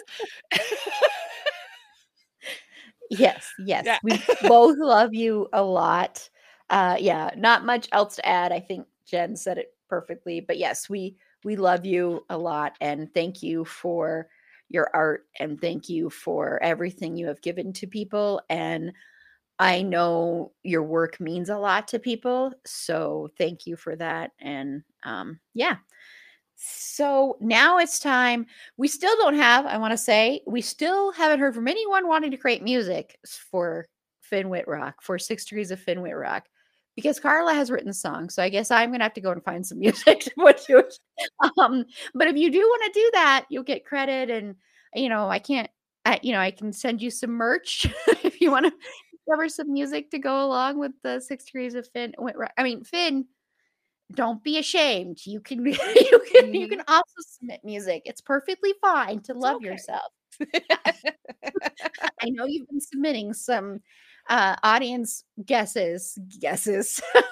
yes, 3.11 3.47
yes. 3.59 3.85
Yeah. 3.87 3.99
We 4.03 4.23
both 4.49 4.77
love 4.79 5.15
you 5.15 5.49
a 5.53 5.63
lot. 5.63 6.29
Uh 6.71 6.97
yeah, 6.99 7.31
not 7.37 7.65
much 7.65 7.89
else 7.93 8.17
to 8.17 8.27
add. 8.29 8.53
I 8.53 8.61
think 8.61 8.87
Jenn 9.07 9.37
said 9.37 9.59
it 9.59 9.75
perfectly. 9.89 10.41
But 10.41 10.59
yes, 10.59 10.89
we 10.89 11.17
we 11.45 11.57
love 11.57 11.87
you 11.87 12.25
a 12.29 12.37
lot 12.37 12.77
and 12.81 13.13
thank 13.15 13.43
you 13.43 13.65
for 13.65 14.29
your 14.69 14.91
art 14.93 15.25
and 15.39 15.61
thank 15.61 15.89
you 15.89 16.11
for 16.11 16.63
everything 16.63 17.17
you 17.17 17.27
have 17.27 17.41
given 17.41 17.73
to 17.73 17.87
people 17.87 18.43
and 18.51 18.93
I 19.61 19.83
know 19.83 20.53
your 20.63 20.83
work 20.83 21.21
means 21.21 21.49
a 21.49 21.59
lot 21.59 21.89
to 21.89 21.99
people 21.99 22.53
so 22.67 23.29
thank 23.39 23.67
you 23.67 23.77
for 23.77 23.97
that 23.97 24.33
and 24.41 24.83
um 25.05 25.41
yeah 25.55 25.77
so 26.61 27.37
now 27.41 27.79
it's 27.79 28.01
time 28.01 28.45
we 28.77 28.89
still 28.89 29.15
don't 29.17 29.37
have 29.37 29.65
I 29.65 29.79
want 29.79 29.93
to 29.93 29.97
say 29.97 30.41
we 30.47 30.61
still 30.61 31.13
haven't 31.13 31.39
heard 31.39 31.55
from 31.55 31.69
anyone 31.69 32.09
wanting 32.09 32.33
to 32.33 32.37
create 32.37 32.63
music 32.63 33.17
for 33.25 33.87
Finn 34.21 34.49
Wittrock 34.49 35.03
for 35.03 35.19
6 35.19 35.45
degrees 35.45 35.71
of 35.71 35.81
Finn 35.81 36.03
Wittrock 36.03 36.45
because 36.99 37.21
Carla 37.21 37.55
has 37.55 37.71
written 37.71 37.87
the 37.87 37.95
song. 37.95 38.29
So 38.29 38.43
I 38.43 38.49
guess 38.49 38.73
I'm 38.73 38.91
gonna 38.91 39.05
have 39.05 39.15
to 39.15 39.21
go 39.21 39.31
and 39.31 39.45
find 39.45 39.65
some 39.65 39.79
music 39.79 40.19
to 40.19 40.31
put 40.37 40.59
to 40.63 40.79
it. 40.79 40.99
Um, 41.57 41.85
but 42.13 42.27
if 42.27 42.37
you 42.37 42.51
do 42.51 42.59
want 42.59 42.93
to 42.93 43.01
do 43.01 43.11
that, 43.15 43.47
you'll 43.49 43.63
get 43.63 43.85
credit, 43.85 44.31
and 44.31 44.57
you 44.95 45.09
know 45.09 45.29
I 45.29 45.39
can't. 45.39 45.71
I, 46.05 46.19
you 46.25 46.33
know 46.33 46.41
I 46.41 46.51
can 46.51 46.73
send 46.73 47.01
you 47.01 47.13
some 47.13 47.31
merch 47.31 47.87
if 48.25 48.41
you 48.41 48.51
want 48.51 48.67
to 48.67 48.73
cover 49.31 49.49
some 49.49 49.73
music 49.73 50.11
to 50.11 50.19
go 50.19 50.45
along 50.45 50.81
with 50.81 50.91
the 51.05 51.21
six 51.21 51.45
degrees 51.45 51.75
of 51.75 51.87
Finn. 51.89 52.15
Rock. 52.19 52.53
I 52.59 52.65
mean 52.65 52.83
Finn. 52.83 53.27
Don't 54.15 54.43
be 54.43 54.59
ashamed. 54.59 55.19
You 55.25 55.41
can 55.41 55.65
you 55.67 55.75
can 55.75 56.55
you 56.55 56.67
mm-hmm. 56.67 56.71
can 56.71 56.85
also 56.89 57.05
submit 57.19 57.61
music. 57.65 58.03
It's 58.05 58.21
perfectly 58.21 58.75
fine 58.81 59.21
to 59.23 59.35
love 59.35 59.57
okay. 59.57 59.67
yourself. 59.67 60.13
I 62.23 62.31
know 62.31 62.47
you've 62.47 62.69
been 62.69 62.81
submitting 62.81 63.35
some 63.35 63.81
uh, 64.29 64.57
audience 64.63 65.25
guesses, 65.45 66.19
guesses, 66.41 67.03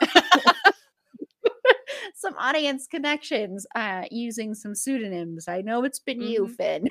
some 2.15 2.35
audience 2.39 2.87
connections 2.87 3.67
uh, 3.75 4.05
using 4.11 4.55
some 4.55 4.75
pseudonyms. 4.75 5.49
I 5.49 5.63
know 5.63 5.85
it's 5.85 6.01
been 6.01 6.19
mm-hmm. 6.19 6.29
you, 6.29 6.49
Finn. 6.49 6.89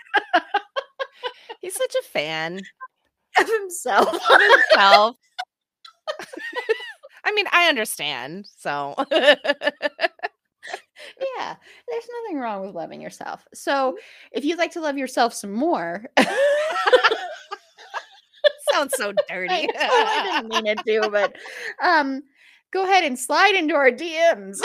He's 1.61 1.75
such 1.75 1.95
a 1.95 2.03
fan 2.03 2.61
of 3.39 3.49
himself. 3.49 4.13
Of 4.13 4.41
himself. 4.41 5.17
I 7.25 7.33
mean, 7.33 7.45
I 7.51 7.67
understand. 7.67 8.47
So, 8.57 8.95
yeah, 9.09 9.35
there's 11.89 12.07
nothing 12.23 12.39
wrong 12.39 12.65
with 12.65 12.75
loving 12.75 13.01
yourself. 13.01 13.45
So, 13.53 13.91
mm-hmm. 13.91 13.97
if 14.31 14.45
you'd 14.45 14.59
like 14.59 14.71
to 14.73 14.81
love 14.81 14.97
yourself 14.97 15.33
some 15.33 15.51
more, 15.51 16.05
sounds 18.71 18.93
so 18.95 19.11
dirty. 19.27 19.53
I, 19.53 19.67
I 19.79 20.41
didn't 20.41 20.53
mean 20.53 20.67
it 20.67 20.79
to, 20.85 21.09
but 21.09 21.35
um, 21.83 22.21
go 22.71 22.83
ahead 22.83 23.03
and 23.03 23.17
slide 23.17 23.55
into 23.55 23.73
our 23.73 23.91
DMs. 23.91 24.57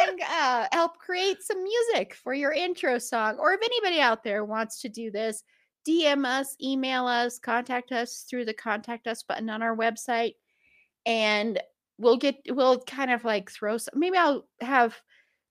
and 0.00 0.20
uh, 0.28 0.66
help 0.72 0.98
create 0.98 1.42
some 1.42 1.62
music 1.62 2.14
for 2.14 2.34
your 2.34 2.52
intro 2.52 2.98
song. 2.98 3.36
Or 3.38 3.52
if 3.52 3.60
anybody 3.62 4.00
out 4.00 4.24
there 4.24 4.44
wants 4.44 4.80
to 4.82 4.88
do 4.88 5.10
this, 5.10 5.42
DM 5.88 6.26
us, 6.26 6.56
email 6.62 7.06
us, 7.06 7.38
contact 7.38 7.92
us 7.92 8.26
through 8.28 8.44
the 8.44 8.54
contact 8.54 9.06
us 9.06 9.22
button 9.22 9.48
on 9.48 9.62
our 9.62 9.76
website. 9.76 10.34
And 11.06 11.60
we'll 11.98 12.16
get, 12.16 12.36
we'll 12.48 12.80
kind 12.80 13.10
of 13.10 13.24
like 13.24 13.50
throw 13.50 13.78
some, 13.78 13.98
maybe 13.98 14.18
I'll 14.18 14.46
have 14.60 15.00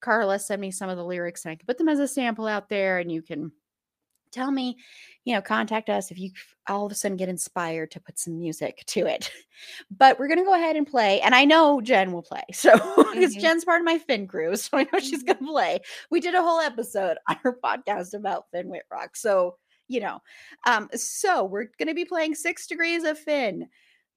Carla 0.02 0.38
send 0.40 0.62
me 0.62 0.72
some 0.72 0.90
of 0.90 0.98
the 0.98 1.06
lyrics 1.06 1.46
and 1.46 1.52
I 1.52 1.56
can 1.56 1.66
put 1.66 1.78
them 1.78 1.90
as 1.90 2.00
a 2.00 2.08
sample 2.08 2.48
out 2.48 2.70
there 2.70 3.00
and 3.00 3.12
you 3.12 3.22
can 3.22 3.52
tell 4.32 4.52
me, 4.52 4.78
you 5.26 5.34
know, 5.34 5.42
contact 5.42 5.90
us 5.90 6.12
if 6.12 6.20
you 6.20 6.32
all 6.68 6.86
of 6.86 6.92
a 6.92 6.96
sudden 6.96 7.18
get 7.18 7.30
inspired 7.30 7.92
to 7.92 8.00
put 8.00 8.20
some 8.20 8.38
music 8.38 8.84
to 8.88 9.06
it. 9.06 9.32
But 9.90 10.20
we're 10.20 10.28
going 10.28 10.40
to 10.40 10.46
go 10.46 10.54
ahead 10.54 10.76
and 10.76 10.86
play. 10.86 11.22
And 11.22 11.34
I 11.34 11.46
know 11.46 11.82
Jenn 11.82 12.12
will 12.12 12.22
play. 12.22 12.44
So, 12.54 12.74
because 12.74 13.32
mm-hmm. 13.32 13.40
Jenn's 13.40 13.66
part 13.66 13.82
of 13.82 13.86
my 13.86 13.98
Finn 13.98 14.28
crew. 14.28 14.52
So 14.56 14.78
I 14.78 14.84
know 14.92 15.00
she's 15.00 15.24
mm-hmm. 15.24 15.28
going 15.28 15.38
to 15.40 15.52
play. 15.52 15.80
We 16.12 16.20
did 16.20 16.36
a 16.36 16.42
whole 16.42 16.60
episode 16.60 17.18
on 17.28 17.38
her 17.44 17.58
podcast 17.64 18.14
about 18.14 18.46
Finn 18.52 18.70
Wittrock. 18.70 19.16
So, 19.16 19.56
you 19.88 20.00
know, 20.00 20.20
um, 20.66 20.90
so 20.94 21.44
we're 21.44 21.68
going 21.78 21.88
to 21.88 21.94
be 21.94 22.06
playing 22.06 22.36
Six 22.36 22.68
Degrees 22.68 23.04
of 23.04 23.18
Finn. 23.18 23.68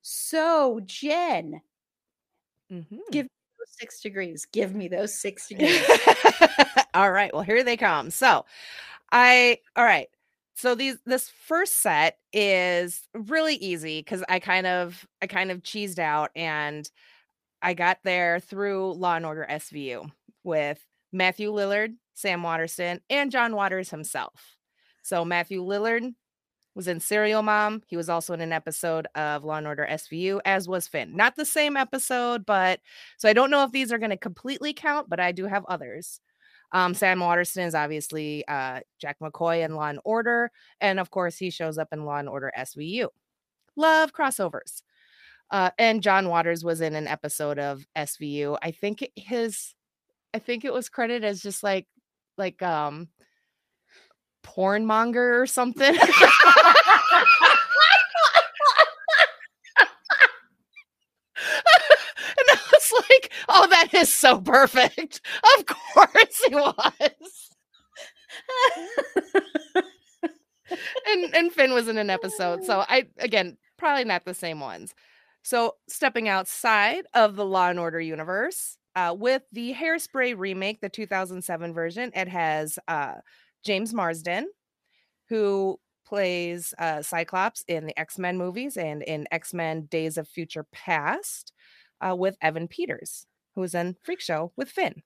So, 0.02 0.80
Jenn, 0.84 1.60
mm-hmm. 2.72 2.96
give 3.12 3.26
six 3.78 4.00
degrees. 4.00 4.46
Give 4.52 4.74
me 4.74 4.88
those 4.88 5.14
six 5.14 5.48
degrees. 5.48 5.84
All 6.94 7.10
right. 7.10 7.32
Well, 7.32 7.42
here 7.42 7.62
they 7.62 7.76
come. 7.76 8.10
So, 8.10 8.44
I 9.12 9.58
all 9.76 9.84
right. 9.84 10.08
so 10.54 10.74
these 10.74 10.96
this 11.06 11.28
first 11.28 11.80
set 11.82 12.18
is 12.32 13.08
really 13.14 13.56
easy 13.56 14.00
because 14.00 14.22
I 14.28 14.38
kind 14.38 14.66
of 14.66 15.06
I 15.22 15.26
kind 15.26 15.50
of 15.50 15.62
cheesed 15.62 15.98
out 15.98 16.30
and 16.36 16.88
I 17.62 17.74
got 17.74 17.98
there 18.04 18.40
through 18.40 18.94
Law 18.94 19.16
and 19.16 19.26
Order 19.26 19.46
SVU 19.50 20.10
with 20.44 20.84
Matthew 21.12 21.52
Lillard, 21.52 21.94
Sam 22.14 22.42
Waterston, 22.42 23.00
and 23.10 23.30
John 23.30 23.54
Waters 23.54 23.90
himself. 23.90 24.56
So 25.02 25.24
Matthew 25.24 25.62
Lillard 25.62 26.14
was 26.74 26.88
in 26.88 27.00
Serial 27.00 27.42
Mom. 27.42 27.82
He 27.86 27.96
was 27.96 28.08
also 28.08 28.32
in 28.32 28.40
an 28.40 28.52
episode 28.52 29.06
of 29.14 29.44
Law 29.44 29.56
and 29.56 29.66
Order 29.66 29.86
SVU, 29.90 30.40
as 30.44 30.68
was 30.68 30.88
Finn. 30.88 31.16
Not 31.16 31.36
the 31.36 31.44
same 31.44 31.76
episode, 31.76 32.46
but 32.46 32.80
so 33.18 33.28
I 33.28 33.32
don't 33.32 33.50
know 33.50 33.64
if 33.64 33.72
these 33.72 33.92
are 33.92 33.98
going 33.98 34.10
to 34.10 34.16
completely 34.16 34.72
count, 34.72 35.08
but 35.08 35.20
I 35.20 35.32
do 35.32 35.46
have 35.46 35.64
others. 35.66 36.20
Um, 36.72 36.94
Sam 36.94 37.18
Waterston 37.20 37.64
is 37.64 37.74
obviously 37.74 38.46
uh, 38.46 38.80
Jack 39.00 39.16
McCoy 39.20 39.64
in 39.64 39.74
Law 39.74 39.88
and 39.88 40.00
Order, 40.04 40.52
and 40.80 41.00
of 41.00 41.10
course 41.10 41.36
he 41.36 41.50
shows 41.50 41.78
up 41.78 41.88
in 41.92 42.04
Law 42.04 42.16
and 42.16 42.28
Order 42.28 42.52
SVU. 42.56 43.08
Love 43.76 44.12
crossovers. 44.12 44.82
Uh, 45.50 45.70
and 45.78 46.02
John 46.02 46.28
Waters 46.28 46.64
was 46.64 46.80
in 46.80 46.94
an 46.94 47.08
episode 47.08 47.58
of 47.58 47.84
SVU. 47.96 48.56
I 48.62 48.70
think 48.70 49.08
his, 49.16 49.74
I 50.32 50.38
think 50.38 50.64
it 50.64 50.72
was 50.72 50.88
credited 50.88 51.24
as 51.24 51.42
just 51.42 51.64
like, 51.64 51.88
like 52.38 52.62
um, 52.62 53.08
porn 54.42 54.86
monger 54.86 55.40
or 55.40 55.46
something. 55.46 55.96
And 62.38 62.46
I 62.50 62.58
was 62.72 62.92
like, 63.10 63.32
oh, 63.48 63.66
that 63.70 63.94
is 63.94 64.12
so 64.12 64.40
perfect. 64.40 65.20
Of 65.58 65.66
course 65.66 66.42
he 66.46 66.54
was. 66.54 67.50
and 71.06 71.34
and 71.34 71.52
Finn 71.52 71.72
was 71.72 71.88
in 71.88 71.98
an 71.98 72.10
episode. 72.10 72.64
So 72.64 72.84
I 72.88 73.06
again, 73.18 73.56
probably 73.78 74.04
not 74.04 74.24
the 74.24 74.34
same 74.34 74.60
ones. 74.60 74.94
So 75.42 75.76
stepping 75.88 76.28
outside 76.28 77.04
of 77.14 77.36
the 77.36 77.46
Law 77.46 77.68
and 77.70 77.78
Order 77.78 78.00
universe, 78.00 78.76
uh, 78.94 79.14
with 79.18 79.42
the 79.52 79.74
Hairspray 79.74 80.34
remake, 80.36 80.80
the 80.80 80.88
2007 80.88 81.72
version, 81.72 82.12
it 82.14 82.28
has 82.28 82.78
uh, 82.88 83.14
James 83.64 83.92
Marsden, 83.92 84.48
who 85.28 85.78
plays 86.06 86.74
uh, 86.78 87.02
Cyclops 87.02 87.64
in 87.68 87.86
the 87.86 87.98
X 87.98 88.18
Men 88.18 88.36
movies 88.36 88.76
and 88.76 89.02
in 89.02 89.26
X 89.30 89.54
Men 89.54 89.82
Days 89.86 90.18
of 90.18 90.28
Future 90.28 90.66
Past 90.72 91.52
uh, 92.00 92.14
with 92.16 92.36
Evan 92.42 92.68
Peters, 92.68 93.26
who 93.54 93.60
was 93.60 93.74
in 93.74 93.96
Freak 94.02 94.20
Show 94.20 94.52
with 94.56 94.68
Finn. 94.68 95.02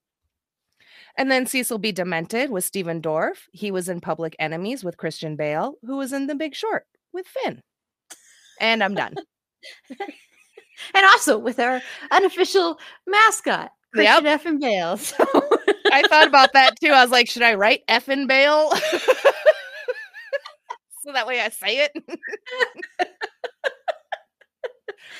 And 1.16 1.30
then 1.30 1.46
Cecil 1.46 1.78
B. 1.78 1.92
Demented 1.92 2.50
with 2.50 2.64
Stephen 2.64 3.00
Dorff. 3.00 3.48
He 3.52 3.70
was 3.70 3.88
in 3.88 4.00
Public 4.00 4.34
Enemies 4.38 4.82
with 4.82 4.96
Christian 4.96 5.36
Bale, 5.36 5.74
who 5.82 5.96
was 5.96 6.12
in 6.12 6.26
The 6.26 6.34
Big 6.34 6.54
Short 6.54 6.86
with 7.12 7.26
Finn. 7.26 7.62
And 8.60 8.82
I'm 8.82 8.94
done. 8.94 9.14
and 10.94 11.04
also 11.06 11.38
with 11.38 11.58
our 11.58 11.80
unofficial 12.10 12.78
mascot, 13.06 13.70
Christian 13.92 14.24
yep. 14.24 14.40
Effin 14.40 14.60
Bale. 14.60 14.96
So. 14.98 15.53
I 15.94 16.02
thought 16.02 16.26
about 16.28 16.52
that 16.54 16.78
too. 16.80 16.90
I 16.90 17.02
was 17.02 17.10
like, 17.10 17.28
should 17.28 17.42
I 17.42 17.54
write 17.54 17.86
Effin 17.86 18.26
Bale? 18.26 18.70
so 21.02 21.12
that 21.12 21.26
way 21.26 21.40
I 21.40 21.48
say 21.50 21.84
it. 21.84 21.92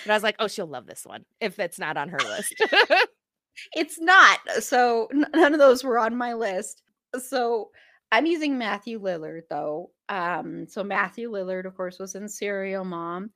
And 0.05 0.13
I 0.13 0.17
was 0.17 0.23
like, 0.23 0.37
oh, 0.39 0.49
she'll 0.49 0.67
love 0.67 0.87
this 0.87 1.05
one 1.05 1.25
if 1.41 1.59
it's 1.59 1.79
not 1.79 1.97
on 1.97 2.11
her 2.11 2.19
list. 2.19 2.55
it's 3.75 3.99
not. 4.01 4.39
So 4.61 5.09
none 5.13 5.55
of 5.55 5.59
those 5.59 5.83
were 5.83 5.99
on 5.99 6.17
my 6.17 6.35
list. 6.35 6.83
So 7.19 7.71
I'm 8.13 8.27
using 8.27 8.59
Matthew 8.59 9.01
Lillard 9.01 9.43
though. 9.49 9.91
Um, 10.09 10.67
so 10.69 10.85
Matthew 10.85 11.31
Lillard, 11.31 11.65
of 11.65 11.75
course, 11.75 11.99
was 11.99 12.15
in 12.15 12.29
Serial 12.29 12.85
Mom, 12.85 13.31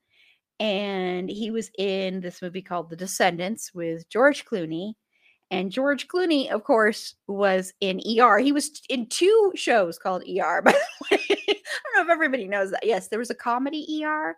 and 0.59 1.29
he 1.29 1.49
was 1.49 1.71
in 1.77 2.19
this 2.21 2.41
movie 2.41 2.61
called 2.61 2.89
The 2.89 2.95
Descendants 2.95 3.73
with 3.73 4.07
George 4.09 4.45
Clooney. 4.45 4.93
And 5.51 5.71
George 5.71 6.07
Clooney, 6.07 6.49
of 6.49 6.63
course, 6.63 7.15
was 7.27 7.73
in 7.81 7.99
ER. 7.99 8.37
He 8.37 8.51
was 8.51 8.81
in 8.87 9.07
two 9.07 9.51
shows 9.55 9.97
called 9.97 10.23
ER, 10.23 10.61
by 10.65 10.71
the 10.71 10.77
way. 11.11 11.19
I 11.29 11.53
don't 11.95 11.95
know 11.95 12.03
if 12.03 12.09
everybody 12.09 12.47
knows 12.47 12.71
that. 12.71 12.85
Yes, 12.85 13.07
there 13.07 13.19
was 13.19 13.31
a 13.31 13.35
comedy 13.35 14.03
ER 14.03 14.35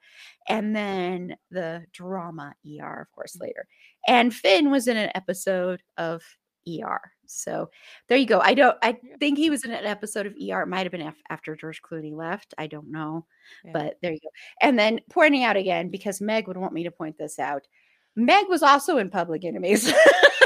and 0.48 0.76
then 0.76 1.36
the 1.50 1.84
drama 1.92 2.54
ER, 2.66 3.02
of 3.02 3.12
course, 3.12 3.38
later. 3.40 3.68
And 4.08 4.34
Finn 4.34 4.72
was 4.72 4.88
in 4.88 4.98
an 4.98 5.12
episode 5.16 5.82
of 5.98 6.24
ER. 6.68 7.02
So 7.26 7.70
there 8.08 8.18
you 8.18 8.26
go. 8.26 8.40
I 8.40 8.54
don't, 8.54 8.78
I 8.82 8.98
think 9.20 9.38
he 9.38 9.50
was 9.50 9.64
in 9.64 9.72
an 9.72 9.86
episode 9.86 10.26
of 10.26 10.34
ER. 10.34 10.62
It 10.62 10.68
might 10.68 10.84
have 10.84 10.92
been 10.92 11.14
after 11.30 11.56
George 11.56 11.82
Clooney 11.82 12.14
left. 12.14 12.54
I 12.58 12.68
don't 12.68 12.92
know. 12.92 13.26
Yeah. 13.64 13.72
But 13.74 13.98
there 14.02 14.12
you 14.12 14.20
go. 14.22 14.30
And 14.62 14.78
then 14.78 15.00
pointing 15.10 15.44
out 15.44 15.58
again, 15.58 15.90
because 15.90 16.22
Meg 16.22 16.48
would 16.48 16.58
want 16.58 16.74
me 16.74 16.84
to 16.84 16.92
point 16.92 17.18
this 17.18 17.40
out, 17.40 17.68
Meg 18.16 18.48
was 18.50 18.64
also 18.64 18.98
in 18.98 19.10
Public 19.10 19.46
Enemies. 19.46 19.92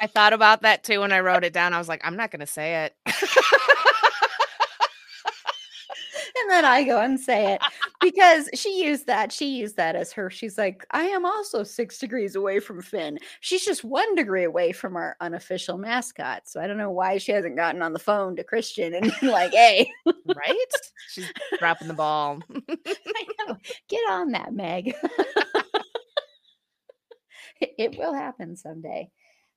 I 0.00 0.06
thought 0.06 0.32
about 0.32 0.62
that 0.62 0.82
too 0.82 1.00
when 1.00 1.12
I 1.12 1.20
wrote 1.20 1.44
it 1.44 1.52
down. 1.52 1.74
I 1.74 1.78
was 1.78 1.88
like, 1.88 2.00
I'm 2.04 2.16
not 2.16 2.30
going 2.30 2.40
to 2.40 2.46
say 2.46 2.84
it. 2.84 2.94
and 6.40 6.50
then 6.50 6.64
I 6.64 6.84
go 6.84 7.00
and 7.00 7.20
say 7.20 7.54
it 7.54 7.62
because 8.00 8.48
she 8.54 8.84
used 8.84 9.06
that. 9.06 9.30
She 9.30 9.58
used 9.58 9.76
that 9.76 9.96
as 9.96 10.12
her. 10.12 10.30
She's 10.30 10.56
like, 10.56 10.86
I 10.90 11.04
am 11.04 11.26
also 11.26 11.62
six 11.62 11.98
degrees 11.98 12.34
away 12.34 12.60
from 12.60 12.80
Finn. 12.80 13.18
She's 13.40 13.64
just 13.64 13.84
one 13.84 14.14
degree 14.14 14.44
away 14.44 14.72
from 14.72 14.96
our 14.96 15.16
unofficial 15.20 15.76
mascot. 15.76 16.48
So 16.48 16.60
I 16.60 16.66
don't 16.66 16.78
know 16.78 16.90
why 16.90 17.18
she 17.18 17.32
hasn't 17.32 17.56
gotten 17.56 17.82
on 17.82 17.92
the 17.92 17.98
phone 17.98 18.36
to 18.36 18.44
Christian 18.44 18.94
and 18.94 19.12
been 19.20 19.30
like, 19.30 19.52
hey. 19.52 19.90
right? 20.06 20.66
She's 21.10 21.30
dropping 21.58 21.88
the 21.88 21.94
ball. 21.94 22.40
I 22.70 23.26
know. 23.46 23.56
Get 23.88 24.10
on 24.10 24.30
that, 24.32 24.54
Meg. 24.54 24.94
it 27.60 27.98
will 27.98 28.14
happen 28.14 28.56
someday. 28.56 29.10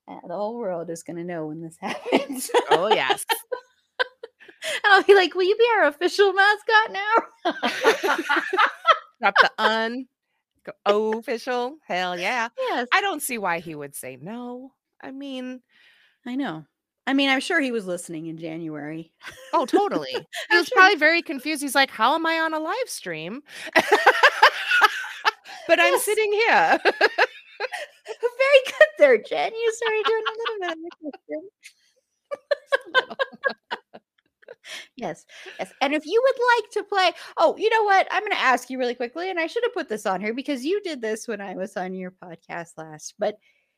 Uh, 0.06 0.18
the 0.26 0.34
whole 0.34 0.58
world 0.58 0.90
is 0.90 1.02
going 1.02 1.16
to 1.16 1.24
know 1.24 1.46
when 1.46 1.60
this 1.60 1.76
happens. 1.80 2.50
oh, 2.70 2.88
yes. 2.88 3.24
I'll 4.84 5.02
be 5.02 5.14
like, 5.14 5.34
will 5.34 5.42
you 5.44 5.56
be 5.56 5.68
our 5.76 5.86
official 5.88 6.32
mascot 6.32 6.92
now? 6.92 7.14
Drop 9.20 9.34
the 9.40 9.50
un. 9.58 10.06
Go 10.86 11.18
official. 11.18 11.76
Hell 11.86 12.18
yeah. 12.18 12.48
Yes. 12.58 12.88
I 12.92 13.02
don't 13.02 13.20
see 13.20 13.36
why 13.36 13.60
he 13.60 13.74
would 13.74 13.94
say 13.94 14.16
no. 14.20 14.72
I 15.02 15.10
mean, 15.10 15.60
I 16.24 16.36
know. 16.36 16.64
I 17.06 17.12
mean, 17.12 17.28
I'm 17.28 17.40
sure 17.40 17.60
he 17.60 17.72
was 17.72 17.86
listening 17.86 18.26
in 18.28 18.38
January. 18.38 19.12
Oh, 19.52 19.66
totally. 19.66 20.08
He 20.50 20.56
was 20.56 20.68
sure. 20.68 20.78
probably 20.78 20.96
very 20.96 21.20
confused. 21.20 21.60
He's 21.60 21.74
like, 21.74 21.90
How 21.90 22.14
am 22.14 22.24
I 22.24 22.38
on 22.38 22.54
a 22.54 22.58
live 22.58 22.88
stream? 22.88 23.42
but 23.74 23.84
yes. 25.68 25.92
I'm 25.92 25.98
sitting 26.00 26.32
here. 26.32 26.78
Very 28.38 28.62
good 28.66 28.92
there, 28.98 29.18
Jenn. 29.18 29.54
You 29.54 29.72
started 29.72 30.04
doing 30.06 30.24
a 30.26 30.34
little 30.38 30.58
bit 30.60 31.38
of 33.00 33.10
a 33.10 33.14
yes, 34.96 35.24
yes. 35.58 35.72
And 35.80 35.94
if 35.94 36.06
you 36.06 36.22
would 36.22 36.40
like 36.56 36.70
to 36.72 36.84
play, 36.84 37.12
oh, 37.36 37.56
you 37.56 37.70
know 37.70 37.84
what? 37.84 38.06
I'm 38.10 38.22
going 38.22 38.32
to 38.32 38.38
ask 38.38 38.70
you 38.70 38.78
really 38.78 38.94
quickly, 38.94 39.30
and 39.30 39.38
I 39.38 39.46
should 39.46 39.64
have 39.64 39.74
put 39.74 39.88
this 39.88 40.06
on 40.06 40.20
here 40.20 40.34
because 40.34 40.64
you 40.64 40.80
did 40.82 41.00
this 41.00 41.28
when 41.28 41.40
I 41.40 41.54
was 41.54 41.76
on 41.76 41.94
your 41.94 42.12
podcast 42.12 42.70
last. 42.76 43.14
But 43.18 43.36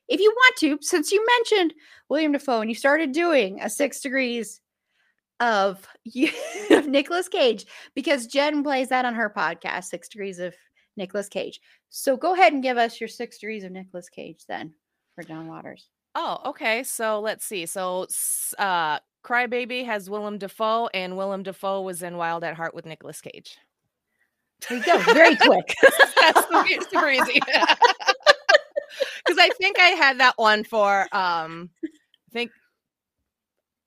if 0.09 0.20
you 0.20 0.32
want 0.35 0.56
to, 0.59 0.78
since 0.81 1.10
you 1.12 1.24
mentioned 1.39 1.74
Willem 2.09 2.32
Dafoe 2.32 2.60
and 2.60 2.70
you 2.70 2.74
started 2.77 3.12
doing 3.12 3.60
a 3.60 3.68
six 3.68 4.01
degrees 4.01 4.60
of, 5.40 5.86
of 6.70 6.86
Nicolas 6.86 7.28
Cage, 7.28 7.66
because 7.94 8.27
Jenn 8.27 8.62
plays 8.62 8.89
that 8.89 9.05
on 9.05 9.14
her 9.14 9.32
podcast, 9.36 9.85
Six 9.85 10.09
Degrees 10.09 10.39
of 10.39 10.55
Nicolas 10.97 11.28
Cage. 11.28 11.60
So 11.89 12.16
go 12.16 12.35
ahead 12.35 12.52
and 12.52 12.62
give 12.62 12.77
us 12.77 13.01
your 13.01 13.09
six 13.09 13.39
degrees 13.39 13.64
of 13.64 13.73
Nicolas 13.73 14.09
Cage 14.09 14.44
then 14.48 14.74
for 15.14 15.23
John 15.23 15.48
Waters. 15.48 15.89
Oh, 16.14 16.40
okay. 16.47 16.82
So 16.82 17.20
let's 17.20 17.44
see. 17.44 17.66
So 17.66 18.06
uh 18.59 18.98
Crybaby 19.27 19.85
has 19.85 20.09
Willem 20.09 20.39
Dafoe, 20.39 20.89
and 20.94 21.16
Willem 21.16 21.43
Dafoe 21.43 21.82
was 21.82 22.01
in 22.02 22.16
Wild 22.16 22.44
at 22.44 22.55
Heart 22.55 22.74
with 22.74 22.86
Nicolas 22.86 23.20
Cage. 23.20 23.59
There 24.68 24.78
you 24.78 24.85
go. 24.85 24.98
Very 25.12 25.35
quick. 25.36 25.74
That's 26.20 26.47
super, 26.90 27.10
easy. 27.10 27.40
Because 27.40 27.68
I 29.39 29.51
think 29.59 29.81
I 29.81 29.89
had 29.89 30.20
that 30.20 30.35
one 30.36 30.64
for 30.64 31.02
um 31.12 31.70
I 31.85 32.32
think 32.32 32.51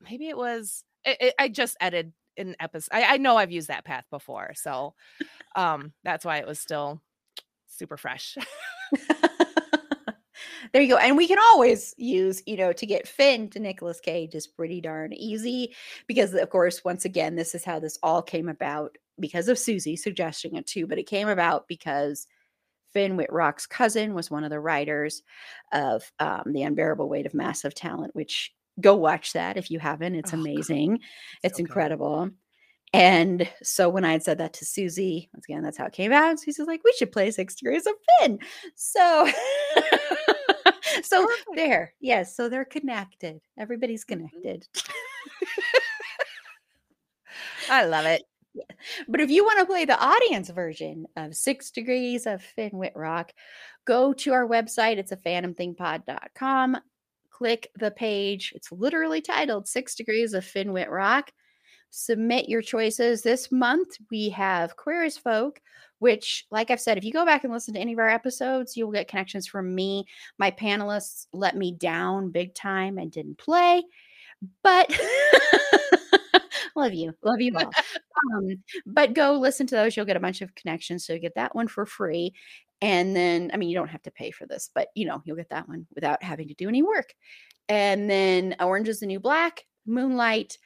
maybe 0.01 0.27
it 0.27 0.37
was 0.37 0.83
it, 1.05 1.17
it, 1.21 1.33
I 1.39 1.47
just 1.47 1.77
edited 1.79 2.11
an 2.39 2.55
episode. 2.59 2.89
I, 2.93 3.15
I 3.15 3.17
know 3.17 3.37
I've 3.37 3.51
used 3.51 3.67
that 3.67 3.85
path 3.85 4.05
before, 4.09 4.53
so 4.55 4.93
um 5.55 5.93
that's 6.03 6.25
why 6.25 6.37
it 6.37 6.47
was 6.47 6.59
still 6.59 7.01
super 7.67 7.97
fresh. 7.97 8.37
there 10.73 10.81
you 10.81 10.89
go. 10.89 10.97
And 10.97 11.17
we 11.17 11.27
can 11.27 11.39
always 11.39 11.93
use, 11.97 12.43
you 12.45 12.57
know, 12.57 12.73
to 12.73 12.85
get 12.85 13.07
Finn 13.07 13.49
to 13.49 13.59
Nicolas 13.59 13.99
Cage 13.99 14.35
is 14.35 14.47
pretty 14.47 14.81
darn 14.81 15.13
easy 15.13 15.75
because, 16.07 16.33
of 16.33 16.49
course, 16.49 16.83
once 16.83 17.05
again, 17.05 17.35
this 17.35 17.55
is 17.55 17.63
how 17.63 17.79
this 17.79 17.97
all 18.03 18.21
came 18.21 18.49
about 18.49 18.97
because 19.19 19.47
of 19.47 19.59
Susie 19.59 19.95
suggesting 19.95 20.55
it 20.55 20.67
too. 20.67 20.87
But 20.87 20.99
it 20.99 21.07
came 21.07 21.27
about 21.27 21.67
because 21.67 22.27
Finn 22.93 23.17
Wittrock's 23.17 23.67
cousin 23.67 24.13
was 24.13 24.31
one 24.31 24.43
of 24.43 24.49
the 24.49 24.59
writers 24.59 25.21
of 25.71 26.11
um, 26.19 26.43
The 26.47 26.63
Unbearable 26.63 27.07
Weight 27.07 27.25
of 27.25 27.33
Massive 27.33 27.75
Talent, 27.75 28.15
which 28.15 28.53
go 28.81 28.95
watch 28.95 29.33
that 29.33 29.57
if 29.57 29.69
you 29.71 29.79
haven't. 29.79 30.15
It's 30.15 30.33
oh, 30.33 30.37
amazing. 30.39 30.99
it's 31.43 31.57
so 31.57 31.61
incredible. 31.61 32.29
And 32.91 33.47
so 33.61 33.87
when 33.87 34.03
I 34.03 34.13
had 34.13 34.23
said 34.23 34.39
that 34.39 34.53
to 34.53 34.65
Susie, 34.65 35.29
once 35.33 35.45
again, 35.47 35.61
that's 35.61 35.77
how 35.77 35.85
it 35.85 35.93
came 35.93 36.11
out. 36.11 36.39
Susie's 36.39 36.65
like, 36.65 36.81
we 36.83 36.93
should 36.97 37.11
play 37.11 37.29
Six 37.29 37.53
Degrees 37.55 37.85
of 37.85 37.93
Finn. 38.19 38.39
So, 38.75 39.29
so 41.03 41.27
there, 41.55 41.93
yes. 41.99 42.35
So 42.35 42.49
they're 42.49 42.65
connected. 42.65 43.41
Everybody's 43.59 44.05
Mm-hmm. 44.05 44.27
connected. 44.27 44.67
I 47.69 47.85
love 47.85 48.05
it. 48.05 48.23
But 49.07 49.21
if 49.21 49.29
you 49.29 49.43
want 49.45 49.59
to 49.59 49.65
play 49.67 49.85
the 49.85 49.97
audience 50.03 50.49
version 50.49 51.05
of 51.15 51.35
Six 51.35 51.69
Degrees 51.69 52.25
of 52.25 52.41
Finn 52.41 52.71
Wittrock, 52.73 53.31
go 53.85 54.11
to 54.13 54.33
our 54.33 54.47
website. 54.47 54.97
It's 54.97 55.11
a 55.11 55.17
fandomthingpod.com. 55.17 56.77
Click 57.39 57.71
the 57.79 57.89
page. 57.89 58.51
It's 58.53 58.69
literally 58.69 59.21
titled 59.21 59.65
Six 59.65 59.95
Degrees 59.95 60.33
of 60.33 60.43
Finn 60.43 60.73
Wittrock. 60.73 61.31
Submit 61.89 62.49
your 62.49 62.61
choices. 62.61 63.21
This 63.21 63.49
month 63.49 63.95
we 64.11 64.27
have 64.31 64.75
Queer 64.75 65.05
as 65.05 65.17
Folk, 65.17 65.61
which, 65.99 66.45
like 66.51 66.69
I've 66.69 66.81
said, 66.81 66.97
if 66.97 67.05
you 67.05 67.13
go 67.13 67.25
back 67.25 67.45
and 67.45 67.53
listen 67.53 67.73
to 67.75 67.79
any 67.79 67.93
of 67.93 67.99
our 67.99 68.09
episodes, 68.09 68.75
you'll 68.75 68.91
get 68.91 69.07
connections 69.07 69.47
from 69.47 69.73
me. 69.73 70.03
My 70.37 70.51
panelists 70.51 71.27
let 71.31 71.55
me 71.55 71.71
down 71.71 72.29
big 72.29 72.53
time 72.53 72.97
and 72.97 73.09
didn't 73.09 73.37
play, 73.37 73.83
but 74.61 74.93
love 76.75 76.93
you. 76.93 77.13
Love 77.23 77.39
you 77.39 77.55
all. 77.55 77.71
Um, 78.35 78.61
but 78.85 79.13
go 79.13 79.39
listen 79.39 79.65
to 79.67 79.75
those. 79.75 79.95
You'll 79.95 80.05
get 80.05 80.17
a 80.17 80.19
bunch 80.19 80.41
of 80.41 80.53
connections. 80.53 81.05
So 81.05 81.13
you 81.13 81.19
get 81.19 81.35
that 81.35 81.55
one 81.55 81.69
for 81.69 81.85
free. 81.85 82.33
And 82.81 83.15
then, 83.15 83.51
I 83.53 83.57
mean, 83.57 83.69
you 83.69 83.75
don't 83.75 83.89
have 83.89 84.03
to 84.03 84.11
pay 84.11 84.31
for 84.31 84.45
this, 84.45 84.69
but 84.73 84.87
you 84.95 85.05
know, 85.05 85.21
you'll 85.25 85.35
get 85.35 85.49
that 85.49 85.67
one 85.67 85.85
without 85.93 86.23
having 86.23 86.47
to 86.47 86.53
do 86.53 86.69
any 86.69 86.81
work. 86.81 87.13
And 87.67 88.09
then 88.09 88.55
Orange 88.59 88.87
is 88.87 88.99
the 88.99 89.05
New 89.05 89.19
Black, 89.19 89.65
Moonlight, 89.85 90.57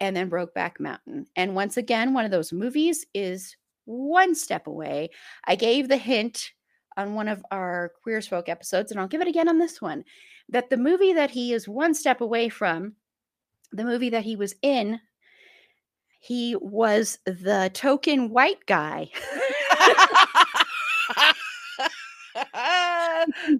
and 0.00 0.14
then 0.14 0.30
Brokeback 0.30 0.78
Mountain. 0.78 1.26
And 1.36 1.54
once 1.54 1.76
again, 1.76 2.12
one 2.12 2.24
of 2.24 2.30
those 2.30 2.52
movies 2.52 3.06
is 3.14 3.56
one 3.86 4.34
step 4.34 4.66
away. 4.66 5.10
I 5.46 5.56
gave 5.56 5.88
the 5.88 5.96
hint 5.96 6.52
on 6.96 7.14
one 7.14 7.28
of 7.28 7.44
our 7.50 7.92
Queer 8.02 8.18
as 8.18 8.28
Folk 8.28 8.48
episodes, 8.48 8.90
and 8.90 9.00
I'll 9.00 9.08
give 9.08 9.20
it 9.20 9.28
again 9.28 9.48
on 9.48 9.58
this 9.58 9.80
one 9.80 10.04
that 10.50 10.68
the 10.68 10.76
movie 10.76 11.14
that 11.14 11.30
he 11.30 11.52
is 11.54 11.66
one 11.66 11.94
step 11.94 12.20
away 12.20 12.48
from, 12.48 12.94
the 13.72 13.84
movie 13.84 14.10
that 14.10 14.24
he 14.24 14.36
was 14.36 14.54
in, 14.62 15.00
he 16.20 16.54
was 16.56 17.18
the 17.24 17.70
token 17.72 18.30
white 18.30 18.64
guy. 18.66 19.10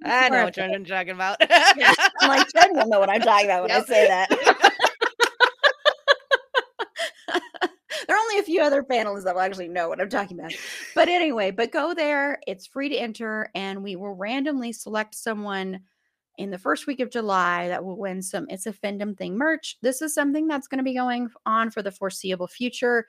I 0.05 0.29
don't 0.29 0.33
know 0.33 0.45
what 0.45 0.57
you're 0.57 0.85
talking 0.85 1.15
about. 1.15 1.37
I'm 1.41 2.29
like, 2.29 2.53
Jenn 2.53 2.77
will 2.77 2.87
know 2.87 3.01
what 3.01 3.11
I'm 3.11 3.21
talking 3.21 3.47
about 3.47 3.63
when 3.63 3.71
I 3.71 3.83
say 3.85 4.09
that. 4.09 4.29
there 8.07 8.17
are 8.17 8.21
only 8.21 8.39
a 8.39 8.43
few 8.43 8.63
other 8.63 8.83
panelists 8.83 9.25
that 9.25 9.35
will 9.35 9.43
actually 9.43 9.69
know 9.69 9.89
what 9.89 10.01
I'm 10.01 10.09
talking 10.09 10.39
about. 10.39 10.53
But 10.95 11.09
anyway, 11.09 11.51
but 11.51 11.73
go 11.73 11.95
there. 11.95 12.39
It's 12.47 12.67
free 12.67 12.89
to 12.89 12.97
enter, 12.97 13.51
and 13.55 13.83
we 13.83 13.97
will 13.97 14.15
randomly 14.15 14.73
select 14.73 15.15
someone 15.15 15.81
in 16.37 16.51
the 16.51 16.59
first 16.59 16.87
week 16.87 17.01
of 17.01 17.11
July 17.11 17.69
that 17.69 17.85
will 17.85 17.97
win 17.97 18.21
some 18.21 18.47
It's 18.49 18.67
a 18.67 18.73
Fandom 18.73 19.17
Thing 19.17 19.39
merch. 19.39 19.77
This 19.83 20.03
is 20.03 20.15
something 20.15 20.49
that's 20.49 20.67
going 20.67 20.79
to 20.79 20.85
be 20.85 20.95
going 20.95 21.31
on 21.47 21.71
for 21.71 21.83
the 21.83 21.93
foreseeable 21.93 22.49
future. 22.49 23.07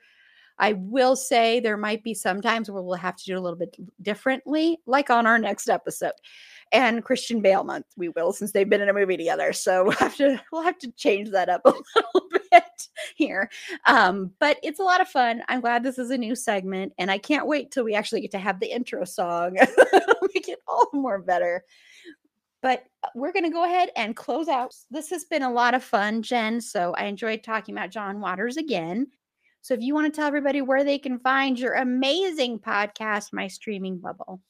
I 0.58 0.74
will 0.74 1.16
say 1.16 1.60
there 1.60 1.76
might 1.76 2.02
be 2.02 2.14
some 2.14 2.40
times 2.40 2.70
where 2.70 2.82
we'll 2.82 2.96
have 2.96 3.16
to 3.16 3.24
do 3.24 3.34
it 3.34 3.38
a 3.38 3.40
little 3.40 3.58
bit 3.58 3.76
differently, 4.02 4.78
like 4.86 5.10
on 5.10 5.26
our 5.26 5.38
next 5.38 5.68
episode. 5.68 6.12
And 6.72 7.04
Christian 7.04 7.40
Bale 7.40 7.62
month, 7.62 7.86
we 7.96 8.08
will, 8.08 8.32
since 8.32 8.52
they've 8.52 8.68
been 8.68 8.80
in 8.80 8.88
a 8.88 8.92
movie 8.92 9.16
together. 9.16 9.52
So 9.52 9.84
we'll 9.84 9.92
have 9.92 10.16
to 10.16 10.40
we'll 10.50 10.62
have 10.62 10.78
to 10.78 10.90
change 10.92 11.30
that 11.30 11.48
up 11.48 11.62
a 11.64 11.72
little 12.14 12.28
bit 12.50 12.88
here. 13.14 13.50
Um, 13.86 14.32
but 14.40 14.58
it's 14.62 14.80
a 14.80 14.84
lot 14.84 15.00
of 15.00 15.08
fun. 15.08 15.42
I'm 15.48 15.60
glad 15.60 15.82
this 15.82 15.98
is 15.98 16.10
a 16.10 16.18
new 16.18 16.34
segment, 16.34 16.92
and 16.98 17.10
I 17.10 17.18
can't 17.18 17.46
wait 17.46 17.70
till 17.70 17.84
we 17.84 17.94
actually 17.94 18.22
get 18.22 18.32
to 18.32 18.38
have 18.38 18.60
the 18.60 18.74
intro 18.74 19.04
song. 19.04 19.54
Make 20.34 20.48
it 20.48 20.58
all 20.66 20.88
more 20.92 21.20
better. 21.20 21.64
But 22.62 22.84
uh, 23.04 23.08
we're 23.14 23.32
going 23.32 23.44
to 23.44 23.50
go 23.50 23.64
ahead 23.64 23.90
and 23.94 24.16
close 24.16 24.48
out. 24.48 24.74
This 24.90 25.10
has 25.10 25.24
been 25.24 25.42
a 25.42 25.52
lot 25.52 25.74
of 25.74 25.84
fun, 25.84 26.22
Jenn. 26.22 26.60
So 26.60 26.94
I 26.96 27.04
enjoyed 27.04 27.44
talking 27.44 27.76
about 27.76 27.90
John 27.90 28.18
Waters 28.18 28.56
again. 28.56 29.06
So 29.66 29.74
if 29.74 29.80
you 29.80 29.94
want 29.94 30.06
to 30.06 30.16
tell 30.16 30.28
everybody 30.28 30.62
where 30.62 30.84
they 30.84 30.96
can 30.96 31.18
find 31.18 31.58
your 31.58 31.72
amazing 31.72 32.60
podcast, 32.60 33.32
My 33.32 33.48
Streaming 33.48 33.98
Bubble. 33.98 34.40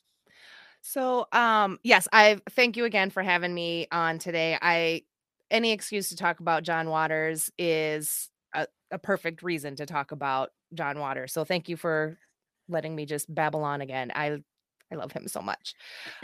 So, 0.83 1.27
um, 1.33 1.81
yes, 1.83 2.07
I 2.13 2.39
thank 2.51 2.77
you 2.77 2.85
again 2.85 3.09
for 3.09 3.23
having 3.23 3.55
me 3.55 3.87
on 3.91 4.19
today. 4.19 4.59
I 4.61 5.05
any 5.51 5.73
excuse 5.73 6.11
to 6.11 6.17
talk 6.17 6.41
about 6.41 6.65
John 6.65 6.91
Waters 6.91 7.51
is 7.57 8.29
a, 8.55 8.67
a 8.91 8.99
perfect 8.99 9.43
reason 9.43 9.75
to 9.77 9.87
talk 9.87 10.13
about 10.13 10.51
John 10.75 10.99
Waters. 10.99 11.33
So, 11.33 11.45
thank 11.45 11.71
you 11.71 11.79
for 11.79 12.19
letting 12.69 12.95
me 12.95 13.07
just 13.07 13.35
babble 13.35 13.65
on 13.65 13.81
again. 13.81 14.13
I 14.15 14.43
I 14.93 14.97
love 14.97 15.13
him 15.13 15.29
so 15.29 15.41
much. 15.41 15.73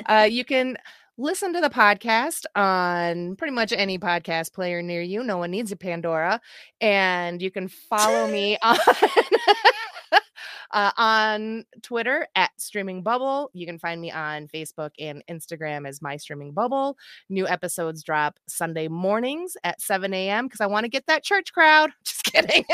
Uh, 0.05 0.29
you 0.31 0.45
can 0.45 0.77
listen 1.19 1.53
to 1.53 1.61
the 1.61 1.71
podcast 1.71 2.45
on 2.55 3.37
pretty 3.37 3.53
much 3.53 3.73
any 3.73 3.99
podcast 3.99 4.53
player 4.53 4.83
near 4.83 5.03
you. 5.03 5.23
No 5.23 5.39
one 5.39 5.51
needs 5.51 5.73
a 5.73 5.77
Pandora, 5.77 6.41
and 6.81 7.41
you 7.41 7.51
can 7.51 7.69
follow 7.69 8.27
me 8.31 8.59
on. 8.63 8.79
uh, 10.73 10.91
on 10.97 11.65
Twitter 11.83 12.27
at 12.35 12.51
Streaming 12.57 13.03
Bubble. 13.03 13.51
You 13.53 13.67
can 13.67 13.79
find 13.79 14.01
me 14.01 14.11
on 14.11 14.49
Facebook 14.49 14.91
and 14.99 15.23
Instagram 15.31 15.87
as 15.87 16.03
My 16.03 16.17
Streaming 16.17 16.53
Bubble. 16.53 16.97
New 17.29 17.47
episodes 17.47 18.03
drop 18.03 18.39
Sunday 18.49 18.89
mornings 18.89 19.57
at 19.65 19.81
7 19.81 20.13
a.m. 20.13 20.47
because 20.47 20.61
I 20.61 20.67
want 20.67 20.85
to 20.85 20.91
get 20.91 21.07
that 21.07 21.23
church 21.23 21.53
crowd. 21.53 21.91
Just 22.05 22.25
kidding. 22.25 22.65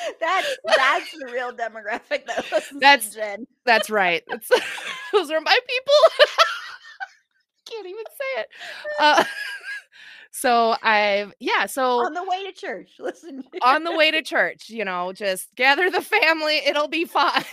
that's 0.20 0.56
that's 0.64 1.10
the 1.12 1.30
real 1.32 1.52
demographic 1.52 2.26
that 2.26 2.44
listens 2.52 2.80
That's- 2.80 3.14
Jenn. 3.14 3.46
That's 3.64 3.90
right. 3.90 4.22
That's, 4.28 4.48
those 5.12 5.30
are 5.30 5.40
my 5.40 5.58
people. 5.68 6.26
Can't 7.66 7.86
even 7.86 8.04
say 8.06 8.40
it. 8.42 8.48
Uh, 8.98 9.24
so 10.32 10.74
I've, 10.82 11.32
yeah, 11.38 11.66
so 11.66 12.04
On 12.04 12.14
the 12.14 12.24
way 12.24 12.44
to 12.46 12.52
church. 12.52 12.90
Listen. 12.98 13.42
to- 13.42 13.66
on 13.66 13.84
the 13.84 13.94
way 13.96 14.10
to 14.10 14.22
church, 14.22 14.70
you 14.70 14.84
know, 14.84 15.12
just 15.12 15.54
gather 15.56 15.90
the 15.90 16.00
family, 16.02 16.56
it'll 16.66 16.88
be 16.88 17.04
fine. 17.04 17.44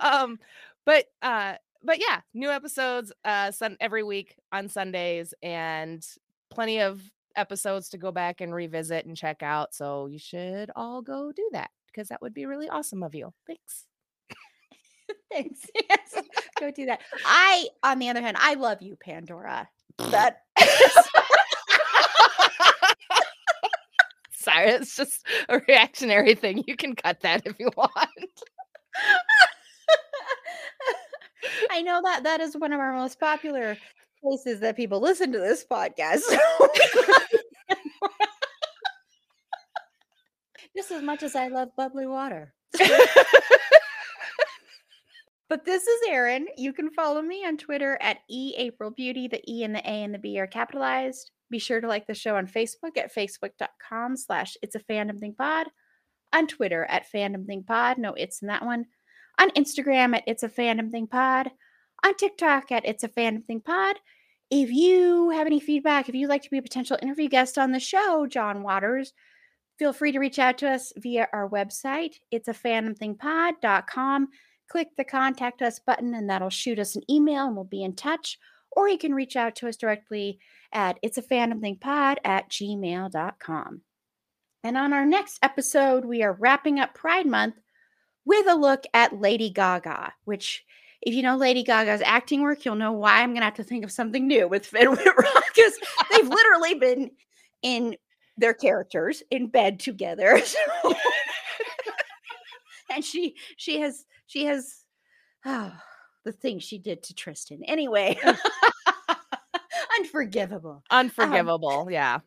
um 0.00 0.38
but 0.84 1.06
uh 1.22 1.54
but 1.82 1.98
yeah 2.00 2.20
new 2.34 2.50
episodes 2.50 3.12
uh 3.24 3.50
sun 3.50 3.76
every 3.80 4.02
week 4.02 4.36
on 4.52 4.68
sundays 4.68 5.34
and 5.42 6.06
plenty 6.50 6.80
of 6.80 7.00
episodes 7.38 7.88
to 7.90 7.98
go 7.98 8.10
back 8.12 8.40
and 8.40 8.54
revisit 8.54 9.06
and 9.06 9.16
check 9.16 9.42
out 9.42 9.74
so 9.74 10.06
you 10.06 10.18
should 10.18 10.70
all 10.76 11.00
go 11.02 11.32
do 11.32 11.48
that 11.52 11.70
because 11.86 12.08
that 12.08 12.20
would 12.20 12.34
be 12.34 12.46
really 12.46 12.68
awesome 12.68 13.02
of 13.02 13.14
you 13.14 13.32
thanks 13.46 13.84
Thanks. 15.32 15.60
Yes. 15.88 16.22
Go 16.60 16.70
do 16.70 16.86
that. 16.86 17.00
I, 17.24 17.68
on 17.82 17.98
the 17.98 18.08
other 18.08 18.20
hand, 18.20 18.36
I 18.38 18.54
love 18.54 18.82
you, 18.82 18.96
Pandora. 18.96 19.68
That 20.10 20.42
sorry 24.32 24.70
it's 24.70 24.94
just 24.96 25.26
a 25.48 25.60
reactionary 25.66 26.34
thing 26.36 26.62
you 26.66 26.76
can 26.76 26.94
cut 26.94 27.20
that 27.20 27.42
if 27.46 27.58
you 27.58 27.68
want 27.76 27.90
I 31.70 31.82
know 31.82 32.00
that 32.04 32.22
that 32.22 32.40
is 32.40 32.56
one 32.56 32.72
of 32.72 32.78
our 32.78 32.92
most 32.94 33.18
popular 33.18 33.76
places 34.22 34.60
that 34.60 34.76
people 34.76 35.00
listen 35.00 35.32
to 35.32 35.38
this 35.38 35.64
podcast. 35.70 36.22
Just 40.76 40.90
as 40.90 41.02
much 41.02 41.22
as 41.22 41.34
I 41.34 41.48
love 41.48 41.70
bubbly 41.76 42.06
water. 42.06 42.54
But 45.48 45.64
this 45.64 45.86
is 45.86 46.00
Erin. 46.10 46.46
You 46.58 46.74
can 46.74 46.90
follow 46.90 47.22
me 47.22 47.44
on 47.46 47.56
Twitter 47.56 47.96
at 48.02 48.18
eAprilBeauty. 48.30 49.30
The 49.30 49.40
E 49.48 49.64
and 49.64 49.74
the 49.74 49.80
A 49.80 50.02
and 50.02 50.12
the 50.12 50.18
B 50.18 50.38
are 50.38 50.46
capitalized. 50.46 51.30
Be 51.50 51.58
sure 51.58 51.80
to 51.80 51.88
like 51.88 52.06
the 52.06 52.14
show 52.14 52.36
on 52.36 52.46
Facebook 52.46 52.98
at 52.98 53.14
facebook.com 53.14 54.16
slash 54.18 54.58
it's 54.62 54.74
a 54.74 54.80
fandom 54.80 55.18
thing 55.18 55.34
pod. 55.34 55.68
On 56.34 56.46
Twitter 56.46 56.84
at 56.84 57.10
fandom 57.10 57.46
thing 57.46 57.64
pod. 57.66 57.96
No, 57.96 58.12
it's 58.12 58.42
in 58.42 58.48
that 58.48 58.64
one. 58.64 58.84
On 59.38 59.50
Instagram 59.52 60.14
at 60.14 60.24
it's 60.26 60.42
a 60.42 60.50
fandom 60.50 60.90
thing 60.90 61.06
pod. 61.06 61.50
On 62.04 62.14
TikTok 62.14 62.70
at 62.72 62.86
it's 62.86 63.04
a 63.04 63.08
fandom 63.08 63.44
thing 63.44 63.60
pod. 63.60 63.96
If 64.50 64.70
you 64.70 65.30
have 65.30 65.46
any 65.46 65.60
feedback, 65.60 66.08
if 66.08 66.14
you'd 66.14 66.28
like 66.30 66.42
to 66.42 66.50
be 66.50 66.58
a 66.58 66.62
potential 66.62 66.98
interview 67.02 67.28
guest 67.28 67.58
on 67.58 67.72
the 67.72 67.80
show, 67.80 68.26
John 68.26 68.62
Waters, 68.62 69.12
feel 69.78 69.92
free 69.92 70.12
to 70.12 70.18
reach 70.18 70.38
out 70.38 70.58
to 70.58 70.70
us 70.70 70.92
via 70.96 71.28
our 71.32 71.48
website. 71.48 72.14
It's 72.30 72.48
a 72.48 72.54
fandomthingpod.com 72.54 74.28
click 74.68 74.88
the 74.96 75.04
contact 75.04 75.62
us 75.62 75.78
button 75.78 76.14
and 76.14 76.28
that'll 76.30 76.50
shoot 76.50 76.78
us 76.78 76.94
an 76.94 77.02
email 77.10 77.46
and 77.46 77.56
we'll 77.56 77.64
be 77.64 77.82
in 77.82 77.94
touch. 77.94 78.38
Or 78.70 78.88
you 78.88 78.98
can 78.98 79.14
reach 79.14 79.34
out 79.34 79.56
to 79.56 79.68
us 79.68 79.76
directly 79.76 80.38
at 80.72 80.98
it's 81.02 81.18
a 81.18 81.22
fandom 81.22 81.60
thing 81.60 81.76
pod 81.76 82.20
at 82.24 82.50
gmail.com. 82.50 83.80
And 84.64 84.76
on 84.76 84.92
our 84.92 85.06
next 85.06 85.38
episode, 85.42 86.04
we 86.04 86.22
are 86.22 86.34
wrapping 86.34 86.78
up 86.78 86.94
Pride 86.94 87.26
Month 87.26 87.54
with 88.24 88.46
a 88.46 88.54
look 88.54 88.84
at 88.92 89.18
Lady 89.18 89.50
Gaga, 89.50 90.12
which 90.24 90.64
if 91.02 91.14
you 91.14 91.22
know 91.22 91.36
Lady 91.36 91.62
Gaga's 91.62 92.02
acting 92.04 92.42
work, 92.42 92.64
you'll 92.64 92.74
know 92.74 92.92
why 92.92 93.22
I'm 93.22 93.32
gonna 93.32 93.44
have 93.44 93.54
to 93.54 93.64
think 93.64 93.84
of 93.84 93.92
something 93.92 94.26
new 94.26 94.48
with 94.48 94.66
Finn 94.66 94.90
Wittrock 94.90 95.44
because 95.54 95.78
they've 96.12 96.28
literally 96.28 96.74
been 96.74 97.10
in 97.62 97.96
their 98.36 98.54
characters 98.54 99.22
in 99.30 99.48
bed 99.48 99.80
together. 99.80 100.40
So- 100.44 100.58
and 102.90 103.04
she 103.04 103.36
she 103.56 103.80
has 103.80 104.04
she 104.26 104.44
has 104.44 104.84
oh, 105.44 105.72
the 106.24 106.32
thing 106.32 106.58
she 106.58 106.78
did 106.78 107.02
to 107.04 107.14
Tristan. 107.14 107.62
Anyway, 107.64 108.18
unforgivable. 109.98 110.82
Um, 110.90 111.06
unforgivable. 111.06 111.88
yeah. 111.90 112.20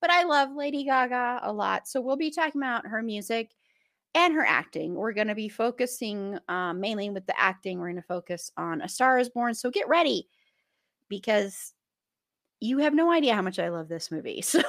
But 0.00 0.10
I 0.10 0.24
love 0.24 0.50
Lady 0.54 0.84
Gaga 0.84 1.40
a 1.42 1.52
lot. 1.52 1.88
So 1.88 2.00
we'll 2.00 2.16
be 2.16 2.30
talking 2.30 2.60
about 2.60 2.86
her 2.86 3.02
music 3.02 3.50
and 4.16 4.34
her 4.34 4.44
acting. 4.44 4.94
We're 4.94 5.12
going 5.12 5.28
to 5.28 5.34
be 5.34 5.48
focusing 5.50 6.38
um, 6.48 6.80
mainly 6.80 7.10
with 7.10 7.26
the 7.26 7.38
acting. 7.38 7.78
We're 7.78 7.88
going 7.90 7.96
to 8.02 8.08
focus 8.08 8.50
on 8.56 8.80
A 8.80 8.88
Star 8.88 9.18
is 9.18 9.28
Born. 9.28 9.54
So 9.54 9.70
get 9.70 9.86
ready 9.88 10.26
because 11.08 11.74
you 12.60 12.78
have 12.78 12.94
no 12.94 13.12
idea 13.12 13.34
how 13.34 13.42
much 13.42 13.58
I 13.58 13.68
love 13.68 13.88
this 13.88 14.10
movie. 14.10 14.42
So 14.52 14.62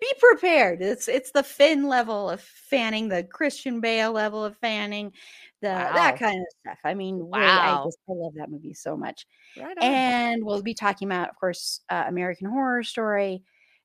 be 0.00 0.12
prepared. 0.18 0.80
It's 0.80 1.08
it's 1.08 1.32
the 1.32 1.42
Finn 1.42 1.88
level 1.88 2.30
of 2.30 2.40
fanning, 2.40 3.08
the 3.08 3.24
Christian 3.24 3.80
Bale 3.80 4.12
level 4.12 4.44
of 4.44 4.56
fanning, 4.58 5.12
the 5.60 5.68
Wow. 5.68 5.92
that 5.94 6.18
kind 6.18 6.38
of 6.40 6.46
stuff. 6.60 6.78
I 6.84 6.94
mean, 6.94 7.16
really, 7.18 7.60
I 7.60 7.72
Wow. 7.72 7.84
just 7.86 7.98
I 8.08 8.12
love 8.12 8.34
that 8.36 8.50
movie 8.50 8.72
so 8.74 8.96
much. 8.96 9.26
Right. 9.56 9.76
And 9.82 10.44
we'll 10.44 10.62
be 10.62 10.74
talking 10.74 11.08
about, 11.08 11.28
of 11.28 11.36
course, 11.36 11.80
uh, 11.90 12.04
American 12.06 12.48
Horror 12.48 12.82
Story, 12.84 13.42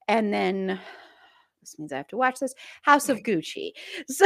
and 0.08 0.34
then 0.34 0.80
this 1.66 1.80
means 1.80 1.92
I 1.92 1.98
have 1.98 2.08
to 2.10 2.18
watch 2.18 2.40
this 2.40 2.54
House 2.84 3.10
of 3.10 3.20
Gucci. 3.20 3.72
So 4.08 4.26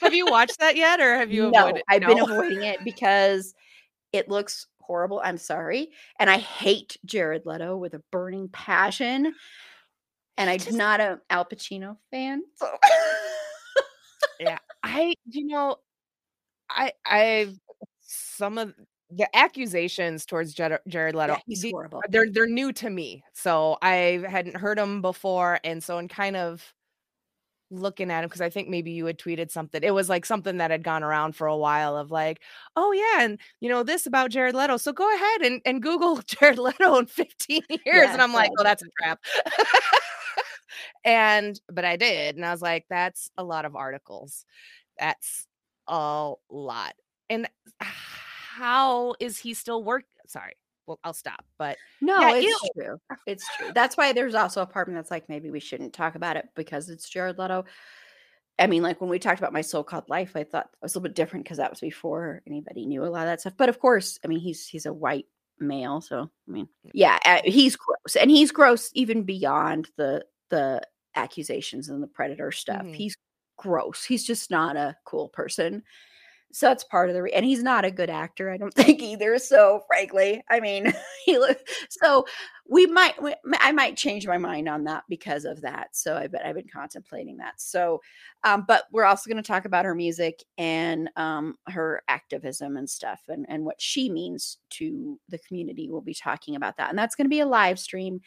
have 0.00 0.14
you 0.14 0.26
watched 0.26 0.58
that 0.60 0.76
yet 0.76 1.00
or 1.00 1.16
have 1.16 1.30
you 1.30 1.50
no, 1.50 1.66
avoided 1.66 1.82
I've 1.88 2.00
been 2.02 2.20
avoiding 2.20 2.62
it 2.62 2.84
because 2.84 3.54
it 4.12 4.28
looks 4.28 4.66
horrible. 4.80 5.20
I'm 5.24 5.38
sorry, 5.38 5.90
and 6.18 6.28
I 6.28 6.38
hate 6.38 6.96
Jared 7.04 7.46
Leto 7.46 7.76
with 7.76 7.94
a 7.94 8.02
burning 8.10 8.48
passion. 8.48 9.34
And 10.38 10.48
I'm 10.50 10.58
Just- 10.58 10.76
not 10.76 11.00
an 11.00 11.20
Al 11.30 11.44
Pacino 11.44 11.98
fan. 12.10 12.42
So 12.56 12.68
yeah. 14.40 14.58
I, 14.82 15.14
you 15.26 15.46
know, 15.46 15.76
I, 16.68 16.92
I, 17.04 17.54
some 18.00 18.58
of 18.58 18.74
the 19.14 19.28
accusations 19.36 20.24
towards 20.26 20.54
Jared, 20.54 20.80
Jared 20.88 21.14
Leto, 21.14 21.34
yeah, 21.34 21.38
he's 21.46 21.62
the- 21.62 21.70
horrible. 21.70 22.02
they're 22.08 22.30
they're 22.30 22.46
new 22.46 22.72
to 22.74 22.88
me, 22.90 23.22
so 23.34 23.76
I 23.82 24.24
hadn't 24.28 24.56
heard 24.56 24.78
them 24.78 25.02
before, 25.02 25.60
and 25.64 25.82
so 25.82 25.98
in 25.98 26.08
kind 26.08 26.36
of 26.36 26.72
looking 27.70 28.10
at 28.10 28.22
him 28.22 28.28
because 28.28 28.42
I 28.42 28.50
think 28.50 28.68
maybe 28.68 28.90
you 28.90 29.06
had 29.06 29.18
tweeted 29.18 29.50
something. 29.50 29.82
It 29.82 29.94
was 29.94 30.08
like 30.10 30.26
something 30.26 30.58
that 30.58 30.70
had 30.70 30.82
gone 30.84 31.02
around 31.02 31.34
for 31.34 31.46
a 31.46 31.56
while 31.56 31.96
of 31.96 32.10
like, 32.10 32.40
oh 32.76 32.92
yeah, 32.92 33.24
and 33.24 33.38
you 33.60 33.68
know 33.68 33.82
this 33.82 34.06
about 34.06 34.30
Jared 34.30 34.54
Leto. 34.54 34.76
So 34.76 34.92
go 34.92 35.12
ahead 35.14 35.42
and 35.42 35.60
and 35.64 35.82
Google 35.82 36.16
Jared 36.26 36.58
Leto 36.58 36.96
in 36.96 37.06
15 37.06 37.62
years, 37.70 37.80
Yeah, 37.86 38.12
and 38.12 38.22
I'm 38.22 38.32
like, 38.34 38.50
oh, 38.58 38.62
that's 38.62 38.82
a 38.82 38.86
trap. 39.00 39.20
and 41.04 41.60
but 41.70 41.84
I 41.84 41.96
did, 41.96 42.36
and 42.36 42.44
I 42.44 42.50
was 42.52 42.62
like, 42.62 42.86
that's 42.88 43.30
a 43.36 43.44
lot 43.44 43.64
of 43.64 43.76
articles. 43.76 44.44
That's 44.98 45.46
a 45.88 46.32
lot. 46.50 46.94
And 47.30 47.48
ah, 47.80 47.94
how 48.56 49.14
is 49.20 49.38
he 49.38 49.54
still 49.54 49.82
work? 49.82 50.04
Sorry. 50.26 50.54
Well, 50.86 50.98
I'll 51.04 51.14
stop. 51.14 51.44
But 51.58 51.76
No, 52.00 52.20
Yeah, 52.20 52.34
it's 52.36 52.46
ew. 52.46 52.70
true. 52.76 52.98
It's 53.26 53.46
true. 53.56 53.70
That's 53.74 53.96
why 53.96 54.12
there's 54.12 54.34
also 54.34 54.62
a 54.62 54.66
part 54.66 54.88
of 54.88 54.92
me 54.94 54.98
that's 54.98 55.10
like 55.10 55.28
maybe 55.28 55.50
we 55.50 55.60
shouldn't 55.60 55.92
talk 55.94 56.14
about 56.16 56.36
it 56.36 56.48
because 56.56 56.90
it's 56.90 57.08
Jared 57.08 57.38
Leto. 57.38 57.64
I 58.58 58.66
mean, 58.66 58.82
like 58.82 59.00
when 59.00 59.08
we 59.08 59.18
talked 59.18 59.38
about 59.40 59.52
my 59.54 59.62
so-called 59.62 60.08
life, 60.08 60.36
I 60.36 60.44
thought 60.44 60.70
it 60.72 60.78
was 60.82 60.94
a 60.94 60.98
little 60.98 61.08
bit 61.08 61.14
different 61.16 61.44
because 61.44 61.56
that 61.58 61.70
was 61.70 61.80
before 61.80 62.42
anybody 62.46 62.84
knew 62.84 63.04
a 63.04 63.06
lot 63.06 63.22
of 63.22 63.26
that 63.28 63.40
stuff. 63.40 63.54
But 63.56 63.68
of 63.70 63.78
course, 63.78 64.18
I 64.24 64.28
mean, 64.28 64.40
he's 64.40 64.66
he's 64.66 64.86
a 64.86 64.92
white 64.92 65.26
male, 65.58 66.00
so 66.00 66.30
I 66.48 66.50
mean, 66.50 66.68
yeah, 66.92 67.18
he's 67.44 67.76
gross, 67.76 68.16
and 68.20 68.30
he's 68.30 68.52
gross 68.52 68.90
even 68.94 69.22
beyond 69.22 69.88
the 69.96 70.24
the 70.50 70.82
accusations 71.14 71.88
and 71.88 72.02
the 72.02 72.06
predator 72.08 72.52
stuff. 72.52 72.82
Mhm. 72.84 72.94
He's 72.94 73.16
gross. 73.56 74.04
He's 74.04 74.24
just 74.26 74.50
not 74.50 74.76
a 74.76 74.96
cool 75.04 75.28
person. 75.30 75.82
So 76.52 76.66
that's 76.66 76.84
part 76.84 77.08
of 77.08 77.14
the 77.14 77.22
re- 77.22 77.32
and 77.32 77.44
he's 77.44 77.62
not 77.62 77.84
a 77.84 77.90
good 77.90 78.10
actor, 78.10 78.50
I 78.50 78.56
don't 78.56 78.74
think 78.74 79.02
either. 79.02 79.38
So 79.38 79.82
frankly, 79.86 80.42
I 80.50 80.60
mean, 80.60 80.92
he 81.24 81.38
look 81.38 81.58
so 81.88 82.26
we 82.68 82.86
might 82.86 83.20
we- 83.22 83.34
I 83.60 83.72
might 83.72 83.96
change 83.96 84.26
my 84.26 84.38
mind 84.38 84.68
on 84.68 84.84
that 84.84 85.04
because 85.08 85.44
of 85.44 85.60
that. 85.62 85.96
So 85.96 86.16
I 86.16 86.26
bet 86.26 86.44
I've 86.44 86.54
been 86.54 86.68
contemplating 86.72 87.38
that. 87.38 87.60
So 87.60 88.00
um, 88.44 88.64
but 88.66 88.84
we're 88.92 89.04
also 89.04 89.30
going 89.30 89.42
to 89.42 89.46
talk 89.46 89.64
about 89.64 89.84
her 89.84 89.94
music 89.94 90.42
and 90.58 91.10
um, 91.16 91.56
her 91.68 92.02
activism 92.08 92.76
and 92.76 92.88
stuff 92.88 93.20
and, 93.28 93.46
and 93.48 93.64
what 93.64 93.80
she 93.80 94.10
means 94.10 94.58
to 94.70 95.18
the 95.28 95.38
community. 95.38 95.88
We'll 95.90 96.00
be 96.00 96.14
talking 96.14 96.56
about 96.56 96.76
that. 96.78 96.90
And 96.90 96.98
that's 96.98 97.14
going 97.14 97.26
to 97.26 97.30
be 97.30 97.40
a 97.40 97.46
live 97.46 97.78
stream. 97.78 98.20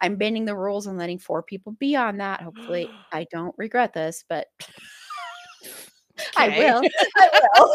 I'm 0.00 0.16
bending 0.16 0.44
the 0.44 0.56
rules 0.56 0.86
and 0.86 0.96
letting 0.96 1.18
four 1.18 1.42
people 1.42 1.72
be 1.72 1.96
on 1.96 2.18
that. 2.18 2.40
Hopefully, 2.40 2.88
I 3.12 3.26
don't 3.30 3.54
regret 3.58 3.92
this, 3.92 4.24
but 4.28 4.46
I 6.36 6.48
will. 6.48 6.82
I 7.16 7.28
will. 7.58 7.74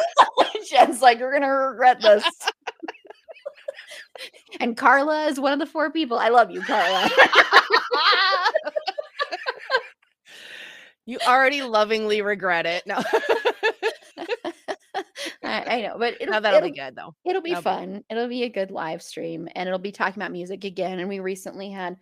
Jenn's 0.70 1.02
like, 1.02 1.20
we're 1.20 1.34
gonna 1.34 1.52
regret 1.52 2.02
this. 2.02 2.24
and 4.60 4.78
Carla 4.78 5.26
is 5.26 5.40
one 5.40 5.54
of 5.54 5.60
the 5.60 5.66
four 5.66 5.92
people. 5.92 6.18
I 6.18 6.30
love 6.30 6.52
you, 6.52 6.62
Carla. 6.62 7.10
you 11.06 11.20
already 11.28 11.62
lovingly 11.62 12.22
regret 12.22 12.66
it. 12.66 12.86
No. 12.86 13.02
I, 15.44 15.78
I 15.78 15.82
know, 15.82 15.98
but 15.98 16.16
it'll, 16.20 16.34
no, 16.34 16.40
that'll 16.40 16.58
it'll, 16.58 16.70
be 16.72 16.78
good 16.78 16.96
though. 16.96 17.14
it'll 17.26 17.42
be 17.42 17.54
That'll 17.54 17.62
be- 17.62 17.86
fun. 17.86 18.04
It'll 18.10 18.28
be 18.28 18.44
a 18.44 18.50
good 18.50 18.72
live 18.72 19.02
stream, 19.02 19.50
and 19.56 19.68
it'll 19.68 19.80
be 19.80 19.92
talking 19.92 20.22
about 20.22 20.32
music 20.32 20.64
again. 20.64 21.00
And 21.00 21.10
we 21.10 21.20
recently 21.20 21.70
had 21.70 21.98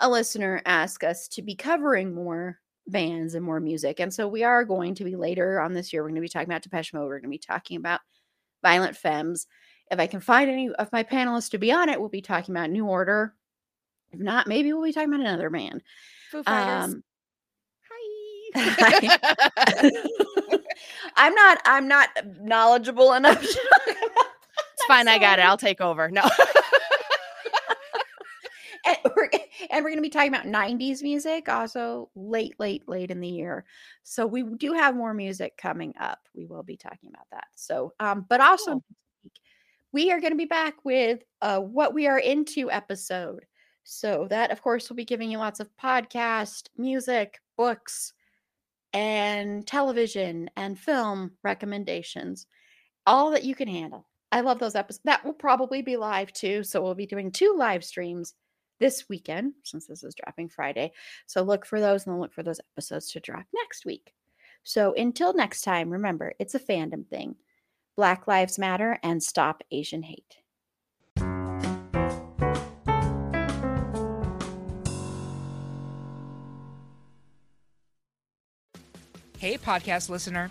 a 0.00 0.08
listener 0.10 0.60
ask 0.66 1.02
us 1.04 1.28
to 1.28 1.42
be 1.42 1.54
covering 1.54 2.14
more 2.14 2.58
bands 2.86 3.34
and 3.34 3.44
more 3.44 3.60
music, 3.60 4.00
and 4.00 4.12
so 4.12 4.28
we 4.28 4.44
are 4.44 4.64
going 4.64 4.94
to 4.96 5.04
be 5.04 5.16
later 5.16 5.60
on 5.60 5.72
this 5.72 5.92
year. 5.92 6.02
We're 6.02 6.08
going 6.08 6.16
to 6.16 6.20
be 6.20 6.28
talking 6.28 6.48
about 6.48 6.62
Depeche 6.62 6.92
Mode. 6.92 7.04
We're 7.04 7.20
going 7.20 7.22
to 7.22 7.28
be 7.28 7.38
talking 7.38 7.76
about 7.76 8.00
Violent 8.62 8.96
Femmes. 8.96 9.46
If 9.90 9.98
I 9.98 10.06
can 10.06 10.20
find 10.20 10.50
any 10.50 10.70
of 10.70 10.92
my 10.92 11.02
panelists 11.02 11.50
to 11.50 11.58
be 11.58 11.72
on 11.72 11.88
it, 11.88 12.00
we'll 12.00 12.08
be 12.08 12.22
talking 12.22 12.54
about 12.54 12.70
New 12.70 12.86
Order. 12.86 13.34
If 14.12 14.20
not, 14.20 14.46
maybe 14.46 14.72
we'll 14.72 14.84
be 14.84 14.92
talking 14.92 15.08
about 15.08 15.20
another 15.20 15.50
band. 15.50 15.82
Foo 16.30 16.42
Fighters. 16.42 16.94
Um, 16.94 17.04
Hi. 18.54 19.18
I'm 21.16 21.34
not. 21.34 21.58
I'm 21.64 21.88
not 21.88 22.08
knowledgeable 22.40 23.12
enough. 23.12 23.40
To 23.40 23.46
talk 23.46 23.96
about 23.96 24.26
it's 24.74 24.84
fine. 24.86 25.08
I 25.08 25.18
got 25.18 25.38
it. 25.38 25.44
I'll 25.44 25.58
take 25.58 25.80
over. 25.80 26.10
No. 26.10 26.22
and 28.86 28.98
we're, 29.16 29.30
and 29.70 29.84
we're 29.84 29.90
going 29.90 29.96
to 29.96 30.02
be 30.02 30.10
talking 30.10 30.34
about 30.34 30.46
90s 30.46 31.02
music 31.02 31.48
also 31.48 32.10
late 32.14 32.54
late 32.58 32.88
late 32.88 33.10
in 33.10 33.20
the 33.20 33.28
year. 33.28 33.64
So 34.02 34.26
we 34.26 34.42
do 34.42 34.72
have 34.72 34.96
more 34.96 35.14
music 35.14 35.56
coming 35.56 35.94
up. 35.98 36.20
We 36.34 36.46
will 36.46 36.62
be 36.62 36.76
talking 36.76 37.10
about 37.10 37.26
that. 37.32 37.46
So 37.54 37.92
um 38.00 38.26
but 38.28 38.40
also 38.40 38.72
Cool. 38.72 38.84
we 39.92 40.10
are 40.12 40.20
going 40.20 40.32
to 40.32 40.38
be 40.38 40.44
back 40.44 40.84
with 40.84 41.22
uh 41.40 41.60
what 41.60 41.94
we 41.94 42.06
are 42.06 42.18
into 42.18 42.70
episode. 42.70 43.46
So 43.84 44.26
that 44.30 44.50
of 44.50 44.62
course 44.62 44.88
will 44.88 44.96
be 44.96 45.04
giving 45.04 45.30
you 45.30 45.38
lots 45.38 45.60
of 45.60 45.70
podcast 45.82 46.68
music 46.76 47.40
books 47.56 48.12
and 48.92 49.66
television 49.66 50.50
and 50.56 50.78
film 50.78 51.32
recommendations 51.42 52.46
all 53.06 53.30
that 53.32 53.44
you 53.44 53.54
can 53.54 53.68
handle. 53.68 54.06
I 54.32 54.40
love 54.40 54.58
those 54.58 54.74
episodes 54.74 55.02
that 55.04 55.24
will 55.24 55.34
probably 55.34 55.80
be 55.82 55.96
live 55.96 56.32
too 56.32 56.64
so 56.64 56.82
we'll 56.82 56.94
be 56.94 57.06
doing 57.06 57.30
two 57.30 57.54
live 57.56 57.84
streams 57.84 58.34
this 58.80 59.08
weekend 59.08 59.54
since 59.62 59.86
this 59.86 60.02
is 60.02 60.14
dropping 60.14 60.48
Friday. 60.48 60.92
So 61.26 61.42
look 61.42 61.66
for 61.66 61.80
those 61.80 62.06
and 62.06 62.14
then 62.14 62.20
look 62.20 62.32
for 62.32 62.42
those 62.42 62.60
episodes 62.72 63.10
to 63.12 63.20
drop 63.20 63.44
next 63.54 63.84
week. 63.84 64.14
So 64.62 64.94
until 64.94 65.34
next 65.34 65.62
time, 65.62 65.90
remember 65.90 66.34
it's 66.38 66.54
a 66.54 66.60
fandom 66.60 67.06
thing. 67.06 67.36
Black 67.96 68.26
Lives 68.26 68.58
Matter 68.58 68.98
and 69.02 69.22
stop 69.22 69.62
Asian 69.70 70.02
hate. 70.02 70.38
Hey, 79.38 79.58
podcast 79.58 80.08
listener. 80.08 80.50